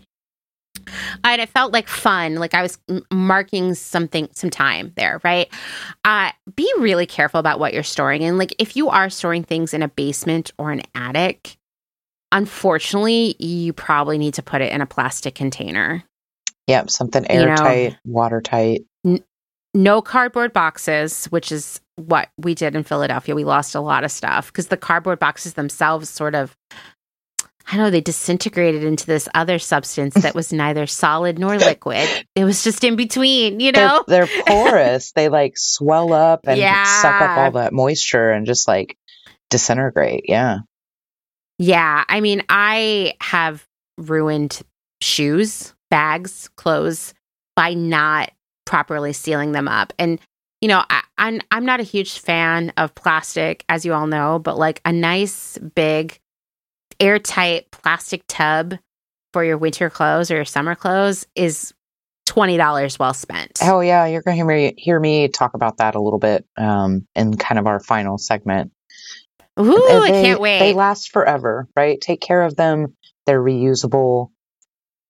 And 1.24 1.42
it 1.42 1.50
felt 1.50 1.74
like 1.74 1.88
fun. 1.88 2.36
Like 2.36 2.54
I 2.54 2.62
was 2.62 2.80
marking 3.12 3.74
something, 3.76 4.30
some 4.32 4.50
time 4.50 4.94
there, 4.96 5.20
right? 5.24 5.48
Uh, 6.06 6.32
be 6.56 6.72
really 6.80 7.06
careful 7.06 7.40
about 7.40 7.60
what 7.60 7.74
you're 7.74 7.84
storing. 7.84 8.24
And 8.24 8.38
like 8.38 8.56
if 8.58 8.76
you 8.76 8.90
are 8.90 9.10
storing 9.10 9.44
things 9.44 9.74
in 9.74 9.84
a 9.84 9.88
basement 9.90 10.52
or 10.58 10.72
an 10.72 10.82
attic, 10.96 11.58
unfortunately, 12.32 13.36
you 13.40 13.74
probably 13.74 14.18
need 14.18 14.36
to 14.36 14.42
put 14.42 14.62
it 14.62 14.72
in 14.72 14.82
a 14.82 14.86
plastic 14.86 15.36
container. 15.36 16.04
yep 16.68 16.90
something 16.90 17.26
You 17.30 17.40
know- 17.46 17.52
airtight 17.52 17.98
watertight 18.06 18.84
no 19.74 20.02
cardboard 20.02 20.54
boxes, 20.54 21.26
which 21.26 21.52
is 21.52 21.80
what 21.96 22.30
we 22.38 22.56
did 22.56 22.76
in 22.76 22.84
Philadelphia. 22.84 23.36
We 23.36 23.44
lost 23.44 23.76
a 23.76 23.80
lot 23.82 24.04
of 24.04 24.12
stuff 24.12 24.48
because 24.48 24.68
the 24.68 24.78
cardboard 24.78 25.20
boxes 25.20 25.54
themselves 25.54 26.10
sort 26.10 26.36
of, 26.36 26.56
I 26.72 27.78
don't 27.78 27.86
know, 27.86 27.90
they 27.90 28.02
disintegrated 28.02 28.84
into 28.84 29.06
this 29.06 29.30
other 29.34 29.60
substance 29.60 30.16
that 30.16 30.36
was 30.36 30.52
neither 30.52 30.88
solid 30.88 31.40
nor 31.40 31.58
liquid. 31.58 32.08
It 32.36 32.44
was 32.44 32.64
just 32.64 32.84
in 32.84 32.96
between, 32.96 33.60
you 33.60 33.72
know? 33.72 34.04
they're, 34.08 34.26
they're 34.26 34.44
porous 34.46 35.12
they 35.14 35.30
like 35.30 35.54
swell 35.58 36.12
up 36.12 36.42
and 36.46 36.60
suck 37.02 37.22
up 37.22 37.38
all 37.38 37.52
that 37.52 37.72
moisture 37.72 38.32
and 38.32 38.46
just 38.46 38.68
like 38.68 38.98
disintegrate 39.50 40.26
yeah 40.28 40.60
Yeah. 41.60 42.04
I 42.08 42.20
mean, 42.22 42.42
I 42.50 43.14
have 43.22 43.66
ruined 43.98 44.62
shoes, 45.02 45.74
bags, 45.90 46.50
clothes 46.56 47.14
by 47.56 47.74
not 47.74 48.32
properly 48.72 49.12
sealing 49.12 49.52
them 49.52 49.68
up. 49.68 49.92
And 50.00 50.18
you 50.62 50.70
know, 50.70 50.84
I, 50.90 51.04
I'm 51.18 51.42
I'm 51.52 51.66
not 51.66 51.80
a 51.82 51.84
huge 51.84 52.20
fan 52.20 52.72
of 52.78 52.96
plastic, 52.96 53.66
as 53.68 53.86
you 53.86 53.94
all 53.94 54.08
know, 54.08 54.40
but 54.40 54.58
like 54.58 54.80
a 54.86 54.94
nice 54.94 55.58
big 55.76 56.20
airtight 57.00 57.70
plastic 57.72 58.24
tub 58.28 58.76
for 59.34 59.44
your 59.44 59.58
winter 59.58 59.90
clothes 59.90 60.32
or 60.32 60.36
your 60.36 60.46
summer 60.46 60.74
clothes 60.76 61.28
is 61.36 61.74
twenty 62.26 62.56
dollars 62.56 62.98
well 62.98 63.14
spent. 63.14 63.60
Oh 63.62 63.82
yeah, 63.82 64.06
you're 64.06 64.22
gonna 64.22 64.36
hear 64.36 64.46
me 64.46 64.74
hear 64.78 65.00
me 65.00 65.28
talk 65.28 65.54
about 65.54 65.78
that 65.78 65.96
a 65.96 66.02
little 66.02 66.20
bit 66.20 66.46
um, 66.58 67.06
in 67.14 67.36
kind 67.36 67.60
of 67.60 67.68
our 67.68 67.82
final 67.82 68.18
segment. 68.18 68.72
Ooh, 69.60 69.86
they, 69.90 69.98
I 69.98 70.10
can't 70.10 70.40
wait. 70.40 70.60
They 70.60 70.74
last 70.74 71.12
forever, 71.12 71.68
right? 71.76 72.00
Take 72.00 72.22
care 72.22 72.44
of 72.44 72.56
them. 72.56 72.96
They're 73.26 73.42
reusable. 73.42 74.30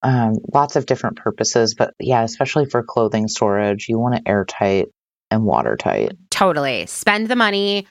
Um, 0.04 0.38
lots 0.54 0.76
of 0.76 0.86
different 0.86 1.18
purposes, 1.18 1.76
but 1.76 1.94
yeah, 2.00 2.24
especially 2.24 2.66
for 2.66 2.82
clothing 2.82 3.28
storage, 3.28 3.88
you 3.88 4.00
want 4.00 4.16
it 4.16 4.24
airtight 4.26 4.90
and 5.30 5.46
watertight. 5.46 6.12
Totally. 6.30 6.86
Spend 6.88 7.28
the 7.28 7.36
money. 7.36 7.88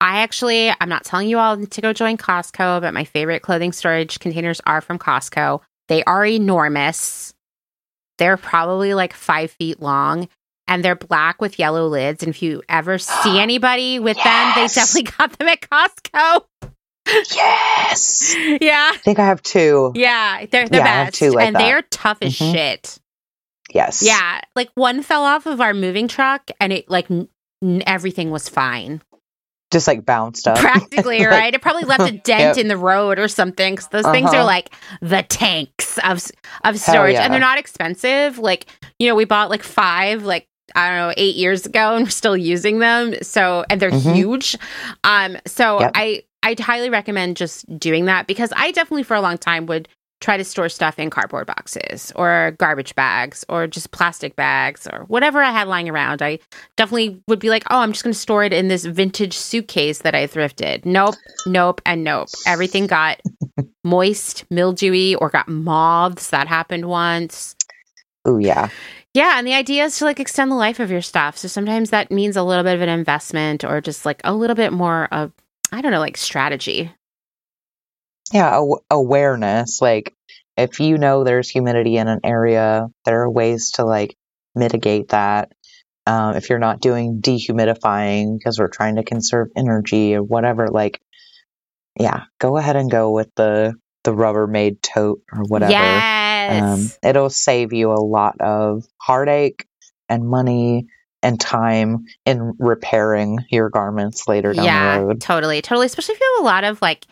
I 0.00 0.18
actually, 0.18 0.70
I'm 0.80 0.88
not 0.88 1.04
telling 1.04 1.28
you 1.28 1.38
all 1.38 1.64
to 1.64 1.80
go 1.80 1.92
join 1.92 2.16
Costco, 2.16 2.80
but 2.80 2.92
my 2.92 3.04
favorite 3.04 3.42
clothing 3.42 3.72
storage 3.72 4.18
containers 4.18 4.60
are 4.66 4.80
from 4.80 4.98
Costco. 4.98 5.60
They 5.88 6.04
are 6.04 6.26
enormous. 6.26 7.32
They're 8.18 8.36
probably 8.36 8.94
like 8.94 9.14
five 9.14 9.50
feet 9.52 9.80
long 9.80 10.28
and 10.68 10.84
they're 10.84 10.96
black 10.96 11.40
with 11.40 11.58
yellow 11.58 11.86
lids. 11.86 12.22
And 12.22 12.30
if 12.30 12.42
you 12.42 12.62
ever 12.68 12.98
see 12.98 13.38
anybody 13.40 13.98
with 13.98 14.16
yes. 14.16 14.24
them, 14.24 14.52
they 14.54 14.68
definitely 14.72 15.12
got 15.18 15.38
them 15.38 15.48
at 15.48 15.60
Costco. 15.60 16.71
Yes. 17.06 18.34
yeah. 18.60 18.90
I 18.92 18.98
think 18.98 19.18
I 19.18 19.26
have 19.26 19.42
two. 19.42 19.92
Yeah. 19.94 20.46
They're 20.50 20.68
the 20.68 20.78
yeah, 20.78 21.04
best. 21.04 21.20
Like 21.22 21.46
and 21.46 21.56
that. 21.56 21.58
they're 21.58 21.82
tough 21.82 22.18
as 22.22 22.38
mm-hmm. 22.38 22.52
shit. 22.52 22.98
Yes. 23.74 24.02
Yeah. 24.02 24.40
Like 24.54 24.70
one 24.74 25.02
fell 25.02 25.24
off 25.24 25.46
of 25.46 25.60
our 25.60 25.74
moving 25.74 26.08
truck 26.08 26.50
and 26.60 26.72
it 26.72 26.90
like 26.90 27.10
n- 27.10 27.28
everything 27.86 28.30
was 28.30 28.48
fine. 28.48 29.02
Just 29.70 29.88
like 29.88 30.04
bounced 30.04 30.46
up. 30.46 30.58
Practically, 30.58 31.18
like, 31.20 31.28
right? 31.28 31.54
It 31.54 31.62
probably 31.62 31.84
left 31.84 32.02
a 32.02 32.12
dent 32.24 32.56
yep. 32.56 32.58
in 32.58 32.68
the 32.68 32.76
road 32.76 33.18
or 33.18 33.26
something 33.28 33.76
cuz 33.76 33.88
those 33.88 34.04
uh-huh. 34.04 34.12
things 34.12 34.30
are 34.30 34.36
uh-huh. 34.36 34.44
like 34.44 34.70
the 35.00 35.22
tanks 35.22 35.98
of 36.04 36.22
of 36.64 36.78
storage 36.78 37.14
yeah. 37.14 37.22
and 37.22 37.32
they're 37.32 37.40
not 37.40 37.58
expensive. 37.58 38.38
Like, 38.38 38.66
you 38.98 39.08
know, 39.08 39.14
we 39.14 39.24
bought 39.24 39.50
like 39.50 39.62
5 39.62 40.24
like 40.24 40.46
I 40.74 40.88
don't 40.88 40.96
know, 41.08 41.14
8 41.16 41.34
years 41.36 41.66
ago 41.66 41.96
and 41.96 42.04
we're 42.04 42.10
still 42.10 42.36
using 42.36 42.78
them. 42.78 43.14
So, 43.22 43.64
and 43.68 43.80
they're 43.80 43.90
mm-hmm. 43.90 44.12
huge. 44.12 44.56
Um 45.04 45.38
so 45.46 45.80
yep. 45.80 45.92
I 45.94 46.24
I'd 46.42 46.60
highly 46.60 46.90
recommend 46.90 47.36
just 47.36 47.78
doing 47.78 48.06
that 48.06 48.26
because 48.26 48.52
I 48.56 48.72
definitely 48.72 49.04
for 49.04 49.14
a 49.14 49.20
long 49.20 49.38
time 49.38 49.66
would 49.66 49.88
try 50.22 50.36
to 50.36 50.44
store 50.44 50.68
stuff 50.68 50.98
in 50.98 51.10
cardboard 51.10 51.46
boxes 51.46 52.12
or 52.14 52.54
garbage 52.58 52.94
bags 52.94 53.44
or 53.48 53.66
just 53.66 53.90
plastic 53.90 54.36
bags 54.36 54.86
or 54.86 55.00
whatever 55.08 55.42
I 55.42 55.50
had 55.50 55.68
lying 55.68 55.88
around. 55.88 56.22
I 56.22 56.38
definitely 56.76 57.20
would 57.26 57.40
be 57.40 57.50
like, 57.50 57.64
oh, 57.70 57.80
I'm 57.80 57.92
just 57.92 58.04
going 58.04 58.14
to 58.14 58.18
store 58.18 58.44
it 58.44 58.52
in 58.52 58.68
this 58.68 58.84
vintage 58.84 59.36
suitcase 59.36 59.98
that 59.98 60.14
I 60.14 60.26
thrifted. 60.26 60.86
Nope, 60.86 61.16
nope, 61.46 61.82
and 61.84 62.04
nope. 62.04 62.28
Everything 62.46 62.86
got 62.86 63.20
moist, 63.84 64.44
mildewy, 64.48 65.16
or 65.16 65.28
got 65.28 65.48
moths. 65.48 66.30
That 66.30 66.46
happened 66.46 66.86
once. 66.86 67.56
Oh, 68.24 68.38
yeah. 68.38 68.68
Yeah, 69.14 69.38
and 69.38 69.46
the 69.46 69.54
idea 69.54 69.84
is 69.84 69.98
to 69.98 70.04
like 70.04 70.20
extend 70.20 70.50
the 70.50 70.56
life 70.56 70.80
of 70.80 70.90
your 70.90 71.02
stuff. 71.02 71.36
So 71.36 71.48
sometimes 71.48 71.90
that 71.90 72.10
means 72.10 72.36
a 72.36 72.42
little 72.42 72.64
bit 72.64 72.74
of 72.74 72.80
an 72.80 72.88
investment 72.88 73.64
or 73.64 73.80
just 73.80 74.06
like 74.06 74.20
a 74.24 74.34
little 74.34 74.56
bit 74.56 74.72
more 74.72 75.08
of 75.12 75.32
I 75.72 75.80
don't 75.80 75.90
know, 75.90 76.00
like 76.00 76.16
strategy. 76.16 76.92
Yeah 78.32 78.58
aw- 78.58 78.80
awareness 78.90 79.82
like 79.82 80.14
if 80.56 80.80
you 80.80 80.96
know 80.96 81.24
there's 81.24 81.48
humidity 81.48 81.96
in 81.96 82.08
an 82.08 82.20
area 82.24 82.86
there 83.04 83.22
are 83.22 83.30
ways 83.30 83.72
to 83.72 83.84
like 83.84 84.16
mitigate 84.54 85.08
that. 85.08 85.52
Um, 86.06 86.34
if 86.34 86.50
you're 86.50 86.58
not 86.58 86.80
doing 86.80 87.20
dehumidifying 87.20 88.36
because 88.36 88.58
we're 88.58 88.68
trying 88.68 88.96
to 88.96 89.04
conserve 89.04 89.48
energy 89.56 90.14
or 90.14 90.22
whatever 90.22 90.68
like 90.68 91.00
yeah 91.98 92.24
go 92.38 92.56
ahead 92.56 92.76
and 92.76 92.90
go 92.90 93.12
with 93.12 93.28
the 93.36 93.74
the 94.04 94.12
rubbermaid 94.12 94.82
tote 94.82 95.20
or 95.32 95.44
whatever. 95.44 95.72
Yes. 95.72 96.62
Um, 96.62 97.08
it'll 97.08 97.30
save 97.30 97.72
you 97.72 97.92
a 97.92 98.02
lot 98.02 98.40
of 98.40 98.84
heartache 99.00 99.66
and 100.08 100.28
money 100.28 100.86
and 101.22 101.40
time 101.40 102.04
in 102.26 102.54
repairing 102.58 103.38
your 103.50 103.70
garments 103.70 104.26
later 104.28 104.52
down 104.52 104.64
yeah, 104.64 104.98
the 104.98 105.06
road. 105.06 105.20
Totally, 105.20 105.62
totally. 105.62 105.86
Especially 105.86 106.14
if 106.14 106.20
you 106.20 106.34
have 106.36 106.44
a 106.44 106.46
lot 106.46 106.64
of 106.64 106.82
like 106.82 107.06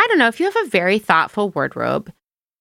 I 0.00 0.06
don't 0.08 0.18
know, 0.18 0.28
if 0.28 0.40
you 0.40 0.46
have 0.46 0.66
a 0.66 0.68
very 0.68 0.98
thoughtful 0.98 1.50
wardrobe, 1.50 2.12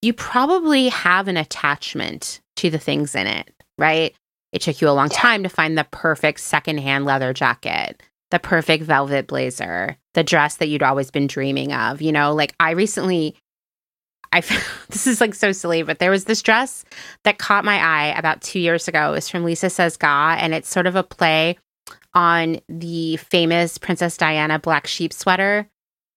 you 0.01 0.13
probably 0.13 0.89
have 0.89 1.27
an 1.27 1.37
attachment 1.37 2.41
to 2.57 2.69
the 2.69 2.77
things 2.77 3.15
in 3.15 3.27
it, 3.27 3.51
right? 3.77 4.13
It 4.51 4.61
took 4.61 4.81
you 4.81 4.89
a 4.89 4.91
long 4.91 5.09
time 5.09 5.43
to 5.43 5.49
find 5.49 5.77
the 5.77 5.87
perfect 5.91 6.39
secondhand 6.39 7.05
leather 7.05 7.33
jacket, 7.33 8.01
the 8.29 8.39
perfect 8.39 8.83
velvet 8.83 9.27
blazer, 9.27 9.97
the 10.13 10.23
dress 10.23 10.57
that 10.57 10.67
you'd 10.67 10.83
always 10.83 11.09
been 11.09 11.27
dreaming 11.27 11.73
of. 11.73 12.01
You 12.01 12.11
know, 12.11 12.33
like 12.33 12.53
I 12.59 12.71
recently, 12.71 13.35
I 14.33 14.41
found, 14.41 14.63
this 14.89 15.07
is 15.07 15.21
like 15.21 15.35
so 15.35 15.51
silly, 15.51 15.83
but 15.83 15.99
there 15.99 16.11
was 16.11 16.25
this 16.25 16.41
dress 16.41 16.85
that 17.23 17.37
caught 17.37 17.65
my 17.65 17.77
eye 17.77 18.17
about 18.17 18.41
two 18.41 18.59
years 18.59 18.87
ago. 18.87 19.09
It 19.09 19.15
was 19.15 19.29
from 19.29 19.43
Lisa 19.43 19.69
Says 19.69 19.97
Gah, 19.97 20.37
and 20.39 20.53
it's 20.53 20.69
sort 20.69 20.87
of 20.87 20.95
a 20.95 21.03
play 21.03 21.57
on 22.13 22.59
the 22.67 23.17
famous 23.17 23.77
Princess 23.77 24.17
Diana 24.17 24.59
black 24.59 24.87
sheep 24.87 25.13
sweater 25.13 25.69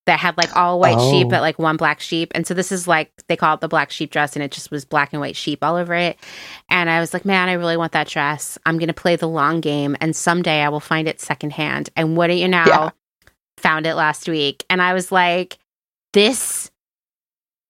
that 0.07 0.19
had 0.19 0.37
like 0.37 0.55
all 0.57 0.79
white 0.79 0.97
oh. 0.99 1.11
sheep 1.11 1.29
but 1.29 1.39
oh. 1.39 1.43
like 1.43 1.59
one 1.59 1.77
black 1.77 2.01
sheep 2.01 2.31
and 2.35 2.47
so 2.47 2.55
this 2.55 2.71
is 2.71 2.87
like 2.87 3.11
they 3.29 3.37
call 3.37 3.55
it 3.55 3.61
the 3.61 3.69
black 3.69 3.91
sheep 3.91 4.11
dress 4.11 4.37
and 4.37 4.43
it 4.43 4.51
just 4.51 4.71
was 4.71 4.85
black 4.85 5.13
and 5.13 5.21
white 5.21 5.37
sheep 5.37 5.65
all 5.65 5.77
over 5.77 5.95
it 5.95 6.19
and 6.69 6.91
i 6.91 7.01
was 7.01 7.15
like 7.15 7.25
man 7.25 7.49
i 7.49 7.55
really 7.55 7.77
want 7.77 7.93
that 7.93 8.09
dress 8.09 8.59
i'm 8.67 8.79
gonna 8.79 8.93
play 8.93 9.17
the 9.17 9.29
long 9.29 9.61
game 9.61 9.97
and 10.01 10.15
someday 10.15 10.61
i 10.61 10.69
will 10.69 10.81
find 10.81 11.09
it 11.09 11.21
secondhand 11.21 11.91
and 11.97 12.17
what 12.17 12.27
do 12.27 12.35
you 12.35 12.49
know 12.49 12.65
yeah. 12.67 12.91
found 13.57 13.87
it 13.87 13.95
last 13.95 14.29
week 14.29 14.65
and 14.69 14.83
i 14.83 14.93
was 14.93 15.11
like 15.11 15.59
this 16.13 16.71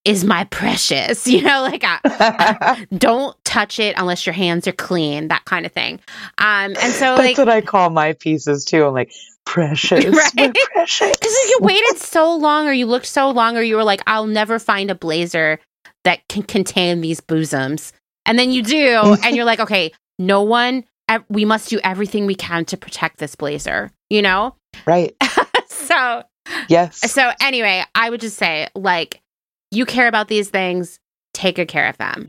is 0.05 0.25
my 0.25 0.45
precious 0.45 1.27
you 1.29 1.43
know 1.43 1.63
like 1.63 1.83
I, 1.85 2.87
don't 2.99 3.37
touch 3.45 3.79
it 3.79 3.95
unless 3.97 4.27
your 4.27 4.35
hands 4.35 4.69
are 4.69 4.73
clean 4.73 5.29
that 5.29 5.45
kind 5.45 5.65
of 5.65 5.73
thing 5.73 6.01
um 6.39 6.75
and 6.81 6.93
so 6.93 7.17
that's 7.17 7.19
like, 7.19 7.39
what 7.39 7.49
i 7.49 7.61
call 7.61 7.91
my 7.91 8.13
pieces 8.13 8.65
too 8.65 8.85
i'm 8.85 8.95
like 8.95 9.13
precious. 9.45 10.05
Right? 10.37 10.55
precious. 10.73 11.17
Because 11.17 11.35
you 11.49 11.59
waited 11.61 11.99
so 11.99 12.37
long, 12.37 12.67
or 12.67 12.73
you 12.73 12.87
looked 12.87 13.07
so 13.07 13.31
long, 13.31 13.57
or 13.57 13.63
you 13.63 13.77
were 13.77 13.85
like, 13.85 14.01
I'll 14.07 14.27
never 14.27 14.59
find 14.59 14.91
a 14.91 14.95
blazer 14.95 15.59
that 16.05 16.27
can 16.29 16.43
contain 16.43 17.01
these 17.01 17.21
bosoms. 17.21 17.93
And 18.27 18.39
then 18.39 18.51
you 18.51 18.63
do, 18.63 19.17
and 19.23 19.37
you're 19.37 19.45
like, 19.45 19.61
okay, 19.61 19.93
no 20.19 20.43
one, 20.43 20.85
we 21.29 21.45
must 21.45 21.69
do 21.69 21.79
everything 21.85 22.27
we 22.27 22.35
can 22.35 22.65
to 22.67 22.77
protect 22.77 23.19
this 23.19 23.35
blazer, 23.35 23.91
you 24.09 24.23
know? 24.23 24.57
Right. 24.87 25.15
so, 25.69 26.23
yes. 26.69 27.11
So, 27.13 27.33
anyway, 27.41 27.85
I 27.95 28.11
would 28.11 28.21
just 28.21 28.37
say, 28.37 28.69
like, 28.75 29.21
you 29.75 29.87
care 29.87 30.09
about 30.09 30.29
these 30.29 30.51
things, 30.51 30.99
take 31.33 31.57
good 31.57 31.69
care 31.69 31.89
of 31.89 31.99
them. 31.99 32.29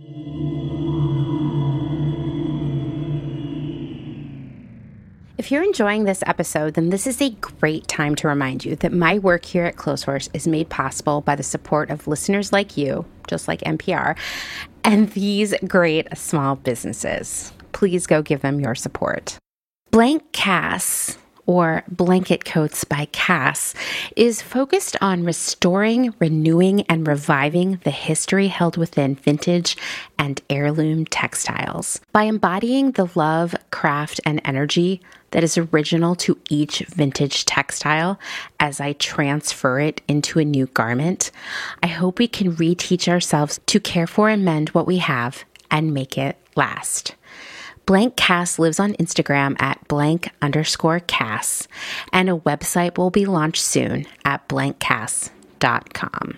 If 5.38 5.52
you're 5.52 5.64
enjoying 5.64 6.06
this 6.06 6.24
episode, 6.26 6.76
then 6.76 6.90
this 6.90 7.06
is 7.06 7.22
a 7.22 7.30
great 7.30 7.88
time 7.88 8.16
to 8.16 8.28
remind 8.28 8.64
you 8.64 8.78
that 8.78 8.94
my 8.94 9.20
work 9.20 9.44
here 9.44 9.66
at 9.66 9.76
Clotheshorse 9.76 10.30
is 10.34 10.48
made 10.48 10.70
possible 10.70 11.22
by 11.22 11.36
the 11.36 11.44
support 11.44 11.90
of 11.90 12.08
listeners 12.08 12.54
like 12.54 12.78
you, 12.78 13.06
just 13.28 13.48
like 13.48 13.60
NPR, 13.62 14.18
and 14.84 15.12
these 15.12 15.54
great 15.68 16.08
small 16.18 16.56
businesses. 16.56 17.52
Please 17.74 18.08
go 18.08 18.22
give 18.22 18.42
them 18.42 18.62
your 18.62 18.76
support. 18.76 19.38
Blank 19.92 20.32
Cass 20.32 21.18
or 21.46 21.84
Blanket 21.88 22.46
Coats 22.46 22.84
by 22.84 23.06
Cass, 23.12 23.74
is 24.16 24.42
focused 24.42 24.98
on 25.02 25.24
restoring, 25.24 26.14
renewing, 26.20 26.82
and 26.84 27.08
reviving 27.08 27.80
the 27.84 27.92
history 27.92 28.48
held 28.48 28.78
within 28.78 29.16
vintage 29.16 29.78
and 30.18 30.42
heirloom 30.50 31.06
textiles. 31.06 32.00
By 32.12 32.24
embodying 32.24 32.92
the 32.92 33.10
love, 33.16 33.56
craft, 33.72 34.20
and 34.26 34.42
energy 34.46 35.02
that 35.32 35.44
is 35.44 35.58
original 35.58 36.16
to 36.16 36.38
each 36.50 36.80
vintage 36.80 37.44
textile 37.46 38.18
as 38.60 38.80
I 38.80 38.94
transfer 38.94 39.80
it 39.80 40.02
into 40.08 40.40
a 40.40 40.46
new 40.46 40.68
garment, 40.68 41.30
I 41.84 41.88
hope 41.88 42.20
we 42.20 42.28
can 42.28 42.56
reteach 42.56 43.08
ourselves 43.08 43.60
to 43.66 43.80
care 43.80 44.08
for 44.08 44.30
and 44.30 44.46
mend 44.46 44.70
what 44.70 44.88
we 44.88 45.00
have 45.00 45.44
and 45.70 45.94
make 45.94 46.18
it 46.18 46.38
last. 46.56 47.16
Blank 47.86 48.16
Cass 48.16 48.58
lives 48.58 48.80
on 48.80 48.94
Instagram 48.94 49.62
at 49.62 49.88
blank 49.88 50.30
underscore 50.42 51.02
Cass, 51.02 51.68
and 52.12 52.30
a 52.30 52.38
website 52.38 52.98
will 52.98 53.12
be 53.12 53.26
launched 53.26 53.62
soon 53.62 54.08
at 54.24 54.48
blankcass.com. 54.48 56.38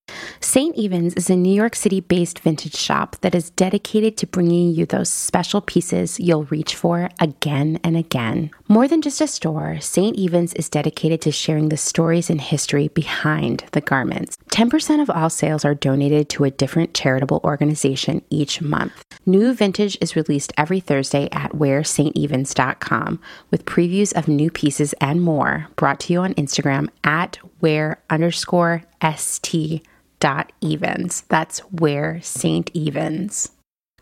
St. 0.41 0.77
Evens 0.77 1.15
is 1.15 1.29
a 1.29 1.37
New 1.37 1.53
York 1.53 1.75
City 1.75 2.01
based 2.01 2.39
vintage 2.39 2.77
shop 2.77 3.17
that 3.21 3.35
is 3.35 3.51
dedicated 3.51 4.17
to 4.17 4.27
bringing 4.27 4.73
you 4.73 4.87
those 4.87 5.11
special 5.11 5.61
pieces 5.61 6.21
you'll 6.21 6.45
reach 6.45 6.75
for 6.75 7.11
again 7.21 7.81
and 7.83 7.97
again. 7.97 8.51
More 8.69 8.87
than 8.87 9.03
just 9.03 9.21
a 9.21 9.27
store, 9.27 9.81
St. 9.81 10.17
Evens 10.17 10.55
is 10.55 10.69
dedicated 10.69 11.21
to 11.23 11.33
sharing 11.33 11.69
the 11.69 11.77
stories 11.77 12.31
and 12.31 12.41
history 12.41 12.89
behind 12.89 13.65
the 13.73 13.81
garments. 13.81 14.39
10% 14.51 15.03
of 15.03 15.11
all 15.11 15.31
sales 15.31 15.65
are 15.65 15.75
donated 15.75 16.29
to 16.31 16.45
a 16.45 16.51
different 16.51 16.95
charitable 16.95 17.41
organization 17.43 18.23
each 18.31 18.63
month. 18.63 19.05
New 19.27 19.53
vintage 19.53 19.99
is 20.01 20.17
released 20.17 20.53
every 20.57 20.81
Thursday 20.81 21.29
at 21.33 21.53
wearstevens.com 21.53 23.21
with 23.51 23.67
previews 23.67 24.17
of 24.17 24.29
new 24.29 24.51
pieces 24.51 24.95
and 25.01 25.21
more 25.21 25.67
brought 25.75 25.99
to 26.01 26.13
you 26.13 26.21
on 26.21 26.35
Instagram 26.35 26.89
at 27.03 27.39
wear 27.61 28.01
underscore 28.09 28.85
st 29.17 29.83
dot 30.21 30.53
evens. 30.61 31.23
That's 31.29 31.61
where 31.71 32.21
St. 32.23 32.71
Evens. 32.75 33.51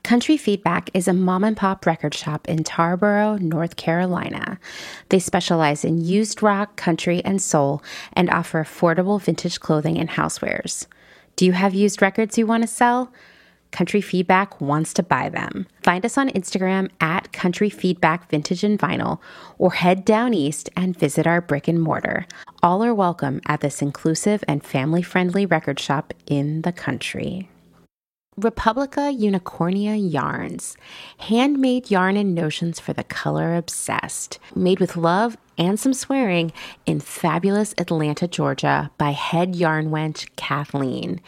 Country 0.03 0.37
Feedback 0.37 0.91
is 0.93 1.09
a 1.09 1.15
mom 1.15 1.45
and 1.45 1.57
pop 1.57 1.87
record 1.87 2.13
shop 2.13 2.47
in 2.47 2.59
Tarboro, 2.59 3.41
North 3.41 3.77
Carolina. 3.77 4.59
They 5.09 5.19
specialize 5.19 5.83
in 5.83 6.05
used 6.05 6.43
rock, 6.43 6.77
country, 6.77 7.25
and 7.25 7.41
soul 7.41 7.83
and 8.13 8.29
offer 8.29 8.63
affordable 8.63 9.19
vintage 9.21 9.61
clothing 9.61 9.97
and 9.99 10.11
housewares. 10.11 10.87
Do 11.37 11.47
you 11.47 11.53
have 11.53 11.73
used 11.73 12.03
records 12.03 12.37
you 12.37 12.47
want 12.47 12.65
to 12.65 12.67
sell? 12.67 13.11
Country 13.75 14.01
Feedback 14.01 14.61
wants 14.61 14.95
to 14.95 15.03
buy 15.03 15.29
them. 15.29 15.67
Find 15.83 16.07
us 16.07 16.17
on 16.17 16.29
Instagram 16.29 16.93
at 17.01 17.33
Country 17.33 17.69
Feedback 17.69 18.31
Vintage 18.31 18.63
and 18.63 18.79
Vinyl 18.79 19.19
or 19.59 19.73
head 19.73 20.05
down 20.05 20.33
east 20.33 20.71
and 20.77 20.97
visit 20.97 21.27
our 21.27 21.41
brick 21.41 21.67
and 21.67 21.83
mortar. 21.83 22.25
All 22.63 22.85
are 22.85 22.95
welcome 22.95 23.41
at 23.47 23.63
this 23.63 23.83
inclusive 23.83 24.45
and 24.47 24.65
family 24.65 25.03
friendly 25.03 25.45
record 25.45 25.81
shop 25.81 26.15
in 26.29 26.63
the 26.63 26.71
country. 26.71 27.51
Republica 28.37 29.13
Unicornia 29.13 29.97
Yarns, 29.97 30.77
handmade 31.19 31.91
yarn 31.91 32.17
and 32.17 32.33
notions 32.33 32.79
for 32.79 32.93
the 32.93 33.03
color 33.03 33.57
obsessed, 33.57 34.39
made 34.55 34.79
with 34.79 34.97
love 34.97 35.37
and 35.59 35.79
some 35.79 35.95
swearing 35.95 36.53
in 36.87 37.01
fabulous 37.01 37.75
Atlanta, 37.79 38.27
Georgia 38.29 38.91
by 38.99 39.11
head 39.11 39.55
yarn 39.57 39.91
wench 39.91 40.29
Kathleen. 40.37 41.21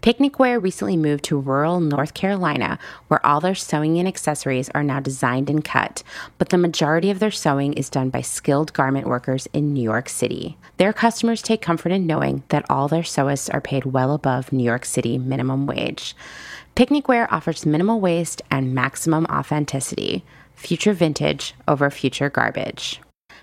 Picnic 0.00 0.38
Wear 0.38 0.58
recently 0.58 0.96
moved 0.96 1.24
to 1.24 1.38
rural 1.38 1.80
North 1.80 2.14
Carolina, 2.14 2.78
where 3.08 3.24
all 3.26 3.40
their 3.40 3.54
sewing 3.54 3.98
and 3.98 4.08
accessories 4.08 4.70
are 4.70 4.82
now 4.82 5.00
designed 5.00 5.50
and 5.50 5.62
cut, 5.62 6.02
but 6.38 6.48
the 6.48 6.56
majority 6.56 7.10
of 7.10 7.18
their 7.18 7.30
sewing 7.30 7.74
is 7.74 7.90
done 7.90 8.08
by 8.08 8.22
skilled 8.22 8.72
garment 8.72 9.06
workers 9.06 9.46
in 9.52 9.74
New 9.74 9.82
York 9.82 10.08
City. 10.08 10.56
Their 10.78 10.94
customers 10.94 11.42
take 11.42 11.60
comfort 11.60 11.92
in 11.92 12.06
knowing 12.06 12.42
that 12.48 12.64
all 12.70 12.88
their 12.88 13.02
sewists 13.02 13.52
are 13.52 13.60
paid 13.60 13.84
well 13.84 14.14
above 14.14 14.50
New 14.50 14.64
York 14.64 14.86
City 14.86 15.18
minimum 15.18 15.66
wage. 15.66 16.16
Picnic 16.74 17.06
Wear 17.06 17.32
offers 17.32 17.64
minimal 17.64 18.00
waste 18.00 18.42
and 18.50 18.74
maximum 18.74 19.26
authenticity. 19.26 20.24
Future 20.56 20.92
vintage 20.92 21.54
over 21.68 21.88
future 21.88 22.28
garbage. 22.28 23.00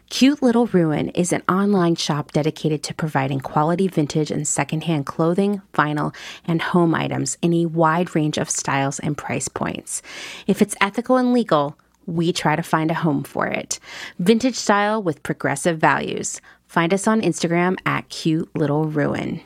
Cute 0.10 0.44
Little 0.44 0.68
Ruin 0.68 1.08
is 1.12 1.32
an 1.32 1.42
online 1.48 1.96
shop 1.96 2.34
dedicated 2.34 2.84
to 2.84 2.94
providing 2.94 3.40
quality 3.40 3.88
vintage 3.88 4.32
and 4.32 4.46
secondhand 4.46 5.06
clothing, 5.06 5.62
vinyl, 5.74 6.14
and 6.44 6.62
home 6.62 6.94
items 6.94 7.38
in 7.42 7.54
a 7.54 7.68
wide 7.68 8.14
range 8.18 8.38
of 8.38 8.50
styles 8.50 9.00
and 9.00 9.18
price 9.18 9.48
points. 9.48 10.02
If 10.46 10.62
it's 10.62 10.76
ethical 10.82 11.16
and 11.16 11.32
legal, 11.32 11.78
we 12.06 12.34
try 12.34 12.58
to 12.58 12.64
find 12.64 12.92
a 12.92 12.96
home 12.96 13.24
for 13.24 13.48
it. 13.48 13.80
Vintage 14.20 14.56
style 14.56 15.02
with 15.02 15.24
progressive 15.24 15.78
values. 15.80 16.42
Find 16.68 16.94
us 16.94 17.08
on 17.08 17.22
Instagram 17.22 17.78
at 17.86 18.10
Cute 18.10 18.54
Little 18.54 18.86
Ruin. 18.86 19.42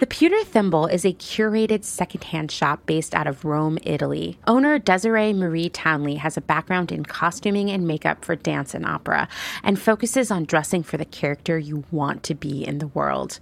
The 0.00 0.06
Pewter 0.06 0.42
Thimble 0.42 0.86
is 0.86 1.04
a 1.04 1.12
curated 1.12 1.84
secondhand 1.84 2.50
shop 2.50 2.84
based 2.86 3.14
out 3.14 3.26
of 3.26 3.44
Rome, 3.44 3.78
Italy. 3.82 4.38
Owner 4.46 4.78
Desiree 4.78 5.32
Marie 5.32 5.68
Townley 5.68 6.16
has 6.16 6.36
a 6.36 6.40
background 6.40 6.90
in 6.90 7.04
costuming 7.04 7.70
and 7.70 7.86
makeup 7.86 8.24
for 8.24 8.34
dance 8.34 8.74
and 8.74 8.84
opera 8.84 9.28
and 9.62 9.78
focuses 9.78 10.30
on 10.30 10.44
dressing 10.44 10.82
for 10.82 10.96
the 10.96 11.04
character 11.04 11.58
you 11.58 11.84
want 11.90 12.22
to 12.24 12.34
be 12.34 12.66
in 12.66 12.78
the 12.78 12.88
world. 12.88 13.38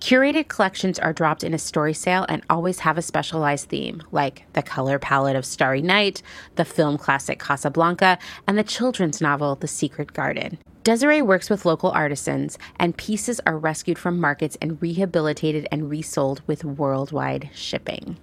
Curated 0.00 0.48
collections 0.48 0.98
are 0.98 1.14
dropped 1.14 1.42
in 1.42 1.54
a 1.54 1.58
story 1.58 1.94
sale 1.94 2.26
and 2.28 2.42
always 2.50 2.80
have 2.80 2.98
a 2.98 3.02
specialized 3.02 3.70
theme, 3.70 4.02
like 4.12 4.44
the 4.52 4.62
color 4.62 4.98
palette 4.98 5.36
of 5.36 5.46
Starry 5.46 5.80
Night, 5.80 6.20
the 6.56 6.64
film 6.64 6.98
classic 6.98 7.38
Casablanca, 7.38 8.18
and 8.46 8.58
the 8.58 8.64
children's 8.64 9.22
novel 9.22 9.56
The 9.56 9.68
Secret 9.68 10.12
Garden. 10.12 10.58
Desiree 10.84 11.22
works 11.22 11.48
with 11.48 11.64
local 11.64 11.90
artisans, 11.92 12.58
and 12.78 12.94
pieces 12.94 13.40
are 13.46 13.56
rescued 13.56 13.98
from 13.98 14.20
markets 14.20 14.58
and 14.60 14.80
rehabilitated 14.82 15.66
and 15.72 15.88
resold 15.88 16.42
with 16.46 16.62
worldwide 16.62 17.48
shipping. 17.54 18.18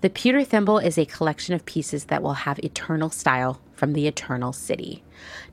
The 0.00 0.08
Pewter 0.08 0.42
Thimble 0.42 0.78
is 0.78 0.96
a 0.96 1.04
collection 1.04 1.54
of 1.54 1.66
pieces 1.66 2.06
that 2.06 2.22
will 2.22 2.32
have 2.32 2.58
eternal 2.60 3.10
style 3.10 3.60
from 3.74 3.92
the 3.92 4.06
Eternal 4.06 4.54
City. 4.54 5.04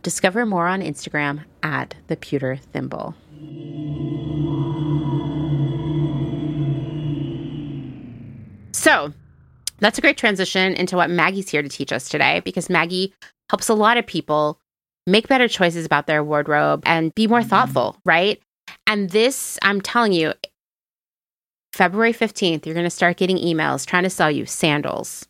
Discover 0.01 0.45
more 0.45 0.67
on 0.67 0.79
Instagram 0.79 1.43
at 1.61 1.95
the 2.07 2.15
Pewter 2.15 2.55
Thimble. 2.55 3.15
So, 8.71 9.13
that's 9.79 9.97
a 9.97 10.01
great 10.01 10.17
transition 10.17 10.73
into 10.75 10.95
what 10.95 11.09
Maggie's 11.09 11.49
here 11.49 11.61
to 11.61 11.67
teach 11.67 11.91
us 11.91 12.07
today 12.07 12.41
because 12.45 12.69
Maggie 12.69 13.13
helps 13.49 13.67
a 13.67 13.73
lot 13.73 13.97
of 13.97 14.07
people 14.07 14.61
make 15.07 15.27
better 15.27 15.47
choices 15.47 15.85
about 15.85 16.07
their 16.07 16.23
wardrobe 16.23 16.83
and 16.85 17.13
be 17.15 17.27
more 17.27 17.39
mm-hmm. 17.39 17.49
thoughtful, 17.49 17.97
right? 18.05 18.41
And 18.87 19.09
this, 19.09 19.57
I'm 19.61 19.81
telling 19.81 20.13
you, 20.13 20.33
February 21.73 22.13
15th, 22.13 22.65
you're 22.65 22.75
going 22.75 22.85
to 22.85 22.89
start 22.89 23.17
getting 23.17 23.37
emails 23.37 23.85
trying 23.85 24.03
to 24.03 24.09
sell 24.09 24.31
you 24.31 24.45
sandals, 24.45 25.27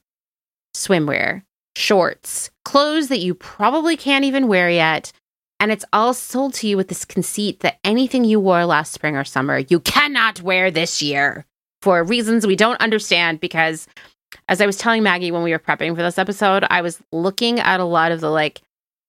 swimwear, 0.75 1.43
shorts, 1.75 2.49
clothes 2.63 3.07
that 3.09 3.19
you 3.19 3.33
probably 3.33 3.97
can't 3.97 4.25
even 4.25 4.47
wear 4.47 4.69
yet. 4.69 5.11
And 5.59 5.71
it's 5.71 5.85
all 5.93 6.13
sold 6.13 6.53
to 6.55 6.67
you 6.67 6.77
with 6.77 6.89
this 6.89 7.05
conceit 7.05 7.61
that 7.61 7.79
anything 7.83 8.25
you 8.25 8.39
wore 8.39 8.65
last 8.65 8.91
spring 8.91 9.15
or 9.15 9.23
summer, 9.23 9.59
you 9.69 9.79
cannot 9.79 10.41
wear 10.41 10.69
this 10.69 11.01
year 11.01 11.45
for 11.81 12.03
reasons 12.03 12.45
we 12.45 12.55
don't 12.55 12.79
understand. 12.81 13.39
Because 13.39 13.87
as 14.49 14.61
I 14.61 14.65
was 14.65 14.77
telling 14.77 15.01
Maggie 15.01 15.31
when 15.31 15.43
we 15.43 15.51
were 15.51 15.59
prepping 15.59 15.95
for 15.95 16.03
this 16.03 16.17
episode, 16.17 16.65
I 16.69 16.81
was 16.81 16.99
looking 17.11 17.59
at 17.59 17.79
a 17.79 17.85
lot 17.85 18.11
of 18.11 18.21
the 18.21 18.29
like 18.29 18.61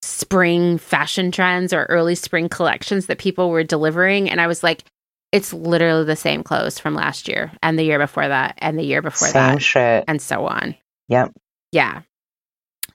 spring 0.03 0.79
fashion 0.79 1.31
trends 1.31 1.73
or 1.73 1.85
early 1.85 2.15
spring 2.15 2.49
collections 2.49 3.07
that 3.07 3.19
people 3.19 3.51
were 3.51 3.65
delivering. 3.65 4.31
And 4.31 4.41
I 4.41 4.47
was 4.47 4.63
like, 4.63 4.85
it's 5.33 5.53
literally 5.53 6.05
the 6.05 6.17
same 6.17 6.43
clothes 6.43 6.79
from 6.79 6.95
last 6.95 7.29
year 7.29 7.53
and 7.63 7.79
the 7.79 7.85
year 7.85 7.99
before 7.99 8.29
that 8.29 8.55
and 8.59 8.79
the 8.79 8.85
year 8.85 9.03
before 9.03 9.29
same 9.29 9.55
that. 9.55 9.63
Shit. 9.63 10.05
And 10.07 10.23
so 10.23 10.47
on. 10.47 10.75
Yep. 11.09 11.33
Yeah. 11.73 12.03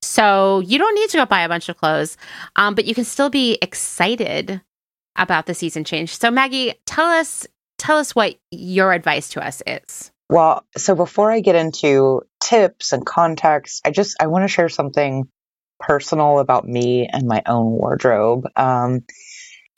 So 0.02 0.62
you 0.62 0.80
don't 0.80 0.96
need 0.96 1.10
to 1.12 1.18
go 1.18 1.26
buy 1.26 1.42
a 1.42 1.50
bunch 1.50 1.70
of 1.70 1.78
clothes, 1.78 2.18
um, 2.56 2.74
but 2.74 2.86
you 2.86 2.96
can 2.96 3.04
still 3.04 3.30
be 3.30 3.58
excited 3.62 4.62
about 5.16 5.46
the 5.46 5.54
season 5.54 5.84
change. 5.84 6.18
So 6.18 6.32
Maggie, 6.32 6.74
tell 6.86 7.08
us 7.08 7.46
tell 7.78 7.98
us 7.98 8.16
what 8.16 8.36
your 8.52 8.94
advice 8.94 9.30
to 9.30 9.46
us 9.46 9.62
is. 9.68 10.12
Well, 10.30 10.66
so 10.78 10.96
before 10.96 11.32
I 11.32 11.42
get 11.42 11.56
into 11.56 12.22
tips 12.40 12.94
and 12.94 13.06
context, 13.06 13.82
I 13.86 13.92
just 13.92 14.16
I 14.22 14.28
want 14.28 14.44
to 14.44 14.48
share 14.48 14.70
something 14.70 15.28
personal 15.82 16.40
about 16.40 16.66
me 16.68 17.10
and 17.12 17.28
my 17.28 17.42
own 17.46 17.72
wardrobe. 17.72 18.46
Um, 18.56 19.02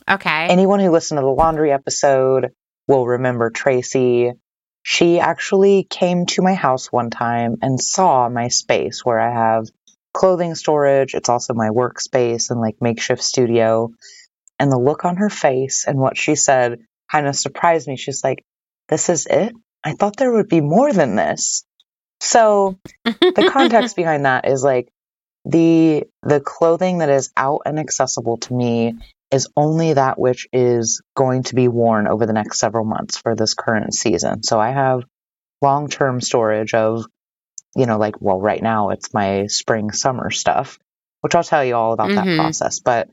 okay. 0.10 0.48
Anyone 0.48 0.80
who 0.80 0.92
listened 0.92 1.18
to 1.18 1.24
the 1.24 1.28
laundry 1.28 1.72
episode 1.72 2.52
will 2.88 3.08
remember 3.08 3.50
Tracy. 3.50 4.32
She 4.84 5.20
actually 5.20 5.88
came 5.90 6.26
to 6.28 6.42
my 6.42 6.54
house 6.54 6.92
one 6.92 7.10
time 7.10 7.56
and 7.62 7.80
saw 7.80 8.28
my 8.30 8.50
space 8.50 9.04
where 9.04 9.20
I 9.20 9.34
have 9.34 9.68
clothing 10.14 10.56
storage. 10.56 11.16
It's 11.16 11.30
also 11.30 11.54
my 11.54 11.70
workspace 11.70 12.52
and 12.52 12.60
like 12.60 12.76
makeshift 12.82 13.24
studio. 13.24 13.92
And 14.60 14.72
the 14.72 14.78
look 14.78 15.06
on 15.06 15.18
her 15.18 15.30
face 15.30 15.86
and 15.88 15.98
what 15.98 16.18
she 16.18 16.36
said 16.36 16.80
kind 17.12 17.28
of 17.28 17.36
surprised 17.36 17.88
me. 17.88 17.98
She's 17.98 18.24
like, 18.24 18.44
This 18.90 19.10
is 19.10 19.26
it? 19.26 19.54
I 19.84 19.94
thought 19.94 20.18
there 20.18 20.32
would 20.32 20.50
be 20.50 20.62
more 20.62 20.92
than 20.92 21.16
this. 21.16 21.66
So 22.20 22.80
the 23.04 23.50
context 23.52 23.96
behind 23.98 24.26
that 24.26 24.48
is 24.48 24.64
like 24.64 24.88
the 25.46 26.06
the 26.22 26.40
clothing 26.40 27.00
that 27.00 27.10
is 27.10 27.32
out 27.36 27.62
and 27.66 27.80
accessible 27.80 28.38
to 28.38 28.54
me 28.54 28.96
is 29.32 29.48
only 29.58 29.94
that 29.94 30.20
which 30.20 30.48
is 30.54 31.02
going 31.16 31.44
to 31.44 31.56
be 31.56 31.68
worn 31.68 32.08
over 32.08 32.26
the 32.26 32.34
next 32.34 32.60
several 32.60 32.86
months 32.86 33.18
for 33.18 33.36
this 33.36 33.54
current 33.54 33.94
season. 33.94 34.44
So 34.44 34.60
I 34.60 34.70
have 34.70 35.04
long-term 35.62 36.22
storage 36.22 36.74
of 36.74 37.06
you 37.76 37.86
know 37.86 37.98
like 37.98 38.22
well 38.22 38.40
right 38.40 38.62
now 38.62 38.90
it's 38.90 39.14
my 39.14 39.48
spring 39.48 39.92
summer 39.92 40.30
stuff, 40.30 40.80
which 41.22 41.36
I'll 41.36 41.44
tell 41.44 41.66
you 41.66 41.76
all 41.76 41.94
about 41.94 42.10
mm-hmm. 42.10 42.30
that 42.30 42.38
process, 42.38 42.80
but 42.80 43.10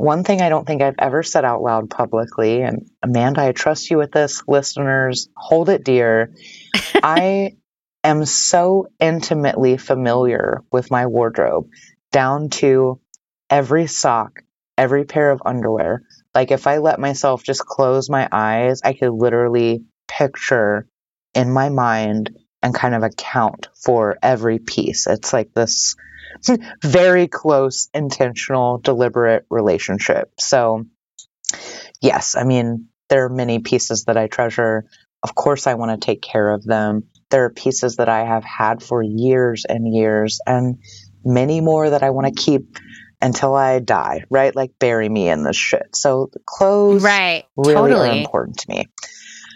one 0.00 0.24
thing 0.24 0.40
I 0.40 0.48
don't 0.48 0.66
think 0.66 0.80
I've 0.80 0.94
ever 0.98 1.22
said 1.22 1.44
out 1.44 1.60
loud 1.60 1.90
publicly, 1.90 2.62
and 2.62 2.90
Amanda, 3.02 3.42
I 3.42 3.52
trust 3.52 3.90
you 3.90 3.98
with 3.98 4.12
this, 4.12 4.42
listeners, 4.48 5.28
hold 5.36 5.68
it 5.68 5.84
dear. 5.84 6.32
I 7.02 7.56
am 8.04 8.24
so 8.24 8.88
intimately 8.98 9.76
familiar 9.76 10.62
with 10.72 10.90
my 10.90 11.06
wardrobe 11.06 11.68
down 12.12 12.48
to 12.50 13.00
every 13.48 13.86
sock, 13.86 14.42
every 14.78 15.04
pair 15.04 15.30
of 15.30 15.42
underwear. 15.44 16.02
Like 16.34 16.50
if 16.50 16.66
I 16.66 16.78
let 16.78 17.00
myself 17.00 17.42
just 17.42 17.64
close 17.64 18.08
my 18.08 18.28
eyes, 18.30 18.80
I 18.84 18.92
could 18.92 19.12
literally 19.12 19.84
picture 20.08 20.86
in 21.34 21.52
my 21.52 21.68
mind 21.68 22.36
and 22.62 22.74
kind 22.74 22.94
of 22.94 23.02
account 23.02 23.68
for 23.74 24.18
every 24.22 24.58
piece. 24.58 25.06
It's 25.06 25.32
like 25.32 25.52
this 25.54 25.96
very 26.82 27.28
close, 27.28 27.88
intentional, 27.92 28.78
deliberate 28.78 29.46
relationship. 29.50 30.30
So, 30.38 30.86
yes, 32.00 32.36
I 32.36 32.44
mean, 32.44 32.88
there 33.08 33.24
are 33.24 33.30
many 33.30 33.58
pieces 33.58 34.04
that 34.04 34.16
I 34.16 34.26
treasure. 34.28 34.84
Of 35.22 35.34
course, 35.34 35.66
I 35.66 35.74
want 35.74 36.00
to 36.00 36.04
take 36.04 36.22
care 36.22 36.50
of 36.50 36.64
them. 36.64 37.09
There 37.30 37.44
are 37.44 37.50
pieces 37.50 37.96
that 37.96 38.08
I 38.08 38.24
have 38.24 38.44
had 38.44 38.82
for 38.82 39.02
years 39.02 39.64
and 39.68 39.92
years, 39.92 40.40
and 40.46 40.78
many 41.24 41.60
more 41.60 41.90
that 41.90 42.02
I 42.02 42.10
want 42.10 42.26
to 42.26 42.42
keep 42.42 42.78
until 43.22 43.54
I 43.54 43.78
die, 43.80 44.24
right? 44.30 44.54
Like 44.54 44.72
bury 44.78 45.08
me 45.08 45.28
in 45.28 45.44
this 45.44 45.56
shit. 45.56 45.94
So 45.94 46.30
clothes 46.46 47.02
right, 47.02 47.44
really 47.56 47.74
totally. 47.92 48.08
are 48.08 48.16
important 48.16 48.58
to 48.58 48.70
me. 48.70 48.86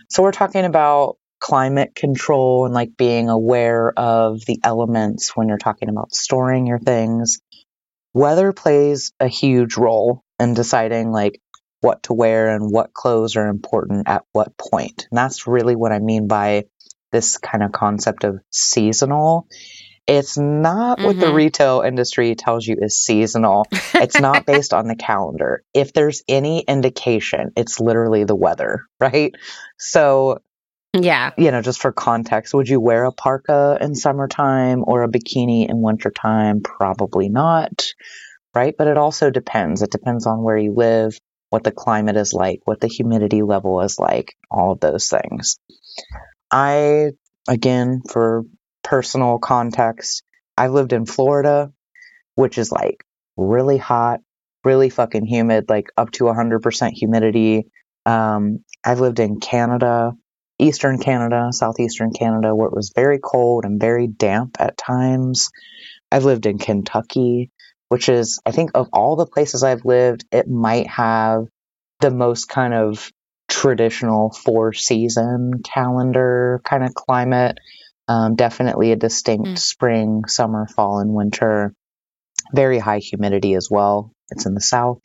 So 0.09 0.22
we're 0.22 0.32
talking 0.32 0.64
about 0.64 1.16
climate 1.40 1.94
control 1.94 2.64
and 2.64 2.74
like 2.74 2.96
being 2.96 3.28
aware 3.28 3.92
of 3.98 4.44
the 4.46 4.60
elements 4.62 5.36
when 5.36 5.48
you're 5.48 5.59
talking 5.59 5.88
about 5.88 6.14
storing 6.14 6.66
your 6.66 6.78
things. 6.78 7.38
Weather 8.12 8.52
plays 8.52 9.12
a 9.18 9.28
huge 9.28 9.76
role 9.76 10.22
in 10.38 10.55
deciding 10.55 11.10
like 11.10 11.40
what 11.80 12.05
to 12.05 12.14
wear 12.14 12.48
and 12.55 12.72
what 12.72 12.94
clothes 12.94 13.36
are 13.36 13.48
important 13.48 14.09
at 14.09 14.24
what 14.32 14.56
point. 14.56 15.06
And 15.10 15.18
that's 15.18 15.46
really 15.46 15.76
what 15.76 15.92
I 15.92 15.98
mean 15.98 16.28
by 16.28 16.64
this 17.14 17.38
kind 17.38 17.62
of 17.62 17.70
concept 17.70 18.24
of 18.24 18.40
seasonal. 18.50 19.46
It's 20.06 20.36
not 20.36 20.98
mm-hmm. 20.98 21.06
what 21.06 21.18
the 21.18 21.26
mm-hmm. 21.26 21.36
retail 21.36 21.80
industry 21.86 22.34
tells 22.34 22.66
you 22.66 22.76
is 22.78 23.00
seasonal. 23.00 23.66
It's 23.94 24.20
not 24.20 24.44
based 24.52 24.74
on 24.74 24.88
the 24.88 24.96
calendar. 24.96 25.62
If 25.72 25.92
there's 25.92 26.22
any 26.28 26.60
indication, 26.60 27.52
it's 27.56 27.80
literally 27.80 28.24
the 28.24 28.34
weather, 28.34 28.82
right? 29.00 29.32
So 29.78 30.42
yeah. 30.96 31.30
You 31.36 31.50
know, 31.50 31.60
just 31.60 31.80
for 31.80 31.90
context, 31.90 32.54
would 32.54 32.68
you 32.68 32.80
wear 32.80 33.04
a 33.04 33.12
parka 33.12 33.78
in 33.80 33.96
summertime 33.96 34.84
or 34.86 35.02
a 35.02 35.08
bikini 35.08 35.68
in 35.68 35.82
wintertime? 35.82 36.60
Probably 36.60 37.28
not. 37.28 37.86
Right. 38.54 38.74
But 38.78 38.86
it 38.86 38.96
also 38.96 39.30
depends. 39.30 39.82
It 39.82 39.90
depends 39.90 40.24
on 40.28 40.44
where 40.44 40.56
you 40.56 40.72
live, 40.72 41.18
what 41.50 41.64
the 41.64 41.72
climate 41.72 42.16
is 42.16 42.32
like, 42.32 42.60
what 42.64 42.80
the 42.80 42.86
humidity 42.86 43.42
level 43.42 43.80
is 43.80 43.98
like, 43.98 44.36
all 44.52 44.70
of 44.70 44.78
those 44.78 45.08
things. 45.08 45.58
I, 46.55 47.10
again, 47.48 48.02
for 48.09 48.44
personal 48.85 49.39
context, 49.39 50.22
I've 50.56 50.70
lived 50.70 50.93
in 50.93 51.05
Florida, 51.05 51.72
which 52.36 52.59
is 52.59 52.70
like 52.70 53.05
really 53.36 53.76
hot, 53.76 54.20
really 54.62 54.89
fucking 54.89 55.26
humid, 55.26 55.64
like 55.68 55.89
up 55.97 56.12
to 56.12 56.24
100% 56.24 56.90
humidity. 56.93 57.66
Um, 58.06 58.60
I've 58.85 59.01
lived 59.01 59.18
in 59.18 59.40
Canada, 59.40 60.12
eastern 60.60 61.01
Canada, 61.01 61.48
southeastern 61.51 62.12
Canada, 62.12 62.55
where 62.55 62.68
it 62.68 62.76
was 62.76 62.93
very 62.94 63.18
cold 63.18 63.64
and 63.64 63.81
very 63.81 64.06
damp 64.06 64.56
at 64.60 64.76
times. 64.76 65.51
I've 66.12 66.24
lived 66.24 66.47
in 66.47 66.59
Kentucky, 66.59 67.51
which 67.89 68.09
is, 68.09 68.39
I 68.47 68.52
think, 68.52 68.70
of 68.76 68.89
all 68.93 69.16
the 69.16 69.26
places 69.26 69.64
I've 69.64 69.85
lived, 69.85 70.24
it 70.31 70.47
might 70.47 70.86
have 70.86 71.47
the 71.98 72.12
most 72.12 72.48
kind 72.48 72.74
of 72.74 73.10
traditional 73.48 74.30
four 74.30 74.72
season 74.72 75.62
calendar 75.62 76.60
kind 76.64 76.84
of 76.84 76.94
climate. 76.94 77.58
Um, 78.06 78.34
definitely 78.36 78.92
a 78.92 78.96
distinct 78.96 79.48
mm. 79.48 79.58
spring, 79.58 80.24
summer, 80.26 80.66
fall, 80.66 80.98
and 80.98 81.14
winter. 81.14 81.74
Very 82.52 82.78
high 82.78 82.98
humidity 82.98 83.54
as 83.54 83.68
well. 83.70 84.12
It's 84.30 84.46
in 84.46 84.54
the 84.54 84.60
south. 84.60 85.00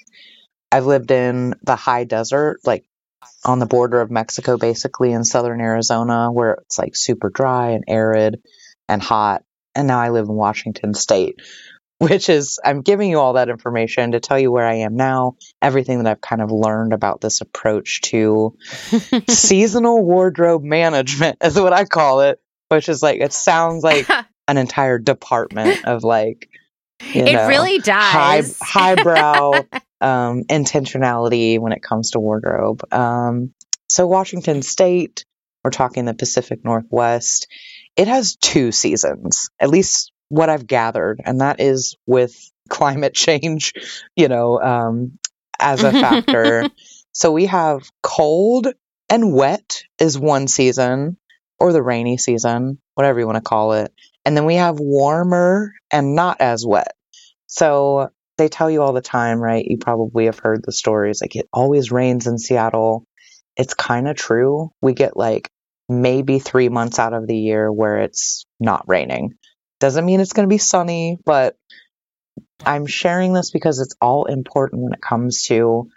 I've 0.72 0.86
lived 0.86 1.12
in 1.12 1.56
the 1.64 1.76
high 1.76 2.04
desert, 2.04 2.60
like 2.66 2.86
on 3.46 3.60
the 3.60 3.66
border 3.66 4.02
of 4.02 4.12
Mexico, 4.12 4.58
basically 4.58 5.12
in 5.12 5.24
southern 5.24 5.62
Arizona, 5.62 6.32
where 6.32 6.60
it's 6.66 6.78
like 6.78 6.96
super 6.96 7.30
dry 7.30 7.72
and 7.72 7.86
arid 7.88 8.42
and 8.88 9.02
hot. 9.02 9.44
And 9.76 9.88
now 9.88 10.00
I 10.00 10.10
live 10.10 10.26
in 10.26 10.36
Washington 10.36 10.94
State, 10.94 11.40
which 12.10 12.30
is, 12.30 12.60
I'm 12.64 12.82
giving 12.82 13.10
you 13.10 13.20
all 13.20 13.34
that 13.34 13.50
information 13.50 14.14
to 14.14 14.22
tell 14.22 14.40
you 14.40 14.52
where 14.52 14.66
I 14.66 14.76
am 14.76 14.96
now, 14.96 15.36
everything 15.62 16.02
that 16.02 16.10
I've 16.10 16.22
kind 16.22 16.42
of 16.42 16.50
learned 16.50 16.94
about 16.94 17.20
this 17.20 17.42
approach 17.42 18.02
to 18.04 18.58
seasonal 19.30 20.04
wardrobe 20.04 20.64
management, 20.64 21.38
is 21.44 21.60
what 21.60 21.74
I 21.74 21.84
call 21.84 22.22
it, 22.22 22.40
which 22.70 22.88
is 22.88 23.04
like, 23.04 23.20
it 23.20 23.34
sounds 23.34 23.84
like 23.84 24.10
an 24.48 24.58
entire 24.58 24.98
department 24.98 25.86
of 25.86 26.06
like, 26.06 26.50
it 27.14 27.34
know, 27.34 27.48
really 27.48 27.80
does. 27.80 27.88
High, 27.88 28.44
highbrow 28.62 29.52
um, 30.00 30.44
intentionality 30.46 31.60
when 31.60 31.74
it 31.74 31.84
comes 31.84 32.12
to 32.12 32.20
wardrobe. 32.20 32.82
Um, 32.94 33.54
so, 33.88 34.08
Washington 34.08 34.62
State, 34.62 35.26
we're 35.64 35.72
talking 35.72 36.06
the 36.06 36.14
Pacific 36.14 36.64
Northwest, 36.64 37.48
it 37.96 38.08
has 38.08 38.36
two 38.38 38.72
seasons, 38.72 39.50
at 39.60 39.70
least 39.70 40.12
what 40.30 40.50
I've 40.50 40.68
gathered, 40.68 41.22
and 41.24 41.42
that 41.42 41.60
is 41.60 41.96
with 42.06 42.36
climate 42.70 43.14
change, 43.14 43.74
you 44.16 44.28
know, 44.28 44.62
um, 44.62 45.20
as 45.60 45.84
a 45.84 45.92
factor. 45.92 46.70
so, 47.12 47.32
we 47.32 47.48
have 47.48 47.90
cold 48.02 48.68
and 49.10 49.34
wet 49.34 49.84
is 50.00 50.18
one 50.18 50.48
season, 50.48 51.18
or 51.60 51.74
the 51.74 51.82
rainy 51.82 52.18
season, 52.18 52.80
whatever 52.96 53.20
you 53.20 53.26
want 53.26 53.38
to 53.38 53.42
call 53.42 53.74
it. 53.74 53.92
And 54.26 54.36
then 54.36 54.46
we 54.46 54.56
have 54.56 54.80
warmer 54.80 55.74
and 55.92 56.16
not 56.16 56.42
as 56.42 56.66
wet. 56.66 56.94
So 57.48 58.12
they 58.38 58.48
tell 58.48 58.70
you 58.70 58.82
all 58.82 58.94
the 58.94 59.02
time, 59.02 59.40
right? 59.40 59.66
You 59.66 59.78
probably 59.78 60.26
have 60.26 60.40
heard 60.40 60.62
the 60.64 60.72
stories 60.72 61.22
like 61.22 61.36
it 61.36 61.50
always 61.52 61.92
rains 61.92 62.28
in 62.28 62.38
Seattle. 62.38 63.06
It's 63.58 63.74
kind 63.74 64.08
of 64.08 64.16
true. 64.16 64.72
We 64.82 64.94
get 64.94 65.18
like 65.18 65.50
maybe 65.90 66.40
three 66.40 66.70
months 66.70 67.00
out 67.00 67.14
of 67.14 67.28
the 67.28 67.38
year 67.38 67.72
where 67.72 67.98
it's 67.98 68.46
not 68.60 68.86
raining. 68.88 69.34
Doesn't 69.80 70.06
mean 70.06 70.20
it's 70.20 70.34
going 70.34 70.48
to 70.48 70.54
be 70.54 70.58
sunny, 70.58 71.18
but 71.26 71.56
I'm 72.66 72.86
sharing 72.86 73.34
this 73.34 73.52
because 73.52 73.80
it's 73.80 73.96
all 74.02 74.26
important 74.26 74.84
when 74.84 74.94
it 74.94 75.02
comes 75.02 75.44
to 75.44 75.90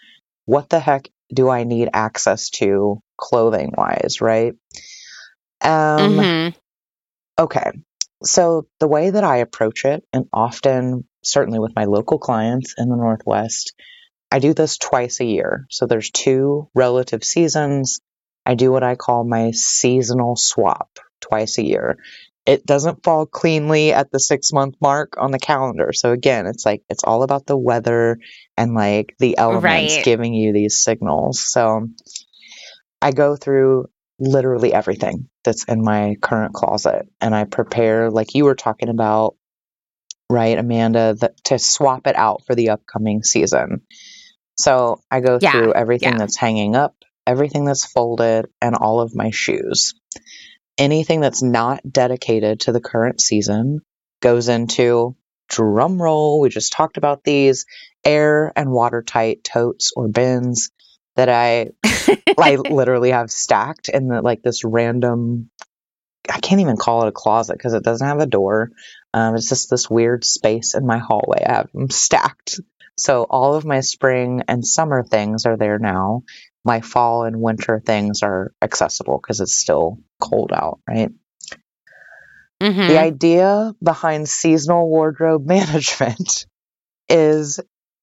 what 0.45 0.69
the 0.69 0.81
heck 0.81 1.09
do 1.33 1.49
I 1.49 1.65
need 1.65 1.89
access 1.93 2.51
to 2.51 3.01
clothing 3.17 3.73
wise, 3.77 4.21
right? 4.21 4.55
Um, 5.61 6.19
mm-hmm. 6.19 6.59
Okay. 7.43 7.71
So 8.25 8.67
the 8.79 8.89
way 8.89 9.11
that 9.11 9.25
I 9.25 9.39
approach 9.39 9.85
it, 9.85 10.05
and 10.13 10.27
often 10.33 11.05
certainly 11.25 11.59
with 11.59 11.75
my 11.75 11.85
local 11.85 12.19
clients 12.19 12.75
in 12.79 12.89
the 12.89 12.97
Northwest, 12.97 13.75
I 14.31 14.39
do 14.39 14.55
this 14.55 14.79
twice 14.79 15.21
a 15.21 15.25
year. 15.25 15.67
So 15.71 15.87
there's 15.87 16.11
two 16.11 16.69
relative 16.75 17.25
seasons. 17.25 18.01
I 18.47 18.55
do 18.55 18.71
what 18.73 18.83
I 18.83 18.95
call 18.95 19.25
my 19.25 19.51
seasonal 19.53 20.37
swap 20.37 20.99
twice 21.21 21.59
a 21.59 21.65
year. 21.65 21.99
It 22.45 22.67
doesn't 22.67 23.05
fall 23.05 23.27
cleanly 23.27 23.93
at 23.93 24.11
the 24.11 24.19
six 24.19 24.53
month 24.53 24.75
mark 24.81 25.15
on 25.19 25.31
the 25.31 25.39
calendar. 25.39 25.93
So 25.93 26.13
again, 26.13 26.47
it's 26.47 26.67
like 26.67 26.83
it's 26.89 27.05
all 27.05 27.23
about 27.23 27.47
the 27.47 27.57
weather 27.57 28.19
and 28.57 28.75
like 28.75 29.15
the 29.19 29.39
elements 29.39 29.95
Right. 29.95 30.05
giving 30.05 30.35
you 30.35 30.53
these 30.53 30.83
signals. 30.83 31.41
So 31.41 31.89
I 33.01 33.13
go 33.13 33.37
through 33.37 33.87
literally 34.19 34.73
everything 34.73 35.29
that's 35.45 35.65
in 35.65 35.83
my 35.83 36.17
current 36.21 36.55
closet 36.55 37.09
and 37.21 37.35
I 37.35 37.45
prepare 37.45 38.11
like 38.11 38.35
you 38.35 38.45
were 38.45 38.55
talking 38.55 38.89
about 38.89 39.37
right 40.31 40.57
Amanda 40.59 41.17
to 41.45 41.59
swap 41.59 42.07
it 42.07 42.17
out 42.17 42.43
for 42.47 42.55
the 42.55 42.71
upcoming 42.71 43.23
season. 43.23 43.83
So 44.57 45.01
I 45.11 45.21
go 45.21 45.39
Yeah, 45.41 45.51
through 45.53 45.75
everything 45.75 46.13
yeah. 46.13 46.19
that's 46.19 46.37
hanging 46.37 46.77
up, 46.77 46.95
everything 47.27 47.65
that's 47.65 47.87
folded 47.87 48.47
and 48.61 48.75
all 48.77 49.01
of 49.01 49.15
my 49.15 49.31
shoes 49.31 49.95
anything 50.79 51.21
that's 51.21 51.43
not 51.43 51.81
dedicated 51.91 52.61
to 52.61 52.73
the 52.73 52.81
current 52.81 53.21
season 53.21 53.81
goes 54.21 54.49
into 54.49 55.17
drum 55.49 56.01
roll. 56.01 56.41
We 56.41 56.49
just 56.49 56.73
talked 56.73 56.97
about 56.97 57.25
these 57.25 57.67
air 58.05 58.53
and 58.57 58.71
watertight 58.71 59.45
totes 59.45 59.93
or 59.95 60.09
bins 60.09 60.71
that 61.17 61.29
I 61.29 61.71
I 62.39 62.57
literally 62.71 63.11
have 63.11 63.31
stacked 63.31 63.89
in 63.89 64.09
the 64.09 64.23
like 64.23 64.43
this 64.43 64.65
random 64.65 65.51
I 66.31 66.39
can't 66.41 66.61
even 66.61 66.77
call 66.77 67.03
it 67.03 67.09
a 67.09 67.13
closet 67.13 67.55
because 67.59 67.75
it 67.75 67.83
doesn't 67.83 68.07
have 68.07 68.21
a 68.21 68.27
door. 68.27 68.71
Um, 69.13 69.35
it's 69.35 69.49
just 69.49 69.71
this 69.71 69.91
weird 69.91 70.25
space 70.25 70.75
in 70.75 70.87
my 70.87 70.99
hallway. 70.99 71.45
I 71.45 71.55
have 71.55 71.73
them 71.73 71.91
stacked. 71.91 72.61
So 72.97 73.25
all 73.29 73.55
of 73.55 73.65
my 73.65 73.81
spring 73.81 74.43
and 74.47 74.65
summer 74.65 75.03
things 75.03 75.47
are 75.47 75.57
there 75.57 75.79
now. 75.79 76.23
My 76.65 76.81
fall 76.81 77.25
and 77.25 77.41
winter 77.41 77.83
things 77.85 78.23
are 78.23 78.53
accessible 78.63 79.19
because 79.21 79.41
it's 79.41 79.57
still 79.57 79.99
cold 80.23 80.53
out, 80.55 80.79
right? 80.89 81.11
Mhm. 82.63 82.89
The 82.89 82.99
idea 82.99 83.75
behind 83.83 84.29
seasonal 84.29 84.89
wardrobe 84.89 85.45
management 85.57 86.47
is 87.09 87.61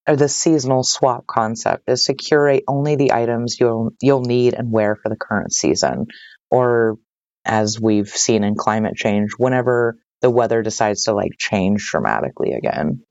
or 0.07 0.15
the 0.15 0.27
seasonal 0.27 0.83
swap 0.83 1.25
concept 1.27 1.83
is 1.87 2.03
to 2.05 2.13
curate 2.13 2.63
only 2.67 2.95
the 2.95 3.13
items 3.13 3.59
you'll 3.59 3.91
you'll 4.01 4.21
need 4.23 4.53
and 4.55 4.71
wear 4.71 4.95
for 4.95 5.09
the 5.09 5.15
current 5.15 5.53
season 5.53 6.07
or 6.51 6.97
as 7.45 7.79
we've 7.79 8.09
seen 8.09 8.43
in 8.43 8.55
climate 8.55 8.95
change 8.95 9.31
whenever 9.37 9.97
the 10.21 10.29
weather 10.29 10.61
decides 10.61 11.03
to 11.03 11.13
like 11.13 11.31
change 11.37 11.87
dramatically 11.91 12.51
again. 12.53 13.03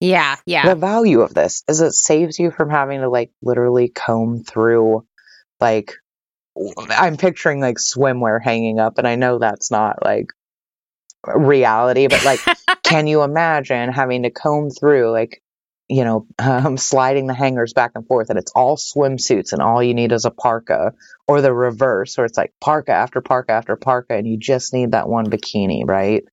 yeah, 0.00 0.36
yeah. 0.46 0.68
The 0.68 0.76
value 0.76 1.22
of 1.22 1.34
this 1.34 1.64
is 1.68 1.80
it 1.80 1.92
saves 1.92 2.38
you 2.38 2.52
from 2.52 2.70
having 2.70 3.00
to 3.00 3.08
like 3.08 3.32
literally 3.42 3.88
comb 3.88 4.44
through 4.44 5.04
like 5.60 5.94
I'm 6.90 7.16
picturing 7.16 7.60
like 7.60 7.76
swimwear 7.76 8.42
hanging 8.42 8.78
up 8.78 8.98
and 8.98 9.06
I 9.06 9.16
know 9.16 9.38
that's 9.38 9.70
not 9.70 10.04
like 10.04 10.32
reality 11.26 12.06
but 12.06 12.24
like 12.24 12.40
can 12.82 13.06
you 13.06 13.22
imagine 13.22 13.92
having 13.92 14.22
to 14.22 14.30
comb 14.30 14.70
through 14.70 15.10
like 15.10 15.42
you 15.88 16.04
know 16.04 16.26
um, 16.38 16.76
sliding 16.76 17.26
the 17.26 17.34
hangers 17.34 17.72
back 17.72 17.92
and 17.94 18.06
forth 18.06 18.30
and 18.30 18.38
it's 18.38 18.52
all 18.54 18.76
swimsuits 18.76 19.52
and 19.52 19.62
all 19.62 19.82
you 19.82 19.94
need 19.94 20.12
is 20.12 20.24
a 20.24 20.30
parka 20.30 20.92
or 21.26 21.40
the 21.40 21.52
reverse 21.52 22.16
where 22.16 22.24
it's 22.24 22.38
like 22.38 22.52
parka 22.60 22.92
after 22.92 23.20
parka 23.20 23.52
after 23.52 23.76
parka 23.76 24.14
and 24.14 24.26
you 24.26 24.36
just 24.36 24.72
need 24.72 24.92
that 24.92 25.08
one 25.08 25.28
bikini 25.28 25.86
right 25.86 26.24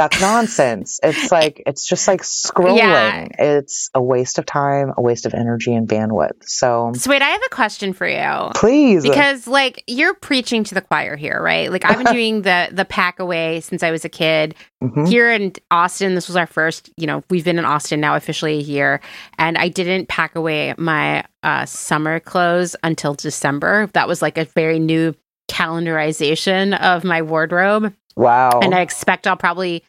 that's 0.00 0.20
nonsense 0.20 0.98
it's 1.02 1.30
like 1.38 1.62
it's 1.66 1.86
just 1.86 2.08
like 2.08 2.22
scrolling 2.22 2.78
Yeah. 2.78 3.26
it's 3.38 3.90
a 3.94 4.02
waste 4.02 4.38
of 4.38 4.46
time 4.46 4.92
a 4.96 5.02
waste 5.02 5.26
of 5.26 5.34
energy 5.34 5.74
and 5.74 5.86
bandwidth 5.88 6.42
so 6.44 6.92
so 6.94 7.10
wait, 7.10 7.20
I 7.22 7.28
have 7.28 7.42
a 7.46 7.54
question 7.54 7.92
for 7.92 8.06
you. 8.08 8.50
please 8.54 9.02
Because 9.02 9.46
like 9.46 9.84
you're 9.86 10.14
preaching 10.14 10.64
to 10.64 10.74
the 10.74 10.80
choir 10.80 11.16
here, 11.16 11.40
right? 11.42 11.70
Like 11.70 11.84
I've 11.84 11.98
been 12.02 12.12
doing 12.20 12.42
the 12.42 12.68
the 12.72 12.84
pack 12.84 13.18
away 13.18 13.60
since 13.60 13.82
I 13.82 13.90
was 13.90 14.04
a 14.04 14.08
kid. 14.08 14.54
Mhm. 14.82 15.06
Here 15.08 15.30
in 15.30 15.52
Austin, 15.70 16.14
this 16.14 16.26
was 16.28 16.36
our 16.36 16.46
first, 16.46 16.90
you 16.96 17.06
know, 17.06 17.22
we've 17.28 17.44
been 17.44 17.58
in 17.58 17.64
Austin 17.66 18.00
now 18.00 18.16
officially 18.16 18.54
a 18.58 18.62
year, 18.62 19.00
and 19.38 19.58
I 19.58 19.68
didn't 19.68 20.08
pack 20.08 20.34
away 20.36 20.74
my 20.78 21.24
uh, 21.42 21.66
summer 21.66 22.18
clothes 22.20 22.74
until 22.82 23.12
December. 23.14 23.88
That 23.92 24.08
was 24.08 24.22
like 24.22 24.38
a 24.38 24.46
very 24.46 24.78
new 24.78 25.14
calendarization 25.50 26.78
of 26.80 27.04
my 27.04 27.22
wardrobe. 27.22 27.92
wow 28.16 28.60
And 28.62 28.74
I 28.74 28.80
expect 28.80 29.26
I'll 29.26 29.36
probably, 29.36 29.84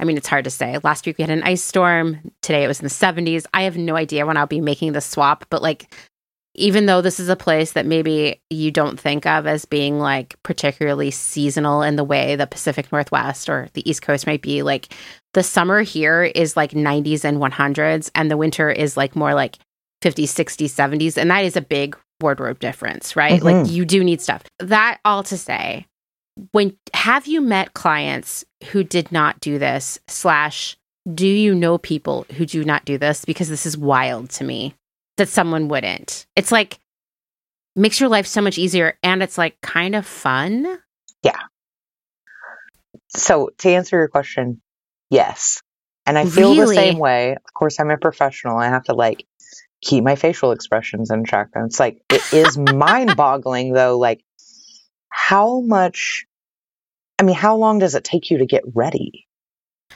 I 0.00 0.04
mean, 0.04 0.16
it's 0.16 0.28
hard 0.28 0.44
to 0.44 0.50
say. 0.50 0.78
Last 0.82 1.06
week 1.06 1.18
we 1.18 1.22
had 1.22 1.30
an 1.30 1.42
ice 1.44 1.62
storm. 1.62 2.32
Today 2.42 2.64
it 2.64 2.68
was 2.68 2.80
in 2.80 2.84
the 2.84 2.90
70s. 2.90 3.46
I 3.54 3.62
have 3.62 3.76
no 3.76 3.96
idea 3.96 4.26
when 4.26 4.36
I'll 4.36 4.46
be 4.46 4.60
making 4.60 4.92
the 4.92 5.00
swap, 5.00 5.46
but 5.50 5.62
like, 5.62 5.92
even 6.56 6.86
though 6.86 7.00
this 7.00 7.18
is 7.18 7.28
a 7.28 7.34
place 7.36 7.72
that 7.72 7.84
maybe 7.86 8.40
you 8.48 8.70
don't 8.70 8.98
think 8.98 9.26
of 9.26 9.46
as 9.46 9.64
being 9.64 9.98
like 9.98 10.40
particularly 10.44 11.10
seasonal 11.10 11.82
in 11.82 11.96
the 11.96 12.04
way 12.04 12.36
the 12.36 12.46
Pacific 12.46 12.92
Northwest 12.92 13.48
or 13.48 13.68
the 13.74 13.88
East 13.88 14.02
Coast 14.02 14.26
might 14.26 14.42
be, 14.42 14.62
like 14.62 14.94
the 15.32 15.42
summer 15.42 15.82
here 15.82 16.22
is 16.22 16.56
like 16.56 16.70
90s 16.70 17.24
and 17.24 17.38
100s, 17.38 18.10
and 18.14 18.30
the 18.30 18.36
winter 18.36 18.70
is 18.70 18.96
like 18.96 19.16
more 19.16 19.34
like 19.34 19.58
50s, 20.02 20.28
60s, 20.28 20.70
70s. 20.70 21.16
And 21.16 21.30
that 21.30 21.44
is 21.44 21.56
a 21.56 21.60
big 21.60 21.96
wardrobe 22.20 22.60
difference, 22.60 23.16
right? 23.16 23.42
Like 23.42 23.56
Mhm. 23.56 23.70
you 23.72 23.84
do 23.84 24.04
need 24.04 24.20
stuff. 24.20 24.44
That 24.60 25.00
all 25.04 25.24
to 25.24 25.36
say, 25.36 25.86
when 26.52 26.76
have 26.92 27.26
you 27.26 27.40
met 27.40 27.74
clients 27.74 28.44
who 28.66 28.84
did 28.84 29.10
not 29.12 29.40
do 29.40 29.58
this 29.58 29.98
slash 30.08 30.76
do 31.12 31.26
you 31.26 31.54
know 31.54 31.78
people 31.78 32.26
who 32.36 32.46
do 32.46 32.64
not 32.64 32.84
do 32.84 32.96
this 32.98 33.24
because 33.24 33.48
this 33.48 33.66
is 33.66 33.76
wild 33.76 34.30
to 34.30 34.44
me 34.44 34.74
that 35.16 35.28
someone 35.28 35.68
wouldn't 35.68 36.26
it's 36.36 36.50
like 36.52 36.78
makes 37.76 38.00
your 38.00 38.08
life 38.08 38.26
so 38.26 38.40
much 38.40 38.58
easier 38.58 38.96
and 39.02 39.22
it's 39.22 39.36
like 39.38 39.60
kind 39.60 39.94
of 39.94 40.06
fun 40.06 40.78
Yeah. 41.22 41.40
So 43.08 43.50
to 43.58 43.70
answer 43.70 43.96
your 43.96 44.08
question, 44.08 44.60
yes. 45.10 45.62
And 46.06 46.18
I 46.18 46.26
feel 46.26 46.54
the 46.54 46.66
same 46.66 46.98
way. 46.98 47.32
Of 47.32 47.54
course, 47.54 47.80
I'm 47.80 47.90
a 47.90 47.96
professional. 47.96 48.58
I 48.58 48.66
have 48.66 48.84
to 48.84 48.94
like 48.94 49.26
keep 49.80 50.04
my 50.04 50.16
facial 50.16 50.52
expressions 50.52 51.10
in 51.10 51.24
check. 51.24 51.48
And 51.54 51.66
it's 51.66 51.80
like 51.80 52.02
it 52.10 52.22
is 52.32 52.58
mind 52.58 53.16
boggling 53.16 53.72
though, 53.72 53.98
like 53.98 54.22
how 55.08 55.60
much 55.60 56.26
I 57.18 57.22
mean, 57.22 57.36
how 57.36 57.56
long 57.56 57.78
does 57.78 57.94
it 57.94 58.04
take 58.04 58.30
you 58.30 58.38
to 58.38 58.46
get 58.46 58.62
ready? 58.74 59.26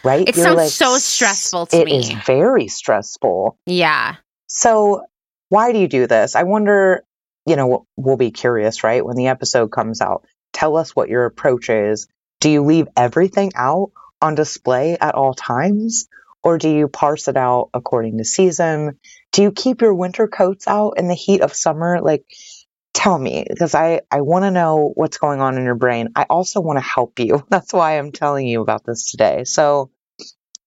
Right? 0.05 0.29
It 0.29 0.37
sounds 0.37 0.75
so 0.75 0.99
stressful 0.99 1.67
to 1.67 1.77
It 1.81 1.87
me. 1.87 1.99
is 1.99 2.11
very 2.11 2.69
stressful. 2.69 3.59
yeah 3.67 4.17
So, 4.47 5.03
why 5.49 5.73
do 5.73 5.79
you 5.79 5.89
do 5.89 6.07
this? 6.07 6.37
I 6.37 6.45
wonder, 6.45 7.05
you 7.47 7.57
know, 7.57 7.87
we'll 7.97 8.17
be 8.17 8.31
curious, 8.31 8.85
right? 8.85 9.05
When 9.05 9.17
the 9.17 9.29
episode 9.29 9.73
comes 9.73 10.01
out, 10.01 10.25
tell 10.53 10.77
us 10.77 10.95
what 10.95 11.09
your 11.09 11.25
approach 11.25 11.69
is. 11.71 12.07
Do 12.41 12.49
you 12.51 12.63
leave 12.65 12.87
everything 12.97 13.53
out 13.57 13.91
on 14.23 14.35
display 14.37 14.97
at 15.01 15.15
all 15.15 15.35
times? 15.35 16.07
Or 16.45 16.57
do 16.59 16.69
you 16.69 16.87
parse 16.87 17.27
it 17.27 17.37
out 17.37 17.71
according 17.75 18.19
to 18.19 18.25
season? 18.25 19.01
Do 19.33 19.43
you 19.43 19.51
keep 19.51 19.81
your 19.83 19.95
winter 19.95 20.29
coats 20.29 20.69
out 20.69 20.93
in 20.99 21.09
the 21.09 21.15
heat 21.15 21.41
of 21.41 21.53
summer? 21.55 22.01
Like, 22.01 22.25
tell 22.95 23.19
me, 23.19 23.45
because 23.49 23.75
I, 23.75 24.03
I 24.11 24.23
want 24.23 24.45
to 24.45 24.51
know 24.51 24.93
what's 24.95 25.19
going 25.19 25.41
on 25.41 25.57
in 25.57 25.65
your 25.65 25.75
brain. 25.75 26.11
I 26.17 26.25
also 26.25 26.61
want 26.61 26.79
to 26.79 26.85
help 26.85 27.19
you. 27.19 27.45
That's 27.51 27.73
why 27.73 27.99
I'm 27.99 28.13
telling 28.13 28.47
you 28.47 28.61
about 28.61 28.85
this 28.85 29.07
today. 29.07 29.45
So, 29.45 29.91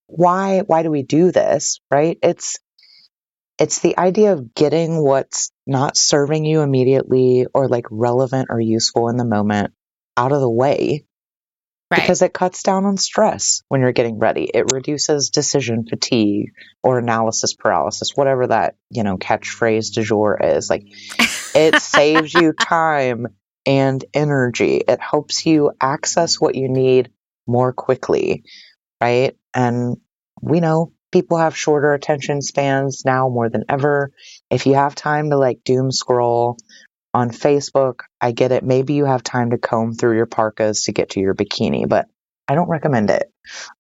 why 0.08 0.60
why 0.60 0.84
do 0.84 0.92
we 0.92 1.04
do 1.04 1.32
this 1.32 1.80
right 1.90 2.18
it's 2.22 2.60
it's 3.58 3.80
the 3.80 3.98
idea 3.98 4.34
of 4.34 4.54
getting 4.54 5.02
what's 5.02 5.52
not 5.66 5.96
serving 5.96 6.44
you 6.46 6.62
immediately 6.62 7.46
or 7.54 7.70
like 7.70 7.86
relevant 7.90 8.48
or 8.50 8.60
useful 8.60 9.08
in 9.08 9.18
the 9.18 9.26
moment 9.26 9.72
out 10.18 10.32
of 10.32 10.42
the 10.42 10.50
way 10.50 11.06
right 11.92 12.02
because 12.02 12.22
it 12.22 12.34
cuts 12.34 12.64
down 12.64 12.86
on 12.86 12.98
stress 12.98 13.64
when 13.68 13.82
you're 13.82 13.92
getting 13.92 14.18
ready. 14.18 14.50
It 14.52 14.72
reduces 14.72 15.30
decision 15.30 15.86
fatigue 15.86 16.54
or 16.82 16.98
analysis 16.98 17.54
paralysis, 17.54 18.12
whatever 18.16 18.48
that, 18.48 18.76
you 18.90 19.04
know, 19.04 19.18
catchphrase 19.18 19.94
du 19.94 20.04
jour 20.04 20.40
is. 20.42 20.70
Like 20.70 20.88
it 21.54 21.76
saves 21.82 22.34
you 22.34 22.54
time 22.54 23.28
and 23.66 24.04
energy. 24.14 24.78
It 24.88 25.00
helps 25.02 25.46
you 25.46 25.72
access 25.80 26.40
what 26.40 26.56
you 26.56 26.70
need 26.70 27.12
more 27.46 27.74
quickly, 27.74 28.44
right? 29.02 29.36
And 29.54 29.98
we 30.42 30.62
know 30.62 30.94
people 31.12 31.38
have 31.38 31.58
shorter 31.58 31.94
attention 31.94 32.42
spans 32.42 33.04
now 33.06 33.28
more 33.30 33.50
than 33.50 33.66
ever. 33.68 34.12
If 34.50 34.66
you 34.66 34.76
have 34.76 34.96
time 34.96 35.30
to 35.30 35.38
like 35.38 35.64
doom 35.64 35.92
scroll 35.92 36.58
on 37.14 37.30
Facebook, 37.32 38.02
I 38.22 38.32
get 38.32 38.52
it. 38.52 38.64
Maybe 38.64 38.94
you 38.94 39.06
have 39.06 39.24
time 39.24 39.50
to 39.52 39.58
comb 39.58 39.94
through 39.94 40.16
your 40.16 40.26
parkas 40.26 40.86
to 40.86 40.92
get 40.94 41.12
to 41.12 41.20
your 41.20 41.34
bikini, 41.36 41.88
but 41.88 42.08
I 42.48 42.56
don't 42.56 42.70
recommend 42.70 43.10
it. 43.10 43.32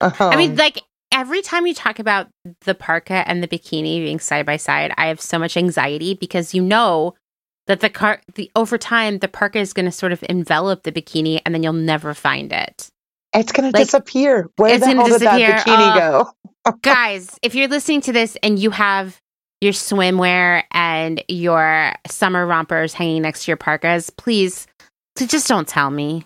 i 0.01 0.35
mean 0.35 0.51
Um, 0.51 0.55
like 0.57 0.81
every 1.11 1.41
time 1.41 1.65
you 1.67 1.73
talk 1.73 1.99
about 1.99 2.27
the 2.61 2.73
parka 2.75 3.23
and 3.27 3.43
the 3.43 3.47
bikini 3.47 3.99
being 3.99 4.19
side 4.19 4.45
by 4.45 4.55
side 4.57 4.93
i 4.97 5.07
have 5.07 5.19
so 5.19 5.37
much 5.37 5.57
anxiety 5.57 6.13
because 6.13 6.53
you 6.53 6.61
know 6.61 7.13
that 7.67 7.81
the 7.81 7.89
car 7.89 8.21
the 8.35 8.49
over 8.55 8.77
time 8.77 9.19
the 9.19 9.27
parka 9.27 9.59
is 9.59 9.73
going 9.73 9.85
to 9.85 9.91
sort 9.91 10.13
of 10.13 10.23
envelop 10.29 10.83
the 10.83 10.91
bikini 10.91 11.41
and 11.45 11.53
then 11.53 11.63
you'll 11.63 11.73
never 11.73 12.13
find 12.13 12.51
it 12.53 12.87
it's 13.33 13.51
gonna 13.53 13.71
disappear. 13.71 14.49
Where 14.57 14.73
it's 14.75 14.85
the 14.85 14.93
gonna 14.93 15.07
hell 15.07 15.19
did 15.19 15.27
that 15.27 15.65
bikini 15.65 16.11
Oh. 16.11 16.31
go? 16.65 16.71
guys, 16.81 17.37
if 17.41 17.55
you're 17.55 17.69
listening 17.69 18.01
to 18.01 18.11
this 18.11 18.35
and 18.43 18.59
you 18.59 18.71
have 18.71 19.17
your 19.61 19.73
swimwear 19.73 20.63
and 20.71 21.23
your 21.27 21.93
summer 22.07 22.45
rompers 22.45 22.93
hanging 22.93 23.21
next 23.21 23.45
to 23.45 23.51
your 23.51 23.57
parkas, 23.57 24.09
please, 24.09 24.67
just 25.17 25.47
don't 25.47 25.67
tell 25.67 25.89
me. 25.89 26.25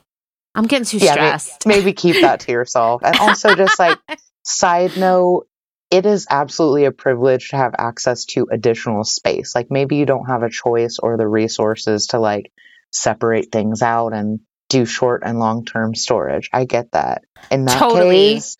I'm 0.55 0.67
getting 0.67 0.85
too 0.85 0.99
Yeah, 0.99 1.11
stressed. 1.11 1.65
maybe 1.65 1.91
keep 1.91 2.21
that 2.21 2.39
to 2.41 2.51
yourself. 2.53 3.01
And 3.03 3.19
also, 3.19 3.53
just 3.55 3.77
like 3.77 3.99
side 4.43 4.97
note, 4.97 5.47
it 5.91 6.05
is 6.05 6.27
absolutely 6.29 6.85
a 6.85 6.91
privilege 6.91 7.49
to 7.49 7.57
have 7.57 7.75
access 7.77 8.25
to 8.25 8.47
additional 8.51 9.03
space. 9.03 9.53
Like 9.53 9.69
maybe 9.69 9.97
you 9.97 10.05
don't 10.05 10.25
have 10.27 10.43
a 10.43 10.49
choice 10.49 10.97
or 10.97 11.17
the 11.17 11.27
resources 11.27 12.07
to 12.07 12.19
like 12.19 12.51
separate 12.91 13.51
things 13.51 13.81
out 13.81 14.13
and 14.13 14.39
do 14.69 14.85
short 14.85 15.23
and 15.25 15.39
long 15.39 15.65
term 15.65 15.93
storage. 15.93 16.49
I 16.53 16.63
get 16.65 16.93
that. 16.93 17.23
In 17.51 17.65
that 17.65 17.79
Totally. 17.79 18.33
case, 18.35 18.57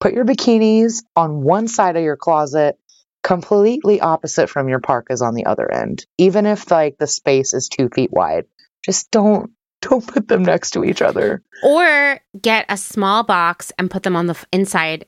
put 0.00 0.12
your 0.12 0.24
bikinis 0.26 1.02
on 1.16 1.42
one 1.42 1.66
side 1.66 1.96
of 1.96 2.02
your 2.02 2.16
closet, 2.16 2.78
completely 3.22 4.00
opposite 4.00 4.48
from 4.48 4.68
your 4.68 4.80
parkas 4.80 5.22
on 5.22 5.34
the 5.34 5.46
other 5.46 5.70
end. 5.70 6.06
Even 6.18 6.46
if 6.46 6.70
like 6.70 6.96
the 6.98 7.06
space 7.06 7.52
is 7.54 7.68
two 7.68 7.88
feet 7.88 8.12
wide, 8.12 8.46
just 8.84 9.10
don't 9.10 9.50
don't 9.82 10.06
put 10.06 10.26
them 10.28 10.42
next 10.42 10.72
to 10.72 10.84
each 10.84 11.02
other. 11.02 11.42
or 11.62 12.20
get 12.40 12.66
a 12.68 12.76
small 12.76 13.22
box 13.22 13.70
and 13.78 13.90
put 13.90 14.02
them 14.02 14.16
on 14.16 14.26
the 14.26 14.32
f- 14.34 14.46
inside 14.52 15.04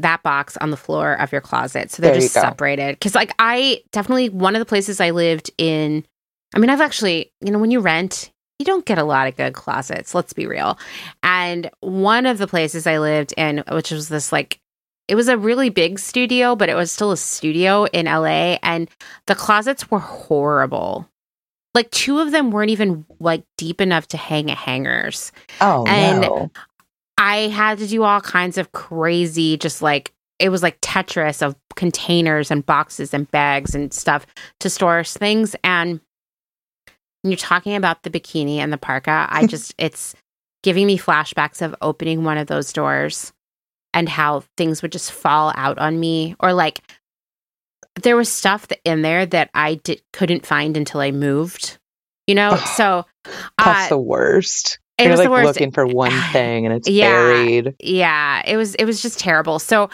that 0.00 0.20
box 0.24 0.56
on 0.56 0.70
the 0.70 0.76
floor 0.76 1.12
of 1.14 1.30
your 1.30 1.40
closet 1.40 1.92
so 1.92 2.02
they're 2.02 2.10
There 2.12 2.20
just 2.20 2.34
separated 2.34 2.96
because 2.96 3.14
like 3.14 3.32
i 3.38 3.80
definitely 3.92 4.28
one 4.28 4.56
of 4.56 4.58
the 4.60 4.66
places 4.66 5.00
i 5.00 5.10
lived 5.10 5.52
in 5.58 6.04
i 6.56 6.58
mean 6.58 6.70
i've 6.70 6.80
actually 6.80 7.32
you 7.40 7.52
know 7.52 7.58
when 7.60 7.70
you 7.70 7.78
rent 7.78 8.32
you 8.58 8.66
don't 8.66 8.84
get 8.84 8.98
a 8.98 9.04
lot 9.04 9.28
of 9.28 9.36
good 9.36 9.54
closets 9.54 10.12
let's 10.12 10.32
be 10.32 10.46
real 10.48 10.76
and 11.22 11.70
one 11.80 12.26
of 12.26 12.38
the 12.38 12.48
places 12.48 12.84
i 12.88 12.98
lived 12.98 13.32
in 13.36 13.62
which 13.70 13.92
was 13.92 14.08
this 14.08 14.32
like 14.32 14.59
it 15.10 15.14
was 15.16 15.28
a 15.28 15.36
really 15.36 15.68
big 15.68 15.98
studio 15.98 16.56
but 16.56 16.68
it 16.70 16.74
was 16.74 16.90
still 16.90 17.10
a 17.10 17.16
studio 17.16 17.84
in 17.86 18.06
la 18.06 18.56
and 18.62 18.88
the 19.26 19.34
closets 19.34 19.90
were 19.90 19.98
horrible 19.98 21.06
like 21.74 21.90
two 21.90 22.18
of 22.20 22.30
them 22.32 22.50
weren't 22.50 22.70
even 22.70 23.04
like 23.20 23.44
deep 23.58 23.80
enough 23.80 24.06
to 24.08 24.16
hang 24.16 24.48
hangers 24.48 25.32
Oh 25.60 25.84
And- 25.86 26.22
no. 26.22 26.50
I 27.22 27.48
had 27.48 27.76
to 27.80 27.86
do 27.86 28.02
all 28.02 28.22
kinds 28.22 28.56
of 28.56 28.72
crazy, 28.72 29.58
just 29.58 29.82
like 29.82 30.10
it 30.38 30.48
was 30.48 30.62
like 30.62 30.80
Tetris 30.80 31.42
of 31.46 31.54
containers 31.76 32.50
and 32.50 32.64
boxes 32.64 33.12
and 33.12 33.30
bags 33.30 33.74
and 33.74 33.92
stuff 33.92 34.24
to 34.60 34.70
store 34.70 35.04
things. 35.04 35.54
And 35.62 36.00
when 37.20 37.30
you're 37.30 37.36
talking 37.36 37.74
about 37.76 38.04
the 38.04 38.10
bikini 38.10 38.56
and 38.56 38.72
the 38.72 38.78
parka, 38.78 39.26
I 39.28 39.46
just, 39.54 39.74
it's 39.76 40.14
giving 40.62 40.86
me 40.86 40.96
flashbacks 40.96 41.60
of 41.60 41.74
opening 41.82 42.24
one 42.24 42.38
of 42.38 42.46
those 42.46 42.72
doors 42.72 43.34
and 43.94 44.08
how 44.08 44.44
things 44.56 44.82
would 44.82 44.92
just 44.92 45.12
fall 45.12 45.52
out 45.56 45.78
on 45.78 45.98
me 45.98 46.36
or 46.40 46.52
like 46.52 46.80
there 48.02 48.16
was 48.16 48.28
stuff 48.30 48.66
in 48.84 49.02
there 49.02 49.26
that 49.26 49.50
I 49.54 49.74
did, 49.76 50.00
couldn't 50.12 50.46
find 50.46 50.76
until 50.76 51.00
I 51.00 51.10
moved, 51.10 51.78
you 52.26 52.34
know? 52.34 52.56
So, 52.56 53.04
That's 53.58 53.86
uh, 53.86 53.88
the 53.88 53.98
worst. 53.98 54.78
it 54.96 55.02
You're 55.04 55.10
was 55.12 55.18
like 55.18 55.26
the 55.26 55.30
worst. 55.32 55.46
looking 55.46 55.72
for 55.72 55.86
one 55.94 56.12
thing 56.32 56.66
and 56.66 56.74
it's 56.74 56.88
Yeah. 56.88 57.10
buried. 57.12 57.74
yeah 57.80 58.42
it 58.46 58.56
was 58.56 58.74
it 58.76 58.84
was 58.84 59.02
just 59.02 59.18
terrible 59.18 59.58
so 59.58 59.90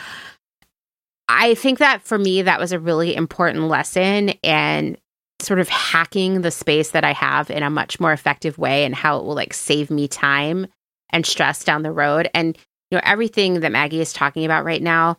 i 1.28 1.54
think 1.54 1.78
that 1.78 2.02
for 2.02 2.18
me 2.18 2.42
that 2.42 2.60
was 2.60 2.70
a 2.72 2.78
really 2.78 3.14
important 3.16 3.64
lesson 3.68 4.30
and 4.44 4.96
sort 5.42 5.58
of 5.58 5.68
hacking 5.68 6.42
the 6.42 6.50
space 6.50 6.90
that 6.90 7.02
i 7.04 7.12
have 7.12 7.50
in 7.50 7.62
a 7.62 7.70
much 7.70 7.98
more 7.98 8.12
effective 8.12 8.58
way 8.58 8.84
and 8.84 8.94
how 8.94 9.18
it 9.18 9.24
will 9.24 9.34
like 9.34 9.52
save 9.54 9.90
me 9.90 10.06
time 10.06 10.66
and 11.10 11.26
stress 11.26 11.64
down 11.64 11.82
the 11.82 11.90
road 11.92 12.28
and 12.34 12.56
you 12.90 12.96
know 12.96 13.02
everything 13.04 13.60
that 13.60 13.72
maggie 13.72 14.00
is 14.00 14.12
talking 14.12 14.44
about 14.44 14.64
right 14.64 14.82
now 14.82 15.16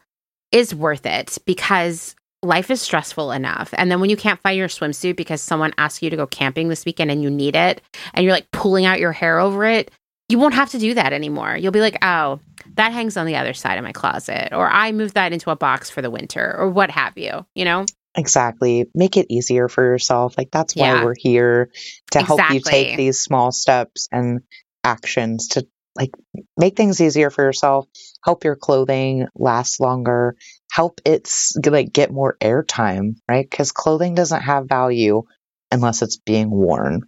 is 0.52 0.74
worth 0.74 1.06
it 1.06 1.38
because 1.46 2.16
life 2.44 2.70
is 2.72 2.82
stressful 2.82 3.32
enough 3.32 3.74
and 3.78 3.92
then 3.92 4.00
when 4.00 4.10
you 4.10 4.18
can't 4.18 4.40
find 4.42 4.58
your 4.58 4.68
swimsuit 4.68 5.16
because 5.16 5.42
someone 5.42 5.74
asked 5.78 6.02
you 6.02 6.10
to 6.10 6.16
go 6.16 6.28
camping 6.28 6.70
this 6.70 6.86
weekend 6.86 7.10
and 7.12 7.24
you 7.24 7.30
need 7.30 7.56
it 7.56 7.82
and 8.14 8.24
you're 8.24 8.34
like 8.34 8.50
pulling 8.52 8.86
out 8.86 9.00
your 9.00 9.12
hair 9.12 9.40
over 9.40 9.66
it 9.66 9.92
you 10.30 10.38
won't 10.38 10.54
have 10.56 10.72
to 10.72 10.80
do 10.80 10.94
that 10.94 11.14
anymore. 11.14 11.56
You'll 11.56 11.72
be 11.72 11.80
like, 11.80 11.98
oh, 12.02 12.42
that 12.76 12.92
hangs 12.92 13.16
on 13.16 13.26
the 13.26 13.38
other 13.38 13.54
side 13.54 13.78
of 13.78 13.84
my 13.86 13.94
closet, 13.94 14.50
or 14.52 14.68
I 14.68 14.92
moved 14.92 15.14
that 15.14 15.32
into 15.32 15.52
a 15.52 15.56
box 15.56 15.90
for 15.90 16.02
the 16.02 16.12
winter, 16.12 16.54
or 16.58 16.70
what 16.70 16.92
have 16.92 17.18
you, 17.18 17.46
you 17.56 17.64
know? 17.64 17.86
Exactly. 18.16 18.88
Make 18.94 19.16
it 19.16 19.28
easier 19.30 19.70
for 19.70 19.84
yourself. 19.84 20.38
Like 20.38 20.52
that's 20.52 20.76
why 20.76 20.88
Yeah. 20.88 21.06
we're 21.06 21.16
here 21.18 21.72
to 22.12 22.22
help 22.22 22.42
you 22.52 22.60
take 22.60 22.98
these 22.98 23.20
small 23.20 23.52
steps 23.52 24.10
and 24.12 24.42
actions 24.84 25.50
to 25.50 25.68
like 25.98 26.12
make 26.56 26.78
things 26.78 27.02
easier 27.02 27.30
for 27.30 27.44
yourself, 27.44 27.88
help 28.24 28.44
your 28.44 28.56
clothing 28.56 29.28
last 29.36 29.80
longer, 29.80 30.36
help 30.72 31.02
it's 31.06 31.58
like 31.66 31.92
get 31.92 32.12
more 32.12 32.38
airtime, 32.40 33.16
right? 33.28 33.50
Cuz 33.50 33.72
clothing 33.72 34.16
doesn't 34.16 34.42
have 34.42 34.70
value 34.70 35.24
unless 35.72 36.02
it's 36.02 36.18
being 36.18 36.50
worn. 36.50 37.02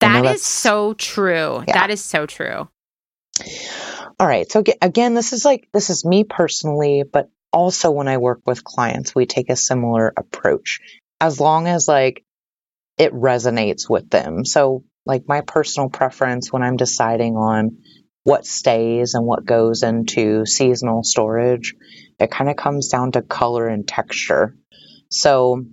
That 0.00 0.24
is 0.24 0.44
so 0.44 0.94
true. 0.94 1.64
Yeah. 1.66 1.74
That 1.74 1.90
is 1.90 2.02
so 2.02 2.26
true. 2.26 2.68
All 4.18 4.26
right. 4.26 4.50
So 4.50 4.62
again, 4.80 5.14
this 5.14 5.32
is 5.32 5.44
like 5.44 5.68
this 5.72 5.90
is 5.90 6.04
me 6.04 6.24
personally, 6.24 7.02
but 7.10 7.28
also 7.52 7.90
when 7.90 8.08
I 8.08 8.18
work 8.18 8.40
with 8.46 8.64
clients, 8.64 9.14
we 9.14 9.26
take 9.26 9.50
a 9.50 9.56
similar 9.56 10.12
approach. 10.16 10.80
As 11.20 11.40
long 11.40 11.66
as 11.66 11.88
like 11.88 12.24
it 12.98 13.12
resonates 13.12 13.88
with 13.88 14.08
them. 14.10 14.44
So 14.44 14.84
like 15.04 15.24
my 15.28 15.42
personal 15.42 15.88
preference 15.88 16.52
when 16.52 16.62
I'm 16.62 16.76
deciding 16.76 17.36
on 17.36 17.78
what 18.26 18.44
stays 18.44 19.14
and 19.14 19.24
what 19.24 19.44
goes 19.44 19.84
into 19.84 20.44
seasonal 20.44 21.04
storage, 21.04 21.76
it 22.18 22.28
kind 22.28 22.50
of 22.50 22.56
comes 22.56 22.88
down 22.88 23.12
to 23.12 23.22
color 23.22 23.68
and 23.68 23.86
texture. 23.86 24.56
So 25.12 25.64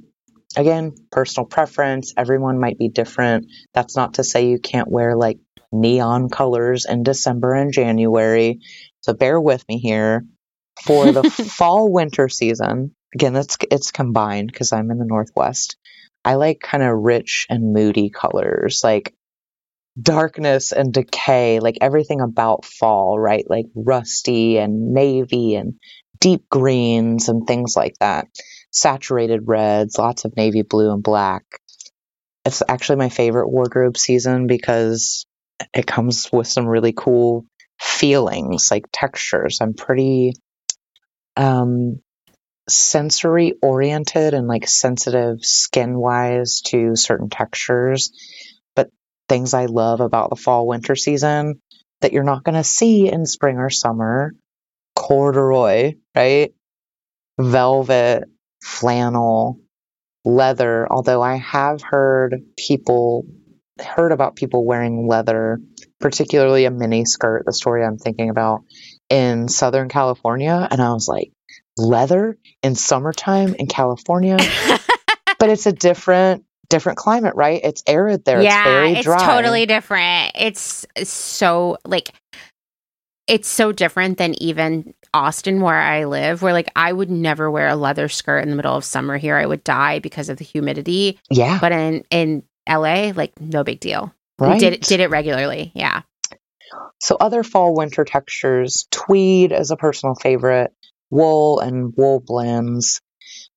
again, 0.55 0.93
personal 1.11 1.47
preference, 1.47 2.13
everyone 2.15 2.59
might 2.59 2.77
be 2.77 2.89
different. 2.89 3.47
That's 3.73 3.95
not 3.95 4.13
to 4.15 4.23
say 4.23 4.49
you 4.49 4.59
can't 4.59 4.87
wear 4.87 5.15
like 5.15 5.39
neon 5.71 6.29
colors 6.29 6.85
in 6.85 7.01
December 7.01 7.55
and 7.55 7.73
January. 7.73 8.59
So 9.01 9.13
bear 9.13 9.41
with 9.41 9.67
me 9.67 9.79
here. 9.79 10.23
For 10.83 11.11
the 11.11 11.23
fall 11.57 11.91
winter 11.91 12.29
season, 12.29 12.93
again, 13.15 13.35
it's 13.35 13.57
it's 13.71 13.89
combined 13.89 14.51
because 14.51 14.71
I'm 14.71 14.91
in 14.91 14.99
the 14.99 15.05
Northwest. 15.05 15.75
I 16.23 16.35
like 16.35 16.59
kind 16.59 16.83
of 16.83 16.99
rich 16.99 17.47
and 17.49 17.73
moody 17.73 18.11
colors, 18.11 18.81
like 18.83 19.15
darkness 20.01 20.71
and 20.71 20.93
decay, 20.93 21.59
like 21.59 21.77
everything 21.81 22.21
about 22.21 22.65
fall, 22.65 23.19
right? 23.19 23.45
Like 23.49 23.65
rusty 23.75 24.57
and 24.57 24.93
navy 24.93 25.55
and 25.55 25.75
deep 26.19 26.49
greens 26.49 27.29
and 27.29 27.45
things 27.45 27.75
like 27.75 27.95
that. 27.99 28.27
Saturated 28.71 29.41
reds, 29.45 29.97
lots 29.97 30.25
of 30.25 30.35
navy 30.35 30.63
blue 30.63 30.91
and 30.91 31.03
black. 31.03 31.43
It's 32.45 32.63
actually 32.67 32.97
my 32.97 33.09
favorite 33.09 33.49
wardrobe 33.49 33.97
season 33.97 34.47
because 34.47 35.25
it 35.73 35.87
comes 35.87 36.29
with 36.31 36.47
some 36.47 36.65
really 36.65 36.93
cool 36.93 37.45
feelings, 37.79 38.69
like 38.71 38.85
textures. 38.91 39.59
I'm 39.61 39.73
pretty 39.73 40.33
um 41.35 41.99
sensory 42.69 43.53
oriented 43.61 44.33
and 44.33 44.47
like 44.47 44.67
sensitive 44.67 45.43
skin 45.43 45.97
wise 45.97 46.61
to 46.61 46.95
certain 46.95 47.29
textures. 47.29 48.11
Things 49.29 49.53
I 49.53 49.65
love 49.65 50.01
about 50.01 50.29
the 50.29 50.35
fall 50.35 50.67
winter 50.67 50.95
season 50.95 51.61
that 52.01 52.13
you're 52.13 52.23
not 52.23 52.43
going 52.43 52.55
to 52.55 52.63
see 52.63 53.09
in 53.09 53.25
spring 53.25 53.57
or 53.57 53.69
summer 53.69 54.33
corduroy, 54.95 55.95
right? 56.15 56.53
Velvet, 57.39 58.23
flannel, 58.61 59.59
leather. 60.25 60.87
Although 60.89 61.21
I 61.21 61.35
have 61.37 61.81
heard 61.81 62.43
people, 62.57 63.25
heard 63.79 64.11
about 64.11 64.35
people 64.35 64.65
wearing 64.65 65.07
leather, 65.07 65.59
particularly 65.99 66.65
a 66.65 66.71
mini 66.71 67.05
skirt, 67.05 67.43
the 67.45 67.53
story 67.53 67.83
I'm 67.83 67.97
thinking 67.97 68.29
about 68.29 68.63
in 69.09 69.47
Southern 69.47 69.89
California. 69.89 70.67
And 70.69 70.81
I 70.81 70.93
was 70.93 71.07
like, 71.07 71.31
leather 71.77 72.37
in 72.61 72.75
summertime 72.75 73.55
in 73.55 73.67
California? 73.67 74.37
but 75.39 75.49
it's 75.49 75.65
a 75.65 75.71
different 75.71 76.45
different 76.73 76.97
climate, 76.97 77.35
right? 77.35 77.61
It's 77.63 77.83
arid 77.87 78.25
there. 78.25 78.41
yeah, 78.41 78.85
it's 78.85 79.05
very 79.05 79.15
it's 79.15 79.23
totally 79.23 79.65
different. 79.65 80.31
It's 80.35 80.85
so 81.03 81.77
like 81.85 82.11
it's 83.27 83.47
so 83.47 83.71
different 83.71 84.17
than 84.17 84.41
even 84.41 84.93
Austin 85.13 85.61
where 85.61 85.79
I 85.79 86.05
live, 86.05 86.41
where 86.41 86.53
like 86.53 86.69
I 86.75 86.91
would 86.91 87.09
never 87.09 87.49
wear 87.49 87.67
a 87.69 87.75
leather 87.75 88.09
skirt 88.09 88.39
in 88.39 88.49
the 88.49 88.55
middle 88.55 88.75
of 88.75 88.83
summer 88.83 89.17
here. 89.17 89.37
I 89.37 89.45
would 89.45 89.63
die 89.63 89.99
because 89.99 90.29
of 90.29 90.37
the 90.37 90.43
humidity. 90.43 91.19
yeah, 91.29 91.59
But 91.61 91.71
in 91.71 92.03
in 92.09 92.43
LA, 92.67 93.11
like 93.15 93.39
no 93.39 93.63
big 93.63 93.79
deal. 93.79 94.13
We 94.39 94.47
right. 94.47 94.59
Did 94.59 94.73
it 94.73 94.81
did 94.81 94.99
it 94.99 95.09
regularly. 95.09 95.71
Yeah. 95.75 96.01
So 96.99 97.17
other 97.19 97.43
fall 97.43 97.75
winter 97.75 98.03
textures, 98.03 98.87
tweed 98.89 99.51
is 99.51 99.71
a 99.71 99.77
personal 99.77 100.15
favorite, 100.15 100.73
wool 101.11 101.59
and 101.59 101.93
wool 101.95 102.19
blends. 102.19 103.01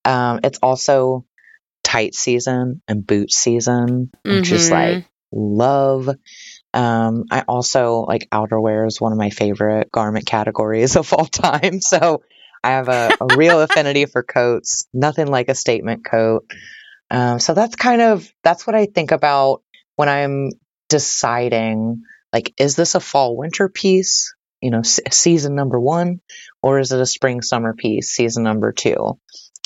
Um, 0.04 0.40
it's 0.44 0.58
also 0.62 1.24
tight 1.96 2.14
season 2.14 2.82
and 2.88 3.06
boot 3.06 3.32
season, 3.32 4.10
which 4.24 4.52
is 4.52 4.68
Mhm. 4.68 4.72
like 4.72 5.04
love. 5.32 6.08
Um, 6.74 7.24
I 7.30 7.42
also 7.48 8.00
like 8.06 8.28
outerwear 8.30 8.86
is 8.86 9.00
one 9.00 9.12
of 9.12 9.18
my 9.18 9.30
favorite 9.30 9.90
garment 9.90 10.26
categories 10.26 10.96
of 10.96 11.12
all 11.12 11.24
time. 11.26 11.80
So 11.80 12.22
I 12.62 12.70
have 12.72 12.88
a, 12.88 13.16
a 13.20 13.26
real 13.26 13.60
affinity 13.66 14.04
for 14.06 14.22
coats. 14.22 14.86
Nothing 14.92 15.28
like 15.28 15.48
a 15.48 15.54
statement 15.54 16.04
coat. 16.04 16.44
Um, 17.10 17.38
so 17.38 17.54
that's 17.54 17.76
kind 17.76 18.02
of 18.02 18.28
that's 18.42 18.66
what 18.66 18.76
I 18.76 18.86
think 18.86 19.12
about 19.12 19.62
when 19.94 20.08
I'm 20.08 20.50
deciding 20.88 22.02
like, 22.32 22.52
is 22.58 22.76
this 22.76 22.94
a 22.94 23.00
fall 23.00 23.36
winter 23.36 23.68
piece? 23.68 24.34
You 24.60 24.70
know, 24.70 24.80
s- 24.80 25.00
season 25.10 25.54
number 25.54 25.78
one, 25.80 26.20
or 26.62 26.78
is 26.78 26.92
it 26.92 27.00
a 27.00 27.06
spring 27.06 27.40
summer 27.42 27.74
piece, 27.74 28.08
season 28.10 28.42
number 28.42 28.72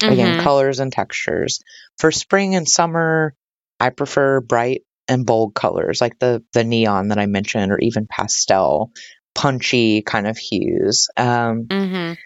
2 0.01 0.10
Again, 0.12 0.39
colors 0.39 0.81
and 0.81 0.93
textures. 0.93 1.60
For 1.98 2.10
spring 2.10 2.55
and 2.55 2.68
summer, 2.68 3.35
I 3.78 3.90
prefer 3.90 4.40
bright 4.40 4.82
and 5.09 5.27
bold 5.27 5.55
colors 5.55 6.01
like 6.01 6.18
the 6.18 6.43
the 6.52 6.64
neon 6.64 7.09
that 7.09 7.18
I 7.18 7.27
mentioned, 7.27 7.72
or 7.72 7.78
even 7.78 8.06
pastel, 8.06 8.93
punchy 9.35 10.02
kind 10.02 10.27
of 10.27 10.36
hues. 10.39 11.09
Um, 11.16 11.66
Mhm. 11.68 12.16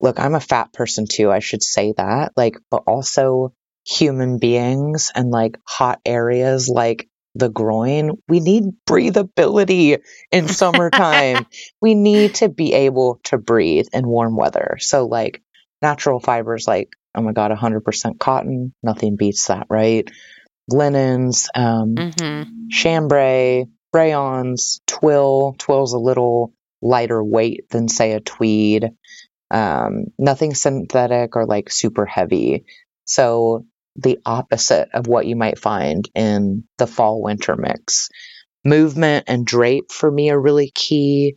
look, 0.00 0.18
I'm 0.18 0.34
a 0.34 0.40
fat 0.40 0.72
person 0.72 1.06
too. 1.06 1.30
I 1.30 1.40
should 1.40 1.62
say 1.62 1.92
that. 1.96 2.32
Like, 2.36 2.56
but 2.70 2.82
also 2.86 3.54
human 3.86 4.38
beings 4.38 5.12
and 5.14 5.30
like 5.30 5.58
hot 5.66 6.00
areas 6.06 6.68
like 6.68 7.08
the 7.34 7.48
groin. 7.50 8.12
We 8.28 8.40
need 8.40 8.64
breathability 8.88 9.98
in 10.30 10.48
summertime. 10.48 11.46
we 11.80 11.94
need 11.94 12.36
to 12.36 12.48
be 12.48 12.72
able 12.72 13.20
to 13.24 13.38
breathe 13.38 13.86
in 13.92 14.06
warm 14.06 14.36
weather. 14.36 14.76
So, 14.78 15.06
like, 15.06 15.42
natural 15.82 16.20
fibers, 16.20 16.66
like, 16.66 16.90
oh 17.14 17.22
my 17.22 17.32
God, 17.32 17.50
100% 17.50 18.18
cotton, 18.18 18.74
nothing 18.82 19.16
beats 19.16 19.46
that, 19.46 19.66
right? 19.68 20.08
Linens, 20.68 21.48
um, 21.54 21.94
mm-hmm. 21.94 22.68
chambray, 22.70 23.66
rayons, 23.92 24.80
twill. 24.86 25.54
Twill's 25.58 25.92
a 25.92 25.98
little 25.98 26.52
lighter 26.82 27.22
weight 27.22 27.68
than, 27.70 27.88
say, 27.88 28.12
a 28.12 28.20
tweed. 28.20 28.90
Um, 29.50 30.06
nothing 30.18 30.54
synthetic 30.54 31.36
or 31.36 31.46
like 31.46 31.70
super 31.70 32.06
heavy. 32.06 32.64
So 33.04 33.66
the 33.96 34.18
opposite 34.26 34.88
of 34.92 35.06
what 35.06 35.26
you 35.26 35.36
might 35.36 35.58
find 35.58 36.08
in 36.14 36.64
the 36.78 36.86
fall 36.86 37.22
winter 37.22 37.56
mix. 37.56 38.08
Movement 38.64 39.26
and 39.28 39.46
drape 39.46 39.92
for 39.92 40.10
me 40.10 40.30
are 40.30 40.40
really 40.40 40.72
key. 40.74 41.36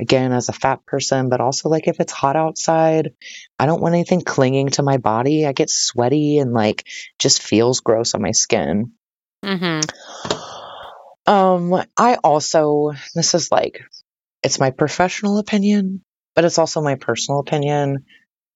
Again, 0.00 0.32
as 0.32 0.48
a 0.48 0.52
fat 0.52 0.86
person, 0.86 1.28
but 1.28 1.40
also 1.40 1.68
like 1.68 1.88
if 1.88 1.98
it's 1.98 2.12
hot 2.12 2.36
outside, 2.36 3.14
I 3.58 3.66
don't 3.66 3.80
want 3.80 3.94
anything 3.94 4.20
clinging 4.20 4.68
to 4.70 4.82
my 4.82 4.96
body. 4.96 5.44
I 5.44 5.52
get 5.52 5.70
sweaty 5.70 6.38
and 6.38 6.52
like 6.52 6.86
just 7.18 7.42
feels 7.42 7.80
gross 7.80 8.14
on 8.14 8.22
my 8.22 8.30
skin. 8.30 8.92
mm-hmm. 9.44 9.80
Um, 11.28 11.84
I 11.96 12.14
also, 12.24 12.92
this 13.14 13.34
is 13.34 13.52
like, 13.52 13.82
it's 14.42 14.58
my 14.58 14.70
professional 14.70 15.38
opinion, 15.38 16.02
but 16.34 16.46
it's 16.46 16.58
also 16.58 16.80
my 16.80 16.94
personal 16.94 17.40
opinion 17.40 18.06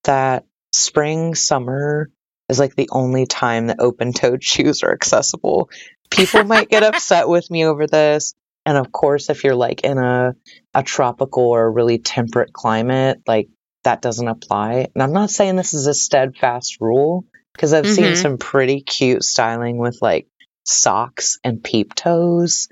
that 0.05 0.47
spring, 0.73 1.35
summer 1.35 2.11
is 2.49 2.59
like 2.59 2.75
the 2.75 2.89
only 2.91 3.27
time 3.27 3.67
that 3.67 3.81
open 3.81 4.13
toed 4.13 4.43
shoes 4.45 4.83
are 4.83 4.93
accessible. 4.93 5.69
People 6.11 6.45
might 6.45 6.71
get 6.71 6.83
upset 6.95 7.29
with 7.29 7.51
me 7.51 7.67
over 7.67 7.87
this. 7.87 8.35
And 8.65 8.79
of 8.79 8.93
course, 8.93 9.29
if 9.31 9.45
you're 9.45 9.57
like 9.57 9.83
in 9.83 9.99
a, 9.99 10.35
a 10.75 10.83
tropical 10.83 11.45
or 11.45 11.71
really 11.71 11.99
temperate 11.99 12.53
climate, 12.53 13.21
like 13.27 13.49
that 13.85 14.01
doesn't 14.03 14.29
apply. 14.29 14.87
And 14.95 15.03
I'm 15.03 15.13
not 15.13 15.31
saying 15.31 15.57
this 15.57 15.75
is 15.75 15.87
a 15.89 15.95
steadfast 15.95 16.79
rule 16.81 17.25
because 17.53 17.73
I've 17.73 17.89
seen 17.89 18.13
Mhm. 18.13 18.17
some 18.17 18.39
pretty 18.39 18.81
cute 18.83 19.25
styling 19.25 19.79
with 19.79 19.99
like 20.01 20.29
socks 20.65 21.39
and 21.43 21.63
peep 21.63 21.95
toes. 21.95 22.69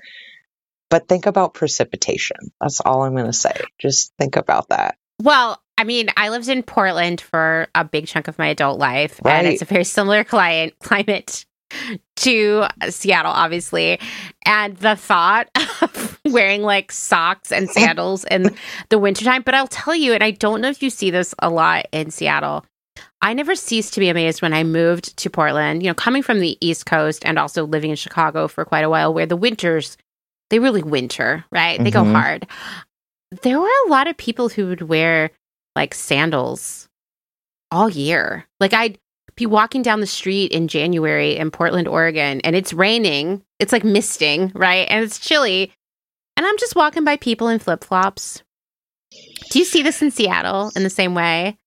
But 0.89 1.07
think 1.07 1.25
about 1.25 1.53
precipitation. 1.53 2.37
That's 2.59 2.81
all 2.81 3.03
I'm 3.03 3.13
going 3.13 3.25
to 3.25 3.33
say. 3.33 3.55
Just 3.79 4.13
think 4.17 4.35
about 4.35 4.69
that. 4.69 4.95
Well, 5.21 5.61
I 5.77 5.83
mean, 5.83 6.09
I 6.17 6.29
lived 6.29 6.47
in 6.49 6.63
Portland 6.63 7.21
for 7.21 7.67
a 7.73 7.83
big 7.83 8.07
chunk 8.07 8.27
of 8.27 8.37
my 8.37 8.47
adult 8.47 8.77
life, 8.79 9.19
and 9.25 9.47
it's 9.47 9.61
a 9.61 9.65
very 9.65 9.83
similar 9.83 10.23
client 10.23 10.73
climate 10.83 11.45
to 12.17 12.65
Seattle, 12.89 13.31
obviously. 13.31 13.99
And 14.45 14.77
the 14.77 14.95
thought 14.95 15.49
of 15.81 16.19
wearing 16.25 16.61
like 16.63 16.91
socks 16.91 17.51
and 17.51 17.69
sandals 17.71 18.23
in 18.25 18.55
the 18.89 18.99
wintertime, 18.99 19.41
but 19.43 19.55
I'll 19.55 19.67
tell 19.67 19.95
you, 19.95 20.13
and 20.13 20.23
I 20.23 20.31
don't 20.31 20.61
know 20.61 20.69
if 20.69 20.83
you 20.83 20.89
see 20.89 21.11
this 21.11 21.33
a 21.39 21.49
lot 21.49 21.85
in 21.91 22.11
Seattle. 22.11 22.65
I 23.21 23.33
never 23.33 23.55
ceased 23.55 23.93
to 23.93 23.99
be 23.99 24.09
amazed 24.09 24.41
when 24.41 24.53
I 24.53 24.63
moved 24.63 25.15
to 25.17 25.29
Portland, 25.29 25.81
you 25.83 25.89
know, 25.89 25.93
coming 25.93 26.23
from 26.23 26.39
the 26.39 26.57
East 26.65 26.85
Coast 26.85 27.25
and 27.25 27.37
also 27.39 27.65
living 27.65 27.89
in 27.91 27.95
Chicago 27.95 28.47
for 28.47 28.65
quite 28.65 28.83
a 28.83 28.89
while, 28.89 29.13
where 29.13 29.25
the 29.25 29.35
winters, 29.37 29.95
they 30.49 30.59
really 30.59 30.83
winter, 30.83 31.45
right? 31.51 31.81
They 31.81 31.91
go 31.91 32.03
Mhm. 32.03 32.11
hard. 32.13 32.47
There 33.43 33.59
were 33.59 33.69
a 33.85 33.89
lot 33.89 34.07
of 34.07 34.17
people 34.17 34.49
who 34.49 34.67
would 34.67 34.81
wear 34.81 35.31
like 35.75 35.93
sandals 35.93 36.89
all 37.71 37.89
year. 37.89 38.45
Like 38.59 38.73
I'd 38.73 38.97
be 39.41 39.45
walking 39.47 39.81
down 39.81 40.01
the 40.01 40.07
street 40.07 40.51
in 40.51 40.67
January 40.67 41.35
in 41.35 41.49
Portland, 41.49 41.87
Oregon, 41.87 42.41
and 42.41 42.55
it's 42.55 42.73
raining. 42.73 43.41
It's 43.59 43.71
like 43.73 43.83
misting, 43.83 44.51
right? 44.53 44.87
And 44.89 45.03
it's 45.03 45.17
chilly. 45.19 45.71
And 46.37 46.45
I'm 46.45 46.57
just 46.59 46.75
walking 46.75 47.03
by 47.03 47.17
people 47.17 47.47
in 47.47 47.57
flip 47.57 47.83
flops. 47.83 48.43
Do 49.49 49.57
you 49.59 49.65
see 49.65 49.81
this 49.81 50.01
in 50.03 50.11
Seattle 50.11 50.71
in 50.75 50.83
the 50.83 50.89
same 50.91 51.15
way? 51.15 51.57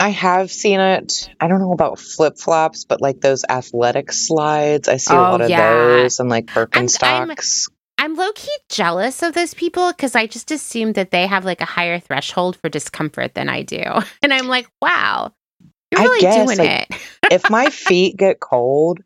I 0.00 0.08
have 0.08 0.50
seen 0.50 0.80
it. 0.80 1.30
I 1.40 1.46
don't 1.46 1.60
know 1.60 1.72
about 1.72 2.00
flip 2.00 2.36
flops, 2.38 2.84
but 2.84 3.00
like 3.00 3.20
those 3.20 3.44
athletic 3.48 4.10
slides. 4.10 4.88
I 4.88 4.96
see 4.96 5.14
a 5.14 5.16
Oh, 5.16 5.22
lot 5.22 5.40
of 5.42 5.48
yeah. 5.50 5.72
those 5.74 6.18
and 6.18 6.28
like 6.28 6.54
I'm- 6.56 6.66
Birkenstocks. 6.66 7.70
I'm 7.96 8.16
low 8.16 8.32
key 8.32 8.50
jealous 8.68 9.22
of 9.22 9.34
those 9.34 9.54
people 9.54 9.92
because 9.92 10.16
I 10.16 10.26
just 10.26 10.50
assume 10.50 10.94
that 10.94 11.12
they 11.12 11.28
have 11.28 11.44
like 11.44 11.60
a 11.60 11.64
higher 11.64 12.00
threshold 12.00 12.56
for 12.56 12.68
discomfort 12.68 13.34
than 13.34 13.48
I 13.48 13.62
do. 13.62 13.84
And 14.22 14.34
I'm 14.34 14.48
like, 14.48 14.66
wow, 14.82 15.32
you're 15.90 16.00
I 16.00 16.04
really 16.04 16.20
guess, 16.20 16.46
doing 16.46 16.58
like, 16.58 16.86
it. 16.90 17.00
if 17.30 17.50
my 17.50 17.70
feet 17.70 18.16
get 18.16 18.40
cold, 18.40 19.00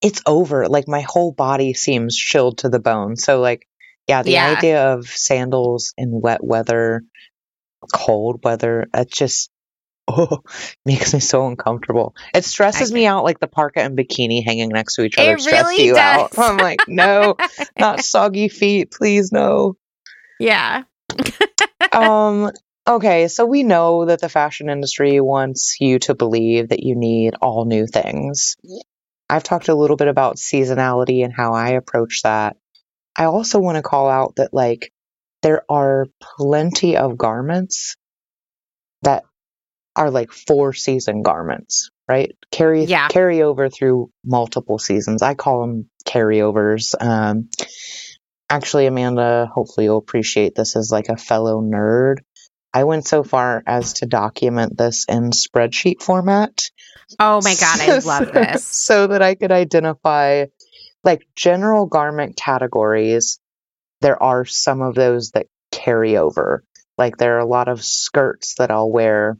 it's 0.00 0.22
over. 0.26 0.68
Like 0.68 0.88
my 0.88 1.02
whole 1.02 1.32
body 1.32 1.74
seems 1.74 2.16
chilled 2.16 2.58
to 2.58 2.68
the 2.68 2.80
bone. 2.80 3.16
So 3.16 3.40
like, 3.40 3.66
yeah, 4.08 4.22
the 4.22 4.32
Yeah. 4.32 4.56
idea 4.56 4.92
of 4.94 5.06
sandals 5.06 5.94
in 5.96 6.20
wet 6.20 6.42
weather, 6.42 7.02
cold 7.92 8.40
weather, 8.42 8.86
it 8.92 9.10
just 9.10 9.50
oh 10.08 10.42
makes 10.84 11.14
me 11.14 11.20
so 11.20 11.46
uncomfortable. 11.46 12.14
It 12.34 12.44
stresses 12.44 12.92
me 12.92 13.06
out 13.06 13.22
like 13.22 13.38
the 13.38 13.46
parka 13.46 13.80
and 13.80 13.96
bikini 13.96 14.44
hanging 14.44 14.70
next 14.70 14.96
to 14.96 15.02
each 15.04 15.16
It 15.18 15.20
other 15.22 15.38
stress 15.38 15.62
really 15.62 15.86
you 15.86 15.96
out. 15.96 16.36
I'm 16.36 16.56
like, 16.56 16.80
no, 16.88 17.36
not 17.78 18.00
soggy 18.04 18.48
feet, 18.48 18.90
please 18.90 19.30
no. 19.30 19.76
yeah. 20.40 20.82
um 21.92 22.50
okay 22.86 23.28
so 23.28 23.44
we 23.46 23.62
know 23.62 24.06
that 24.06 24.20
the 24.20 24.28
fashion 24.28 24.68
industry 24.68 25.20
wants 25.20 25.76
you 25.80 25.98
to 26.00 26.14
believe 26.14 26.70
that 26.70 26.82
you 26.82 26.94
need 26.96 27.34
all 27.40 27.64
new 27.64 27.86
things. 27.86 28.56
I've 29.28 29.44
talked 29.44 29.68
a 29.68 29.74
little 29.74 29.96
bit 29.96 30.08
about 30.08 30.36
seasonality 30.36 31.24
and 31.24 31.32
how 31.32 31.54
i 31.54 31.70
approach 31.70 32.22
that. 32.22 32.56
I 33.16 33.24
also 33.24 33.60
want 33.60 33.76
to 33.76 33.82
call 33.82 34.08
out 34.08 34.36
that 34.36 34.52
like 34.52 34.92
there 35.42 35.64
are 35.68 36.06
plenty 36.20 36.96
of 36.96 37.16
garments 37.18 37.96
that 39.02 39.24
are 39.96 40.10
like 40.10 40.32
four 40.32 40.72
season 40.72 41.22
garments 41.22 41.90
right? 42.08 42.36
Carry 42.50 42.84
Yeah. 42.84 43.08
carry 43.08 43.42
over 43.42 43.68
through 43.68 44.10
multiple 44.24 44.78
seasons. 44.78 45.22
I 45.22 45.34
call 45.34 45.60
them 45.62 45.88
carryovers. 46.06 46.94
Um 47.00 47.48
actually 48.50 48.86
amanda 48.86 49.48
hopefully 49.54 49.86
you'll 49.86 49.96
appreciate 49.96 50.54
this 50.54 50.76
as 50.76 50.90
like 50.92 51.08
a 51.08 51.16
fellow 51.16 51.62
nerd 51.62 52.16
i 52.74 52.84
went 52.84 53.06
so 53.06 53.22
far 53.22 53.62
as 53.66 53.94
to 53.94 54.06
document 54.06 54.76
this 54.76 55.04
in 55.08 55.30
spreadsheet 55.30 56.02
format. 56.02 56.70
Oh 57.18 57.40
my 57.44 57.54
God, 57.54 57.80
I 57.80 57.98
love 58.04 58.32
this. 58.32 58.64
so 58.66 59.06
that 59.08 59.22
i 59.22 59.34
could 59.34 59.52
identify 59.52 60.46
like 61.04 61.26
general 61.34 61.86
garment 61.86 62.36
categories. 62.36 63.38
There 64.00 64.20
are 64.22 64.44
some 64.44 64.82
of 64.82 64.94
those 64.94 65.32
that 65.32 65.46
carry 65.70 66.16
over. 66.16 66.64
Like 66.98 67.16
there 67.16 67.36
are 67.36 67.40
a 67.40 67.46
lot 67.46 67.68
of 67.68 67.84
skirts 67.84 68.54
that 68.56 68.70
i'll 68.70 68.90
wear 68.90 69.36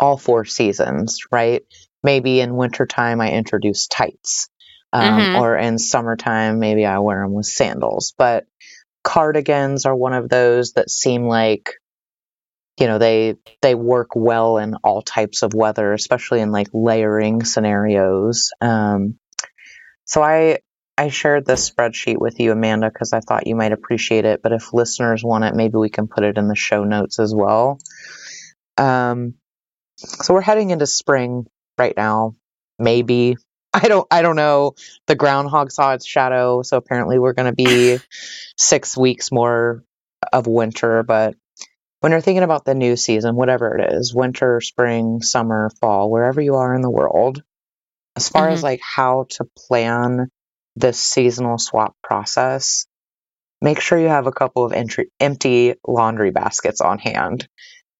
all 0.00 0.16
four 0.16 0.44
seasons 0.44 1.18
right? 1.32 1.62
Maybe 2.02 2.40
in 2.40 2.54
wintertime 2.56 3.20
i 3.20 3.32
introduce 3.32 3.86
tights 3.88 4.48
um, 4.92 5.02
Mhm. 5.20 5.38
or 5.38 5.56
in 5.58 5.78
summertime 5.78 6.60
maybe 6.60 6.86
i 6.86 6.98
wear 7.00 7.22
them 7.22 7.34
with 7.34 7.46
sandals. 7.46 8.14
But 8.16 8.46
cardigans 9.04 9.84
are 9.86 9.94
one 9.96 10.12
of 10.14 10.28
those 10.28 10.72
that 10.74 10.90
seem 10.90 11.24
like 11.26 11.70
you 12.78 12.86
know 12.86 12.98
they 12.98 13.36
they 13.60 13.74
work 13.74 14.10
well 14.14 14.58
in 14.58 14.74
all 14.84 15.02
types 15.02 15.42
of 15.42 15.52
weather 15.54 15.92
especially 15.92 16.40
in 16.40 16.52
like 16.52 16.68
layering 16.72 17.44
scenarios. 17.44 18.50
Um, 18.60 19.18
so 20.04 20.22
i 20.22 20.58
i 20.96 21.08
shared 21.08 21.44
this 21.44 21.68
spreadsheet 21.68 22.18
with 22.18 22.40
you 22.40 22.52
amanda 22.52 22.88
because 22.90 23.12
i 23.12 23.20
thought 23.20 23.46
you 23.46 23.54
might 23.54 23.72
appreciate 23.72 24.24
it 24.24 24.42
but 24.42 24.52
if 24.52 24.72
listeners 24.72 25.22
want 25.22 25.44
it 25.44 25.54
maybe 25.54 25.76
we 25.76 25.90
can 25.90 26.08
put 26.08 26.24
it 26.24 26.38
in 26.38 26.48
the 26.48 26.56
show 26.56 26.84
notes 26.84 27.18
as 27.18 27.34
well. 27.34 27.78
Um, 28.76 29.34
so 29.96 30.32
we're 30.32 30.40
heading 30.40 30.70
into 30.70 30.86
spring 30.86 31.46
right 31.76 31.94
now. 31.96 32.34
Maybe. 32.78 33.36
I 33.74 33.88
don't 33.88 34.06
i 34.10 34.22
don't 34.22 34.36
know. 34.36 34.74
The 35.06 35.14
groundhog 35.14 35.70
saw 35.70 35.92
its 35.92 36.06
shadow 36.06 36.62
so 36.62 36.76
apparently 36.76 37.18
we're 37.18 37.34
going 37.34 37.54
to 37.54 37.64
be 37.64 37.98
six 38.56 38.96
weeks 38.96 39.30
more 39.30 39.84
of 40.32 40.46
winter 40.46 41.02
but 41.02 41.34
when 42.00 42.12
you're 42.12 42.20
thinking 42.20 42.44
about 42.44 42.64
the 42.64 42.74
new 42.74 42.96
season 42.96 43.34
whatever 43.36 43.76
it 43.76 43.92
is 43.94 44.14
winter 44.14 44.60
spring 44.60 45.20
summer 45.22 45.70
fall 45.80 46.10
wherever 46.10 46.40
you 46.40 46.54
are 46.54 46.74
in 46.74 46.82
the 46.82 46.90
world 46.90 47.42
as 48.16 48.28
far 48.28 48.48
as 48.48 48.60
Mhm. 48.60 48.64
like 48.64 48.80
how 48.82 49.26
to 49.30 49.46
plan 49.56 50.30
this 50.76 51.00
seasonal 51.00 51.58
swap 51.58 51.94
process 52.02 52.86
make 53.60 53.80
sure 53.80 53.98
you 53.98 54.08
have 54.08 54.26
a 54.26 54.32
couple 54.32 54.64
of 54.64 54.72
entry, 54.72 55.10
empty 55.18 55.74
laundry 55.86 56.30
baskets 56.30 56.80
on 56.80 56.98
hand. 56.98 57.48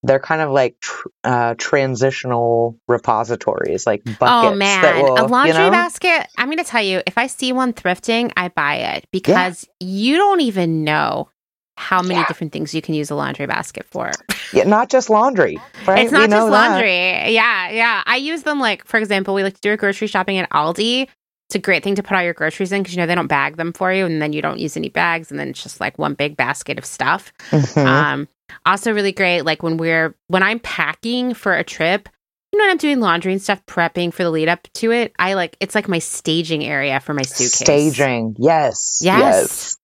They're 0.05 0.21
kind 0.21 0.41
of 0.41 0.51
like 0.53 0.77
tr- 0.81 1.09
uh, 1.25 1.55
transitional 1.59 2.79
repositories, 2.87 3.85
like 3.85 4.03
buckets. 4.05 4.53
Oh 4.53 4.55
man, 4.55 5.03
will, 5.03 5.19
a 5.19 5.27
laundry 5.27 5.49
you 5.49 5.59
know? 5.59 5.71
basket. 5.71 6.29
I'm 6.37 6.47
going 6.47 6.59
to 6.59 6.65
tell 6.65 6.83
you, 6.83 7.03
if 7.05 7.19
I 7.19 7.27
see 7.27 7.53
one 7.53 7.73
thrifting, 7.73 8.31
I 8.37 8.49
buy 8.49 8.77
it 8.77 9.07
because 9.11 9.67
you 9.81 10.17
don't 10.17 10.41
even 10.41 10.85
know 10.85 11.31
how 11.79 12.03
many 12.03 12.17
Yeah. 12.21 12.27
different 12.27 12.53
things 12.53 12.75
you 12.75 12.83
can 12.83 12.95
use 12.95 13.11
a 13.11 13.15
laundry 13.15 13.47
basket 13.47 13.87
for. 13.91 14.11
Yeah, 14.53 14.65
not 14.65 14.91
just 14.91 15.09
laundry, 15.09 15.57
right? 15.87 16.05
It's 16.05 16.13
not 16.13 16.29
know 16.29 16.37
just 16.39 16.51
that. 16.53 16.69
laundry. 16.71 17.33
Yeah, 17.35 17.71
yeah. 17.71 18.03
I 18.05 18.17
use 18.17 18.43
them 18.43 18.61
like, 18.61 18.85
for 18.85 18.99
example, 18.99 19.35
we 19.35 19.43
like 19.43 19.55
to 19.55 19.61
do 19.61 19.71
our 19.71 19.77
grocery 19.77 20.09
shopping 20.09 20.39
at 20.39 20.51
Aldi. 20.51 21.07
It's 21.49 21.55
a 21.55 21.59
great 21.59 21.83
thing 21.83 21.95
to 21.95 22.03
put 22.03 22.15
all 22.15 22.23
your 22.23 22.35
groceries 22.35 22.73
in 22.73 22.83
because 22.83 22.95
you 22.95 23.01
know 23.01 23.07
they 23.07 23.15
don't 23.15 23.27
bag 23.29 23.57
them 23.57 23.73
for 23.73 23.91
you, 23.91 24.05
and 24.05 24.21
then 24.21 24.35
you 24.35 24.43
don't 24.43 24.59
use 24.59 24.77
any 24.77 24.91
bags, 24.91 25.31
and 25.31 25.41
then 25.41 25.49
it's 25.49 25.63
just 25.63 25.81
like 25.81 25.97
one 25.99 26.13
big 26.13 26.37
basket 26.37 26.77
of 26.79 26.85
stuff. 26.85 27.33
Mhm. 27.51 27.87
Um, 27.87 28.29
also 28.67 28.93
really 28.93 29.13
great, 29.13 29.43
like 29.43 29.63
when 29.63 29.79
we're 29.79 30.15
when 30.27 30.43
I'm 30.43 30.59
packing 30.59 31.33
for 31.33 31.55
a 31.55 31.65
trip, 31.65 32.07
you 32.53 32.59
know, 32.59 32.65
when 32.65 32.71
I'm 32.73 32.77
doing 32.77 33.01
laundry 33.01 33.33
and 33.33 33.41
stuff, 33.41 33.65
prepping 33.65 34.13
for 34.13 34.25
the 34.25 34.31
lead 34.31 34.49
up 34.49 34.69
to 34.75 34.91
it. 34.91 35.15
I 35.19 35.33
like 35.35 35.57
it's 35.59 35.75
like 35.75 35.89
my 35.89 36.01
staging 36.01 36.67
area 36.67 37.01
for 37.01 37.15
my 37.15 37.23
suitcase. 37.23 37.55
Staging. 37.61 38.37
Yes. 38.39 38.99
Yes. 39.01 39.78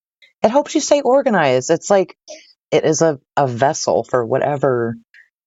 It 0.44 0.50
helps 0.50 0.74
you 0.74 0.80
stay 0.82 1.00
organized. 1.00 1.70
It's 1.70 1.90
like 1.90 2.16
it 2.70 2.84
is 2.84 3.02
a, 3.02 3.18
a 3.36 3.48
vessel 3.48 4.04
for 4.04 4.24
whatever 4.24 4.96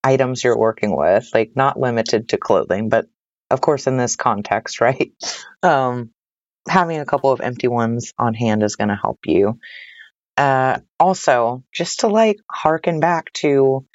items 0.04 0.44
you're 0.44 0.58
working 0.58 0.96
with, 0.96 1.30
like 1.34 1.52
not 1.56 1.80
limited 1.80 2.30
to 2.30 2.38
clothing, 2.38 2.90
but 2.90 3.06
of 3.52 3.62
course 3.62 3.88
in 3.88 3.98
this 3.98 4.16
context, 4.16 4.82
right? 4.82 5.14
Um, 5.62 6.10
having 6.68 7.00
a 7.00 7.06
couple 7.06 7.32
of 7.32 7.42
empty 7.42 7.68
ones 7.68 8.14
on 8.18 8.34
hand 8.34 8.64
is 8.64 8.76
going 8.76 8.90
to 8.90 8.96
help 8.96 9.20
you. 9.26 9.60
Uh, 10.36 10.80
also, 11.00 11.64
just 11.74 12.02
to 12.02 12.08
like 12.08 12.38
harken 12.52 13.00
back 13.00 13.32
to 13.34 13.86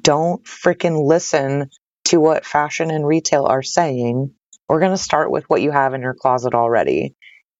don't 0.00 0.44
freaking 0.44 1.06
listen 1.06 1.70
to 2.04 2.20
what 2.20 2.44
fashion 2.44 2.90
and 2.90 3.06
retail 3.06 3.46
are 3.46 3.62
saying. 3.62 4.32
We're 4.68 4.80
going 4.80 4.92
to 4.92 4.96
start 4.96 5.30
with 5.30 5.44
what 5.48 5.62
you 5.62 5.70
have 5.70 5.94
in 5.94 6.02
your 6.02 6.14
closet 6.14 6.54
already. 6.54 7.14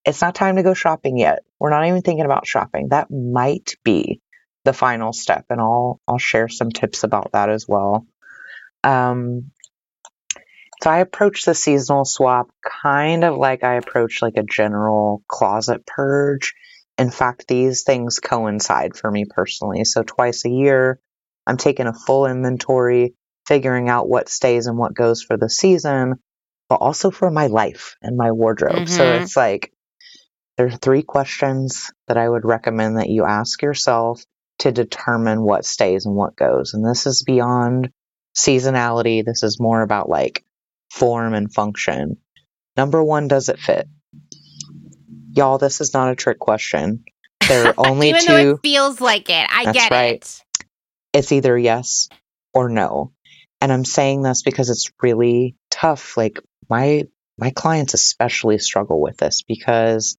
It's 0.04 0.20
not 0.20 0.34
time 0.34 0.56
to 0.56 0.62
go 0.62 0.74
shopping 0.74 1.18
yet. 1.18 1.40
We're 1.60 1.70
not 1.70 1.86
even 1.86 2.02
thinking 2.02 2.24
about 2.24 2.46
shopping. 2.46 2.88
That 2.88 3.10
might 3.10 3.76
be 3.84 4.20
the 4.64 4.72
final 4.72 5.12
step, 5.12 5.44
and 5.50 5.60
I'll 5.60 6.00
I'll 6.08 6.18
share 6.18 6.48
some 6.48 6.70
tips 6.70 7.04
about 7.04 7.32
that 7.32 7.50
as 7.50 7.68
well. 7.68 8.06
Um, 8.82 9.52
so 10.82 10.90
I 10.90 10.98
approach 11.00 11.44
the 11.44 11.54
seasonal 11.54 12.06
swap 12.06 12.48
kind 12.64 13.22
of 13.24 13.36
like 13.36 13.62
I 13.62 13.74
approach 13.74 14.22
like 14.22 14.38
a 14.38 14.42
general 14.42 15.22
closet 15.28 15.86
purge. 15.86 16.54
In 16.96 17.10
fact, 17.10 17.46
these 17.46 17.82
things 17.82 18.18
coincide 18.18 18.96
for 18.96 19.10
me 19.10 19.26
personally. 19.28 19.84
So 19.84 20.02
twice 20.02 20.44
a 20.46 20.50
year, 20.50 20.98
I'm 21.46 21.58
taking 21.58 21.86
a 21.86 21.92
full 21.92 22.26
inventory, 22.26 23.14
figuring 23.46 23.90
out 23.90 24.08
what 24.08 24.30
stays 24.30 24.66
and 24.66 24.78
what 24.78 24.94
goes 24.94 25.22
for 25.22 25.36
the 25.36 25.50
season, 25.50 26.14
but 26.68 26.76
also 26.76 27.10
for 27.10 27.30
my 27.30 27.48
life 27.48 27.96
and 28.00 28.16
my 28.16 28.32
wardrobe. 28.32 28.88
So 28.88 29.04
Mhm. 29.04 29.20
it's 29.20 29.36
like 29.36 29.72
there 30.60 30.66
are 30.66 30.70
three 30.72 31.02
questions 31.02 31.90
that 32.06 32.18
I 32.18 32.28
would 32.28 32.44
recommend 32.44 32.98
that 32.98 33.08
you 33.08 33.24
ask 33.24 33.62
yourself 33.62 34.22
to 34.58 34.70
determine 34.70 35.40
what 35.40 35.64
stays 35.64 36.04
and 36.04 36.14
what 36.14 36.36
goes. 36.36 36.74
And 36.74 36.86
this 36.86 37.06
is 37.06 37.22
beyond 37.22 37.88
seasonality. 38.36 39.24
This 39.24 39.42
is 39.42 39.58
more 39.58 39.80
about 39.80 40.10
like 40.10 40.44
form 40.90 41.32
and 41.32 41.50
function. 41.50 42.18
Number 42.76 43.02
one, 43.02 43.26
does 43.26 43.48
it 43.48 43.58
fit? 43.58 43.88
Y'all, 45.32 45.56
this 45.56 45.80
is 45.80 45.94
not 45.94 46.12
a 46.12 46.14
trick 46.14 46.38
question. 46.38 47.04
There 47.48 47.68
are 47.68 47.74
only 47.78 48.10
Even 48.10 48.20
two. 48.20 48.26
though 48.26 48.50
it 48.50 48.60
feels 48.62 49.00
like 49.00 49.30
it, 49.30 49.46
I 49.50 49.64
That's 49.64 49.78
get 49.78 49.90
right. 49.90 50.14
it. 50.16 50.42
it's 51.14 51.32
either 51.32 51.56
yes 51.56 52.10
or 52.52 52.68
no. 52.68 53.14
And 53.62 53.72
I'm 53.72 53.86
saying 53.86 54.20
this 54.20 54.42
because 54.42 54.68
it's 54.68 54.92
really 55.00 55.56
tough. 55.70 56.18
Like 56.18 56.38
my 56.68 57.04
my 57.38 57.48
clients 57.48 57.94
especially 57.94 58.58
struggle 58.58 59.00
with 59.00 59.16
this 59.16 59.40
because 59.40 60.18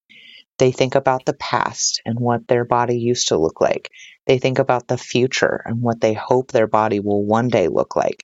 they 0.61 0.71
think 0.71 0.93
about 0.93 1.25
the 1.25 1.33
past 1.33 2.03
and 2.05 2.19
what 2.19 2.47
their 2.47 2.63
body 2.63 2.99
used 2.99 3.29
to 3.29 3.37
look 3.37 3.59
like. 3.59 3.89
They 4.27 4.37
think 4.37 4.59
about 4.59 4.87
the 4.87 4.95
future 4.95 5.59
and 5.65 5.81
what 5.81 5.99
they 5.99 6.13
hope 6.13 6.51
their 6.51 6.67
body 6.67 6.99
will 6.99 7.25
one 7.25 7.47
day 7.47 7.67
look 7.67 7.95
like. 7.95 8.23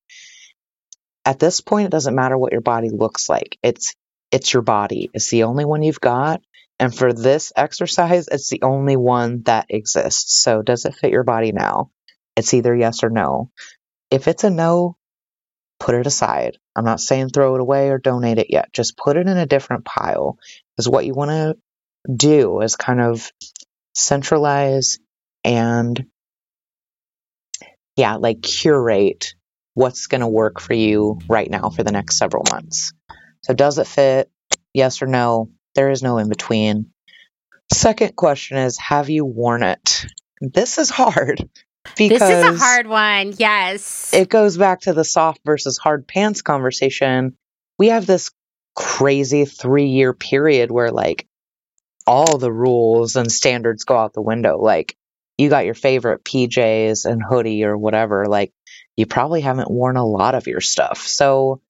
At 1.25 1.39
this 1.39 1.61
point 1.61 1.87
it 1.87 1.91
doesn't 1.91 2.13
matter 2.13 2.37
what 2.37 2.51
your 2.51 2.61
body 2.61 2.91
looks 2.91 3.27
like. 3.27 3.57
It's 3.63 3.95
it's 4.31 4.53
your 4.53 4.61
body. 4.61 5.09
It's 5.15 5.31
the 5.31 5.45
only 5.45 5.65
one 5.65 5.81
you've 5.81 5.99
got. 5.99 6.41
And 6.79 6.93
for 6.93 7.11
this 7.11 7.51
exercise, 7.55 8.27
it's 8.27 8.51
the 8.51 8.61
only 8.61 8.97
one 8.97 9.41
that 9.45 9.65
exists. 9.69 10.39
So 10.39 10.61
does 10.61 10.85
it 10.85 10.93
fit 10.93 11.11
your 11.11 11.23
body 11.23 11.53
now? 11.53 11.89
It's 12.35 12.53
either 12.53 12.75
yes 12.75 13.03
or 13.03 13.09
no. 13.09 13.49
If 14.11 14.27
it's 14.27 14.43
a 14.43 14.51
no, 14.51 14.95
put 15.79 15.95
it 15.95 16.05
aside. 16.05 16.59
I'm 16.75 16.85
not 16.85 16.99
saying 16.99 17.29
throw 17.29 17.55
it 17.55 17.61
away 17.61 17.89
or 17.89 17.97
donate 17.97 18.37
it 18.37 18.51
yet. 18.51 18.71
Just 18.73 18.95
put 18.95 19.17
it 19.17 19.25
in 19.25 19.37
a 19.37 19.47
different 19.47 19.85
pile. 19.85 20.37
Because 20.75 20.87
what 20.87 21.03
you 21.03 21.15
want 21.15 21.31
to 21.31 21.57
do 22.13 22.61
is 22.61 22.75
kind 22.75 23.01
of 23.01 23.31
centralize 23.95 24.99
and, 25.43 26.05
yeah, 27.95 28.15
like 28.15 28.41
curate 28.41 29.33
what's 29.73 30.07
going 30.07 30.21
to 30.21 30.27
work 30.27 30.59
for 30.59 30.73
you 30.73 31.19
right 31.29 31.49
now 31.49 31.69
for 31.69 31.83
the 31.83 31.91
next 31.91 32.17
several 32.17 32.43
months. 32.51 32.93
So, 33.43 33.53
does 33.53 33.77
it 33.77 33.87
fit? 33.87 34.29
Yes 34.73 35.01
or 35.01 35.07
no? 35.07 35.49
There 35.75 35.91
is 35.91 36.03
no 36.03 36.17
in 36.17 36.29
between. 36.29 36.91
Second 37.71 38.15
question 38.15 38.57
is 38.57 38.77
Have 38.77 39.09
you 39.09 39.25
worn 39.25 39.63
it? 39.63 40.05
This 40.41 40.77
is 40.77 40.89
hard 40.89 41.47
because 41.97 42.19
This 42.19 42.29
is 42.29 42.61
a 42.61 42.63
hard 42.63 42.87
one. 42.87 43.33
Yes. 43.37 44.13
it 44.13 44.29
goes 44.29 44.57
back 44.57 44.81
to 44.81 44.93
the 44.93 45.03
soft 45.03 45.41
versus 45.45 45.77
hard 45.77 46.07
pants 46.07 46.41
conversation. 46.41 47.35
We 47.77 47.87
have 47.89 48.05
this 48.05 48.31
crazy 48.75 49.45
three 49.45 49.87
year 49.87 50.13
period 50.13 50.71
where 50.71 50.91
like 50.91 51.27
all 52.07 52.37
the 52.37 52.51
rules 52.51 53.15
and 53.15 53.31
standards 53.31 53.83
go 53.83 53.97
out 53.97 54.13
the 54.13 54.21
window. 54.21 54.57
Like 54.57 54.95
you 55.37 55.49
got 55.49 55.65
your 55.65 55.75
favorite 55.75 56.23
PJs 56.23 57.05
and 57.05 57.21
hoodie 57.21 57.65
or 57.65 57.77
whatever. 57.77 58.25
Like 58.25 58.53
you 58.95 59.05
probably 59.05 59.41
haven't 59.41 59.69
worn 59.69 59.97
a 59.97 60.05
lot 60.05 60.33
of 60.33 60.47
your 60.47 60.61
stuff. 60.61 61.05
So 61.05 61.61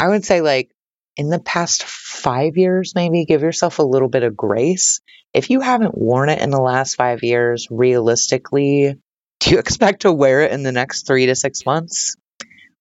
I 0.00 0.08
would 0.08 0.24
say 0.24 0.40
like 0.40 0.70
in 1.16 1.28
the 1.28 1.40
past 1.40 1.82
five 1.82 2.56
years, 2.56 2.94
maybe 2.94 3.24
give 3.24 3.42
yourself 3.42 3.78
a 3.78 3.84
little 3.84 4.08
bit 4.08 4.22
of 4.22 4.36
grace. 4.36 5.00
If 5.34 5.50
you 5.50 5.60
haven't 5.60 5.96
worn 5.96 6.28
it 6.28 6.40
in 6.40 6.50
the 6.50 6.60
last 6.60 6.94
five 6.94 7.22
years, 7.22 7.68
realistically, 7.70 8.96
do 9.40 9.50
you 9.50 9.58
expect 9.60 10.02
to 10.02 10.12
wear 10.12 10.42
it 10.42 10.52
in 10.52 10.62
the 10.62 10.72
next 10.72 11.06
three 11.06 11.26
to 11.26 11.34
six 11.34 11.66
months? 11.66 12.16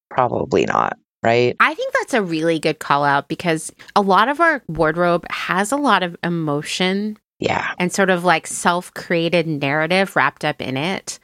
Probably 0.09 0.65
not, 0.65 0.97
right? 1.23 1.55
I 1.59 1.73
think 1.73 1.93
that's 1.93 2.13
a 2.13 2.21
really 2.23 2.59
good 2.59 2.79
call 2.79 3.03
out 3.03 3.27
because 3.27 3.71
a 3.95 4.01
lot 4.01 4.29
of 4.29 4.39
our 4.39 4.63
wardrobe 4.67 5.25
has 5.29 5.71
a 5.71 5.77
lot 5.77 6.03
of 6.03 6.15
emotion 6.23 7.17
Yeah. 7.39 7.73
and 7.79 7.91
sort 7.93 8.09
of 8.09 8.23
like 8.23 8.47
self 8.47 8.93
created 8.93 9.47
narrative 9.47 10.15
wrapped 10.15 10.43
up 10.45 10.61
in 10.61 10.77
it. 10.77 11.19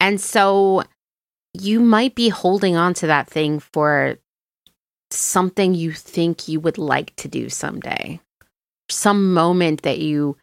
And 0.00 0.20
so 0.20 0.84
you 1.54 1.80
might 1.80 2.14
be 2.14 2.28
holding 2.30 2.76
on 2.76 2.94
to 2.94 3.06
that 3.08 3.28
thing 3.28 3.60
for 3.60 4.16
something 5.10 5.74
you 5.74 5.92
think 5.92 6.48
you 6.48 6.58
would 6.60 6.78
like 6.78 7.14
to 7.16 7.28
do 7.28 7.48
someday, 7.50 8.18
some 8.90 9.34
moment 9.34 9.82
that 9.82 9.98
you 9.98 10.36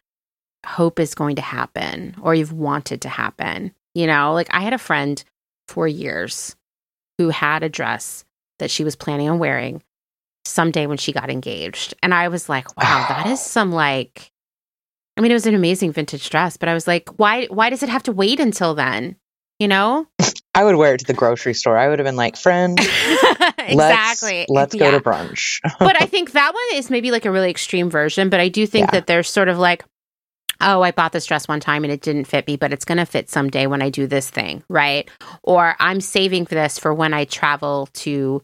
hope 0.64 1.00
is 1.00 1.14
going 1.14 1.36
to 1.36 1.42
happen 1.42 2.14
or 2.22 2.34
you've 2.34 2.52
wanted 2.52 3.00
to 3.02 3.08
happen. 3.08 3.72
You 3.94 4.06
know, 4.06 4.32
like 4.34 4.46
I 4.50 4.60
had 4.60 4.72
a 4.72 4.78
friend 4.78 5.22
for 5.66 5.88
years 5.88 6.54
who 7.18 7.30
had 7.30 7.62
a 7.64 7.68
dress 7.68 8.24
that 8.60 8.70
she 8.70 8.84
was 8.84 8.96
planning 8.96 9.28
on 9.28 9.38
wearing 9.38 9.82
someday 10.46 10.86
when 10.86 10.96
she 10.96 11.12
got 11.12 11.30
engaged. 11.30 11.94
And 12.02 12.14
I 12.14 12.28
was 12.28 12.48
like, 12.48 12.66
wow, 12.76 13.06
that 13.08 13.26
is 13.26 13.40
some 13.40 13.72
like 13.72 14.30
I 15.16 15.22
mean, 15.22 15.32
it 15.32 15.34
was 15.34 15.46
an 15.46 15.54
amazing 15.54 15.92
vintage 15.92 16.30
dress, 16.30 16.56
but 16.56 16.68
I 16.70 16.74
was 16.74 16.86
like, 16.86 17.08
why 17.18 17.46
why 17.46 17.68
does 17.68 17.82
it 17.82 17.88
have 17.90 18.04
to 18.04 18.12
wait 18.12 18.40
until 18.40 18.74
then? 18.74 19.16
You 19.58 19.68
know? 19.68 20.06
I 20.54 20.64
would 20.64 20.76
wear 20.76 20.94
it 20.94 21.00
to 21.00 21.06
the 21.06 21.14
grocery 21.14 21.54
store. 21.54 21.76
I 21.76 21.88
would 21.88 21.98
have 21.98 22.06
been 22.06 22.16
like, 22.16 22.36
friend, 22.36 22.78
exactly. 23.58 24.46
let's, 24.48 24.50
let's 24.50 24.74
go 24.74 24.90
to 24.90 25.00
brunch. 25.00 25.58
but 25.78 26.00
I 26.00 26.06
think 26.06 26.32
that 26.32 26.52
one 26.54 26.78
is 26.78 26.90
maybe 26.90 27.10
like 27.10 27.24
a 27.24 27.30
really 27.30 27.50
extreme 27.50 27.90
version. 27.90 28.30
But 28.30 28.40
I 28.40 28.48
do 28.48 28.66
think 28.66 28.86
Yeah. 28.86 28.92
that 28.92 29.06
there's 29.06 29.28
sort 29.28 29.48
of 29.48 29.58
like, 29.58 29.84
oh, 30.60 30.82
I 30.82 30.90
bought 30.90 31.12
this 31.12 31.26
dress 31.26 31.46
one 31.46 31.60
time 31.60 31.84
and 31.84 31.92
it 31.92 32.00
didn't 32.02 32.24
fit 32.24 32.46
me, 32.46 32.56
but 32.56 32.72
it's 32.72 32.84
going 32.84 32.98
to 32.98 33.06
fit 33.06 33.30
someday 33.30 33.66
when 33.66 33.80
I 33.80 33.90
do 33.90 34.06
this 34.06 34.28
thing, 34.28 34.62
right? 34.68 35.08
Or 35.42 35.76
I'm 35.78 36.00
saving 36.00 36.46
for 36.46 36.54
this 36.54 36.78
for 36.78 36.92
when 36.92 37.14
I 37.14 37.24
travel 37.24 37.88
to 37.94 38.42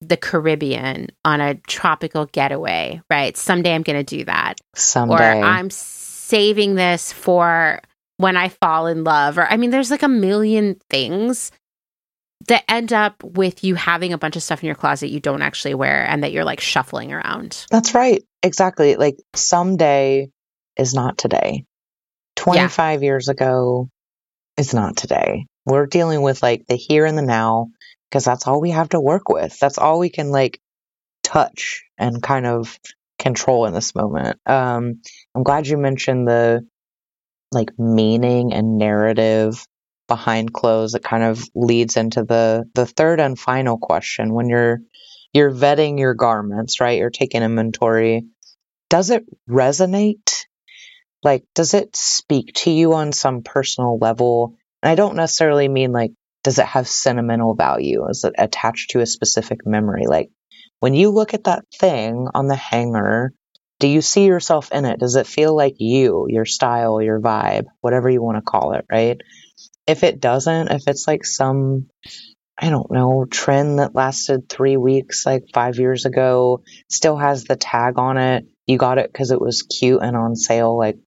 the 0.00 0.16
Caribbean 0.16 1.08
on 1.24 1.40
a 1.40 1.54
tropical 1.54 2.26
getaway, 2.26 3.00
right? 3.10 3.36
Someday 3.36 3.74
I'm 3.74 3.82
going 3.82 4.04
to 4.04 4.16
do 4.16 4.24
that. 4.24 4.60
Someday. 4.74 5.40
Or 5.40 5.44
I'm 5.44 5.70
saving 5.70 6.74
this 6.74 7.12
for 7.12 7.80
when 8.18 8.36
I 8.36 8.48
fall 8.48 8.86
in 8.86 9.04
love. 9.04 9.38
Or, 9.38 9.46
I 9.46 9.56
mean, 9.56 9.70
there's 9.70 9.90
like 9.90 10.02
a 10.02 10.08
million 10.08 10.76
things 10.90 11.50
that 12.48 12.64
end 12.68 12.92
up 12.92 13.22
with 13.24 13.64
you 13.64 13.74
having 13.74 14.12
a 14.12 14.18
bunch 14.18 14.36
of 14.36 14.42
stuff 14.42 14.62
in 14.62 14.66
your 14.66 14.74
closet 14.74 15.08
you 15.08 15.20
don't 15.20 15.42
actually 15.42 15.74
wear 15.74 16.06
and 16.06 16.22
that 16.22 16.32
you're 16.32 16.44
like 16.44 16.60
shuffling 16.60 17.12
around. 17.12 17.66
That's 17.70 17.94
right. 17.94 18.22
Exactly. 18.42 18.96
Like 18.96 19.16
someday 19.34 20.30
is 20.76 20.94
not 20.94 21.18
today. 21.18 21.64
25 22.36 23.02
years 23.02 23.28
ago 23.28 23.88
is 24.56 24.74
not 24.74 24.96
today. 24.96 25.46
We're 25.64 25.86
dealing 25.86 26.22
with 26.22 26.42
like 26.42 26.66
the 26.68 26.76
here 26.76 27.06
and 27.06 27.16
the 27.16 27.22
now 27.22 27.68
because 28.10 28.24
that's 28.24 28.46
all 28.46 28.60
we 28.60 28.70
have 28.70 28.90
to 28.90 29.00
work 29.00 29.28
with. 29.28 29.58
That's 29.58 29.78
all 29.78 29.98
we 29.98 30.10
can 30.10 30.30
like 30.30 30.60
touch 31.22 31.84
and 31.98 32.22
kind 32.22 32.46
of 32.46 32.78
control 33.18 33.66
in 33.66 33.74
this 33.74 33.94
moment. 33.94 34.38
Um, 34.46 35.00
I'm 35.34 35.42
glad 35.42 35.66
you 35.66 35.76
mentioned 35.76 36.28
the 36.28 36.66
like 37.52 37.70
meaning 37.78 38.52
and 38.52 38.78
narrative 38.78 39.64
behind 40.08 40.52
clothes 40.52 40.94
It 40.94 41.02
kind 41.02 41.24
of 41.24 41.44
leads 41.54 41.96
into 41.96 42.22
the 42.22 42.64
the 42.74 42.86
third 42.86 43.20
and 43.20 43.38
final 43.38 43.78
question 43.78 44.32
when 44.32 44.48
you're 44.48 44.80
you're 45.32 45.50
vetting 45.50 45.98
your 45.98 46.14
garments, 46.14 46.80
right? 46.80 46.98
You're 46.98 47.10
taking 47.10 47.42
inventory. 47.42 48.24
Does 48.88 49.10
it 49.10 49.24
resonate? 49.48 50.44
Like 51.22 51.44
does 51.54 51.74
it 51.74 51.96
speak 51.96 52.52
to 52.54 52.70
you 52.70 52.94
on 52.94 53.12
some 53.12 53.42
personal 53.42 53.98
level? 53.98 54.56
And 54.82 54.90
I 54.90 54.94
don't 54.94 55.16
necessarily 55.16 55.68
mean 55.68 55.92
like 55.92 56.12
does 56.46 56.60
it 56.60 56.66
have 56.66 56.86
sentimental 56.86 57.56
value? 57.56 58.08
Is 58.08 58.22
it 58.22 58.32
attached 58.38 58.90
to 58.90 59.00
a 59.00 59.06
specific 59.06 59.66
memory? 59.66 60.06
Like 60.06 60.30
when 60.78 60.94
you 60.94 61.10
look 61.10 61.34
at 61.34 61.42
that 61.44 61.64
thing 61.74 62.28
on 62.36 62.46
the 62.46 62.54
hanger, 62.54 63.32
do 63.80 63.88
you 63.88 64.00
see 64.00 64.26
yourself 64.26 64.70
in 64.70 64.84
it? 64.84 65.00
Does 65.00 65.16
it 65.16 65.26
feel 65.26 65.56
like 65.56 65.74
you, 65.80 66.26
your 66.28 66.44
style, 66.44 67.02
your 67.02 67.20
vibe, 67.20 67.64
whatever 67.80 68.08
you 68.08 68.22
want 68.22 68.36
to 68.36 68.48
call 68.48 68.74
it, 68.74 68.84
right? 68.88 69.20
If 69.88 70.04
it 70.04 70.20
doesn't, 70.20 70.68
if 70.68 70.84
it's 70.86 71.08
like 71.08 71.24
some, 71.24 71.88
I 72.56 72.70
don't 72.70 72.92
know, 72.92 73.24
trend 73.28 73.80
that 73.80 73.96
lasted 73.96 74.48
three 74.48 74.76
weeks, 74.76 75.26
like 75.26 75.46
five 75.52 75.80
years 75.80 76.06
ago, 76.06 76.62
still 76.88 77.16
has 77.16 77.42
the 77.42 77.56
tag 77.56 77.98
on 77.98 78.18
it, 78.18 78.46
you 78.68 78.78
got 78.78 78.98
it 78.98 79.12
because 79.12 79.32
it 79.32 79.40
was 79.40 79.62
cute 79.62 80.00
and 80.00 80.16
on 80.16 80.36
sale, 80.36 80.78
like, 80.78 80.98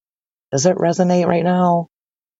does 0.51 0.65
it 0.65 0.75
resonate 0.75 1.27
right 1.27 1.45
now? 1.45 1.87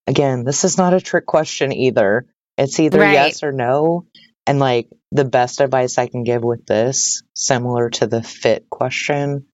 Again, 0.06 0.44
this 0.44 0.66
is 0.66 0.78
not 0.78 0.94
a 0.94 1.00
trick 1.00 1.26
question 1.26 1.72
either. 1.72 2.26
It's 2.60 2.80
either 2.80 3.00
Right. 3.00 3.14
yes 3.14 3.44
or 3.44 3.54
no. 3.54 4.06
And 4.48 4.60
like 4.60 4.90
the 5.12 5.26
best 5.26 5.62
advice 5.62 5.98
I 5.98 6.08
can 6.08 6.24
give 6.24 6.44
with 6.44 6.66
this, 6.68 7.24
similar 7.36 7.90
to 7.92 8.08
the 8.08 8.24
fit 8.24 8.70
question, 8.70 9.48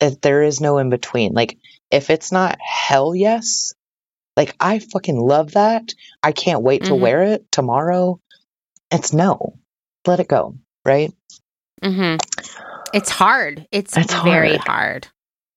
if 0.00 0.20
there 0.20 0.42
is 0.42 0.60
no 0.60 0.78
in 0.78 0.90
between. 0.90 1.32
Like 1.34 1.58
if 1.90 2.10
it's 2.10 2.32
not 2.32 2.58
hell 2.60 3.14
yes, 3.14 3.74
like 4.36 4.54
I 4.60 4.80
fucking 4.80 5.18
love 5.18 5.52
that. 5.52 5.94
I 6.22 6.32
can't 6.32 6.62
wait 6.62 6.84
to 6.86 6.94
Mhm. 6.94 7.00
wear 7.00 7.22
it 7.22 7.50
tomorrow. 7.52 8.20
It's 8.90 9.12
no. 9.12 9.58
Let 10.06 10.20
it 10.20 10.28
go, 10.28 10.56
right? 10.84 11.12
hmm 11.82 12.16
It's 12.94 13.10
hard. 13.10 13.66
It's, 13.72 13.96
It's 13.96 14.14
very 14.14 14.56
hard. 14.56 14.68
hard. 14.68 15.08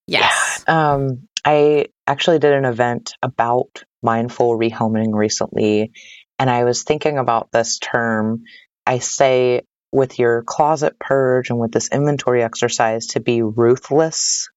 Yes. 0.08 0.64
Um, 0.68 1.28
I 1.46 1.88
actually 2.08 2.40
did 2.40 2.54
an 2.54 2.66
event 2.66 3.14
about 3.22 3.84
mindful 4.02 4.58
rehoming 4.58 5.14
recently, 5.14 5.92
and 6.40 6.50
I 6.50 6.64
was 6.64 6.84
thinking 6.84 7.18
about 7.18 7.52
this 7.52 7.78
term. 7.80 8.44
I 8.88 9.00
say 9.00 9.62
with 9.92 10.18
your 10.20 10.44
closet 10.44 10.98
purge 11.00 11.50
and 11.50 11.60
with 11.60 11.72
this 11.72 11.90
inventory 11.92 12.44
exercise 12.44 13.08
to 13.08 13.20
be 13.20 13.42
ruthless, 13.42 14.50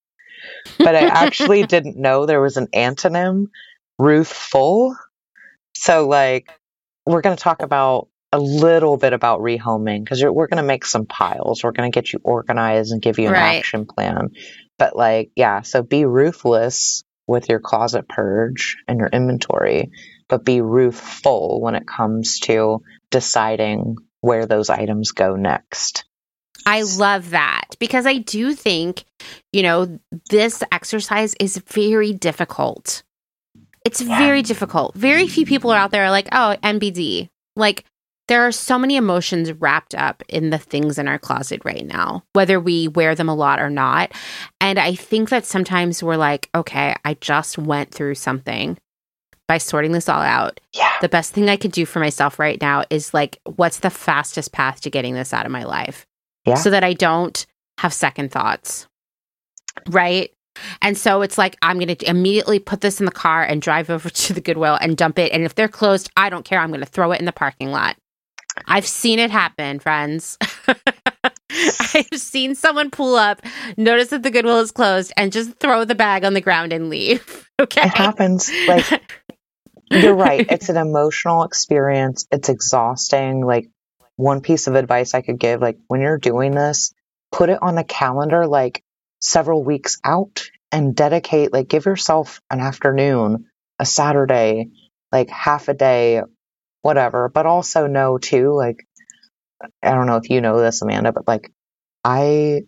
but 0.78 0.94
I 0.94 1.02
actually 1.02 1.64
didn't 1.66 1.96
know 1.96 2.24
there 2.26 2.40
was 2.40 2.56
an 2.56 2.68
antonym, 2.68 3.46
ruthful. 3.98 4.96
So, 5.74 6.06
like, 6.08 6.48
we're 7.06 7.22
going 7.22 7.36
to 7.36 7.42
talk 7.42 7.62
about 7.62 8.08
a 8.30 8.38
little 8.38 8.96
bit 8.96 9.12
about 9.12 9.40
rehoming 9.40 10.04
because 10.04 10.22
we're 10.24 10.46
going 10.46 10.62
to 10.62 10.66
make 10.66 10.84
some 10.86 11.06
piles. 11.06 11.62
We're 11.64 11.72
going 11.72 11.90
to 11.90 11.94
get 11.94 12.12
you 12.12 12.20
organized 12.22 12.92
and 12.92 13.02
give 13.02 13.18
you 13.18 13.26
an 13.28 13.32
Right. 13.34 13.58
action 13.58 13.86
plan. 13.86 14.30
But, 14.78 14.96
like, 14.96 15.30
yeah, 15.36 15.62
so 15.62 15.82
be 15.82 16.04
ruthless 16.04 17.02
with 17.26 17.48
your 17.48 17.60
closet 17.60 18.08
purge 18.08 18.76
and 18.88 18.98
your 18.98 19.08
inventory, 19.08 19.90
but 20.28 20.44
be 20.44 20.60
ruthful 20.60 21.60
when 21.60 21.74
it 21.74 21.86
comes 21.86 22.40
to 22.40 22.82
deciding 23.10 23.96
where 24.20 24.46
those 24.46 24.70
items 24.70 25.12
go 25.12 25.36
next. 25.36 26.04
I 26.64 26.82
love 26.82 27.30
that 27.30 27.74
because 27.80 28.06
I 28.06 28.18
do 28.18 28.54
think, 28.54 29.04
you 29.52 29.62
know, 29.62 29.98
this 30.30 30.62
exercise 30.70 31.34
is 31.40 31.58
very 31.58 32.12
difficult. 32.12 33.02
It's 33.84 34.00
Yeah. 34.00 34.18
very 34.18 34.42
difficult. 34.42 34.94
Very 34.94 35.26
few 35.26 35.44
people 35.44 35.72
are 35.72 35.76
out 35.78 35.90
there 35.90 36.04
are 36.04 36.10
like, 36.10 36.28
oh, 36.30 36.56
NBD. 36.62 37.28
Like, 37.56 37.84
there 38.28 38.46
are 38.46 38.52
so 38.52 38.78
many 38.78 38.94
emotions 38.96 39.52
wrapped 39.52 39.94
up 39.96 40.22
in 40.28 40.50
the 40.50 40.58
things 40.58 40.98
in 40.98 41.08
our 41.08 41.18
closet 41.18 41.62
right 41.64 41.84
now, 41.84 42.22
whether 42.32 42.60
we 42.60 42.86
wear 42.86 43.16
them 43.16 43.28
a 43.28 43.34
lot 43.34 43.58
or 43.60 43.68
not. 43.68 44.12
And 44.60 44.78
I 44.78 44.94
think 44.94 45.30
that 45.30 45.44
sometimes 45.44 46.00
we're 46.02 46.16
like, 46.16 46.48
okay, 46.54 46.94
I 47.04 47.14
just 47.14 47.58
went 47.58 47.90
through 47.90 48.14
something 48.14 48.78
by 49.52 49.58
sorting 49.58 49.92
this 49.92 50.08
all 50.08 50.22
out. 50.22 50.60
Yeah. 50.72 50.94
The 51.02 51.10
best 51.10 51.34
thing 51.34 51.50
I 51.50 51.58
could 51.58 51.72
do 51.72 51.84
for 51.84 51.98
myself 51.98 52.38
right 52.38 52.58
now 52.58 52.84
is 52.88 53.12
like, 53.12 53.38
what's 53.44 53.80
the 53.80 53.90
fastest 53.90 54.50
path 54.50 54.80
to 54.80 54.88
getting 54.88 55.12
this 55.12 55.34
out 55.34 55.44
of 55.44 55.52
my 55.52 55.64
life? 55.64 56.06
Yeah. 56.46 56.54
So 56.54 56.70
that 56.70 56.82
I 56.82 56.94
don't 56.94 57.44
have 57.76 57.92
second 57.92 58.30
thoughts. 58.30 58.88
Right. 59.90 60.32
And 60.80 60.96
so 60.96 61.20
it's 61.20 61.36
like, 61.36 61.58
I'm 61.60 61.78
going 61.78 61.94
to 61.94 62.08
immediately 62.08 62.60
put 62.60 62.80
this 62.80 62.98
in 62.98 63.04
the 63.04 63.12
car 63.12 63.44
and 63.44 63.60
drive 63.60 63.90
over 63.90 64.08
to 64.24 64.32
the 64.32 64.40
Goodwill 64.40 64.78
and 64.80 64.96
dump 64.96 65.18
it. 65.18 65.32
And 65.32 65.44
if 65.44 65.54
they're 65.54 65.68
closed, 65.68 66.08
I 66.16 66.30
don't 66.30 66.46
care. 66.46 66.58
I'm 66.58 66.70
going 66.70 66.80
to 66.80 66.86
throw 66.86 67.12
it 67.12 67.20
in 67.20 67.26
the 67.26 67.32
parking 67.32 67.70
lot. 67.70 67.96
I've 68.66 68.86
seen 68.86 69.18
it 69.18 69.30
happen, 69.30 69.80
friends. 69.80 70.38
I've 71.50 72.06
seen 72.20 72.54
someone 72.54 72.90
pull 72.90 73.16
up, 73.16 73.42
notice 73.76 74.08
that 74.08 74.22
the 74.22 74.30
Goodwill 74.30 74.60
is 74.60 74.70
closed, 74.70 75.12
and 75.16 75.30
just 75.30 75.58
throw 75.58 75.84
the 75.84 75.94
bag 75.94 76.24
on 76.24 76.34
the 76.34 76.40
ground 76.40 76.72
and 76.72 76.88
leave. 76.88 77.50
Okay. 77.60 77.82
It 77.82 77.94
happens. 77.94 78.50
Like, 78.66 79.21
you're 79.92 80.14
right. 80.14 80.46
It's 80.50 80.68
an 80.68 80.76
emotional 80.76 81.44
experience. 81.44 82.26
It's 82.30 82.48
exhausting. 82.48 83.44
Like, 83.44 83.68
one 84.16 84.40
piece 84.40 84.66
of 84.66 84.74
advice 84.74 85.14
I 85.14 85.22
could 85.22 85.38
give, 85.38 85.60
like, 85.60 85.78
when 85.88 86.00
you're 86.00 86.18
doing 86.18 86.52
this, 86.52 86.92
put 87.30 87.48
it 87.50 87.58
on 87.62 87.78
a 87.78 87.84
calendar, 87.84 88.46
like, 88.46 88.82
several 89.20 89.62
weeks 89.64 89.98
out 90.04 90.44
and 90.70 90.94
dedicate, 90.94 91.52
like, 91.52 91.68
give 91.68 91.86
yourself 91.86 92.40
an 92.50 92.60
afternoon, 92.60 93.46
a 93.78 93.86
Saturday, 93.86 94.70
like, 95.12 95.30
half 95.30 95.68
a 95.68 95.74
day, 95.74 96.22
whatever. 96.82 97.28
But 97.28 97.46
also 97.46 97.86
know, 97.86 98.18
too, 98.18 98.52
like, 98.54 98.84
I 99.82 99.92
don't 99.92 100.06
know 100.06 100.16
if 100.16 100.30
you 100.30 100.40
know 100.40 100.60
this, 100.60 100.82
Amanda, 100.82 101.12
but 101.12 101.26
like, 101.28 101.52
I, 102.04 102.62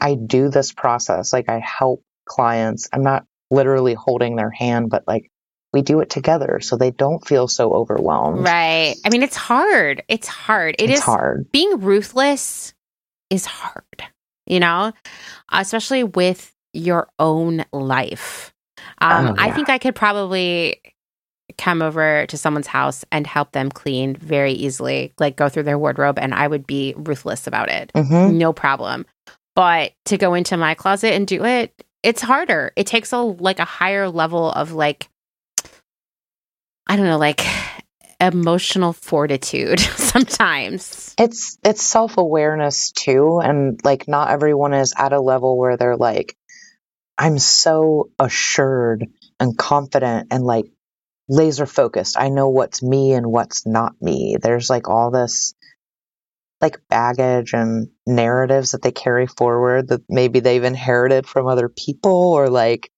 I 0.00 0.14
do 0.14 0.48
this 0.50 0.72
process. 0.72 1.32
Like, 1.32 1.48
I 1.48 1.60
help 1.60 2.02
clients. 2.26 2.88
I'm 2.92 3.02
not 3.02 3.24
literally 3.50 3.94
holding 3.94 4.36
their 4.36 4.50
hand, 4.50 4.90
but 4.90 5.04
like, 5.06 5.30
we 5.74 5.82
do 5.82 6.00
it 6.00 6.08
together 6.08 6.60
so 6.62 6.76
they 6.76 6.90
don't 6.90 7.26
feel 7.26 7.46
so 7.48 7.72
overwhelmed. 7.74 8.44
right. 8.44 8.94
I 9.04 9.10
mean, 9.10 9.22
it's 9.22 9.36
hard. 9.36 10.02
It's 10.08 10.28
hard. 10.28 10.76
It 10.78 10.88
it's 10.88 11.00
is 11.00 11.04
hard. 11.04 11.50
being 11.52 11.80
ruthless 11.80 12.72
is 13.28 13.44
hard, 13.44 14.04
you 14.46 14.60
know, 14.60 14.92
especially 15.52 16.04
with 16.04 16.50
your 16.72 17.08
own 17.18 17.64
life. 17.72 18.54
Um, 19.00 19.26
Oh, 19.26 19.34
I 19.36 19.50
think 19.50 19.68
I 19.68 19.78
could 19.78 19.94
probably 19.94 20.80
come 21.58 21.82
over 21.82 22.26
to 22.26 22.36
someone's 22.38 22.66
house 22.66 23.04
and 23.12 23.26
help 23.26 23.52
them 23.52 23.70
clean 23.70 24.16
very 24.16 24.52
easily, 24.52 25.12
like 25.18 25.36
go 25.36 25.48
through 25.48 25.64
their 25.64 25.78
wardrobe, 25.78 26.18
and 26.18 26.34
I 26.34 26.48
would 26.48 26.66
be 26.66 26.94
ruthless 26.96 27.46
about 27.46 27.68
it. 27.68 27.92
hmm 27.94 28.38
No 28.38 28.52
problem. 28.52 29.04
But 29.54 29.92
to 30.06 30.16
go 30.18 30.34
into 30.34 30.56
my 30.56 30.74
closet 30.74 31.12
and 31.14 31.26
do 31.26 31.44
it, 31.44 31.72
it's 32.02 32.22
harder. 32.22 32.72
It 32.76 32.86
takes 32.86 33.12
a 33.12 33.18
like 33.18 33.58
a 33.60 33.64
higher 33.64 34.08
level 34.08 34.50
of 34.50 34.72
like 34.72 35.08
I 36.86 36.96
don't 36.96 37.06
know, 37.06 37.18
like 37.18 37.46
emotional 38.20 38.92
fortitude 38.92 39.80
sometimes. 39.96 41.14
It's 41.18 41.58
it's 41.64 41.82
self 41.82 42.16
awareness 42.18 42.92
too, 42.92 43.40
and 43.42 43.80
like 43.84 44.08
not 44.08 44.30
everyone 44.30 44.74
is 44.74 44.94
at 44.96 45.12
a 45.12 45.20
level 45.20 45.58
where 45.58 45.76
they're 45.76 45.96
like, 45.96 46.36
I'm 47.18 47.38
so 47.38 48.10
assured 48.18 49.06
and 49.40 49.56
confident 49.56 50.28
and 50.30 50.44
like 50.44 50.66
laser 51.28 51.66
focused. 51.66 52.18
I 52.18 52.28
know 52.28 52.48
what's 52.48 52.82
me 52.82 53.12
and 53.12 53.26
what's 53.26 53.66
not 53.66 53.94
me. 54.00 54.36
There's 54.40 54.68
like 54.68 54.88
all 54.88 55.10
this 55.10 55.54
like 56.60 56.80
baggage 56.88 57.52
and 57.52 57.88
narratives 58.06 58.72
that 58.72 58.82
they 58.82 58.92
carry 58.92 59.26
forward 59.26 59.88
that 59.88 60.02
maybe 60.08 60.40
they've 60.40 60.64
inherited 60.64 61.26
from 61.26 61.46
other 61.46 61.68
people 61.68 62.32
or 62.32 62.48
like 62.48 62.90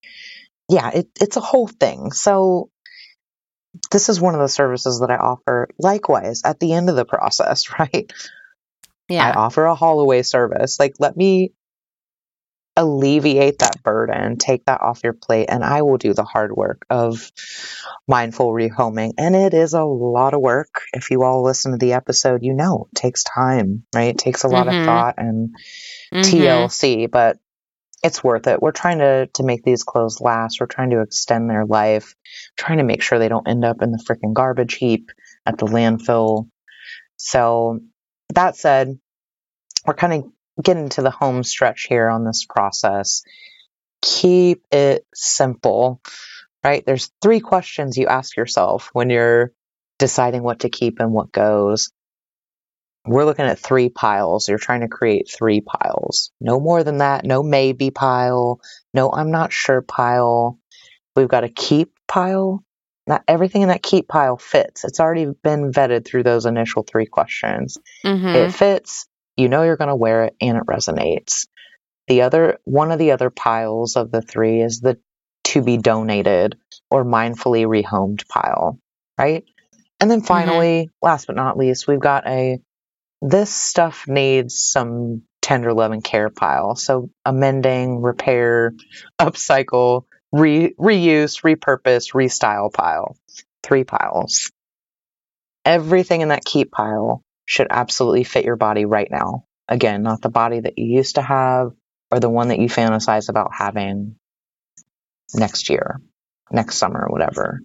yeah, 0.68 0.90
it, 0.90 1.08
it's 1.20 1.36
a 1.36 1.40
whole 1.40 1.68
thing. 1.68 2.10
So 2.10 2.70
this 3.90 4.08
is 4.08 4.20
one 4.20 4.34
of 4.34 4.40
the 4.40 4.48
services 4.48 5.00
that 5.00 5.10
I 5.10 5.16
offer 5.16 5.68
likewise 5.78 6.42
at 6.44 6.60
the 6.60 6.72
end 6.72 6.88
of 6.90 6.96
the 6.96 7.04
process, 7.04 7.64
right? 7.78 8.10
Yeah. 9.08 9.28
I 9.28 9.32
offer 9.32 9.64
a 9.64 9.74
haul 9.74 10.00
away 10.00 10.22
service. 10.22 10.78
Like, 10.80 10.94
let 10.98 11.16
me 11.16 11.52
alleviate 12.76 13.60
that 13.60 13.82
burden, 13.82 14.36
take 14.36 14.66
that 14.66 14.82
off 14.82 15.00
your 15.02 15.14
plate, 15.14 15.46
and 15.48 15.64
I 15.64 15.82
will 15.82 15.96
do 15.96 16.12
the 16.12 16.24
hard 16.24 16.54
work 16.54 16.84
of 16.90 17.32
mindful 18.06 18.48
rehoming. 18.48 19.12
And 19.16 19.34
it 19.34 19.54
is 19.54 19.72
a 19.72 19.82
lot 19.84 20.34
of 20.34 20.40
work. 20.40 20.82
If 20.92 21.10
you 21.10 21.22
all 21.22 21.42
listen 21.42 21.72
to 21.72 21.78
the 21.78 21.94
episode, 21.94 22.42
you 22.42 22.52
know 22.52 22.88
it 22.92 22.96
takes 22.96 23.22
time, 23.22 23.84
right? 23.94 24.10
It 24.10 24.18
takes 24.18 24.44
a 24.44 24.48
lot 24.48 24.66
Mhm. 24.66 24.80
of 24.80 24.84
thought 24.84 25.14
and 25.16 25.56
Mhm. 26.12 26.24
TLC, 26.24 27.06
but 27.06 27.38
it's 28.06 28.22
worth 28.22 28.46
it. 28.46 28.62
We're 28.62 28.70
trying 28.70 28.98
to 29.00 29.26
to 29.34 29.42
make 29.42 29.64
these 29.64 29.82
clothes 29.82 30.20
last. 30.20 30.60
We're 30.60 30.66
trying 30.66 30.90
to 30.90 31.00
extend 31.00 31.50
their 31.50 31.66
life, 31.66 32.14
trying 32.56 32.78
to 32.78 32.84
make 32.84 33.02
sure 33.02 33.18
they 33.18 33.28
don't 33.28 33.48
end 33.48 33.64
up 33.64 33.82
in 33.82 33.90
the 33.90 33.98
freaking 33.98 34.32
garbage 34.32 34.74
heap 34.74 35.10
at 35.44 35.58
the 35.58 35.66
landfill. 35.66 36.48
So 37.16 37.80
that 38.32 38.56
said, 38.56 38.98
we're 39.84 39.94
kind 39.94 40.12
of 40.12 40.64
getting 40.64 40.88
to 40.90 41.02
the 41.02 41.10
home 41.10 41.42
stretch 41.42 41.86
here 41.88 42.08
on 42.08 42.24
this 42.24 42.46
process. 42.48 43.22
Keep 44.02 44.62
it 44.70 45.04
simple, 45.12 46.00
right? 46.62 46.86
There's 46.86 47.10
three 47.20 47.40
questions 47.40 47.98
you 47.98 48.06
ask 48.06 48.36
yourself 48.36 48.88
when 48.92 49.10
you're 49.10 49.52
deciding 49.98 50.44
what 50.44 50.60
to 50.60 50.68
keep 50.68 51.00
and 51.00 51.12
what 51.12 51.32
goes. 51.32 51.90
We're 53.06 53.24
looking 53.24 53.44
at 53.44 53.58
three 53.58 53.88
piles. 53.88 54.48
You're 54.48 54.58
trying 54.58 54.80
to 54.80 54.88
create 54.88 55.30
three 55.30 55.60
piles. 55.60 56.30
No 56.40 56.60
more 56.60 56.82
than 56.82 56.98
that. 56.98 57.24
No 57.24 57.42
maybe 57.42 57.90
pile. 57.90 58.60
No 58.92 59.12
I'm 59.12 59.30
not 59.30 59.52
sure 59.52 59.82
pile. 59.82 60.58
We've 61.14 61.28
got 61.28 61.44
a 61.44 61.48
keep 61.48 61.92
pile. 62.08 62.62
Not 63.06 63.22
everything 63.28 63.62
in 63.62 63.68
that 63.68 63.82
keep 63.82 64.08
pile 64.08 64.36
fits. 64.36 64.84
It's 64.84 64.98
already 64.98 65.26
been 65.26 65.70
vetted 65.70 66.04
through 66.04 66.24
those 66.24 66.44
initial 66.44 66.82
three 66.82 67.06
questions. 67.06 67.78
Mm-hmm. 68.04 68.26
It 68.26 68.52
fits. 68.52 69.06
You 69.36 69.48
know 69.48 69.62
you're 69.62 69.76
going 69.76 69.88
to 69.88 69.96
wear 69.96 70.24
it 70.24 70.34
and 70.40 70.56
it 70.56 70.64
resonates. 70.66 71.46
The 72.08 72.22
other, 72.22 72.58
one 72.64 72.90
of 72.90 72.98
the 72.98 73.12
other 73.12 73.30
piles 73.30 73.96
of 73.96 74.10
the 74.10 74.22
three 74.22 74.60
is 74.60 74.80
the 74.80 74.98
to 75.44 75.62
be 75.62 75.76
donated 75.76 76.56
or 76.90 77.04
mindfully 77.04 77.66
rehomed 77.66 78.26
pile, 78.28 78.80
right? 79.18 79.44
And 80.00 80.10
then 80.10 80.20
finally, 80.20 80.90
last 81.00 81.26
but 81.26 81.36
not 81.36 81.56
least, 81.56 81.86
we've 81.86 82.00
got 82.00 82.26
a 82.26 82.58
this 83.22 83.52
stuff 83.52 84.06
needs 84.06 84.60
some 84.60 85.22
tender 85.42 85.72
love 85.72 85.92
and 85.92 86.02
care 86.02 86.30
pile. 86.30 86.74
So 86.74 87.10
amending, 87.24 88.02
repair, 88.02 88.74
upcycle, 89.20 90.04
re- 90.32 90.74
reuse, 90.74 91.42
repurpose, 91.42 92.12
restyle 92.12 92.72
pile. 92.72 93.16
Three 93.62 93.84
piles. 93.84 94.50
Everything 95.64 96.20
in 96.20 96.28
that 96.28 96.44
keep 96.44 96.70
pile 96.70 97.22
should 97.44 97.66
absolutely 97.70 98.24
fit 98.24 98.44
your 98.44 98.56
body 98.56 98.84
right 98.84 99.08
now. 99.10 99.44
Again, 99.68 100.02
not 100.02 100.20
the 100.22 100.28
body 100.28 100.60
that 100.60 100.78
you 100.78 100.96
used 100.96 101.16
to 101.16 101.22
have 101.22 101.72
or 102.10 102.20
the 102.20 102.30
one 102.30 102.48
that 102.48 102.60
you 102.60 102.68
fantasize 102.68 103.28
about 103.28 103.50
having 103.52 104.16
next 105.34 105.68
year, 105.70 106.00
next 106.52 106.76
summer, 106.76 107.06
whatever. 107.08 107.60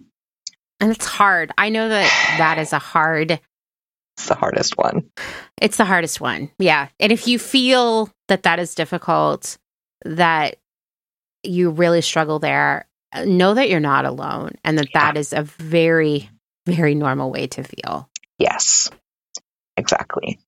And 0.80 0.90
it's 0.90 1.06
hard. 1.06 1.52
I 1.56 1.68
know 1.68 1.88
that 1.88 2.36
that 2.38 2.58
is 2.58 2.72
a 2.72 2.80
hard 2.80 3.40
It's 4.16 4.26
the 4.26 4.34
hardest 4.34 4.76
one. 4.76 5.10
It's 5.60 5.76
the 5.76 5.84
hardest 5.84 6.20
one. 6.20 6.50
Yeah. 6.58 6.88
And 7.00 7.12
if 7.12 7.26
you 7.26 7.38
feel 7.38 8.10
that 8.28 8.42
that 8.44 8.58
is 8.58 8.74
difficult, 8.74 9.58
that 10.04 10.56
you 11.42 11.70
really 11.70 12.02
struggle 12.02 12.38
there, 12.38 12.86
know 13.24 13.54
that 13.54 13.68
you're 13.68 13.80
not 13.80 14.04
alone 14.04 14.52
and 14.64 14.78
that 14.78 14.88
that 14.94 15.16
is 15.16 15.32
a 15.32 15.42
very, 15.42 16.28
very 16.66 16.94
normal 16.94 17.30
way 17.30 17.46
to 17.48 17.62
feel. 17.62 18.08
Yes, 18.38 18.90
exactly. 19.76 20.38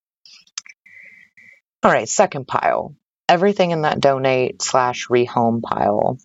All 1.83 1.91
right, 1.91 2.09
second 2.09 2.47
pile. 2.47 2.97
Everything 3.29 3.71
in 3.71 3.83
that 3.83 4.01
donate 4.01 4.63
slash 4.63 5.09
rehome 5.09 5.63
pile. 5.63 6.19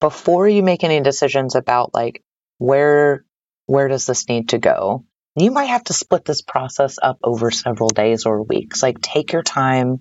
Before 0.00 0.48
you 0.48 0.62
make 0.62 0.84
any 0.84 1.00
decisions 1.00 1.54
about 1.54 1.94
like 1.94 2.22
where 2.58 3.24
where 3.66 3.88
does 3.88 4.04
this 4.04 4.28
need 4.28 4.50
to 4.50 4.58
go, 4.58 5.04
you 5.36 5.50
might 5.50 5.66
have 5.66 5.84
to 5.84 5.92
split 5.92 6.24
this 6.24 6.42
process 6.42 6.98
up 7.02 7.18
over 7.22 7.50
several 7.50 7.88
days 7.88 8.26
or 8.26 8.42
weeks. 8.42 8.82
Like 8.82 9.00
take 9.00 9.32
your 9.32 9.42
time. 9.42 10.00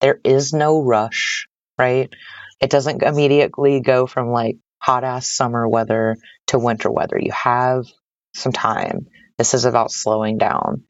There 0.00 0.20
is 0.24 0.52
no 0.52 0.82
rush, 0.82 1.46
right? 1.78 2.12
It 2.60 2.70
doesn't 2.70 3.02
immediately 3.02 3.80
go 3.80 4.06
from 4.06 4.30
like 4.30 4.56
hot 4.78 5.04
ass 5.04 5.30
summer 5.30 5.68
weather 5.68 6.16
to 6.48 6.58
winter 6.58 6.90
weather. 6.90 7.18
You 7.18 7.32
have 7.32 7.86
some 8.34 8.52
time. 8.52 9.06
This 9.38 9.54
is 9.54 9.64
about 9.64 9.90
slowing 9.90 10.38
down. 10.38 10.84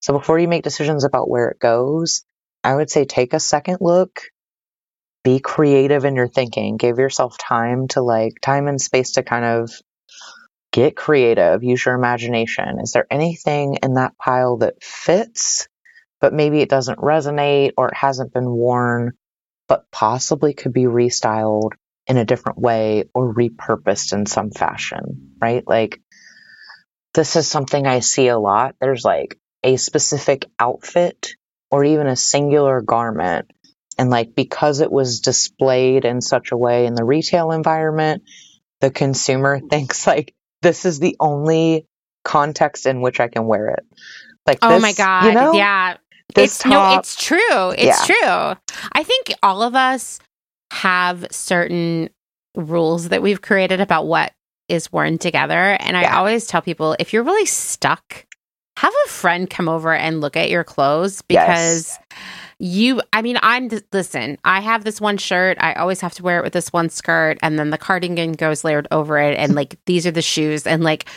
So 0.00 0.12
before 0.12 0.38
you 0.38 0.48
make 0.48 0.62
decisions 0.62 1.04
about 1.04 1.28
where 1.28 1.48
it 1.48 1.58
goes, 1.58 2.24
I 2.62 2.74
would 2.74 2.90
say 2.90 3.04
take 3.04 3.34
a 3.34 3.40
second 3.40 3.78
look, 3.80 4.20
be 5.22 5.40
creative 5.40 6.04
in 6.04 6.14
your 6.14 6.28
thinking, 6.28 6.76
give 6.76 6.98
yourself 6.98 7.36
time 7.38 7.88
to 7.88 8.02
like 8.02 8.34
time 8.40 8.68
and 8.68 8.80
space 8.80 9.12
to 9.12 9.22
kind 9.22 9.44
of 9.44 9.70
get 10.74 10.96
creative, 10.96 11.62
use 11.62 11.86
your 11.86 11.94
imagination. 11.94 12.80
Is 12.82 12.90
there 12.90 13.06
anything 13.08 13.78
in 13.80 13.94
that 13.94 14.18
pile 14.18 14.56
that 14.56 14.82
fits, 14.82 15.68
but 16.20 16.32
maybe 16.32 16.60
it 16.60 16.68
doesn't 16.68 16.98
resonate 16.98 17.74
or 17.76 17.88
it 17.88 17.94
hasn't 17.94 18.34
been 18.34 18.50
worn, 18.50 19.12
but 19.68 19.88
possibly 19.92 20.52
could 20.52 20.72
be 20.72 20.86
restyled 20.86 21.70
in 22.08 22.16
a 22.16 22.24
different 22.24 22.58
way 22.58 23.04
or 23.14 23.32
repurposed 23.32 24.12
in 24.12 24.26
some 24.26 24.50
fashion, 24.50 25.36
right? 25.40 25.62
Like, 25.64 26.00
this 27.14 27.36
is 27.36 27.46
something 27.46 27.86
I 27.86 28.00
see 28.00 28.26
a 28.26 28.38
lot. 28.38 28.74
There's 28.80 29.04
like 29.04 29.38
a 29.62 29.76
specific 29.76 30.50
outfit 30.58 31.36
or 31.70 31.84
even 31.84 32.08
a 32.08 32.16
singular 32.16 32.80
garment. 32.80 33.48
And 33.96 34.10
like, 34.10 34.34
because 34.34 34.80
it 34.80 34.90
was 34.90 35.20
displayed 35.20 36.04
in 36.04 36.20
such 36.20 36.50
a 36.50 36.56
way 36.56 36.86
in 36.86 36.96
the 36.96 37.04
retail 37.04 37.52
environment, 37.52 38.24
the 38.80 38.90
consumer 38.90 39.60
thinks 39.70 40.04
like 40.04 40.34
this 40.64 40.84
is 40.84 40.98
the 41.00 41.16
only 41.20 41.86
context 42.24 42.86
in 42.86 43.00
which 43.02 43.20
I 43.20 43.28
can 43.28 43.46
wear 43.46 43.68
it. 43.68 43.86
Like, 44.46 44.58
Oh 44.62 44.70
this, 44.70 44.82
my 44.82 44.92
god. 44.94 45.26
you 45.26 45.32
know, 45.32 45.52
yeah. 45.52 45.96
it's 46.36 46.66
no, 46.66 46.98
it's 46.98 47.16
true. 47.16 47.70
It's 47.78 48.06
true. 48.06 48.16
I 48.92 49.02
think 49.04 49.32
all 49.42 49.62
of 49.62 49.76
us 49.76 50.18
have 50.72 51.26
certain 51.30 52.10
rules 52.56 53.10
that 53.10 53.22
we've 53.22 53.42
created 53.42 53.80
about 53.80 54.06
what 54.06 54.32
is 54.68 54.92
worn 54.92 55.18
together. 55.18 55.76
And 55.80 55.96
I 55.96 56.06
always 56.16 56.46
tell 56.46 56.62
people 56.62 56.96
if 56.98 57.12
you're 57.12 57.22
really 57.22 57.46
stuck, 57.46 58.26
have 58.78 58.94
a 59.06 59.08
friend 59.08 59.48
come 59.48 59.68
over 59.68 59.94
and 59.94 60.20
look 60.20 60.36
at 60.36 60.50
your 60.50 60.64
clothes 60.64 61.22
Yes. 61.28 61.98
You, 62.58 63.00
I 63.12 63.22
mean, 63.22 63.38
I'm, 63.42 63.70
listen, 63.92 64.38
I 64.44 64.60
have 64.60 64.84
this 64.84 65.00
one 65.00 65.16
shirt. 65.16 65.56
I 65.60 65.74
always 65.74 66.00
have 66.00 66.14
to 66.14 66.22
wear 66.22 66.38
it 66.38 66.44
with 66.44 66.52
this 66.52 66.72
one 66.72 66.88
skirt. 66.88 67.38
And 67.42 67.58
then 67.58 67.70
the 67.70 67.78
cardigan 67.78 68.32
goes 68.32 68.64
layered 68.64 68.88
over 68.90 69.18
it. 69.18 69.38
And 69.38 69.54
like, 69.54 69.76
these 69.86 70.06
are 70.06 70.12
the 70.12 70.22
shoes. 70.22 70.66
And 70.66 70.82
like, 70.82 71.08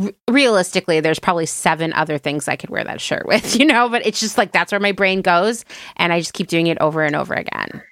r- 0.00 0.12
realistically 0.30 1.00
there's 1.00 1.18
probably 1.18 1.44
seven 1.44 1.92
other 1.92 2.16
things 2.16 2.48
i 2.48 2.56
could 2.56 2.70
wear 2.70 2.82
that 2.82 2.98
shirt 2.98 3.26
with 3.26 3.56
you 3.60 3.66
know 3.66 3.90
but 3.90 4.06
it's 4.06 4.20
just 4.20 4.38
like 4.38 4.50
that's 4.50 4.72
where 4.72 4.80
my 4.80 4.92
brain 4.92 5.20
goes 5.20 5.66
and 5.96 6.14
i 6.14 6.18
just 6.18 6.32
keep 6.32 6.46
doing 6.48 6.66
it 6.66 6.78
over 6.80 7.02
and 7.04 7.14
over 7.14 7.34
again 7.34 7.82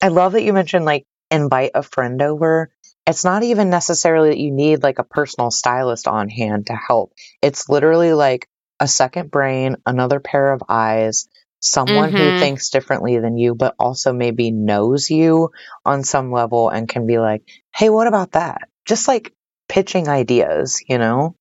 I 0.00 0.08
love 0.08 0.32
that 0.32 0.42
you 0.42 0.52
mentioned 0.52 0.84
like 0.84 1.06
invite 1.30 1.72
a 1.74 1.82
friend 1.82 2.22
over. 2.22 2.70
It's 3.06 3.24
not 3.24 3.42
even 3.42 3.70
necessarily 3.70 4.30
that 4.30 4.38
you 4.38 4.52
need 4.52 4.82
like 4.82 4.98
a 4.98 5.04
personal 5.04 5.50
stylist 5.50 6.06
on 6.06 6.28
hand 6.28 6.66
to 6.66 6.74
help. 6.74 7.12
It's 7.42 7.68
literally 7.68 8.12
like 8.12 8.46
a 8.80 8.86
second 8.86 9.30
brain, 9.30 9.76
another 9.86 10.20
pair 10.20 10.52
of 10.52 10.62
eyes, 10.68 11.28
someone 11.60 12.12
who 12.12 12.18
Mhm. 12.18 12.38
thinks 12.38 12.70
differently 12.70 13.18
than 13.18 13.36
you, 13.36 13.54
but 13.54 13.74
also 13.78 14.12
maybe 14.12 14.50
knows 14.50 15.10
you 15.10 15.50
on 15.84 16.04
some 16.04 16.30
level 16.32 16.68
and 16.68 16.88
can 16.88 17.06
be 17.06 17.18
like, 17.18 17.42
hey, 17.74 17.90
what 17.90 18.06
about 18.06 18.32
that? 18.32 18.58
Just 18.86 19.08
like 19.08 19.32
pitching 19.68 20.08
ideas, 20.08 20.80
you 20.88 20.98
know? 20.98 21.34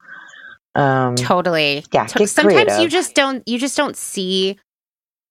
Um, 0.76 1.15
totally 1.15 1.85
Yeah, 1.91 2.06
To- 2.06 2.27
sometimes 2.27 2.80
you 2.80 2.88
just 2.89 3.15
don't 3.15 3.41
you 3.48 3.57
just 3.57 3.76
don't 3.77 3.95
see 3.98 4.57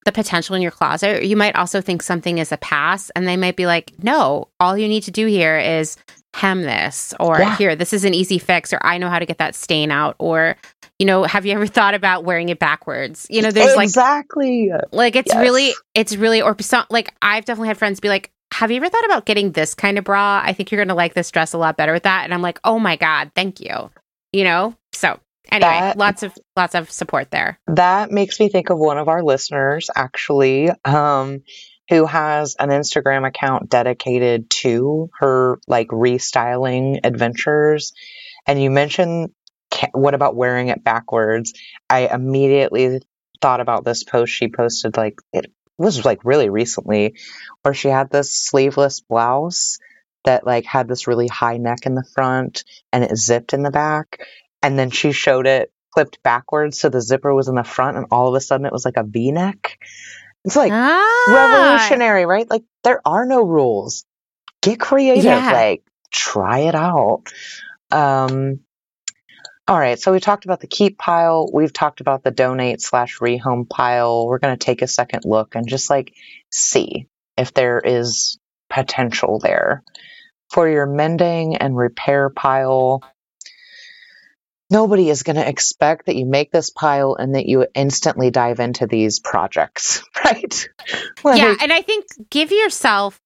the 0.05 0.11
potential 0.11 0.55
in 0.55 0.61
your 0.61 0.71
closet 0.71 1.23
you 1.25 1.35
might 1.37 1.55
also 1.55 1.79
think 1.81 2.01
something 2.01 2.37
is 2.37 2.51
a 2.51 2.57
pass 2.57 3.09
and 3.11 3.27
they 3.27 3.35
might 3.37 3.55
be 3.57 3.65
like 3.65 3.91
no 4.01 4.47
all 4.59 4.77
you 4.77 4.87
need 4.87 5.03
to 5.03 5.11
do 5.11 5.25
here 5.25 5.57
is 5.57 5.97
hem 6.37 6.61
this 6.61 7.13
or 7.19 7.39
Yeah. 7.39 7.57
here 7.57 7.75
this 7.75 7.93
is 7.93 8.05
an 8.05 8.13
easy 8.13 8.37
fix 8.37 8.71
or 8.71 8.79
i 8.83 8.97
know 8.99 9.09
how 9.09 9.17
to 9.17 9.25
get 9.25 9.39
that 9.39 9.55
stain 9.55 9.89
out 9.89 10.15
or 10.19 10.55
you 10.99 11.05
know 11.07 11.23
have 11.23 11.45
you 11.47 11.53
ever 11.53 11.65
thought 11.77 11.95
about 11.95 12.23
wearing 12.25 12.49
it 12.49 12.59
backwards 12.59 13.25
you 13.29 13.41
know 13.41 13.49
there's 13.49 13.75
like 13.75 13.85
exactly. 13.85 14.71
Like 14.91 15.15
it's 15.15 15.33
Yes. 15.33 15.41
really, 15.41 15.73
it's 15.95 16.15
really, 16.15 16.41
or 16.41 16.55
some, 16.61 16.85
like 16.89 17.13
I've 17.21 17.45
definitely 17.45 17.69
had 17.69 17.77
friends 17.77 17.99
be 17.99 18.07
like, 18.09 18.29
"Have 18.53 18.69
you 18.71 18.77
ever 18.77 18.87
thought 18.89 19.05
about 19.05 19.25
getting 19.25 19.51
this 19.51 19.73
kind 19.73 19.97
of 19.97 20.03
bra? 20.03 20.41
I 20.43 20.53
think 20.53 20.71
you're 20.71 20.83
gonna 20.83 20.95
like 20.95 21.13
this 21.15 21.29
dress 21.31 21.53
a 21.53 21.57
lot 21.57 21.75
better 21.77 21.91
with 21.93 22.03
that." 22.03 22.23
And 22.23 22.33
I'm 22.33 22.41
like, 22.41 22.59
"Oh 22.63 22.77
my 22.79 22.95
god, 22.95 23.31
thank 23.35 23.59
you." 23.59 23.89
You 24.31 24.43
know. 24.43 24.75
So 24.93 25.19
anyway, 25.51 25.69
That- 25.79 25.97
lots 25.97 26.23
of 26.23 26.33
lots 26.55 26.75
of 26.75 26.89
support 26.91 27.31
there. 27.31 27.59
That 27.67 28.11
makes 28.11 28.39
me 28.39 28.47
think 28.49 28.69
of 28.69 28.77
one 28.77 28.97
of 28.97 29.07
our 29.07 29.23
listeners, 29.23 29.89
actually, 29.95 30.69
um, 30.85 31.41
who 31.89 32.05
has 32.05 32.55
an 32.59 32.69
Instagram 32.69 33.25
account 33.27 33.69
dedicated 33.69 34.49
to 34.49 35.09
her 35.19 35.59
like 35.67 35.87
restyling 35.87 36.99
adventures. 37.03 37.93
And 38.45 38.61
you 38.61 38.69
mentioned, 38.69 39.31
what 39.93 40.13
about 40.13 40.35
wearing 40.35 40.69
it 40.69 40.83
backwards? 40.83 41.53
I 41.89 42.07
immediately 42.07 43.01
thought 43.41 43.61
about 43.61 43.85
this 43.85 44.03
post 44.03 44.33
she 44.33 44.47
posted, 44.47 44.97
like, 44.97 45.19
it 45.31 45.51
was 45.77 46.03
like 46.03 46.25
really 46.25 46.49
recently, 46.49 47.15
where 47.61 47.73
she 47.73 47.87
had 47.87 48.09
this 48.09 48.33
sleeveless 48.33 49.01
blouse 49.01 49.77
that 50.25 50.45
like 50.45 50.65
had 50.65 50.87
this 50.87 51.07
really 51.07 51.27
high 51.27 51.57
neck 51.57 51.85
in 51.85 51.95
the 51.95 52.03
front 52.15 52.63
and 52.91 53.03
it 53.03 53.15
zipped 53.15 53.53
in 53.53 53.63
the 53.63 53.71
back. 53.71 54.19
And 54.61 54.77
then 54.77 54.89
she 54.89 55.11
showed 55.11 55.47
it 55.47 55.71
flipped 55.93 56.21
backwards 56.21 56.79
so 56.79 56.89
the 56.89 57.01
zipper 57.01 57.33
was 57.33 57.47
in 57.47 57.55
the 57.55 57.63
front 57.63 57.97
and 57.97 58.07
all 58.11 58.27
of 58.27 58.35
a 58.35 58.41
sudden 58.41 58.65
it 58.65 58.73
was 58.73 58.85
like 58.85 58.97
a 58.97 59.03
v-neck 59.03 59.79
It's 60.47 60.55
like 60.55 60.71
Ah. 60.73 61.75
revolutionary, 61.77 62.25
right? 62.25 62.49
Like 62.49 62.63
there 62.83 63.01
are 63.05 63.25
no 63.25 63.43
rules. 63.43 64.05
Get 64.61 64.79
creative, 64.79 65.23
Yeah. 65.25 65.51
like 65.51 65.83
try 66.11 66.59
it 66.61 66.73
out. 66.75 67.23
Um 67.91 68.61
all 69.69 69.77
right, 69.77 69.99
so 69.99 70.13
we 70.13 70.21
talked 70.21 70.45
about 70.45 70.61
the 70.61 70.67
keep 70.67 70.97
pile. 70.97 71.49
We've 71.53 71.73
talked 71.73 71.99
about 71.99 72.23
the 72.23 72.31
donate 72.31 72.81
slash 72.81 73.19
rehome 73.19 73.67
pile. 73.69 74.25
We're 74.25 74.39
going 74.39 74.57
to 74.57 74.65
take 74.65 74.81
a 74.81 74.87
second 74.87 75.23
look 75.25 75.55
and 75.55 75.67
just 75.67 75.89
like 75.89 76.13
see 76.49 77.09
if 77.35 77.53
there 77.53 77.81
is 77.83 78.39
potential 78.69 79.39
there. 79.39 79.83
For 80.51 80.69
your 80.69 80.85
mending 80.85 81.57
and 81.57 81.75
repair 81.75 82.29
pile, 82.29 83.03
nobody 84.69 85.09
is 85.09 85.23
going 85.23 85.35
to 85.35 85.47
expect 85.47 86.05
that 86.05 86.15
you 86.15 86.25
make 86.25 86.51
this 86.51 86.69
pile 86.69 87.15
and 87.15 87.35
that 87.35 87.45
you 87.45 87.65
instantly 87.73 88.31
dive 88.31 88.59
into 88.59 88.87
these 88.87 89.19
projects, 89.19 90.03
right? 90.25 90.69
Like, 91.23 91.39
yeah, 91.39 91.55
and 91.61 91.71
I 91.71 91.81
think 91.81 92.05
give 92.29 92.51
yourself 92.51 93.19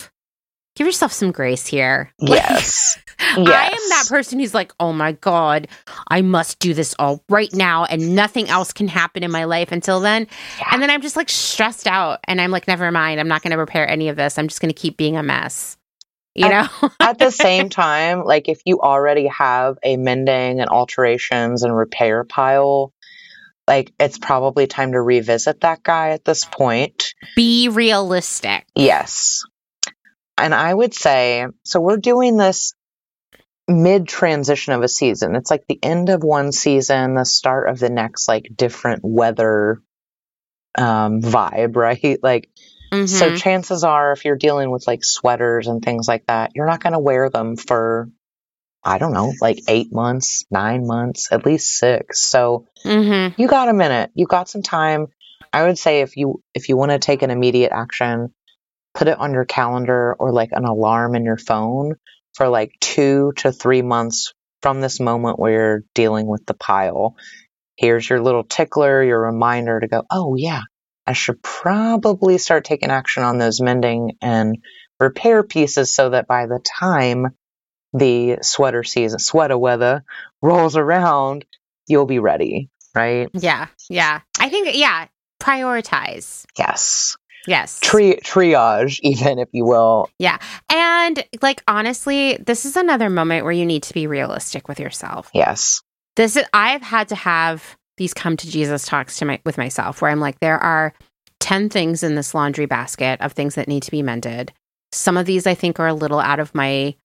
give 0.75 0.87
yourself 0.87 1.11
some 1.11 1.31
grace 1.31 1.67
here. 1.67 2.11
Yes. 2.21 2.97
I 3.19 3.37
am 3.37 3.89
that 3.89 4.05
person 4.09 4.39
who's 4.39 4.53
like, 4.53 4.73
"Oh 4.79 4.91
my 4.91 5.11
god, 5.13 5.67
I 6.07 6.21
must 6.21 6.57
do 6.59 6.73
this 6.73 6.95
all 6.97 7.23
right 7.29 7.53
now 7.53 7.85
and 7.85 8.15
nothing 8.15 8.49
else 8.49 8.73
can 8.73 8.87
happen 8.87 9.23
in 9.23 9.31
my 9.31 9.43
life 9.43 9.71
until 9.71 9.99
then." 9.99 10.27
Yeah. 10.57 10.69
And 10.71 10.81
then 10.81 10.89
I'm 10.89 11.01
just 11.01 11.15
like 11.15 11.29
stressed 11.29 11.87
out 11.87 12.19
and 12.25 12.41
I'm 12.41 12.51
like, 12.51 12.67
"Never 12.67 12.91
mind. 12.91 13.19
I'm 13.19 13.27
not 13.27 13.43
going 13.43 13.51
to 13.51 13.57
repair 13.57 13.87
any 13.87 14.09
of 14.09 14.17
this. 14.17 14.37
I'm 14.37 14.47
just 14.47 14.59
going 14.59 14.73
to 14.73 14.77
keep 14.79 14.97
being 14.97 15.17
a 15.17 15.23
mess." 15.23 15.77
You 16.33 16.49
know? 16.49 16.67
At 16.99 17.19
the 17.19 17.31
same 17.31 17.69
time, 17.69 18.23
like 18.23 18.47
if 18.47 18.61
you 18.65 18.79
already 18.79 19.27
have 19.27 19.77
a 19.83 19.97
mending 19.97 20.59
and 20.59 20.69
alterations 20.69 21.63
and 21.63 21.75
repair 21.75 22.23
pile, 22.23 22.93
like 23.67 23.91
it's 23.99 24.17
probably 24.17 24.67
time 24.67 24.93
to 24.93 25.01
revisit 25.01 25.61
that 25.61 25.83
guy 25.83 26.09
at 26.09 26.25
this 26.25 26.45
point. 26.45 27.13
Be 27.35 27.69
realistic. 27.69 28.65
Yes. 28.75 29.43
And 30.37 30.55
I 30.55 30.73
would 30.73 30.93
say, 30.93 31.45
so 31.63 31.79
we're 31.79 31.97
doing 31.97 32.37
this 32.37 32.73
mid 33.67 34.07
transition 34.07 34.73
of 34.73 34.81
a 34.81 34.87
season. 34.87 35.35
It's 35.35 35.51
like 35.51 35.65
the 35.67 35.79
end 35.81 36.09
of 36.09 36.23
one 36.23 36.51
season, 36.51 37.15
the 37.15 37.25
start 37.25 37.69
of 37.69 37.79
the 37.79 37.89
next, 37.89 38.27
like 38.27 38.51
different 38.55 39.01
weather 39.03 39.81
um, 40.77 41.21
vibe, 41.21 41.75
right? 41.75 42.19
Like, 42.21 42.49
so 42.91 43.31
Mhm. 43.31 43.35
chances 43.37 43.83
are, 43.83 44.11
if 44.11 44.25
you're 44.25 44.37
dealing 44.37 44.71
with 44.71 44.85
like 44.87 45.03
sweaters 45.03 45.67
and 45.67 45.81
things 45.81 46.07
like 46.07 46.25
that, 46.27 46.51
you're 46.55 46.67
not 46.67 46.81
going 46.81 46.93
to 46.93 46.99
wear 46.99 47.29
them 47.29 47.55
for, 47.55 48.09
I 48.83 48.97
don't 48.97 49.13
know, 49.13 49.33
like 49.41 49.63
eight 49.67 49.91
months, 49.91 50.45
nine 50.51 50.85
months, 50.85 51.31
at 51.31 51.45
least 51.45 51.77
six. 51.77 52.21
So 52.21 52.67
Mhm. 52.85 53.37
you 53.37 53.47
got 53.47 53.69
a 53.69 53.73
minute, 53.73 54.11
you 54.15 54.25
got 54.25 54.49
some 54.49 54.61
time. 54.63 55.07
I 55.53 55.63
would 55.63 55.77
say 55.77 56.01
if 56.01 56.15
you 56.17 56.41
if 56.53 56.69
you 56.69 56.77
want 56.77 56.91
to 56.91 56.99
take 56.99 57.21
an 57.23 57.31
immediate 57.31 57.71
action, 57.71 58.33
put 58.93 59.07
it 59.07 59.17
on 59.17 59.33
your 59.33 59.45
calendar 59.45 60.15
or 60.19 60.31
like 60.31 60.49
an 60.51 60.65
alarm 60.65 61.15
in 61.15 61.23
your 61.25 61.37
phone 61.37 61.95
for 62.35 62.47
like 62.47 62.71
two 62.79 63.33
to 63.37 63.51
three 63.51 63.81
months 63.81 64.33
from 64.61 64.79
this 64.81 64.99
moment 64.99 65.39
where 65.39 65.51
you're 65.51 65.83
dealing 65.93 66.27
with 66.27 66.45
the 66.45 66.53
pile. 66.53 67.15
Here's 67.75 68.07
your 68.09 68.21
little 68.21 68.43
tickler, 68.43 69.03
your 69.03 69.19
reminder 69.21 69.79
to 69.79 69.87
go, 69.87 70.03
oh 70.09 70.35
yeah, 70.35 70.61
I 71.05 71.13
should 71.13 71.41
probably 71.41 72.37
start 72.37 72.65
taking 72.65 72.91
action 72.91 73.23
on 73.23 73.37
those 73.37 73.61
mending 73.61 74.17
and 74.21 74.57
repair 74.99 75.43
pieces 75.43 75.93
so 75.93 76.11
that 76.11 76.27
by 76.27 76.45
the 76.45 76.59
time 76.59 77.35
the 77.93 78.37
sweater 78.41 78.83
season, 78.83 79.19
sweater 79.19 79.57
weather 79.57 80.03
rolls 80.41 80.77
around, 80.77 81.45
you'll 81.87 82.05
be 82.05 82.19
ready, 82.19 82.69
right? 82.95 83.29
Yeah. 83.33 83.67
Yeah. 83.89 84.21
I 84.39 84.49
think 84.49 84.75
yeah, 84.75 85.07
prioritize. 85.41 86.45
Yes. 86.57 87.17
Yes. 87.47 87.79
Tri- 87.79 88.19
triage, 88.23 88.99
even 89.01 89.39
if 89.39 89.49
you 89.51 89.65
will. 89.65 90.09
Yeah. 90.19 90.37
And 90.69 91.23
like 91.41 91.63
honestly, 91.67 92.37
this 92.37 92.65
is 92.65 92.77
another 92.77 93.09
moment 93.09 93.43
where 93.43 93.53
you 93.53 93.65
need 93.65 93.83
to 93.83 93.93
be 93.93 94.07
realistic 94.07 94.67
with 94.67 94.79
yourself. 94.79 95.29
Yes. 95.33 95.81
This 96.15 96.35
is 96.35 96.45
I've 96.53 96.83
had 96.83 97.09
to 97.09 97.15
have 97.15 97.77
these 97.97 98.13
come 98.13 98.37
to 98.37 98.49
Jesus 98.49 98.85
talks 98.85 99.17
to 99.19 99.25
my 99.25 99.39
with 99.45 99.57
myself 99.57 100.01
where 100.01 100.11
I'm 100.11 100.19
like 100.19 100.39
there 100.39 100.57
are 100.57 100.93
10 101.39 101.69
things 101.69 102.03
in 102.03 102.15
this 102.15 102.33
laundry 102.33 102.65
basket 102.65 103.19
of 103.21 103.33
things 103.33 103.55
that 103.55 103.67
need 103.67 103.83
to 103.83 103.91
be 103.91 104.01
mended. 104.01 104.53
Some 104.91 105.17
of 105.17 105.25
these 105.25 105.45
I 105.47 105.53
think 105.55 105.79
are 105.79 105.87
a 105.87 105.93
little 105.93 106.19
out 106.19 106.39
of 106.39 106.53
my 106.55 106.95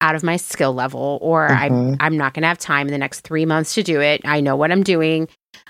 out 0.00 0.14
of 0.14 0.22
my 0.22 0.36
skill 0.36 0.72
level 0.72 1.18
or 1.20 1.48
I'm 1.48 1.72
Mhm. 1.72 1.96
I'm 2.00 2.16
not 2.16 2.32
going 2.34 2.42
to 2.42 2.48
have 2.48 2.58
time 2.58 2.86
in 2.86 2.92
the 2.92 2.98
next 2.98 3.20
3 3.20 3.44
months 3.46 3.74
to 3.74 3.82
do 3.82 4.00
it. 4.00 4.20
I 4.24 4.40
know 4.40 4.56
what 4.56 4.70
I'm 4.70 4.82
doing. 4.82 5.28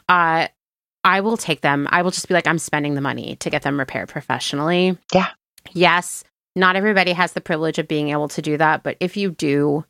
Uh 0.08 0.48
I 1.04 1.20
will 1.20 1.36
take 1.36 1.60
them. 1.62 1.88
I 1.90 2.02
will 2.02 2.10
just 2.10 2.28
be 2.28 2.34
like 2.34 2.46
I'm 2.46 2.58
spending 2.58 2.94
the 2.94 3.00
money 3.00 3.36
to 3.36 3.50
get 3.50 3.62
them 3.62 3.78
repaired 3.78 4.08
professionally. 4.08 4.98
Yeah. 5.14 5.28
Yes, 5.72 6.24
not 6.56 6.76
everybody 6.76 7.12
has 7.12 7.32
the 7.32 7.40
privilege 7.40 7.78
of 7.78 7.88
being 7.88 8.10
able 8.10 8.28
to 8.28 8.42
do 8.42 8.56
that, 8.58 8.82
but 8.82 8.96
if 9.00 9.16
you 9.16 9.30
do, 9.30 9.84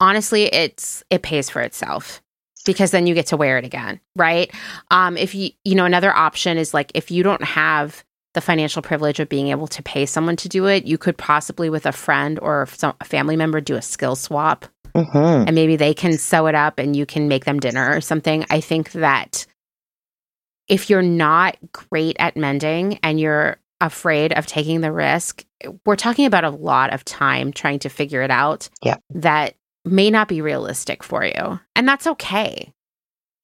honestly, 0.00 0.44
it's 0.52 1.02
it 1.08 1.22
pays 1.22 1.48
for 1.48 1.60
itself 1.62 2.20
because 2.68 2.90
then 2.90 3.06
you 3.06 3.14
get 3.14 3.26
to 3.28 3.36
wear 3.36 3.56
it 3.58 3.64
again, 3.64 3.98
right? 4.14 4.54
Um 4.90 5.16
if 5.16 5.34
you 5.34 5.50
you 5.64 5.74
know 5.74 5.86
another 5.86 6.14
option 6.14 6.58
is 6.58 6.74
like 6.74 6.92
if 6.94 7.10
you 7.10 7.22
don't 7.22 7.42
have 7.42 8.04
the 8.34 8.40
financial 8.42 8.82
privilege 8.82 9.18
of 9.20 9.28
being 9.28 9.48
able 9.48 9.66
to 9.66 9.82
pay 9.82 10.04
someone 10.04 10.36
to 10.36 10.48
do 10.48 10.66
it, 10.66 10.84
you 10.84 10.98
could 10.98 11.16
possibly 11.16 11.70
with 11.70 11.86
a 11.86 11.92
friend 11.92 12.38
or 12.40 12.66
some, 12.66 12.94
a 13.00 13.04
family 13.04 13.36
member 13.36 13.60
do 13.60 13.74
a 13.74 13.82
skill 13.82 14.14
swap 14.14 14.66
hmm 14.94 15.44
and 15.46 15.54
maybe 15.54 15.76
they 15.76 15.94
can 15.94 16.18
sew 16.18 16.46
it 16.46 16.54
up 16.54 16.78
and 16.78 16.94
you 16.94 17.06
can 17.06 17.28
make 17.28 17.44
them 17.46 17.58
dinner 17.58 17.94
or 17.96 18.00
something. 18.00 18.44
I 18.50 18.60
think 18.60 18.92
that 18.92 19.46
if 20.68 20.90
you're 20.90 21.02
not 21.02 21.56
great 21.72 22.16
at 22.18 22.36
mending 22.36 22.98
and 23.02 23.18
you're 23.18 23.56
afraid 23.80 24.32
of 24.32 24.46
taking 24.46 24.80
the 24.80 24.92
risk, 24.92 25.44
we're 25.86 25.96
talking 25.96 26.26
about 26.26 26.44
a 26.44 26.50
lot 26.50 26.92
of 26.92 27.04
time 27.04 27.52
trying 27.52 27.78
to 27.80 27.88
figure 27.88 28.22
it 28.22 28.30
out. 28.30 28.68
Yeah. 28.82 28.96
That 29.10 29.54
may 29.88 30.10
not 30.10 30.28
be 30.28 30.40
realistic 30.40 31.02
for 31.02 31.24
you. 31.24 31.60
And 31.74 31.88
that's 31.88 32.06
okay. 32.06 32.72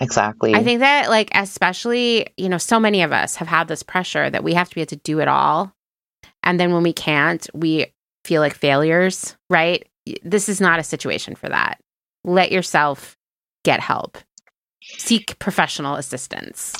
Exactly. 0.00 0.54
I 0.54 0.64
think 0.64 0.80
that, 0.80 1.08
like, 1.08 1.30
especially, 1.34 2.26
you 2.36 2.48
know, 2.48 2.58
so 2.58 2.80
many 2.80 3.02
of 3.02 3.12
us 3.12 3.36
have 3.36 3.48
had 3.48 3.68
this 3.68 3.82
pressure 3.82 4.28
that 4.28 4.42
we 4.42 4.54
have 4.54 4.68
to 4.68 4.74
be 4.74 4.80
able 4.80 4.88
to 4.88 4.96
do 4.96 5.20
it 5.20 5.28
all. 5.28 5.72
And 6.42 6.58
then 6.58 6.72
when 6.72 6.82
we 6.82 6.92
can't, 6.92 7.46
we 7.54 7.86
feel 8.24 8.40
like 8.40 8.54
failures, 8.54 9.36
right? 9.48 9.86
This 10.22 10.48
is 10.48 10.60
not 10.60 10.80
a 10.80 10.84
situation 10.84 11.36
for 11.36 11.48
that. 11.48 11.78
Let 12.24 12.50
yourself 12.52 13.16
get 13.64 13.80
help, 13.80 14.18
seek 14.82 15.38
professional 15.38 15.94
assistance. 15.94 16.74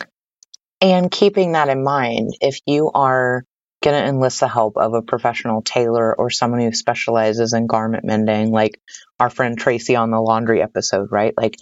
And 0.81 1.11
keeping 1.11 1.53
that 1.53 1.69
in 1.69 1.85
mind, 1.85 2.35
if 2.41 2.59
you 2.66 2.91
are 2.95 3.45
going 3.85 4.02
to 4.02 4.09
enlist 4.09 4.40
the 4.40 4.48
help 4.48 4.77
of 4.78 4.94
a 4.94 5.02
professional 5.02 5.62
tailor 5.62 6.15
or 6.16 6.31
someone 6.31 6.61
who 6.61 6.73
specializes 6.73 7.52
in 7.52 7.66
garment 7.66 8.05
mending, 8.05 8.51
like 8.51 8.81
our 9.20 9.28
friend 9.31 9.59
Tracy 9.59 9.94
on 9.94 10.11
the 10.11 10.20
laundry 10.20 10.62
episode, 10.62 11.12
right? 11.12 11.35
Like, 11.36 11.56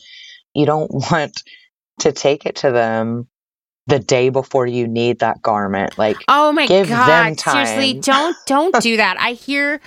you 0.55 0.65
don't 0.65 0.91
want 1.11 1.43
to 2.01 2.13
take 2.13 2.47
it 2.47 2.57
to 2.57 2.71
them 2.71 3.29
the 3.89 3.99
day 3.99 4.29
before 4.29 4.67
you 4.67 4.87
need 4.87 5.19
that 5.19 5.43
garment. 5.43 5.99
Like, 5.99 6.17
Oh 6.29 6.53
my 6.53 6.67
Give 6.69 6.89
them 6.89 7.35
god! 7.35 7.41
Seriously, 7.41 7.95
don't 8.01 8.37
don't 8.47 8.75
do 8.81 8.97
that. 8.99 9.17
I 9.19 9.33
hear 9.33 9.81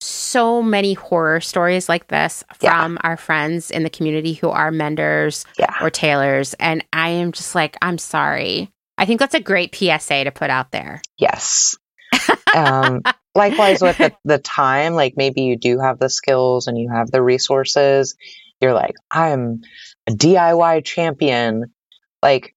so 0.00 0.62
many 0.62 0.94
horror 0.94 1.40
stories 1.40 1.88
like 1.88 2.08
this 2.08 2.44
Yeah. 2.60 2.80
from 2.80 2.98
our 3.02 3.16
friends 3.16 3.70
in 3.70 3.82
the 3.84 3.90
community 3.90 4.34
who 4.34 4.48
are 4.48 4.70
menders 4.70 5.44
yeah, 5.58 5.74
or 5.82 5.90
tailors, 5.90 6.54
and 6.54 6.84
I 6.92 7.10
am 7.10 7.32
just 7.32 7.54
like, 7.54 7.76
I'm 7.82 7.98
sorry. 7.98 8.70
I 8.96 9.06
think 9.06 9.20
that's 9.20 9.34
a 9.34 9.40
great 9.40 9.74
PSA 9.74 10.24
to 10.24 10.30
put 10.30 10.50
out 10.50 10.70
there. 10.70 11.02
yes. 11.18 11.76
um, 12.54 13.02
likewise 13.34 13.82
with 13.82 13.98
the, 13.98 14.12
the 14.24 14.38
time, 14.38 14.94
like 14.94 15.14
maybe 15.16 15.42
you 15.42 15.56
do 15.56 15.80
have 15.80 15.98
the 15.98 16.10
skills 16.10 16.66
and 16.66 16.78
you 16.78 16.90
have 16.90 17.10
the 17.10 17.22
resources. 17.22 18.16
You're 18.60 18.74
like, 18.74 18.94
I'm 19.10 19.62
a 20.06 20.12
DIY 20.12 20.84
champion. 20.84 21.74
Like, 22.22 22.54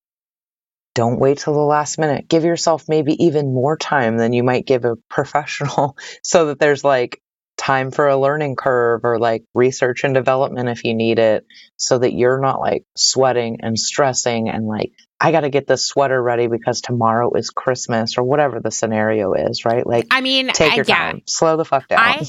don't 0.93 1.19
wait 1.19 1.39
till 1.39 1.53
the 1.53 1.59
last 1.59 1.99
minute. 1.99 2.27
Give 2.27 2.43
yourself 2.43 2.85
maybe 2.87 3.25
even 3.25 3.53
more 3.53 3.77
time 3.77 4.17
than 4.17 4.33
you 4.33 4.43
might 4.43 4.65
give 4.65 4.85
a 4.85 4.95
professional 5.09 5.97
so 6.23 6.47
that 6.47 6.59
there's 6.59 6.83
like 6.83 7.21
time 7.57 7.91
for 7.91 8.07
a 8.07 8.17
learning 8.17 8.55
curve 8.55 9.01
or 9.03 9.19
like 9.19 9.43
research 9.53 10.03
and 10.03 10.13
development 10.13 10.69
if 10.69 10.83
you 10.83 10.93
need 10.93 11.19
it 11.19 11.45
so 11.75 11.97
that 11.97 12.13
you're 12.13 12.39
not 12.39 12.59
like 12.59 12.85
sweating 12.95 13.57
and 13.61 13.77
stressing 13.77 14.49
and 14.49 14.65
like 14.67 14.91
I 15.19 15.31
got 15.31 15.41
to 15.41 15.49
get 15.49 15.65
this 15.65 15.87
sweater 15.87 16.21
ready 16.21 16.47
because 16.47 16.81
tomorrow 16.81 17.33
is 17.33 17.49
Christmas 17.49 18.19
or 18.19 18.23
whatever 18.23 18.59
the 18.59 18.69
scenario 18.69 19.33
is, 19.33 19.65
right? 19.65 19.85
Like 19.85 20.05
I 20.11 20.21
mean, 20.21 20.49
take 20.49 20.75
your 20.75 20.85
yeah, 20.87 21.11
time. 21.11 21.23
Slow 21.25 21.57
the 21.57 21.65
fuck 21.65 21.87
down. 21.87 21.99
I 21.99 22.21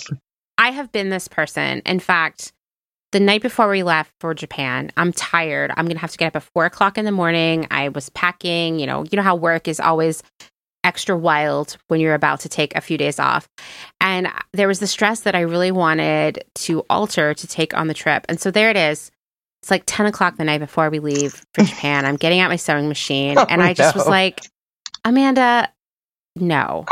I 0.57 0.71
have 0.71 0.91
been 0.91 1.11
this 1.11 1.29
person. 1.29 1.83
In 1.85 2.01
fact, 2.01 2.53
the 3.13 3.21
night 3.21 3.43
before 3.43 3.69
we 3.69 3.83
left 3.83 4.11
for 4.21 4.33
Japan, 4.35 4.91
I'm 4.97 5.13
tired. 5.13 5.71
I'm 5.77 5.87
gonna 5.87 6.01
have 6.01 6.13
to 6.13 6.19
get 6.19 6.29
up 6.29 6.37
at 6.37 6.43
four 6.43 6.65
o'clock 6.65 6.97
in 6.97 7.05
the 7.05 7.13
morning. 7.13 7.67
I 7.71 7.91
was 7.91 8.09
packing. 8.11 8.79
You 8.79 8.87
know, 8.87 9.05
you 9.05 9.17
know 9.17 9.23
how 9.23 9.37
work 9.37 9.69
is 9.69 9.81
always 9.81 10.23
extra 10.89 11.15
wild 11.17 11.77
when 11.89 12.01
you're 12.01 12.15
about 12.15 12.41
to 12.41 12.49
take 12.49 12.75
a 12.75 12.81
few 12.81 12.97
days 12.97 13.19
off. 13.19 13.47
And 14.01 14.27
there 14.55 14.67
was 14.67 14.81
the 14.81 14.87
stress 14.87 15.21
that 15.21 15.35
I 15.35 15.41
really 15.41 15.71
wanted 15.71 16.43
to 16.67 16.83
alter 16.89 17.35
to 17.35 17.47
take 17.47 17.75
on 17.75 17.89
the 17.89 17.95
trip. 17.95 18.25
And 18.29 18.41
so 18.41 18.51
there 18.51 18.71
it 18.71 18.77
is. 18.77 19.11
It's 19.63 19.71
like 19.71 19.83
10 19.85 20.07
o'clock 20.07 20.39
the 20.39 20.45
night 20.45 20.61
before 20.61 20.89
we 20.89 20.99
leave 20.99 21.45
for 21.53 21.63
Japan. 21.65 22.07
I'm 22.07 22.17
getting 22.17 22.41
out 22.41 22.49
my 22.49 22.57
sewing 22.57 22.89
machine 22.89 23.37
Oh, 23.37 23.45
and 23.47 23.63
I 23.63 23.75
just 23.75 23.95
was 23.95 24.09
like, 24.09 24.41
Amanda, 25.05 25.71
no. 26.35 26.87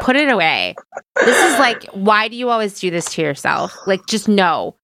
Put 0.00 0.16
it 0.16 0.28
away. 0.28 0.74
This 1.14 1.52
is 1.52 1.58
like, 1.60 1.84
why 1.92 2.26
do 2.26 2.34
you 2.36 2.50
always 2.50 2.80
do 2.80 2.90
this 2.90 3.12
to 3.14 3.22
yourself? 3.22 3.76
Like, 3.86 4.06
just 4.06 4.26
no. 4.28 4.74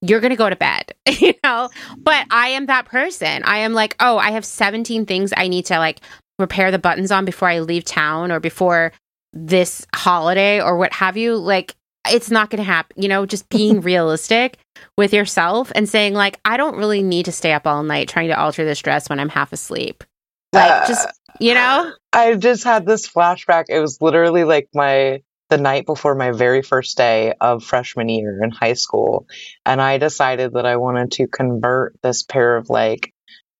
You're 0.00 0.20
going 0.20 0.30
to 0.30 0.36
go 0.36 0.48
to 0.48 0.54
bed, 0.54 0.94
you 1.18 1.34
know? 1.42 1.68
But 1.96 2.26
I 2.30 2.50
am 2.50 2.66
that 2.66 2.84
person. 2.84 3.42
I 3.42 3.58
am 3.58 3.72
like, 3.72 3.96
oh, 3.98 4.18
I 4.18 4.30
have 4.30 4.44
17 4.44 5.06
things 5.06 5.32
I 5.36 5.48
need 5.48 5.66
to 5.66 5.78
like 5.78 6.00
repair 6.38 6.70
the 6.70 6.78
buttons 6.78 7.10
on 7.10 7.24
before 7.24 7.48
I 7.48 7.60
leave 7.60 7.84
town 7.84 8.30
or 8.30 8.40
before 8.40 8.92
this 9.32 9.86
holiday 9.94 10.60
or 10.60 10.76
what 10.76 10.92
have 10.92 11.16
you. 11.16 11.36
Like, 11.36 11.74
it's 12.10 12.30
not 12.30 12.50
going 12.50 12.58
to 12.58 12.64
happen. 12.64 13.00
You 13.00 13.08
know, 13.08 13.26
just 13.26 13.48
being 13.48 13.80
realistic 13.82 14.58
with 14.96 15.12
yourself 15.12 15.72
and 15.74 15.88
saying, 15.88 16.14
like, 16.14 16.38
I 16.44 16.56
don't 16.56 16.76
really 16.76 17.02
need 17.02 17.26
to 17.26 17.32
stay 17.32 17.52
up 17.52 17.66
all 17.66 17.82
night 17.82 18.08
trying 18.08 18.28
to 18.28 18.38
alter 18.38 18.64
this 18.64 18.80
dress 18.80 19.08
when 19.08 19.20
I'm 19.20 19.28
half 19.28 19.52
asleep. 19.52 20.04
Like, 20.52 20.70
uh, 20.70 20.86
just, 20.86 21.08
you 21.40 21.54
know? 21.54 21.92
I 22.12 22.34
just 22.36 22.64
had 22.64 22.86
this 22.86 23.06
flashback. 23.06 23.64
It 23.68 23.80
was 23.80 24.00
literally 24.00 24.44
like 24.44 24.68
my, 24.74 25.22
the 25.50 25.58
night 25.58 25.86
before 25.86 26.14
my 26.14 26.30
very 26.30 26.62
first 26.62 26.96
day 26.96 27.34
of 27.40 27.64
freshman 27.64 28.08
year 28.08 28.42
in 28.42 28.50
high 28.50 28.74
school. 28.74 29.26
And 29.66 29.80
I 29.80 29.98
decided 29.98 30.54
that 30.54 30.66
I 30.66 30.76
wanted 30.76 31.12
to 31.12 31.26
convert 31.26 31.96
this 32.02 32.22
pair 32.22 32.56
of 32.56 32.70
like, 32.70 33.12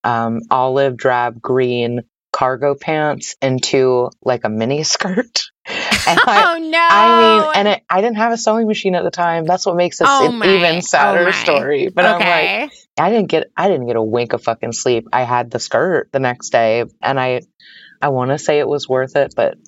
um, 0.05 0.41
olive 0.51 0.97
drab 0.97 1.43
green 1.43 2.03
cargo 2.39 2.77
pants 2.77 3.35
into 3.43 4.11
like 4.23 4.45
a 4.45 4.49
mini 4.49 4.85
skirt. 4.85 5.45
And 6.07 6.19
I, 6.27 6.55
oh 6.55 6.59
no! 6.59 6.89
I 6.91 7.21
mean, 7.21 7.53
and 7.57 7.69
it, 7.69 7.83
I 7.91 8.01
didn't 8.01 8.17
have 8.17 8.33
a 8.33 8.39
sewing 8.39 8.67
machine 8.67 8.95
at 8.95 9.05
the 9.05 9.11
time. 9.11 9.45
That's 9.45 9.67
what 9.67 9.77
makes 9.77 9.99
this 9.99 10.09
oh 10.11 10.27
an 10.27 10.43
even 10.43 10.81
sadder 10.81 11.29
oh 11.29 11.33
story. 11.33 11.91
But 11.91 12.07
okay. 12.07 12.25
I'm 12.25 12.63
like, 12.63 12.73
I 12.99 13.11
didn't 13.11 13.29
get, 13.29 13.51
I 13.55 13.69
didn't 13.69 13.87
get 13.87 13.97
a 13.97 14.03
wink 14.03 14.33
of 14.33 14.43
fucking 14.43 14.73
sleep. 14.73 15.09
I 15.13 15.25
had 15.25 15.51
the 15.51 15.59
skirt 15.59 16.09
the 16.11 16.21
next 16.21 16.51
day, 16.51 16.85
and 17.03 17.21
I, 17.21 17.43
I 18.01 18.09
want 18.09 18.31
to 18.31 18.39
say 18.39 18.61
it 18.61 18.69
was 18.69 18.89
worth 18.89 19.17
it, 19.17 19.35
but 19.37 19.59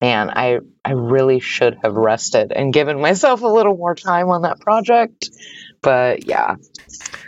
man, 0.00 0.30
I, 0.30 0.60
I 0.82 0.92
really 0.92 1.40
should 1.40 1.76
have 1.82 1.94
rested 1.94 2.50
and 2.52 2.72
given 2.72 2.98
myself 2.98 3.42
a 3.42 3.48
little 3.48 3.76
more 3.76 3.94
time 3.94 4.30
on 4.30 4.42
that 4.42 4.60
project. 4.60 5.28
But 5.82 6.26
yeah. 6.26 6.56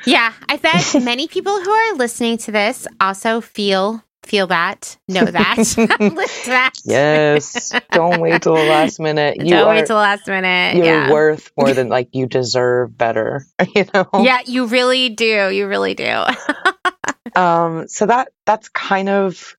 Yeah, 0.07 0.33
I 0.49 0.57
bet 0.57 0.95
many 1.03 1.29
people 1.29 1.61
who 1.61 1.71
are 1.71 1.95
listening 1.97 2.39
to 2.39 2.53
this 2.53 2.87
also 2.99 3.43
feel 3.43 4.03
feel 4.27 4.49
that, 4.49 4.97
know 5.09 5.25
that, 5.25 5.59
live 6.01 6.43
that. 6.47 6.73
Yes. 6.85 7.73
Don't 7.93 8.21
wait 8.21 8.43
till 8.43 8.55
the 8.55 8.65
last 8.65 9.01
minute. 9.01 9.37
You 9.47 9.51
Don't 9.51 9.69
are, 9.69 9.75
wait 9.75 9.87
till 9.87 9.97
the 9.97 10.03
last 10.03 10.27
minute. 10.27 10.77
You're 10.77 10.87
yeah. 10.87 11.13
worth 11.13 11.53
more 11.57 11.73
than 11.73 11.89
like 11.89 12.09
you 12.13 12.27
deserve 12.27 12.97
better. 12.97 13.47
You 13.75 13.85
know? 13.95 14.09
Yeah, 14.15 14.41
you 14.45 14.67
really 14.67 15.11
do. 15.11 15.51
You 15.51 15.69
really 15.69 15.95
do. 15.95 16.25
um, 17.37 17.87
so 17.87 18.07
that 18.07 18.29
that's 18.45 18.69
kind 18.71 19.09
of 19.09 19.57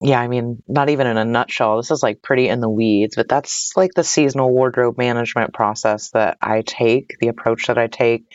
yeah, 0.00 0.20
I 0.20 0.28
mean, 0.28 0.62
not 0.68 0.90
even 0.90 1.06
in 1.06 1.16
a 1.16 1.24
nutshell. 1.24 1.78
This 1.78 1.90
is 1.90 2.02
like 2.02 2.22
pretty 2.22 2.48
in 2.48 2.60
the 2.60 2.68
weeds, 2.68 3.16
but 3.16 3.28
that's 3.28 3.72
like 3.76 3.94
the 3.94 4.04
seasonal 4.04 4.50
wardrobe 4.50 4.96
management 4.96 5.52
process 5.52 6.10
that 6.10 6.38
I 6.40 6.62
take, 6.62 7.16
the 7.20 7.28
approach 7.28 7.66
that 7.66 7.78
I 7.78 7.88
take. 7.88 8.26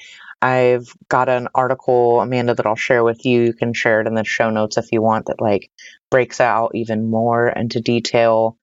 I've 0.44 0.94
got 1.08 1.30
an 1.30 1.48
article, 1.56 2.20
Amanda, 2.20 2.54
that 2.54 2.66
I'll 2.66 2.76
share 2.76 3.02
with 3.02 3.26
you. 3.26 3.44
You 3.44 3.54
can 3.54 3.72
share 3.74 4.02
it 4.02 4.08
in 4.08 4.14
the 4.14 4.26
show 4.26 4.50
notes 4.50 4.76
if 4.76 4.92
you 4.92 5.02
want, 5.02 5.28
that 5.28 5.42
like 5.42 5.72
breaks 6.12 6.42
out 6.42 6.72
even 6.76 7.10
more 7.10 7.48
into 7.48 7.80
detail. 7.80 8.58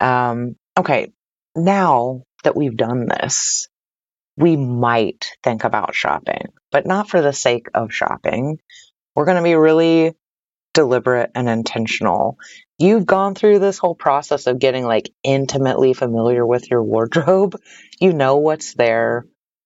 Um, 0.00 0.56
okay, 0.76 1.14
now 1.56 2.24
that 2.42 2.54
we've 2.54 2.76
done 2.76 3.06
this, 3.06 3.68
we 4.36 4.56
might 4.56 5.30
think 5.42 5.64
about 5.64 5.94
shopping, 5.94 6.52
but 6.70 6.86
not 6.86 7.08
for 7.08 7.22
the 7.22 7.32
sake 7.32 7.68
of 7.72 7.90
shopping. 7.90 8.58
We're 9.16 9.24
going 9.24 9.38
to 9.38 9.42
be 9.42 9.54
really 9.54 10.12
deliberate 10.74 11.30
and 11.34 11.48
intentional. 11.48 12.36
You've 12.78 13.06
gone 13.06 13.34
through 13.34 13.60
this 13.60 13.78
whole 13.78 13.94
process 13.94 14.46
of 14.46 14.58
getting 14.58 14.84
like 14.84 15.10
intimately 15.22 15.94
familiar 15.94 16.46
with 16.46 16.70
your 16.70 16.82
wardrobe. 16.82 17.56
You 17.98 18.12
know 18.12 18.36
what's 18.36 18.74
there. 18.74 19.24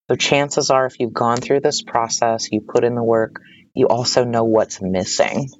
So 0.08 0.16
chances 0.16 0.70
are, 0.70 0.86
if 0.86 1.00
you've 1.00 1.12
gone 1.12 1.36
through 1.36 1.60
this 1.60 1.82
process, 1.82 2.50
you 2.50 2.60
put 2.62 2.84
in 2.84 2.94
the 2.94 3.02
work, 3.02 3.42
you 3.74 3.88
also 3.88 4.24
know 4.24 4.44
what's 4.44 4.80
missing, 4.80 5.50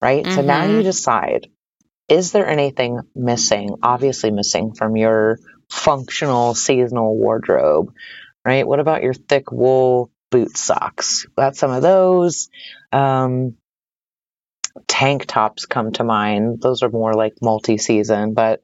right? 0.00 0.24
Mm-hmm. 0.24 0.34
So 0.34 0.42
now 0.42 0.64
you 0.64 0.74
mm-hmm. 0.74 0.82
decide, 0.82 1.48
is 2.08 2.32
there 2.32 2.46
anything 2.46 3.00
missing, 3.14 3.76
obviously 3.82 4.30
missing 4.30 4.74
from 4.74 4.96
your 4.96 5.38
functional 5.70 6.54
seasonal 6.54 7.16
wardrobe, 7.16 7.92
right? 8.44 8.66
What 8.66 8.80
about 8.80 9.02
your 9.02 9.14
thick 9.14 9.50
wool 9.50 10.10
boot 10.30 10.56
socks? 10.56 11.26
Got 11.36 11.56
some 11.56 11.70
of 11.70 11.82
those. 11.82 12.50
Um, 12.92 13.56
tank 14.86 15.24
tops 15.26 15.66
come 15.66 15.92
to 15.92 16.04
mind. 16.04 16.60
Those 16.60 16.82
are 16.82 16.90
more 16.90 17.14
like 17.14 17.34
multi 17.40 17.78
season, 17.78 18.34
but 18.34 18.62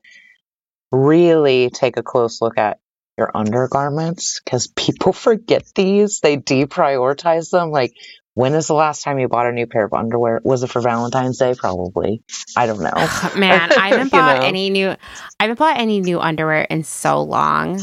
really 0.93 1.71
take 1.71 1.97
a 1.97 2.03
close 2.03 2.41
look 2.41 2.59
at 2.59 2.79
your 3.17 3.31
undergarments 3.35 4.41
because 4.45 4.67
people 4.69 5.13
forget 5.13 5.65
these. 5.75 6.21
They 6.21 6.37
deprioritize 6.37 7.51
them. 7.51 7.71
Like, 7.71 7.95
when 8.35 8.55
is 8.55 8.67
the 8.67 8.75
last 8.75 9.03
time 9.03 9.19
you 9.19 9.29
bought 9.29 9.47
a 9.47 9.53
new 9.53 9.67
pair 9.67 9.85
of 9.85 9.93
underwear? 9.93 10.41
Was 10.43 10.65
it 10.65 10.71
for 10.71 10.81
Valentine's 10.81 11.39
Day? 11.39 11.55
Probably. 11.57 12.23
I 12.57 12.67
don't 12.67 12.81
know. 12.81 12.91
Man, 13.39 13.73
I 13.73 13.91
haven't 13.91 14.11
bought 14.13 14.41
know? 14.41 14.47
any 14.47 14.71
new. 14.71 14.89
I 14.89 14.97
haven't 15.41 15.59
bought 15.59 15.79
any 15.79 16.01
new 16.01 16.19
underwear 16.19 16.63
in 16.63 16.83
so 16.83 17.23
long. 17.23 17.81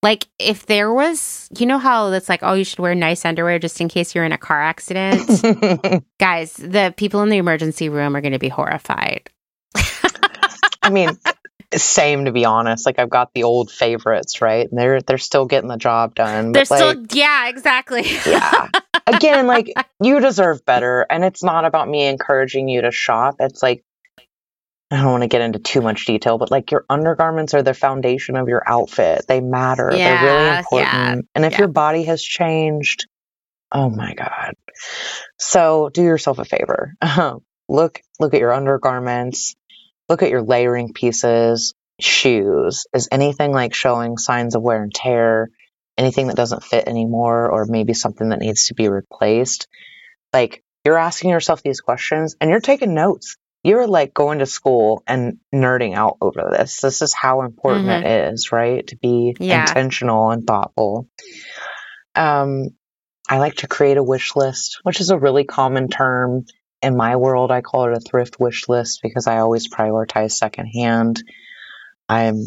Like, 0.00 0.28
if 0.38 0.66
there 0.66 0.92
was, 0.92 1.48
you 1.58 1.66
know 1.66 1.78
how 1.78 2.12
it's 2.12 2.28
like, 2.28 2.44
oh, 2.44 2.52
you 2.52 2.62
should 2.62 2.78
wear 2.78 2.94
nice 2.94 3.24
underwear 3.24 3.58
just 3.58 3.80
in 3.80 3.88
case 3.88 4.14
you're 4.14 4.24
in 4.24 4.30
a 4.30 4.38
car 4.38 4.62
accident. 4.62 6.04
Guys, 6.20 6.52
the 6.52 6.94
people 6.96 7.22
in 7.22 7.30
the 7.30 7.38
emergency 7.38 7.88
room 7.88 8.14
are 8.14 8.20
going 8.20 8.32
to 8.32 8.38
be 8.38 8.48
horrified. 8.48 9.28
I 10.80 10.90
mean, 10.90 11.18
same 11.74 12.24
to 12.24 12.32
be 12.32 12.44
honest. 12.44 12.86
Like 12.86 12.98
I've 12.98 13.10
got 13.10 13.32
the 13.34 13.42
old 13.42 13.70
favorites, 13.70 14.40
right? 14.40 14.68
And 14.68 14.78
they're 14.78 15.02
they're 15.02 15.18
still 15.18 15.44
getting 15.44 15.68
the 15.68 15.76
job 15.76 16.14
done. 16.14 16.52
They're 16.52 16.64
still 16.64 17.04
yeah, 17.12 17.48
exactly. 17.48 18.04
yeah. 18.26 18.68
Again, 19.06 19.46
like 19.46 19.72
you 20.02 20.20
deserve 20.20 20.64
better. 20.64 21.06
And 21.08 21.24
it's 21.24 21.42
not 21.42 21.64
about 21.64 21.88
me 21.88 22.06
encouraging 22.06 22.68
you 22.68 22.82
to 22.82 22.90
shop. 22.90 23.36
It's 23.40 23.62
like 23.62 23.84
I 24.90 24.96
don't 24.96 25.10
want 25.10 25.22
to 25.22 25.28
get 25.28 25.42
into 25.42 25.58
too 25.58 25.82
much 25.82 26.06
detail, 26.06 26.38
but 26.38 26.50
like 26.50 26.70
your 26.70 26.86
undergarments 26.88 27.52
are 27.52 27.62
the 27.62 27.74
foundation 27.74 28.36
of 28.36 28.48
your 28.48 28.62
outfit. 28.66 29.26
They 29.28 29.40
matter. 29.40 29.90
Yeah, 29.92 30.22
They're 30.22 30.46
really 30.46 30.58
important. 30.58 30.92
Yeah, 30.92 31.20
and 31.34 31.44
if 31.44 31.52
yeah. 31.52 31.58
your 31.58 31.68
body 31.68 32.04
has 32.04 32.22
changed, 32.22 33.06
oh 33.70 33.90
my 33.90 34.14
God. 34.14 34.54
So 35.38 35.90
do 35.92 36.02
yourself 36.02 36.38
a 36.38 36.46
favor. 36.46 36.94
look 37.68 38.00
look 38.18 38.32
at 38.32 38.40
your 38.40 38.52
undergarments 38.54 39.54
look 40.08 40.22
at 40.22 40.30
your 40.30 40.42
layering 40.42 40.92
pieces, 40.92 41.74
shoes. 42.00 42.86
Is 42.94 43.08
anything 43.10 43.52
like 43.52 43.74
showing 43.74 44.18
signs 44.18 44.54
of 44.54 44.62
wear 44.62 44.82
and 44.82 44.94
tear? 44.94 45.50
Anything 45.96 46.28
that 46.28 46.36
doesn't 46.36 46.62
fit 46.62 46.86
anymore, 46.86 47.50
or 47.50 47.66
maybe 47.66 47.92
something 47.92 48.28
that 48.28 48.38
needs 48.38 48.66
to 48.66 48.74
be 48.74 48.88
replaced? 48.88 49.66
Like, 50.32 50.62
you're 50.84 50.96
asking 50.96 51.30
yourself 51.30 51.62
these 51.62 51.80
questions 51.80 52.36
and 52.40 52.50
you're 52.50 52.60
taking 52.60 52.94
notes. 52.94 53.36
You're 53.64 53.88
like 53.88 54.14
going 54.14 54.38
to 54.38 54.46
school 54.46 55.02
and 55.06 55.38
nerding 55.52 55.94
out 55.94 56.16
over 56.20 56.50
this. 56.52 56.80
This 56.80 57.02
is 57.02 57.12
how 57.12 57.42
important 57.42 57.88
mm-hmm. 57.88 58.06
it 58.06 58.32
is, 58.32 58.52
right? 58.52 58.86
To 58.86 58.96
be 58.96 59.34
yeah. 59.40 59.62
intentional 59.62 60.30
and 60.30 60.46
thoughtful. 60.46 61.08
Um, 62.14 62.68
I 63.28 63.38
like 63.38 63.56
to 63.56 63.66
create 63.66 63.96
a 63.96 64.02
wish 64.02 64.36
list, 64.36 64.78
which 64.84 65.00
is 65.00 65.10
a 65.10 65.18
really 65.18 65.44
common 65.44 65.88
term 65.88 66.44
in 66.82 66.96
my 66.96 67.16
world, 67.16 67.50
I 67.50 67.60
call 67.60 67.86
it 67.86 67.96
a 67.96 68.00
thrift 68.00 68.38
wish 68.38 68.68
list 68.68 69.00
because 69.02 69.26
I 69.26 69.38
always 69.38 69.68
prioritize 69.68 70.32
secondhand. 70.32 71.22
I'm 72.08 72.44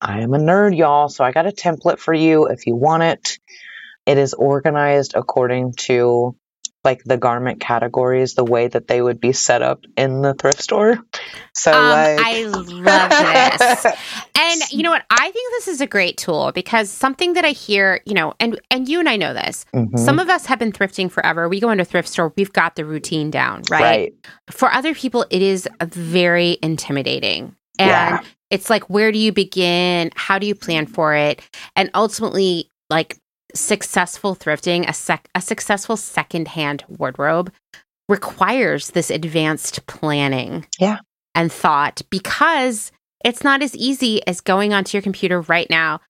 I 0.00 0.20
am 0.20 0.32
a 0.32 0.38
nerd, 0.38 0.76
y'all, 0.76 1.08
so 1.08 1.24
I 1.24 1.32
got 1.32 1.46
a 1.46 1.50
template 1.50 1.98
for 1.98 2.14
you 2.14 2.46
if 2.46 2.66
you 2.66 2.76
want 2.76 3.02
it. 3.02 3.38
It 4.06 4.16
is 4.16 4.32
organized 4.32 5.14
according 5.16 5.74
to 5.80 6.36
like 6.84 7.02
the 7.04 7.16
garment 7.16 7.60
categories, 7.60 8.34
the 8.34 8.44
way 8.44 8.68
that 8.68 8.86
they 8.86 9.02
would 9.02 9.20
be 9.20 9.32
set 9.32 9.62
up 9.62 9.84
in 9.96 10.22
the 10.22 10.34
thrift 10.34 10.62
store. 10.62 10.98
So 11.54 11.72
um, 11.72 11.90
like... 11.90 12.20
I 12.20 12.44
love 12.44 13.10
this. 13.10 13.84
and 14.38 14.60
you 14.70 14.82
know 14.82 14.90
what? 14.90 15.04
I 15.10 15.30
think 15.30 15.52
this 15.52 15.68
is 15.68 15.80
a 15.80 15.86
great 15.86 16.16
tool 16.16 16.52
because 16.52 16.90
something 16.90 17.32
that 17.32 17.44
I 17.44 17.50
hear, 17.50 18.00
you 18.06 18.14
know, 18.14 18.34
and 18.38 18.60
and 18.70 18.88
you 18.88 19.00
and 19.00 19.08
I 19.08 19.16
know 19.16 19.34
this. 19.34 19.66
Mm-hmm. 19.74 19.96
Some 19.96 20.18
of 20.18 20.28
us 20.28 20.46
have 20.46 20.58
been 20.58 20.72
thrifting 20.72 21.10
forever. 21.10 21.48
We 21.48 21.60
go 21.60 21.70
into 21.70 21.82
a 21.82 21.84
thrift 21.84 22.08
store, 22.08 22.32
we've 22.36 22.52
got 22.52 22.76
the 22.76 22.84
routine 22.84 23.30
down, 23.30 23.62
right? 23.70 23.80
right. 23.80 24.14
For 24.50 24.72
other 24.72 24.94
people, 24.94 25.26
it 25.30 25.42
is 25.42 25.68
very 25.82 26.58
intimidating. 26.62 27.56
And 27.78 27.88
yeah. 27.88 28.20
it's 28.50 28.70
like, 28.70 28.88
where 28.90 29.12
do 29.12 29.18
you 29.18 29.32
begin? 29.32 30.10
How 30.14 30.38
do 30.38 30.46
you 30.46 30.54
plan 30.54 30.86
for 30.86 31.14
it? 31.14 31.40
And 31.76 31.90
ultimately, 31.94 32.70
like 32.90 33.18
successful 33.54 34.36
thrifting, 34.36 34.88
a 34.88 34.92
sec- 34.92 35.28
a 35.34 35.40
successful 35.40 35.96
secondhand 35.96 36.84
wardrobe 36.88 37.52
requires 38.08 38.90
this 38.90 39.10
advanced 39.10 39.86
planning. 39.86 40.66
Yeah. 40.78 40.98
And 41.34 41.52
thought 41.52 42.02
because 42.10 42.90
it's 43.24 43.44
not 43.44 43.62
as 43.62 43.76
easy 43.76 44.26
as 44.26 44.40
going 44.40 44.72
onto 44.72 44.96
your 44.96 45.02
computer 45.02 45.40
right 45.42 45.68
now, 45.70 46.00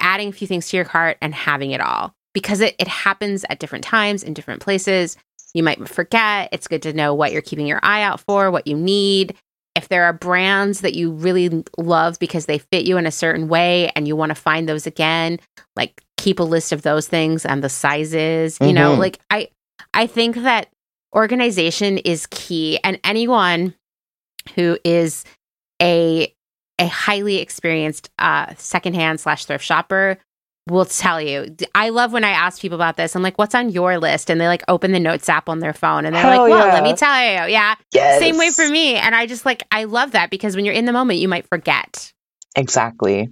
adding 0.00 0.28
a 0.28 0.32
few 0.32 0.46
things 0.46 0.68
to 0.68 0.76
your 0.76 0.84
cart 0.84 1.18
and 1.20 1.34
having 1.34 1.70
it 1.70 1.80
all 1.80 2.14
because 2.32 2.60
it, 2.60 2.74
it 2.78 2.88
happens 2.88 3.44
at 3.48 3.58
different 3.58 3.84
times 3.84 4.22
in 4.22 4.34
different 4.34 4.60
places. 4.60 5.16
You 5.54 5.62
might 5.62 5.88
forget. 5.88 6.50
It's 6.52 6.68
good 6.68 6.82
to 6.82 6.92
know 6.92 7.14
what 7.14 7.32
you're 7.32 7.42
keeping 7.42 7.66
your 7.66 7.80
eye 7.82 8.02
out 8.02 8.20
for, 8.20 8.50
what 8.50 8.66
you 8.66 8.76
need. 8.76 9.34
If 9.78 9.88
there 9.88 10.04
are 10.04 10.12
brands 10.12 10.80
that 10.82 10.94
you 10.94 11.10
really 11.10 11.64
love 11.78 12.18
because 12.18 12.46
they 12.46 12.58
fit 12.58 12.84
you 12.84 12.96
in 12.98 13.06
a 13.06 13.10
certain 13.10 13.48
way 13.48 13.90
and 13.96 14.06
you 14.06 14.14
want 14.16 14.30
to 14.30 14.34
find 14.34 14.68
those 14.68 14.86
again, 14.86 15.38
like 15.76 16.02
keep 16.18 16.38
a 16.40 16.42
list 16.42 16.72
of 16.72 16.82
those 16.82 17.08
things 17.08 17.46
and 17.46 17.62
the 17.64 17.68
sizes, 17.68 18.58
you 18.60 18.72
know, 18.72 18.94
Mhm. 18.94 18.98
like 18.98 19.18
I 19.30 19.48
I 19.94 20.06
think 20.06 20.36
that 20.36 20.68
organization 21.14 21.98
is 21.98 22.26
key 22.26 22.78
and 22.84 22.98
anyone 23.04 23.74
who 24.54 24.78
is 24.84 25.24
a 25.80 26.32
a 26.80 26.86
highly 26.86 27.38
experienced 27.38 28.10
uh 28.18 28.54
secondhand 28.56 29.20
slash 29.20 29.44
thrift 29.46 29.64
shopper 29.64 30.18
will 30.70 30.84
tell 30.84 31.20
you. 31.20 31.56
I 31.74 31.90
love 31.90 32.12
when 32.12 32.24
I 32.24 32.30
ask 32.30 32.60
people 32.60 32.76
about 32.76 32.96
this. 32.96 33.16
I'm 33.16 33.22
like, 33.22 33.38
what's 33.38 33.54
on 33.54 33.70
your 33.70 33.98
list? 33.98 34.30
And 34.30 34.40
they 34.40 34.46
like 34.46 34.62
open 34.68 34.92
the 34.92 35.00
notes 35.00 35.28
app 35.28 35.48
on 35.48 35.58
their 35.58 35.72
phone 35.72 36.04
and 36.06 36.14
they're 36.14 36.22
Hell 36.22 36.42
like, 36.42 36.50
well, 36.50 36.66
yeah. 36.66 36.74
let 36.74 36.82
me 36.82 36.94
tell 36.94 37.20
you. 37.20 37.52
Yeah. 37.52 37.74
Yes. 37.92 38.20
Same 38.20 38.38
way 38.38 38.50
for 38.50 38.68
me. 38.68 38.94
And 38.94 39.14
I 39.14 39.26
just 39.26 39.44
like, 39.44 39.62
I 39.70 39.84
love 39.84 40.12
that 40.12 40.30
because 40.30 40.56
when 40.56 40.64
you're 40.64 40.74
in 40.74 40.84
the 40.84 40.92
moment, 40.92 41.18
you 41.18 41.28
might 41.28 41.46
forget. 41.48 42.12
Exactly. 42.56 43.28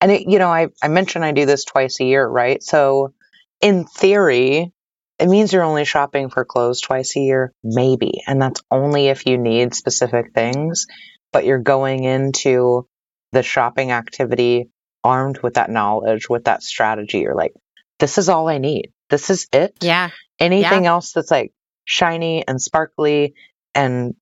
And 0.00 0.10
it, 0.10 0.28
you 0.28 0.38
know, 0.38 0.48
I, 0.48 0.68
I 0.82 0.88
mentioned 0.88 1.24
I 1.24 1.32
do 1.32 1.46
this 1.46 1.64
twice 1.64 2.00
a 2.00 2.04
year, 2.04 2.26
right? 2.26 2.62
So 2.62 3.14
in 3.60 3.84
theory, 3.84 4.72
it 5.18 5.28
means 5.28 5.52
you're 5.52 5.62
only 5.62 5.84
shopping 5.84 6.30
for 6.30 6.44
clothes 6.44 6.80
twice 6.80 7.16
a 7.16 7.20
year, 7.20 7.52
maybe. 7.62 8.22
And 8.26 8.42
that's 8.42 8.62
only 8.70 9.06
if 9.06 9.26
you 9.26 9.38
need 9.38 9.74
specific 9.74 10.32
things, 10.34 10.86
but 11.32 11.44
you're 11.44 11.60
going 11.60 12.02
into 12.02 12.88
the 13.30 13.44
shopping 13.44 13.92
activity 13.92 14.68
armed 15.04 15.38
with 15.38 15.54
that 15.54 15.70
knowledge, 15.70 16.28
with 16.28 16.44
that 16.44 16.62
strategy. 16.62 17.18
You're 17.20 17.34
like, 17.34 17.54
this 17.98 18.18
is 18.18 18.28
all 18.28 18.48
I 18.48 18.58
need. 18.58 18.92
This 19.10 19.30
is 19.30 19.46
it. 19.52 19.76
Yeah. 19.80 20.10
Anything 20.38 20.86
else 20.86 21.12
that's 21.12 21.30
like 21.30 21.52
shiny 21.84 22.46
and 22.46 22.60
sparkly 22.60 23.34
and 23.74 24.14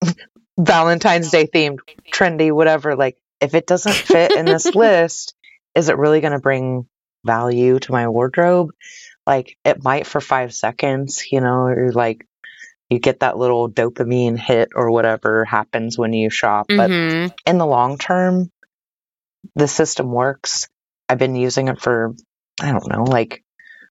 Valentine's 0.58 1.30
Day 1.30 1.46
themed, 1.46 1.78
trendy, 2.12 2.52
whatever, 2.52 2.96
like 2.96 3.16
if 3.40 3.54
it 3.54 3.66
doesn't 3.66 3.94
fit 3.94 4.32
in 4.32 4.46
this 4.46 4.66
list, 4.74 5.34
is 5.74 5.88
it 5.88 5.98
really 5.98 6.20
going 6.20 6.32
to 6.32 6.38
bring 6.38 6.86
value 7.24 7.78
to 7.78 7.92
my 7.92 8.08
wardrobe? 8.08 8.70
Like 9.26 9.58
it 9.64 9.82
might 9.82 10.06
for 10.06 10.20
five 10.20 10.54
seconds, 10.54 11.24
you 11.30 11.40
know, 11.40 11.66
or 11.66 11.92
like 11.92 12.26
you 12.88 12.98
get 13.00 13.20
that 13.20 13.36
little 13.36 13.68
dopamine 13.68 14.38
hit 14.38 14.70
or 14.74 14.90
whatever 14.90 15.44
happens 15.44 15.98
when 15.98 16.12
you 16.12 16.30
shop. 16.30 16.66
But 16.68 16.90
Mhm. 16.90 17.32
in 17.44 17.58
the 17.58 17.66
long 17.66 17.98
term, 17.98 18.50
the 19.54 19.68
system 19.68 20.10
works. 20.10 20.68
I've 21.08 21.18
been 21.18 21.36
using 21.36 21.68
it 21.68 21.80
for, 21.80 22.14
I 22.60 22.72
don't 22.72 22.88
know, 22.88 23.04
like 23.04 23.44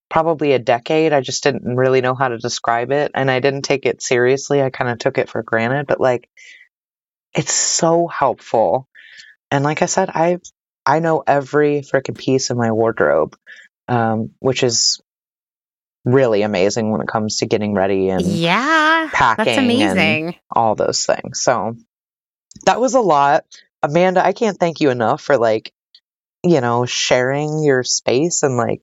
probably 0.10 0.52
a 0.54 0.60
decade. 0.60 1.14
I 1.14 1.22
just 1.22 1.44
didn't 1.44 1.76
really 1.76 2.02
know 2.02 2.16
how 2.16 2.28
to 2.28 2.38
describe 2.38 2.92
it 2.92 3.12
and 3.16 3.30
I 3.32 3.40
didn't 3.40 3.64
take 3.64 3.86
it 3.86 4.02
seriously. 4.02 4.62
I 4.62 4.70
kind 4.70 4.90
of 4.92 5.00
took 5.00 5.18
it 5.18 5.30
for 5.30 5.42
granted, 5.44 5.88
but 5.88 6.00
like 6.00 6.30
it's 7.34 7.54
so 7.54 8.08
helpful. 8.08 8.88
And 9.52 9.64
like 9.64 9.82
I 9.82 9.86
said, 9.88 10.10
I 10.10 10.40
I 10.86 11.00
know 11.00 11.24
every 11.26 11.82
freaking 11.82 12.18
piece 12.18 12.50
of 12.50 12.58
my 12.58 12.72
wardrobe, 12.72 13.36
um, 13.88 14.32
which 14.40 14.64
is 14.64 15.02
really 16.04 16.44
amazing 16.44 16.92
when 16.92 17.02
it 17.02 17.08
comes 17.08 17.38
to 17.38 17.48
getting 17.48 17.74
ready 17.74 18.10
and 18.10 18.26
Yeah. 18.28 19.10
packing 19.12 19.46
That's 19.46 19.58
and 19.58 19.68
amazing. 19.72 20.36
all 20.52 20.76
those 20.76 21.06
things. 21.06 21.42
So 21.42 21.76
that 22.66 22.80
was 22.80 22.94
a 22.94 23.00
lot. 23.02 23.46
Amanda, 23.84 24.26
I 24.26 24.34
can't 24.34 24.58
thank 24.58 24.80
you 24.80 24.90
enough 24.90 25.22
for 25.22 25.38
like, 25.38 25.72
you 26.44 26.62
know, 26.62 26.86
sharing 26.86 27.64
your 27.64 27.84
space 27.84 28.44
and 28.44 28.58
like 28.58 28.82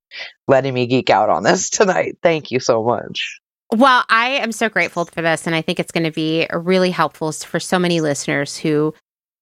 letting 0.49 0.75
me 0.75 0.87
geek 0.87 1.11
out 1.11 1.31
on 1.31 1.43
this 1.43 1.71
tonight. 1.71 2.19
Thank 2.23 2.51
you 2.51 2.61
so 2.61 2.83
much. 2.85 3.41
Well, 3.75 4.05
I 4.11 4.31
am 4.31 4.53
so 4.53 4.69
grateful 4.69 5.07
for 5.07 5.23
this. 5.23 5.47
And 5.47 5.57
I 5.57 5.63
think 5.63 5.81
it's 5.81 5.93
going 5.93 6.05
to 6.05 6.11
be 6.11 6.47
really 6.53 6.91
helpful 6.91 7.33
for 7.33 7.59
so 7.59 7.79
many 7.79 8.01
listeners 8.01 8.57
who, 8.57 8.95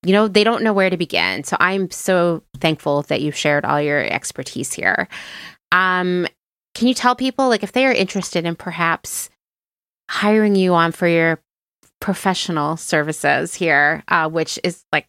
you 0.05 0.13
know, 0.13 0.29
they 0.29 0.45
don't 0.45 0.63
know 0.63 0.73
where 0.73 0.89
to 0.91 0.97
begin. 0.97 1.43
So 1.43 1.57
I'm 1.59 1.91
so 1.91 2.43
thankful 2.59 3.03
that 3.03 3.21
you've 3.23 3.37
shared 3.37 3.65
all 3.65 3.81
your 3.81 4.01
expertise 4.01 4.73
here. 4.73 5.09
Um, 5.73 6.29
can 6.77 6.87
you 6.87 6.95
tell 6.95 7.17
people, 7.17 7.49
like, 7.49 7.65
if 7.65 7.73
they 7.73 7.85
are 7.87 7.93
interested 7.93 8.47
in 8.47 8.55
perhaps 8.55 9.31
hiring 10.09 10.55
you 10.55 10.75
on 10.75 10.93
for 10.93 11.09
your 11.09 11.41
professional 12.01 12.77
services 12.77 13.55
here, 13.55 14.03
uh, 14.09 14.29
which 14.29 14.59
is 14.65 14.85
like 14.93 15.07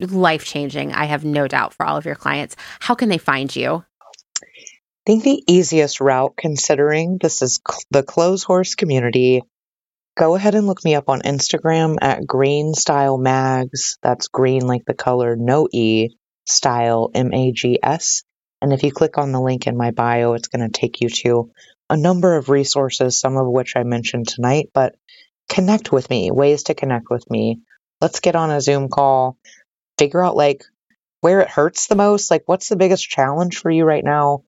life 0.00 0.44
changing, 0.44 0.92
I 0.92 1.04
have 1.04 1.24
no 1.24 1.48
doubt 1.48 1.74
for 1.74 1.86
all 1.86 1.96
of 1.96 2.04
your 2.04 2.14
clients, 2.14 2.56
how 2.80 2.94
can 2.94 3.08
they 3.08 3.18
find 3.18 3.54
you? 3.54 3.84
I 4.42 4.46
think 5.06 5.24
the 5.24 5.42
easiest 5.46 6.00
route, 6.00 6.34
considering 6.36 7.18
this 7.20 7.40
is 7.42 7.60
cl- 7.66 7.80
the 7.90 8.02
Clotheshorse 8.02 8.76
community, 8.76 9.42
go 10.18 10.34
ahead 10.34 10.54
and 10.54 10.66
look 10.66 10.84
me 10.84 10.94
up 10.94 11.08
on 11.08 11.22
Instagram 11.22 11.96
at 12.02 12.26
Green 12.26 12.74
Style 12.74 13.16
Mags. 13.16 13.96
That's 14.02 14.28
green 14.28 14.66
like 14.66 14.84
the 14.84 14.94
color, 14.94 15.36
no 15.36 15.68
E, 15.72 16.10
style, 16.46 17.10
M 17.14 17.32
A 17.32 17.52
G 17.52 17.78
S. 17.82 18.22
And 18.60 18.72
if 18.72 18.82
you 18.82 18.92
click 18.92 19.16
on 19.16 19.32
the 19.32 19.40
link 19.40 19.66
in 19.66 19.76
my 19.76 19.92
bio, 19.92 20.34
it's 20.34 20.48
going 20.48 20.68
to 20.68 20.80
take 20.80 21.00
you 21.00 21.08
to 21.08 21.52
a 21.88 21.96
number 21.96 22.36
of 22.36 22.48
resources, 22.48 23.18
some 23.18 23.36
of 23.36 23.46
which 23.46 23.76
I 23.76 23.84
mentioned 23.84 24.28
tonight, 24.28 24.70
but 24.74 24.94
connect 25.48 25.90
with 25.90 26.10
me, 26.10 26.30
ways 26.30 26.64
to 26.64 26.74
connect 26.74 27.06
with 27.08 27.30
me. 27.30 27.60
Let's 28.00 28.20
get 28.20 28.36
on 28.36 28.50
a 28.50 28.60
Zoom 28.60 28.88
call, 28.88 29.38
figure 29.98 30.22
out 30.24 30.36
like 30.36 30.62
where 31.20 31.40
it 31.40 31.48
hurts 31.50 31.86
the 31.86 31.96
most, 31.96 32.30
like 32.30 32.42
what's 32.46 32.68
the 32.68 32.76
biggest 32.76 33.08
challenge 33.08 33.58
for 33.58 33.70
you 33.70 33.84
right 33.84 34.04
now. 34.04 34.42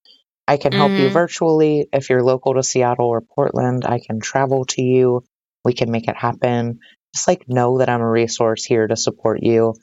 I 0.47 0.57
can 0.57 0.73
help 0.73 0.99
you 0.99 1.09
Mhm. 1.09 1.13
virtually. 1.13 1.89
If 1.93 2.11
you're 2.11 2.23
local 2.23 2.55
to 2.55 2.63
Seattle 2.63 3.07
or 3.07 3.21
Portland, 3.21 3.85
I 3.85 4.01
can 4.01 4.21
travel 4.21 4.65
to 4.67 4.83
you. 4.83 5.23
We 5.65 5.75
can 5.75 5.91
make 5.91 6.09
it 6.09 6.17
happen. 6.17 6.81
Just 7.15 7.29
like 7.29 7.49
know 7.49 7.79
that 7.79 7.89
I'm 7.89 8.01
a 8.01 8.11
resource 8.11 8.65
here 8.65 8.87
to 8.87 8.97
support 8.97 9.43
you. 9.43 9.75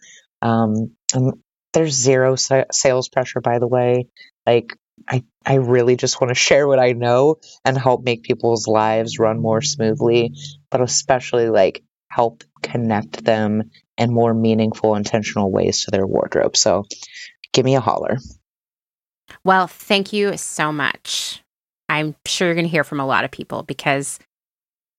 Um, 0.41 0.91
and 1.13 1.33
there's 1.73 1.93
zero 1.95 2.35
sa- 2.35 2.65
sales 2.71 3.09
pressure, 3.09 3.41
by 3.41 3.59
the 3.59 3.67
way. 3.67 4.07
Like, 4.45 4.75
I, 5.07 5.23
I 5.45 5.55
really 5.55 5.95
just 5.95 6.19
want 6.19 6.29
to 6.29 6.35
share 6.47 6.67
what 6.67 6.79
I 6.79 6.93
know 6.93 7.37
and 7.63 7.77
help 7.77 8.03
make 8.03 8.23
people's 8.23 8.67
lives 8.67 9.19
run 9.19 9.39
more 9.39 9.61
smoothly, 9.61 10.33
but 10.71 10.81
especially 10.81 11.49
like 11.49 11.83
help 12.09 12.43
connect 12.61 13.23
them 13.23 13.71
in 13.97 14.13
more 14.13 14.33
meaningful, 14.33 14.95
intentional 14.95 15.51
ways 15.51 15.85
to 15.85 15.91
their 15.91 16.05
wardrobe. 16.05 16.55
So 16.57 16.85
give 17.53 17.65
me 17.65 17.75
a 17.75 17.81
holler. 17.81 18.17
Well, 19.43 19.67
thank 19.67 20.13
you 20.13 20.37
so 20.37 20.71
much. 20.71 21.43
I'm 21.89 22.15
sure 22.25 22.47
you're 22.47 22.55
going 22.55 22.65
to 22.65 22.71
hear 22.71 22.83
from 22.83 22.99
a 22.99 23.05
lot 23.05 23.23
of 23.23 23.31
people 23.31 23.63
because, 23.63 24.19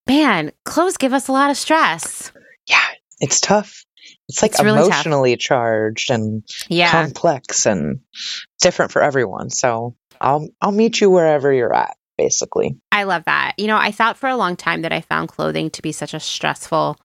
man, 0.06 0.52
clothes 0.64 0.96
give 0.96 1.12
us 1.12 1.28
a 1.28 1.32
lot 1.32 1.50
of 1.50 1.56
stress. 1.56 2.32
Yeah, 2.66 2.86
it's 3.20 3.40
tough. 3.40 3.84
It's 4.28 4.40
like 4.40 4.52
It's 4.52 4.62
really 4.62 4.78
emotionally 4.80 5.36
charged 5.36 6.10
and 6.10 6.44
Yeah. 6.68 6.90
complex 6.90 7.66
and 7.66 8.00
different 8.60 8.90
for 8.90 9.02
everyone. 9.02 9.50
So 9.50 9.96
I'll 10.20 10.48
I'll 10.60 10.72
meet 10.72 11.00
you 11.00 11.10
wherever 11.10 11.52
you're 11.52 11.74
at, 11.74 11.96
basically. 12.18 12.76
I 12.92 13.04
love 13.04 13.24
that. 13.24 13.54
You 13.56 13.68
know, 13.68 13.78
I 13.78 13.92
thought 13.92 14.18
for 14.18 14.28
a 14.28 14.36
long 14.36 14.56
time 14.56 14.82
that 14.82 14.92
I 14.92 15.00
found 15.00 15.28
clothing 15.28 15.70
to 15.70 15.82
be 15.82 15.92
such 15.92 16.12
a 16.12 16.20
stressful 16.20 16.98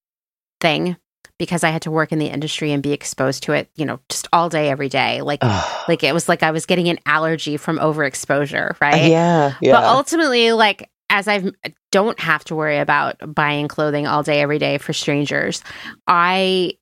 thing 0.60 0.98
because 1.40 1.64
I 1.64 1.70
had 1.70 1.84
to 1.84 1.92
work 1.92 2.12
in 2.12 2.20
the 2.20 2.28
industry 2.28 2.72
and 2.72 2.84
be 2.84 2.92
exposed 2.92 3.44
to 3.44 3.54
it, 3.54 3.70
you 3.76 3.86
know, 3.86 4.00
just 4.10 4.28
all 4.34 4.50
day, 4.50 4.70
every 4.70 4.90
day. 4.90 5.22
Like, 5.22 5.40
Ugh. 5.42 5.84
like 5.88 6.04
it 6.04 6.14
was 6.14 6.28
like 6.28 6.44
I 6.44 6.52
was 6.52 6.66
getting 6.66 6.90
an 6.90 7.00
allergy 7.06 7.58
from 7.58 7.78
overexposure, 7.78 8.80
right? 8.82 9.10
yeah, 9.10 9.56
yeah. 9.62 9.72
But 9.72 9.84
ultimately, 9.84 10.52
like 10.52 10.90
as 11.10 11.28
I 11.28 11.52
don't 11.92 12.20
have 12.20 12.44
to 12.46 12.56
worry 12.56 12.80
about 12.80 13.18
buying 13.34 13.68
clothing 13.68 14.08
all 14.08 14.24
day, 14.24 14.42
every 14.42 14.60
day 14.60 14.78
for 14.80 14.94
strangers, 14.94 15.64
I 16.08 16.74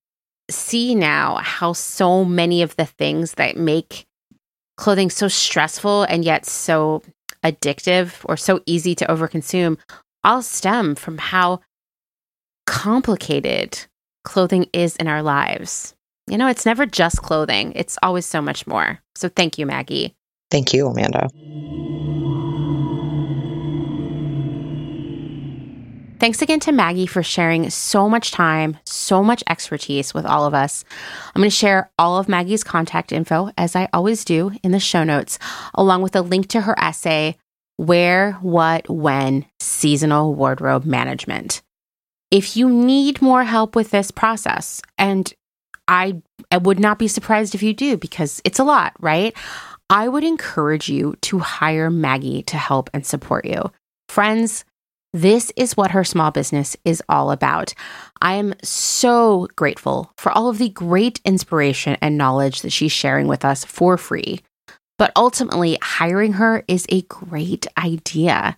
see 0.50 0.96
now 0.96 1.38
how 1.38 1.74
so 1.74 2.24
many 2.24 2.62
of 2.62 2.76
the 2.76 2.86
things 2.86 3.34
that 3.34 3.58
make 3.58 4.06
clothing 4.78 5.10
so 5.10 5.28
stressful 5.28 6.04
and 6.04 6.26
yet 6.26 6.46
so 6.46 7.04
addictive 7.44 8.14
or 8.26 8.38
so 8.38 8.62
easy 8.66 8.96
to 8.96 9.06
overconsume 9.06 9.78
all 10.24 10.42
stem 10.42 10.96
from 10.96 11.18
how 11.18 11.62
complicated 12.68 13.80
clothing 14.24 14.68
is 14.74 14.96
in 14.98 15.08
our 15.08 15.24
lives. 15.24 15.96
You 16.28 16.38
know, 16.38 16.48
it's 16.48 16.66
never 16.66 16.86
just 16.86 17.22
clothing, 17.22 17.74
it's 17.76 17.98
always 18.04 18.26
so 18.26 18.42
much 18.42 18.68
more. 18.68 19.00
So 19.16 19.30
thank 19.30 19.58
you, 19.58 19.66
Maggie. 19.66 20.16
Thank 20.50 20.74
you, 20.74 20.88
Amanda. 20.88 21.28
Thanks 26.22 26.44
again 26.44 26.60
to 26.60 26.72
Maggie 26.72 27.08
for 27.08 27.24
sharing 27.24 27.68
so 27.72 28.08
much 28.08 28.30
time, 28.30 28.78
so 28.86 29.24
much 29.24 29.44
expertise 29.50 30.14
with 30.14 30.24
all 30.24 30.46
of 30.46 30.54
us. 30.54 30.86
I'm 31.34 31.40
going 31.40 31.50
to 31.50 31.56
share 31.56 31.90
all 31.98 32.20
of 32.20 32.30
Maggie's 32.30 32.64
contact 32.64 33.12
info, 33.12 33.50
as 33.58 33.76
I 33.76 33.90
always 33.92 34.24
do, 34.24 34.52
in 34.62 34.72
the 34.72 34.80
show 34.80 35.04
notes, 35.04 35.40
along 35.74 36.04
with 36.04 36.16
a 36.16 36.22
link 36.22 36.48
to 36.50 36.62
her 36.62 36.78
essay, 36.78 37.38
Where, 37.78 38.34
What, 38.34 38.88
When 38.88 39.48
Seasonal 39.60 40.36
Wardrobe 40.36 40.86
Management. 40.86 41.64
If 42.30 42.56
you 42.56 42.70
need 42.70 43.20
more 43.24 43.44
help 43.44 43.76
with 43.76 43.90
this 43.90 44.12
process, 44.12 44.80
and 45.00 45.34
I, 45.88 46.22
I 46.52 46.58
would 46.58 46.80
not 46.80 47.00
be 47.00 47.08
surprised 47.08 47.56
if 47.56 47.64
you 47.64 47.74
do 47.74 47.98
because 47.98 48.44
it's 48.46 48.60
a 48.60 48.64
lot, 48.64 48.94
right? 49.00 49.36
I 49.90 50.08
would 50.08 50.24
encourage 50.24 50.88
you 50.88 51.16
to 51.22 51.40
hire 51.40 51.90
Maggie 51.90 52.44
to 52.44 52.58
help 52.58 52.92
and 52.94 53.04
support 53.04 53.46
you. 53.46 53.72
Friends, 54.08 54.66
This 55.14 55.52
is 55.58 55.76
what 55.76 55.92
her 55.92 56.06
small 56.06 56.32
business 56.32 56.78
is 56.86 57.04
all 57.10 57.32
about. 57.32 57.74
I 58.22 58.36
am 58.36 58.54
so 58.64 59.50
grateful 59.58 60.14
for 60.18 60.32
all 60.32 60.48
of 60.48 60.58
the 60.58 60.70
great 60.70 61.20
inspiration 61.26 61.98
and 62.02 62.18
knowledge 62.18 62.62
that 62.62 62.72
she's 62.72 62.94
sharing 62.94 63.28
with 63.28 63.44
us 63.44 63.66
for 63.66 63.98
free. 63.98 64.40
But 64.98 65.12
ultimately, 65.16 65.78
hiring 65.82 66.34
her 66.34 66.64
is 66.68 66.86
a 66.88 67.02
great 67.04 67.68
idea. 67.78 68.56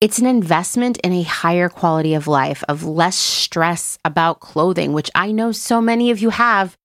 It's 0.00 0.18
an 0.18 0.26
investment 0.26 0.98
in 0.98 1.12
a 1.12 1.22
higher 1.22 1.68
quality 1.68 2.14
of 2.14 2.26
life, 2.26 2.64
of 2.68 2.84
less 2.84 3.16
stress 3.16 3.98
about 4.04 4.40
clothing, 4.40 4.92
which 4.92 5.10
I 5.14 5.30
know 5.30 5.52
so 5.52 5.80
many 5.80 6.10
of 6.10 6.20
you 6.20 6.30
have 6.30 6.76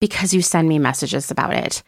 because 0.00 0.34
you 0.34 0.42
send 0.42 0.68
me 0.68 0.78
messages 0.78 1.30
about 1.30 1.54
it. 1.54 1.82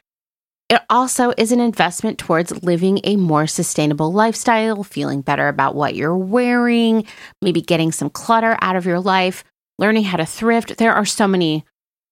It 0.71 0.81
also 0.89 1.33
is 1.37 1.51
an 1.51 1.59
investment 1.59 2.17
towards 2.17 2.63
living 2.63 3.01
a 3.03 3.17
more 3.17 3.49
sustainable 3.49 4.13
lifestyle, 4.13 4.85
feeling 4.85 5.21
better 5.21 5.49
about 5.49 5.75
what 5.75 5.97
you're 5.97 6.17
wearing, 6.17 7.07
maybe 7.43 7.61
getting 7.61 7.91
some 7.91 8.09
clutter 8.09 8.57
out 8.61 8.77
of 8.77 8.87
your 8.87 9.01
life, 9.01 9.43
learning 9.81 10.05
how 10.05 10.17
to 10.19 10.25
thrift. 10.25 10.77
There 10.77 10.95
are 10.95 11.05
so 11.05 11.27
many 11.27 11.65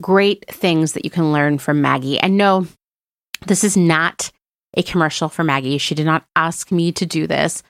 great 0.02 0.44
things 0.50 0.94
that 0.94 1.04
you 1.04 1.10
can 1.10 1.32
learn 1.32 1.58
from 1.58 1.80
Maggie. 1.80 2.18
And 2.18 2.36
no, 2.36 2.66
this 3.46 3.62
is 3.62 3.76
not 3.76 4.32
a 4.74 4.82
commercial 4.82 5.28
for 5.28 5.44
Maggie. 5.44 5.78
She 5.78 5.94
did 5.94 6.06
not 6.06 6.24
ask 6.34 6.72
me 6.72 6.90
to 6.92 7.06
do 7.06 7.28
this. 7.28 7.62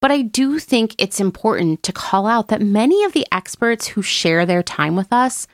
But 0.00 0.10
I 0.10 0.22
do 0.22 0.58
think 0.58 0.96
it's 0.98 1.20
important 1.20 1.84
to 1.84 1.92
call 1.92 2.26
out 2.26 2.48
that 2.48 2.60
many 2.60 3.04
of 3.04 3.12
the 3.12 3.26
experts 3.30 3.86
who 3.86 4.02
share 4.02 4.44
their 4.46 4.64
time 4.64 4.96
with 4.96 5.12
us 5.12 5.46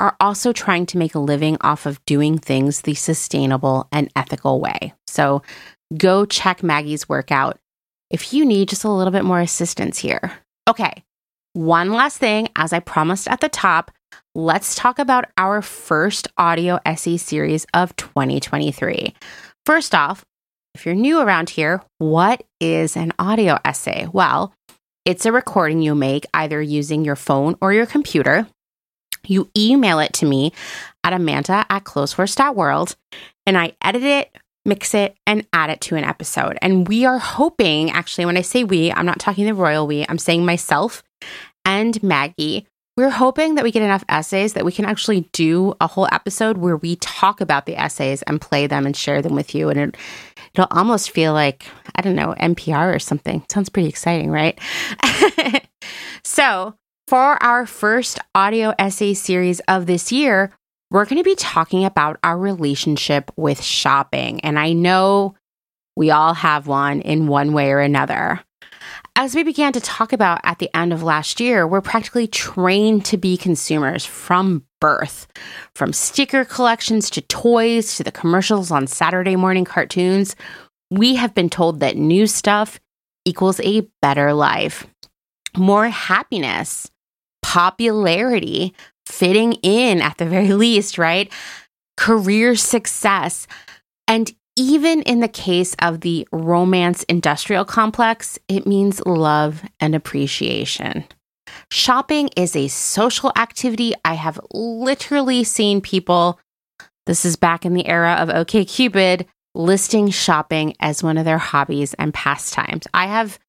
are 0.00 0.16
also 0.18 0.52
trying 0.52 0.86
to 0.86 0.98
make 0.98 1.14
a 1.14 1.20
living 1.20 1.58
off 1.60 1.86
of 1.86 2.04
doing 2.06 2.38
things 2.38 2.80
the 2.80 2.94
sustainable 2.94 3.86
and 3.92 4.10
ethical 4.16 4.58
way. 4.58 4.94
So 5.06 5.42
go 5.96 6.24
check 6.24 6.62
Maggie's 6.62 7.08
workout 7.08 7.58
if 8.10 8.32
you 8.32 8.44
need 8.44 8.68
just 8.68 8.84
a 8.84 8.90
little 8.90 9.12
bit 9.12 9.24
more 9.24 9.40
assistance 9.40 9.98
here. 9.98 10.32
Okay, 10.68 11.04
one 11.52 11.92
last 11.92 12.18
thing, 12.18 12.48
as 12.56 12.72
I 12.72 12.80
promised 12.80 13.28
at 13.28 13.40
the 13.40 13.48
top, 13.48 13.90
let's 14.34 14.74
talk 14.74 14.98
about 14.98 15.26
our 15.36 15.62
first 15.62 16.28
audio 16.38 16.80
essay 16.86 17.16
series 17.16 17.66
of 17.74 17.94
2023. 17.96 19.14
First 19.66 19.94
off, 19.94 20.24
if 20.74 20.86
you're 20.86 20.94
new 20.94 21.20
around 21.20 21.50
here, 21.50 21.82
what 21.98 22.42
is 22.60 22.96
an 22.96 23.12
audio 23.18 23.58
essay? 23.64 24.06
Well, 24.12 24.54
it's 25.04 25.26
a 25.26 25.32
recording 25.32 25.82
you 25.82 25.94
make 25.94 26.24
either 26.32 26.62
using 26.62 27.04
your 27.04 27.16
phone 27.16 27.56
or 27.60 27.72
your 27.72 27.86
computer 27.86 28.46
you 29.26 29.50
email 29.56 29.98
it 29.98 30.12
to 30.14 30.26
me 30.26 30.52
at 31.04 31.12
amanda 31.12 31.66
at 31.68 31.84
clotheshorse.world 31.84 32.96
and 33.46 33.58
I 33.58 33.72
edit 33.82 34.02
it, 34.02 34.36
mix 34.64 34.94
it, 34.94 35.16
and 35.26 35.46
add 35.52 35.70
it 35.70 35.80
to 35.82 35.96
an 35.96 36.04
episode. 36.04 36.58
And 36.62 36.86
we 36.86 37.04
are 37.04 37.18
hoping, 37.18 37.90
actually, 37.90 38.26
when 38.26 38.36
I 38.36 38.42
say 38.42 38.64
we, 38.64 38.92
I'm 38.92 39.06
not 39.06 39.18
talking 39.18 39.46
the 39.46 39.54
royal 39.54 39.86
we, 39.86 40.04
I'm 40.08 40.18
saying 40.18 40.44
myself 40.44 41.02
and 41.64 42.02
Maggie. 42.02 42.66
We're 42.96 43.10
hoping 43.10 43.54
that 43.54 43.64
we 43.64 43.70
get 43.70 43.82
enough 43.82 44.04
essays 44.08 44.52
that 44.52 44.64
we 44.64 44.72
can 44.72 44.84
actually 44.84 45.22
do 45.32 45.74
a 45.80 45.86
whole 45.86 46.08
episode 46.12 46.58
where 46.58 46.76
we 46.76 46.96
talk 46.96 47.40
about 47.40 47.64
the 47.64 47.76
essays 47.76 48.20
and 48.22 48.40
play 48.40 48.66
them 48.66 48.84
and 48.84 48.94
share 48.94 49.22
them 49.22 49.34
with 49.34 49.54
you. 49.54 49.70
And 49.70 49.80
it, 49.80 49.96
it'll 50.52 50.66
almost 50.70 51.10
feel 51.10 51.32
like, 51.32 51.64
I 51.94 52.02
don't 52.02 52.16
know, 52.16 52.34
NPR 52.38 52.94
or 52.94 52.98
something. 52.98 53.42
Sounds 53.48 53.70
pretty 53.70 53.88
exciting, 53.88 54.30
right? 54.30 54.60
so, 56.24 56.74
for 57.10 57.42
our 57.42 57.66
first 57.66 58.20
audio 58.36 58.72
essay 58.78 59.14
series 59.14 59.58
of 59.66 59.86
this 59.86 60.12
year, 60.12 60.52
we're 60.92 61.04
going 61.04 61.18
to 61.18 61.28
be 61.28 61.34
talking 61.34 61.84
about 61.84 62.20
our 62.22 62.38
relationship 62.38 63.32
with 63.34 63.60
shopping. 63.60 64.40
And 64.42 64.56
I 64.56 64.74
know 64.74 65.34
we 65.96 66.12
all 66.12 66.34
have 66.34 66.68
one 66.68 67.00
in 67.00 67.26
one 67.26 67.52
way 67.52 67.72
or 67.72 67.80
another. 67.80 68.38
As 69.16 69.34
we 69.34 69.42
began 69.42 69.72
to 69.72 69.80
talk 69.80 70.12
about 70.12 70.40
at 70.44 70.60
the 70.60 70.70
end 70.72 70.92
of 70.92 71.02
last 71.02 71.40
year, 71.40 71.66
we're 71.66 71.80
practically 71.80 72.28
trained 72.28 73.04
to 73.06 73.16
be 73.16 73.36
consumers 73.36 74.06
from 74.06 74.64
birth. 74.80 75.26
From 75.74 75.92
sticker 75.92 76.44
collections 76.44 77.10
to 77.10 77.22
toys 77.22 77.96
to 77.96 78.04
the 78.04 78.12
commercials 78.12 78.70
on 78.70 78.86
Saturday 78.86 79.34
morning 79.34 79.64
cartoons, 79.64 80.36
we 80.92 81.16
have 81.16 81.34
been 81.34 81.50
told 81.50 81.80
that 81.80 81.96
new 81.96 82.28
stuff 82.28 82.78
equals 83.24 83.58
a 83.64 83.88
better 84.00 84.32
life, 84.32 84.86
more 85.56 85.88
happiness, 85.88 86.88
popularity, 87.50 88.72
fitting 89.06 89.54
in 89.54 90.00
at 90.00 90.18
the 90.18 90.24
very 90.24 90.52
least, 90.64 90.98
right? 90.98 91.32
Career 91.96 92.54
success. 92.54 93.48
And 94.06 94.32
even 94.56 95.02
in 95.02 95.18
the 95.18 95.26
case 95.26 95.74
of 95.80 96.02
the 96.02 96.28
romance 96.30 97.02
industrial 97.04 97.64
complex, 97.64 98.38
it 98.46 98.68
means 98.68 99.04
love 99.04 99.64
and 99.80 99.96
appreciation. 99.96 101.04
Shopping 101.72 102.30
is 102.36 102.54
a 102.54 102.68
social 102.68 103.32
activity. 103.36 103.94
I 104.04 104.14
have 104.14 104.38
literally 104.52 105.42
seen 105.42 105.80
people, 105.80 106.38
this 107.06 107.24
is 107.24 107.34
back 107.34 107.66
in 107.66 107.74
the 107.74 107.88
era 107.88 108.12
of 108.12 108.28
OKCupid, 108.28 109.26
listing 109.56 110.10
shopping 110.10 110.76
as 110.78 111.02
one 111.02 111.18
of 111.18 111.24
their 111.24 111.38
hobbies 111.38 111.94
and 111.94 112.14
pastimes. 112.14 112.86
I 112.94 113.08
have 113.08 113.40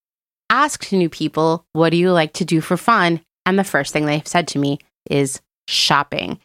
asked 0.49 0.91
new 0.91 1.09
people, 1.09 1.65
what 1.73 1.91
do 1.91 1.97
you 1.97 2.11
like 2.11 2.33
to 2.33 2.45
do 2.45 2.61
for 2.61 2.77
fun? 2.77 3.21
And 3.45 3.57
the 3.57 3.63
first 3.63 3.93
thing 3.93 4.05
they've 4.05 4.27
said 4.27 4.47
to 4.49 4.59
me 4.59 4.79
is 5.09 5.41
shopping. 5.67 6.39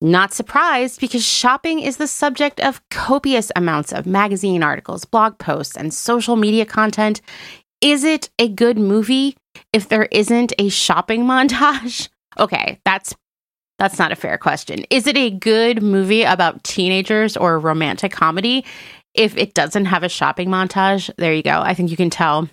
Not 0.00 0.32
surprised 0.32 1.00
because 1.00 1.24
shopping 1.24 1.80
is 1.80 1.96
the 1.96 2.06
subject 2.06 2.60
of 2.60 2.80
copious 2.88 3.50
amounts 3.56 3.92
of 3.92 4.06
magazine 4.06 4.62
articles, 4.62 5.04
blog 5.04 5.38
posts, 5.38 5.76
and 5.76 5.92
social 5.92 6.36
media 6.36 6.64
content. 6.64 7.20
Is 7.80 8.04
it 8.04 8.30
a 8.38 8.48
good 8.48 8.78
movie 8.78 9.36
if 9.72 9.88
there 9.88 10.08
isn't 10.12 10.52
a 10.58 10.68
shopping 10.68 11.24
montage? 11.24 12.08
Okay, 12.38 12.80
that's 12.84 13.14
that's 13.78 13.98
not 13.98 14.12
a 14.12 14.16
fair 14.16 14.38
question. 14.38 14.84
Is 14.90 15.06
it 15.06 15.16
a 15.16 15.30
good 15.30 15.82
movie 15.82 16.24
about 16.24 16.64
teenagers 16.64 17.36
or 17.36 17.58
romantic 17.58 18.10
comedy 18.10 18.64
if 19.14 19.36
it 19.36 19.54
doesn't 19.54 19.84
have 19.86 20.02
a 20.02 20.08
shopping 20.08 20.48
montage? 20.48 21.10
There 21.16 21.32
you 21.32 21.44
go. 21.44 21.60
I 21.60 21.74
think 21.74 21.90
you 21.90 21.96
can 21.96 22.10
tell 22.10 22.48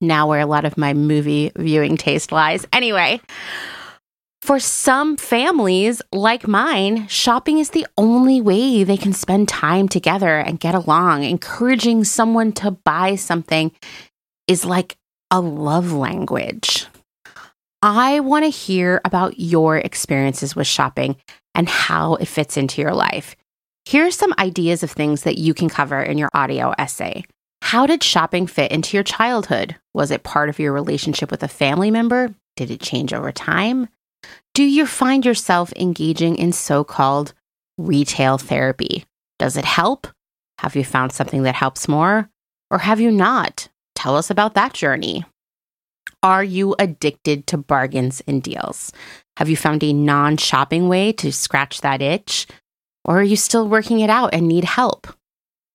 now 0.00 0.28
where 0.28 0.40
a 0.40 0.46
lot 0.46 0.64
of 0.64 0.76
my 0.76 0.94
movie 0.94 1.52
viewing 1.56 1.96
taste 1.96 2.32
lies. 2.32 2.66
Anyway, 2.72 3.20
for 4.42 4.58
some 4.58 5.16
families 5.16 6.02
like 6.12 6.46
mine, 6.46 7.08
shopping 7.08 7.58
is 7.58 7.70
the 7.70 7.86
only 7.96 8.40
way 8.40 8.84
they 8.84 8.98
can 8.98 9.14
spend 9.14 9.48
time 9.48 9.88
together 9.88 10.38
and 10.38 10.60
get 10.60 10.74
along. 10.74 11.24
Encouraging 11.24 12.04
someone 12.04 12.52
to 12.52 12.70
buy 12.70 13.14
something 13.16 13.72
is 14.46 14.64
like 14.64 14.96
a 15.30 15.40
love 15.40 15.92
language. 15.92 16.86
I 17.80 18.20
want 18.20 18.44
to 18.44 18.50
hear 18.50 19.00
about 19.04 19.40
your 19.40 19.78
experiences 19.78 20.54
with 20.54 20.66
shopping 20.66 21.16
and 21.54 21.68
how 21.68 22.16
it 22.16 22.28
fits 22.28 22.56
into 22.56 22.82
your 22.82 22.94
life. 22.94 23.36
Here 23.86 24.06
are 24.06 24.10
some 24.10 24.34
ideas 24.38 24.82
of 24.82 24.90
things 24.90 25.22
that 25.22 25.38
you 25.38 25.54
can 25.54 25.68
cover 25.68 26.02
in 26.02 26.18
your 26.18 26.30
audio 26.34 26.72
essay. 26.78 27.24
How 27.64 27.86
did 27.86 28.04
shopping 28.04 28.46
fit 28.46 28.70
into 28.72 28.94
your 28.94 29.02
childhood? 29.02 29.74
Was 29.94 30.10
it 30.10 30.22
part 30.22 30.50
of 30.50 30.58
your 30.58 30.70
relationship 30.70 31.30
with 31.30 31.42
a 31.42 31.48
family 31.48 31.90
member? 31.90 32.34
Did 32.56 32.70
it 32.70 32.82
change 32.82 33.14
over 33.14 33.32
time? 33.32 33.88
Do 34.52 34.62
you 34.62 34.84
find 34.84 35.24
yourself 35.24 35.72
engaging 35.74 36.36
in 36.36 36.52
so 36.52 36.84
called 36.84 37.32
retail 37.78 38.36
therapy? 38.36 39.06
Does 39.38 39.56
it 39.56 39.64
help? 39.64 40.06
Have 40.58 40.76
you 40.76 40.84
found 40.84 41.12
something 41.12 41.44
that 41.44 41.54
helps 41.54 41.88
more? 41.88 42.28
Or 42.70 42.76
have 42.76 43.00
you 43.00 43.10
not? 43.10 43.68
Tell 43.94 44.14
us 44.14 44.28
about 44.28 44.52
that 44.54 44.74
journey. 44.74 45.24
Are 46.22 46.44
you 46.44 46.76
addicted 46.78 47.46
to 47.46 47.56
bargains 47.56 48.22
and 48.26 48.42
deals? 48.42 48.92
Have 49.38 49.48
you 49.48 49.56
found 49.56 49.82
a 49.82 49.94
non 49.94 50.36
shopping 50.36 50.86
way 50.86 51.12
to 51.12 51.32
scratch 51.32 51.80
that 51.80 52.02
itch? 52.02 52.46
Or 53.06 53.20
are 53.20 53.24
you 53.24 53.36
still 53.36 53.66
working 53.66 54.00
it 54.00 54.10
out 54.10 54.34
and 54.34 54.46
need 54.46 54.64
help? 54.64 55.06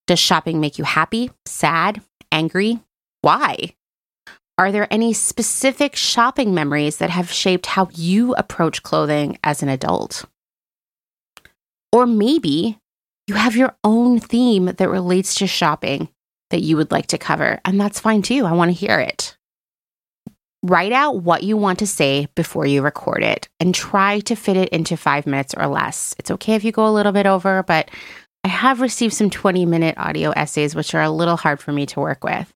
Does 0.09 0.17
shopping 0.17 0.59
make 0.59 0.79
you 0.79 0.85
happy, 0.85 1.29
sad, 1.45 2.01
angry? 2.31 2.79
Why? 3.21 3.75
Are 4.57 4.71
there 4.71 4.91
any 4.91 5.13
specific 5.13 5.95
shopping 5.95 6.51
memories 6.51 6.97
that 6.97 7.11
have 7.11 7.31
shaped 7.31 7.67
how 7.67 7.89
you 7.93 8.33
approach 8.33 8.81
clothing 8.81 9.37
as 9.43 9.61
an 9.61 9.69
adult? 9.69 10.25
Or 11.91 12.07
maybe 12.07 12.79
you 13.27 13.35
have 13.35 13.55
your 13.55 13.75
own 13.83 14.19
theme 14.19 14.65
that 14.65 14.89
relates 14.89 15.35
to 15.35 15.45
shopping 15.45 16.09
that 16.49 16.63
you 16.63 16.75
would 16.75 16.91
like 16.91 17.05
to 17.05 17.19
cover, 17.19 17.59
and 17.63 17.79
that's 17.79 17.99
fine 17.99 18.23
too. 18.23 18.47
I 18.47 18.53
want 18.53 18.69
to 18.69 18.85
hear 18.85 18.97
it. 18.99 19.37
Write 20.63 20.91
out 20.91 21.21
what 21.21 21.43
you 21.43 21.55
want 21.55 21.77
to 21.79 21.87
say 21.87 22.27
before 22.35 22.65
you 22.65 22.81
record 22.81 23.21
it 23.21 23.47
and 23.59 23.75
try 23.75 24.21
to 24.21 24.35
fit 24.35 24.57
it 24.57 24.69
into 24.69 24.97
five 24.97 25.27
minutes 25.27 25.53
or 25.55 25.67
less. 25.67 26.15
It's 26.17 26.31
okay 26.31 26.55
if 26.55 26.63
you 26.63 26.71
go 26.71 26.87
a 26.87 26.91
little 26.91 27.11
bit 27.11 27.27
over, 27.27 27.61
but 27.61 27.91
I 28.43 28.47
have 28.47 28.81
received 28.81 29.13
some 29.13 29.29
20 29.29 29.65
minute 29.65 29.97
audio 29.97 30.31
essays, 30.31 30.75
which 30.75 30.93
are 30.93 31.01
a 31.01 31.09
little 31.09 31.37
hard 31.37 31.59
for 31.59 31.71
me 31.71 31.85
to 31.87 31.99
work 31.99 32.23
with. 32.23 32.51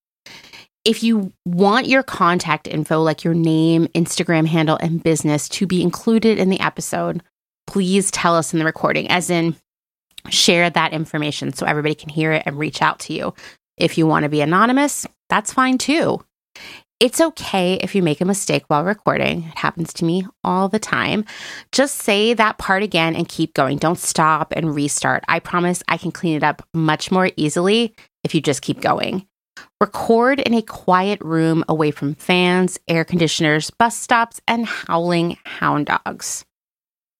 If 0.85 1.01
you 1.01 1.31
want 1.45 1.87
your 1.87 2.03
contact 2.03 2.67
info, 2.67 3.01
like 3.01 3.23
your 3.23 3.33
name, 3.33 3.87
Instagram 3.87 4.45
handle, 4.45 4.77
and 4.81 5.01
business, 5.01 5.47
to 5.49 5.65
be 5.65 5.81
included 5.81 6.39
in 6.39 6.49
the 6.49 6.59
episode, 6.59 7.23
please 7.67 8.11
tell 8.11 8.35
us 8.35 8.51
in 8.51 8.59
the 8.59 8.65
recording, 8.65 9.09
as 9.09 9.29
in 9.29 9.55
share 10.29 10.69
that 10.69 10.93
information 10.93 11.53
so 11.53 11.65
everybody 11.65 11.95
can 11.95 12.09
hear 12.09 12.31
it 12.31 12.43
and 12.45 12.57
reach 12.57 12.81
out 12.81 12.99
to 12.99 13.13
you. 13.13 13.33
If 13.77 13.97
you 13.97 14.07
want 14.07 14.23
to 14.23 14.29
be 14.29 14.41
anonymous, 14.41 15.05
that's 15.29 15.53
fine 15.53 15.77
too. 15.77 16.23
It's 17.03 17.19
okay 17.19 17.73
if 17.81 17.95
you 17.95 18.01
make 18.01 18.21
a 18.21 18.25
mistake 18.25 18.63
while 18.67 18.85
recording. 18.85 19.39
It 19.39 19.57
happens 19.57 19.91
to 19.95 20.05
me 20.05 20.25
all 20.41 20.69
the 20.69 20.79
time. 20.79 21.25
Just 21.73 21.97
say 21.97 22.33
that 22.33 22.59
part 22.59 22.81
again 22.81 23.13
and 23.13 23.27
keep 23.27 23.53
going. 23.53 23.77
Don't 23.77 23.99
stop 23.99 24.53
and 24.55 24.73
restart. 24.73 25.21
I 25.27 25.39
promise 25.39 25.83
I 25.89 25.97
can 25.97 26.13
clean 26.13 26.37
it 26.37 26.43
up 26.43 26.65
much 26.73 27.11
more 27.11 27.29
easily 27.35 27.93
if 28.23 28.33
you 28.33 28.39
just 28.39 28.61
keep 28.61 28.79
going. 28.79 29.27
Record 29.81 30.39
in 30.39 30.53
a 30.53 30.61
quiet 30.61 31.19
room 31.19 31.65
away 31.67 31.91
from 31.91 32.15
fans, 32.15 32.79
air 32.87 33.03
conditioners, 33.03 33.69
bus 33.69 33.97
stops, 33.97 34.39
and 34.47 34.65
howling 34.65 35.35
hound 35.43 35.87
dogs. 35.87 36.45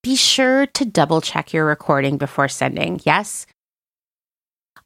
Be 0.01 0.15
sure 0.15 0.65
to 0.65 0.85
double 0.85 1.19
check 1.19 1.51
your 1.51 1.65
recording 1.65 2.17
before 2.17 2.47
sending. 2.47 3.01
Yes, 3.03 3.45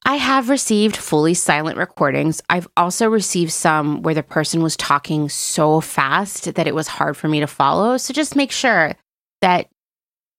I 0.05 0.15
have 0.15 0.49
received 0.49 0.95
fully 0.95 1.33
silent 1.33 1.77
recordings. 1.77 2.41
I've 2.49 2.67
also 2.77 3.09
received 3.09 3.51
some 3.51 4.01
where 4.03 4.15
the 4.15 4.23
person 4.23 4.63
was 4.63 4.77
talking 4.77 5.27
so 5.29 5.81
fast 5.81 6.53
that 6.55 6.67
it 6.67 6.75
was 6.75 6.87
hard 6.87 7.17
for 7.17 7.27
me 7.27 7.39
to 7.41 7.47
follow. 7.47 7.97
So 7.97 8.13
just 8.13 8.35
make 8.35 8.51
sure 8.51 8.93
that 9.41 9.69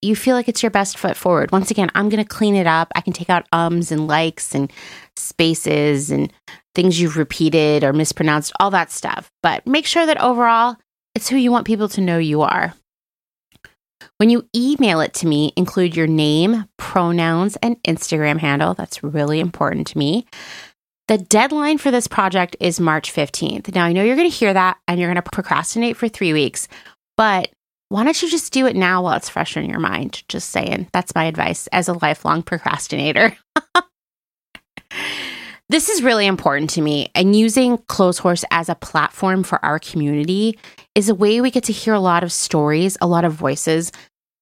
you 0.01 0.14
feel 0.14 0.36
like 0.36 0.48
it's 0.48 0.62
your 0.62 0.70
best 0.70 0.97
foot 0.97 1.16
forward. 1.16 1.51
Once 1.51 1.70
again, 1.70 1.90
I'm 1.94 2.09
going 2.09 2.22
to 2.22 2.28
clean 2.28 2.55
it 2.55 2.66
up. 2.66 2.93
I 2.94 3.01
can 3.01 3.12
take 3.12 3.30
out 3.30 3.47
ums 3.52 3.90
and 3.90 4.06
likes 4.06 4.55
and 4.55 4.72
spaces 5.16 6.10
and 6.10 6.32
things 6.74 7.01
you've 7.01 7.16
repeated 7.16 7.82
or 7.82 7.93
mispronounced, 7.93 8.52
all 8.60 8.70
that 8.70 8.93
stuff. 8.93 9.30
But 9.43 9.66
make 9.66 9.86
sure 9.86 10.06
that 10.06 10.22
overall, 10.22 10.76
it's 11.14 11.28
who 11.28 11.36
you 11.36 11.51
want 11.51 11.66
people 11.66 11.89
to 11.90 12.01
know 12.01 12.18
you 12.18 12.43
are. 12.43 12.74
When 14.19 14.31
you 14.31 14.49
email 14.55 15.01
it 15.01 15.15
to 15.15 15.28
me, 15.28 15.53
include 15.57 15.95
your 15.95 16.09
name, 16.09 16.65
pronouns, 16.77 17.55
and 17.62 17.81
Instagram 17.85 18.39
handle. 18.39 18.74
That's 18.74 19.05
really 19.05 19.39
important 19.39 19.86
to 19.89 19.99
me. 19.99 20.27
The 21.07 21.19
deadline 21.19 21.78
for 21.78 21.93
this 21.93 22.09
project 22.09 22.57
is 22.59 22.81
March 22.81 23.15
15th. 23.15 23.73
Now, 23.77 23.85
I 23.85 23.93
know 23.93 24.03
you're 24.03 24.16
going 24.16 24.28
to 24.28 24.36
hear 24.36 24.53
that 24.53 24.77
and 24.89 24.99
you're 24.99 25.09
going 25.09 25.23
to 25.23 25.31
procrastinate 25.31 25.97
for 25.97 26.09
three 26.09 26.32
weeks, 26.32 26.66
but 27.16 27.51
why 27.90 28.03
don't 28.03 28.20
you 28.20 28.28
just 28.28 28.53
do 28.53 28.66
it 28.66 28.74
now 28.74 29.03
while 29.03 29.16
it's 29.16 29.28
fresh 29.28 29.57
in 29.57 29.70
your 29.70 29.78
mind? 29.78 30.24
Just 30.28 30.51
saying. 30.51 30.89
That's 30.93 31.15
my 31.15 31.27
advice 31.27 31.69
as 31.69 31.89
a 31.89 31.93
lifelong 31.95 32.43
procrastinator. 32.43 33.36
this 35.69 35.89
is 35.89 36.03
really 36.03 36.27
important 36.27 36.70
to 36.70 36.81
me, 36.81 37.11
and 37.15 37.36
using 37.36 37.78
Clotheshorse 37.78 38.45
as 38.51 38.69
a 38.69 38.74
platform 38.74 39.43
for 39.43 39.62
our 39.65 39.78
community 39.78 40.59
is 40.95 41.09
a 41.09 41.15
way 41.15 41.40
we 41.40 41.51
get 41.51 41.65
to 41.65 41.73
hear 41.73 41.95
a 41.95 42.01
lot 42.01 42.23
of 42.23 42.32
stories, 42.32 42.97
a 43.01 43.07
lot 43.07 43.24
of 43.24 43.32
voices 43.32 43.93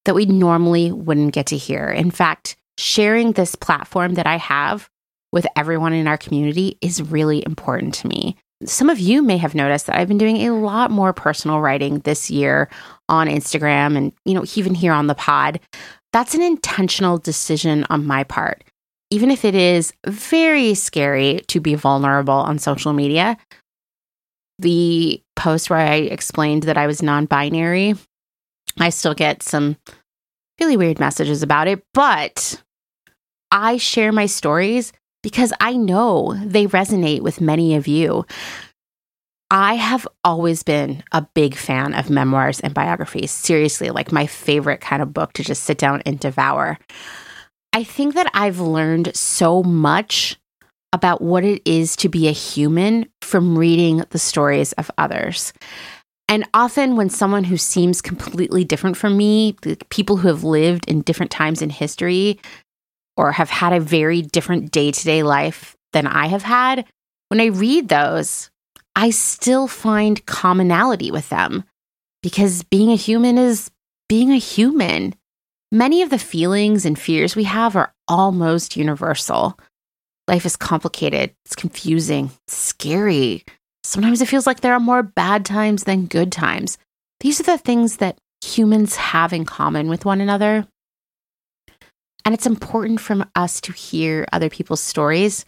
that 0.05 0.15
we 0.15 0.25
normally 0.25 0.93
wouldn't 0.93 1.35
get 1.35 1.47
to 1.47 1.57
hear. 1.57 1.89
In 1.89 2.11
fact, 2.13 2.57
sharing 2.79 3.33
this 3.33 3.57
platform 3.57 4.15
that 4.15 4.27
I 4.27 4.37
have 4.37 4.89
with 5.33 5.47
everyone 5.57 5.93
in 5.93 6.07
our 6.07 6.17
community 6.17 6.79
is 6.81 7.03
really 7.03 7.43
important 7.45 7.95
to 7.95 8.07
me. 8.07 8.37
Some 8.65 8.89
of 8.89 9.01
you 9.01 9.21
may 9.21 9.37
have 9.37 9.55
noticed 9.55 9.87
that 9.87 9.97
I've 9.97 10.09
been 10.09 10.17
doing 10.17 10.47
a 10.47 10.55
lot 10.55 10.91
more 10.91 11.13
personal 11.13 11.61
writing 11.61 11.99
this 12.01 12.31
year 12.31 12.71
on 13.09 13.27
Instagram 13.27 13.97
and, 13.97 14.13
you 14.25 14.33
know, 14.33 14.45
even 14.55 14.75
here 14.75 14.93
on 14.93 15.09
the 15.09 15.15
pod. 15.15 15.61
That's 16.13 16.35
an 16.35 16.41
intentional 16.41 17.19
decision 17.19 17.85
on 17.91 18.07
my 18.07 18.25
part. 18.25 18.65
Even 19.11 19.31
if 19.31 19.45
it 19.45 19.55
is 19.55 19.93
very 20.07 20.75
scary 20.75 21.41
to 21.49 21.61
be 21.61 21.75
vulnerable 21.75 22.35
on 22.35 22.59
social 22.59 22.93
media, 22.93 23.37
the 24.59 25.23
post 25.37 25.71
where 25.71 25.79
I 25.79 25.95
explained 25.97 26.65
that 26.65 26.79
I 26.79 26.87
was 26.87 27.03
non 27.03 27.27
binary, 27.27 27.95
I 28.79 28.89
still 28.91 29.15
get 29.15 29.43
some 29.43 29.77
really 30.61 30.77
weird 30.77 30.99
messages 30.99 31.43
about 31.43 31.69
it, 31.69 31.83
but 31.95 32.61
I 33.51 33.77
share 33.77 34.13
my 34.13 34.27
stories 34.27 34.93
because 35.23 35.53
I 35.61 35.75
know 35.75 36.35
they 36.45 36.67
resonate 36.67 37.21
with 37.21 37.41
many 37.41 37.75
of 37.75 37.87
you. 37.87 38.25
I 39.51 39.75
have 39.75 40.09
always 40.25 40.65
been 40.65 41.05
a 41.13 41.27
big 41.35 41.55
fan 41.55 41.95
of 41.95 42.11
memoirs 42.11 42.59
and 42.61 42.75
biographies. 42.75 43.31
Seriously, 43.31 43.91
like 43.91 44.11
my 44.11 44.27
favorite 44.27 44.81
kind 44.81 45.03
of 45.03 45.15
book 45.15 45.33
to 45.35 45.45
just 45.45 45.63
sit 45.63 45.79
down 45.79 46.03
and 46.05 46.19
devour. 46.19 46.79
I 47.77 47.85
think 47.85 48.15
that 48.15 48.31
I've 48.33 48.59
learned 48.59 49.15
so 49.15 49.63
much 49.63 50.39
about 50.95 51.21
what 51.21 51.45
it 51.45 51.61
is 51.67 51.95
to 51.97 52.09
be 52.09 52.27
a 52.27 52.33
human 52.33 53.05
from 53.21 53.59
reading 53.59 54.03
the 54.09 54.19
stories 54.19 54.73
of 54.73 54.91
others. 54.97 55.53
And 56.27 56.49
often, 56.55 56.97
when 56.97 57.11
someone 57.11 57.45
who 57.45 57.59
seems 57.59 58.01
completely 58.01 58.65
different 58.65 58.97
from 58.97 59.15
me, 59.19 59.57
people 59.91 60.17
who 60.17 60.29
have 60.29 60.43
lived 60.43 60.89
in 60.89 61.03
different 61.03 61.31
times 61.31 61.61
in 61.61 61.69
history 61.69 62.41
or 63.15 63.31
have 63.33 63.51
had 63.51 63.75
a 63.75 63.81
very 63.81 64.23
different 64.23 64.71
day 64.71 64.91
to 64.91 65.05
day 65.05 65.23
life 65.23 65.77
than 65.93 66.07
I 66.07 66.29
have 66.29 66.45
had, 66.45 66.87
when 67.29 67.43
I 67.43 67.49
read 67.49 67.91
those, 67.91 68.49
I 68.95 69.11
still 69.11 69.69
find 69.69 70.25
commonality 70.25 71.11
with 71.11 71.29
them 71.29 71.65
because 72.23 72.63
being 72.63 72.91
a 72.91 72.97
human 72.97 73.37
is 73.37 73.71
being 74.09 74.33
a 74.33 74.39
human. 74.39 75.15
Many 75.73 76.03
of 76.03 76.11
the 76.11 76.19
feelings 76.19 76.87
and 76.87 76.99
fears 76.99 77.35
we 77.35 77.45
have 77.45 77.75
are 77.75 77.93
almost 78.07 78.77
universal. 78.77 79.59
Life 80.29 80.47
is 80.47 80.57
complicated, 80.57 81.35
it's 81.45 81.57
confusing, 81.57 82.31
scary. 82.47 83.45
Sometimes 83.83 84.21
it 84.21 84.29
feels 84.29 84.47
like 84.47 84.61
there 84.61 84.75
are 84.75 84.81
more 84.81 85.03
bad 85.03 85.45
times 85.45 85.85
than 85.85 86.07
good 86.07 86.31
times. 86.31 86.79
These 87.21 87.41
are 87.41 87.45
the 87.45 87.59
things 87.59 87.97
that 87.97 88.19
humans 88.45 88.97
have 88.97 89.33
in 89.33 89.45
common 89.45 89.89
with 89.89 90.05
one 90.05 90.21
another. 90.21 90.67
And 92.25 92.35
it's 92.35 92.47
important 92.47 93.01
for 93.01 93.25
us 93.35 93.61
to 93.63 93.73
hear 93.73 94.27
other 94.33 94.51
people's 94.51 94.83
stories 94.83 95.45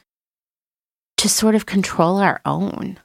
to 1.18 1.28
sort 1.28 1.54
of 1.54 1.66
control 1.66 2.18
our 2.18 2.40
own. 2.44 2.98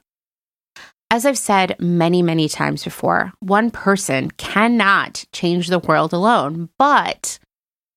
As 1.14 1.24
I've 1.24 1.38
said 1.38 1.76
many, 1.78 2.22
many 2.22 2.48
times 2.48 2.82
before, 2.82 3.32
one 3.38 3.70
person 3.70 4.32
cannot 4.32 5.24
change 5.32 5.68
the 5.68 5.78
world 5.78 6.12
alone, 6.12 6.70
but 6.76 7.38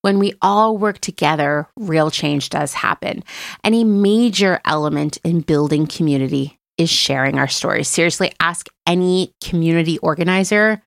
when 0.04 0.20
we 0.20 0.36
all 0.40 0.78
work 0.78 1.00
together, 1.00 1.68
real 1.76 2.12
change 2.12 2.50
does 2.50 2.76
happen. 2.76 3.24
And 3.64 3.74
a 3.74 3.86
major 3.86 4.62
element 4.66 5.18
in 5.24 5.42
building 5.42 5.88
community 5.88 6.60
is 6.78 6.92
sharing 6.92 7.40
our 7.40 7.48
stories. 7.48 7.88
Seriously, 7.88 8.32
ask 8.40 8.68
any 8.86 9.34
community 9.44 9.98
organizer, 9.98 10.84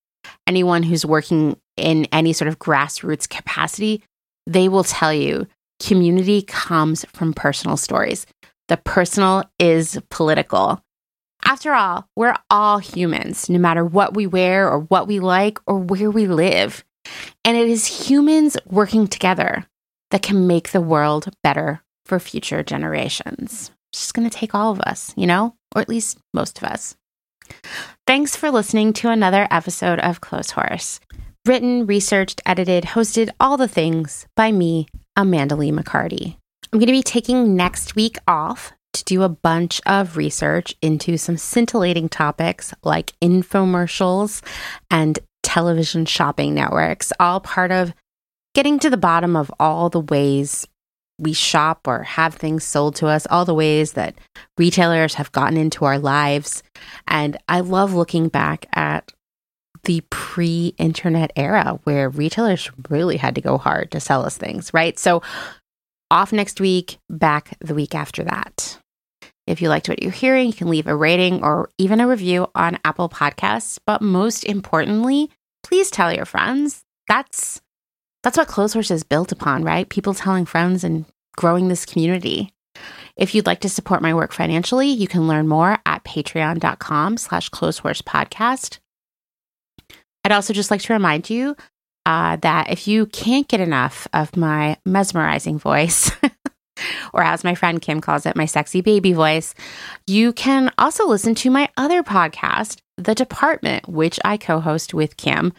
anyone 0.47 0.85
who's 0.85 1.05
working 1.05 1.57
in 1.77 2.05
any 2.13 2.33
sort 2.33 2.47
of 2.47 2.61
grassroots 2.61 3.29
capacity, 3.29 4.05
they 4.47 4.69
will 4.69 4.85
tell 4.85 5.13
you 5.13 5.49
community 5.81 6.43
comes 6.43 7.05
from 7.07 7.35
personal 7.35 7.77
stories. 7.77 8.25
The 8.69 8.77
personal 8.77 9.51
is 9.59 9.99
political. 10.11 10.81
After 11.45 11.73
all, 11.73 12.09
we're 12.17 12.37
all 12.49 12.79
humans, 12.79 13.49
no 13.49 13.59
matter 13.59 13.85
what 13.85 14.15
we 14.15 14.27
wear 14.27 14.69
or 14.69 14.81
what 14.81 15.09
we 15.09 15.21
like 15.21 15.59
or 15.67 15.79
where 15.79 16.11
we 16.11 16.27
live. 16.27 16.85
And 17.45 17.57
it 17.57 17.69
is 17.69 18.09
humans 18.09 18.57
working 18.67 19.07
together 19.07 19.67
that 20.11 20.23
can 20.23 20.47
make 20.47 20.71
the 20.71 20.81
world 20.81 21.29
better 21.43 21.83
for 22.05 22.19
future 22.19 22.63
generations. 22.63 23.71
It's 23.93 24.03
just 24.03 24.15
going 24.15 24.29
to 24.29 24.37
take 24.37 24.55
all 24.55 24.73
of 24.73 24.81
us, 24.81 25.13
you 25.17 25.27
know, 25.27 25.55
or 25.75 25.83
at 25.83 25.89
least 25.89 26.19
most 26.35 26.59
of 26.59 26.65
us. 26.65 26.97
Thanks 28.07 28.37
for 28.37 28.51
listening 28.51 28.93
to 28.95 29.11
another 29.11 29.49
episode 29.51 29.99
of 30.01 30.21
Clotheshorse. 30.21 31.01
Written, 31.47 31.87
researched, 31.87 32.41
edited, 32.45 32.85
hosted, 32.85 33.31
all 33.41 33.57
the 33.57 33.69
things 33.69 34.27
by 34.37 34.53
me, 34.53 34.87
Amanda 35.17 35.57
Lee 35.57 35.73
McCarty. 35.73 36.37
I'm 36.73 36.79
going 36.79 36.87
to 36.87 36.93
be 36.93 37.03
taking 37.03 37.57
next 37.57 37.97
week 37.97 38.19
off 38.29 38.73
to 38.93 39.05
do 39.05 39.23
a 39.23 39.29
bunch 39.29 39.81
of 39.87 40.17
research 40.17 40.75
into 40.83 41.17
some 41.17 41.37
scintillating 41.37 42.09
topics 42.09 42.75
like 42.83 43.13
infomercials 43.23 44.43
and 44.91 45.19
television 45.43 46.07
shopping 46.07 46.55
networks, 46.55 47.13
all 47.21 47.41
part 47.41 47.71
of 47.71 47.95
getting 48.55 48.79
to 48.79 48.91
the 48.91 48.97
bottom 48.97 49.37
of 49.37 49.51
all 49.61 49.89
the 49.89 50.01
ways 50.01 50.67
we 51.19 51.33
shop 51.33 51.87
or 51.87 52.03
have 52.03 52.35
things 52.35 52.65
sold 52.65 52.97
to 52.97 53.07
us, 53.07 53.27
all 53.31 53.45
the 53.45 53.55
ways 53.55 53.93
that 53.93 54.17
retailers 54.57 55.15
have 55.15 55.31
gotten 55.33 55.57
into 55.57 55.85
our 55.85 55.99
lives. 55.99 56.63
And 57.07 57.37
I 57.49 57.61
love 57.61 57.93
looking 57.93 58.29
back 58.29 58.67
at 58.73 59.13
the 59.85 60.03
pre 60.11 60.75
internet 60.79 61.33
era 61.37 61.79
where 61.85 62.09
retailers 62.09 62.71
really 62.89 63.17
had 63.17 63.35
to 63.35 63.41
go 63.41 63.59
hard 63.59 63.91
to 63.93 64.01
sell 64.01 64.25
us 64.25 64.37
things, 64.37 64.73
right? 64.75 64.99
So, 64.99 65.23
off 66.11 66.33
next 66.33 66.61
week, 66.61 66.99
back 67.09 67.57
the 67.61 67.75
week 67.75 67.95
after 67.95 68.25
that. 68.25 68.80
If 69.51 69.61
you 69.61 69.69
liked 69.69 69.89
what 69.89 70.03
you're 70.03 70.13
hearing, 70.13 70.47
you 70.47 70.53
can 70.53 70.69
leave 70.69 70.87
a 70.87 70.95
rating 70.95 71.43
or 71.43 71.71
even 71.77 72.01
a 72.01 72.07
review 72.07 72.47
on 72.55 72.79
Apple 72.85 73.09
Podcasts. 73.09 73.79
But 73.85 74.01
most 74.01 74.45
importantly, 74.45 75.29
please 75.65 75.91
tell 75.91 76.13
your 76.13 76.25
friends. 76.25 76.83
That's 77.09 77.61
that's 78.23 78.39
what 78.39 78.49
Clotheshorse 78.49 78.91
is 78.91 79.03
built 79.03 79.33
upon, 79.33 79.65
right? 79.65 79.89
People 79.89 80.15
telling 80.15 80.45
friends 80.45 80.85
and 80.85 81.05
growing 81.37 81.69
this 81.69 81.87
community. 81.87 82.53
If 83.17 83.35
you'd 83.35 83.47
like 83.47 83.61
to 83.61 83.69
support 83.69 84.03
my 84.03 84.15
work 84.15 84.33
financially, 84.33 84.89
you 84.89 85.09
can 85.09 85.27
learn 85.27 85.49
more 85.49 85.79
at 85.85 86.05
patreon.com 86.05 87.17
slash 87.17 87.51
clotheshorse 87.51 88.03
podcast. 88.03 88.79
I'd 90.25 90.33
also 90.33 90.53
just 90.53 90.71
like 90.71 90.83
to 90.83 90.93
remind 90.93 91.29
you 91.29 91.57
uh, 92.07 92.37
that 92.37 92.71
if 92.71 92.87
you 92.87 93.07
can't 93.07 93.49
get 93.49 93.61
enough 93.61 94.07
of 94.13 94.37
my 94.37 94.77
mesmerizing 94.87 95.59
voice, 95.59 96.11
or 97.13 97.23
as 97.23 97.45
my 97.45 97.55
friend 97.55 97.81
Kim 97.81 98.01
calls 98.01 98.27
it, 98.27 98.37
my 98.37 98.47
sexy 98.47 98.81
baby 98.81 99.13
voice. 99.13 99.55
You 100.07 100.33
can 100.33 100.73
also 100.79 101.07
listen 101.07 101.35
to 101.37 101.51
my 101.51 101.69
other 101.77 102.03
podcast, 102.03 102.79
The 102.97 103.15
Department, 103.15 103.89
which 103.89 104.19
I 104.25 104.37
co 104.37 104.61
host 104.61 104.95
with 104.95 105.17
Kim. 105.17 105.53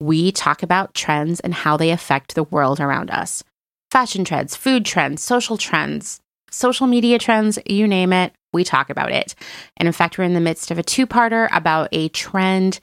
We 0.00 0.30
talk 0.30 0.62
about 0.62 0.94
trends 0.94 1.40
and 1.40 1.52
how 1.52 1.76
they 1.76 1.90
affect 1.90 2.34
the 2.34 2.44
world 2.44 2.80
around 2.80 3.10
us 3.10 3.42
fashion 3.90 4.24
trends, 4.24 4.54
food 4.54 4.84
trends, 4.84 5.22
social 5.22 5.56
trends, 5.56 6.20
social 6.50 6.86
media 6.86 7.18
trends, 7.18 7.58
you 7.66 7.86
name 7.86 8.12
it, 8.12 8.32
we 8.52 8.64
talk 8.64 8.90
about 8.90 9.12
it. 9.12 9.34
And 9.76 9.86
in 9.86 9.92
fact, 9.92 10.18
we're 10.18 10.24
in 10.24 10.34
the 10.34 10.40
midst 10.40 10.70
of 10.70 10.78
a 10.78 10.82
two 10.82 11.06
parter 11.06 11.48
about 11.52 11.88
a 11.92 12.08
trend 12.08 12.80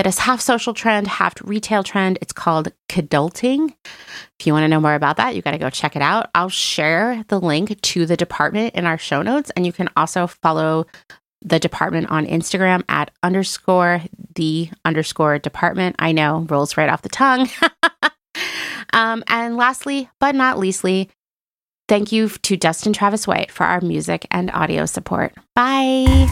that 0.00 0.08
is 0.08 0.18
half 0.18 0.40
social 0.40 0.72
trend, 0.72 1.06
half 1.06 1.34
retail 1.44 1.82
trend. 1.82 2.16
It's 2.22 2.32
called 2.32 2.72
Kidulting. 2.88 3.74
If 4.38 4.46
you 4.46 4.54
want 4.54 4.64
to 4.64 4.68
know 4.68 4.80
more 4.80 4.94
about 4.94 5.18
that, 5.18 5.36
you 5.36 5.42
got 5.42 5.50
to 5.50 5.58
go 5.58 5.68
check 5.68 5.94
it 5.94 6.00
out. 6.00 6.30
I'll 6.34 6.48
share 6.48 7.22
the 7.28 7.38
link 7.38 7.78
to 7.78 8.06
the 8.06 8.16
department 8.16 8.74
in 8.74 8.86
our 8.86 8.96
show 8.96 9.20
notes, 9.20 9.50
and 9.54 9.66
you 9.66 9.74
can 9.74 9.90
also 9.98 10.26
follow 10.26 10.86
the 11.42 11.58
department 11.58 12.10
on 12.10 12.24
Instagram 12.24 12.82
at 12.88 13.10
underscore 13.22 14.00
the 14.36 14.70
underscore 14.86 15.38
department. 15.38 15.96
I 15.98 16.12
know 16.12 16.46
rolls 16.48 16.78
right 16.78 16.88
off 16.88 17.02
the 17.02 17.10
tongue. 17.10 17.50
um, 18.94 19.22
and 19.28 19.58
lastly, 19.58 20.08
but 20.18 20.34
not 20.34 20.58
leastly, 20.58 21.10
thank 21.90 22.10
you 22.10 22.30
to 22.30 22.56
Dustin 22.56 22.94
Travis 22.94 23.26
White 23.26 23.50
for 23.50 23.64
our 23.64 23.82
music 23.82 24.26
and 24.30 24.50
audio 24.52 24.86
support. 24.86 25.34
Bye. 25.54 26.26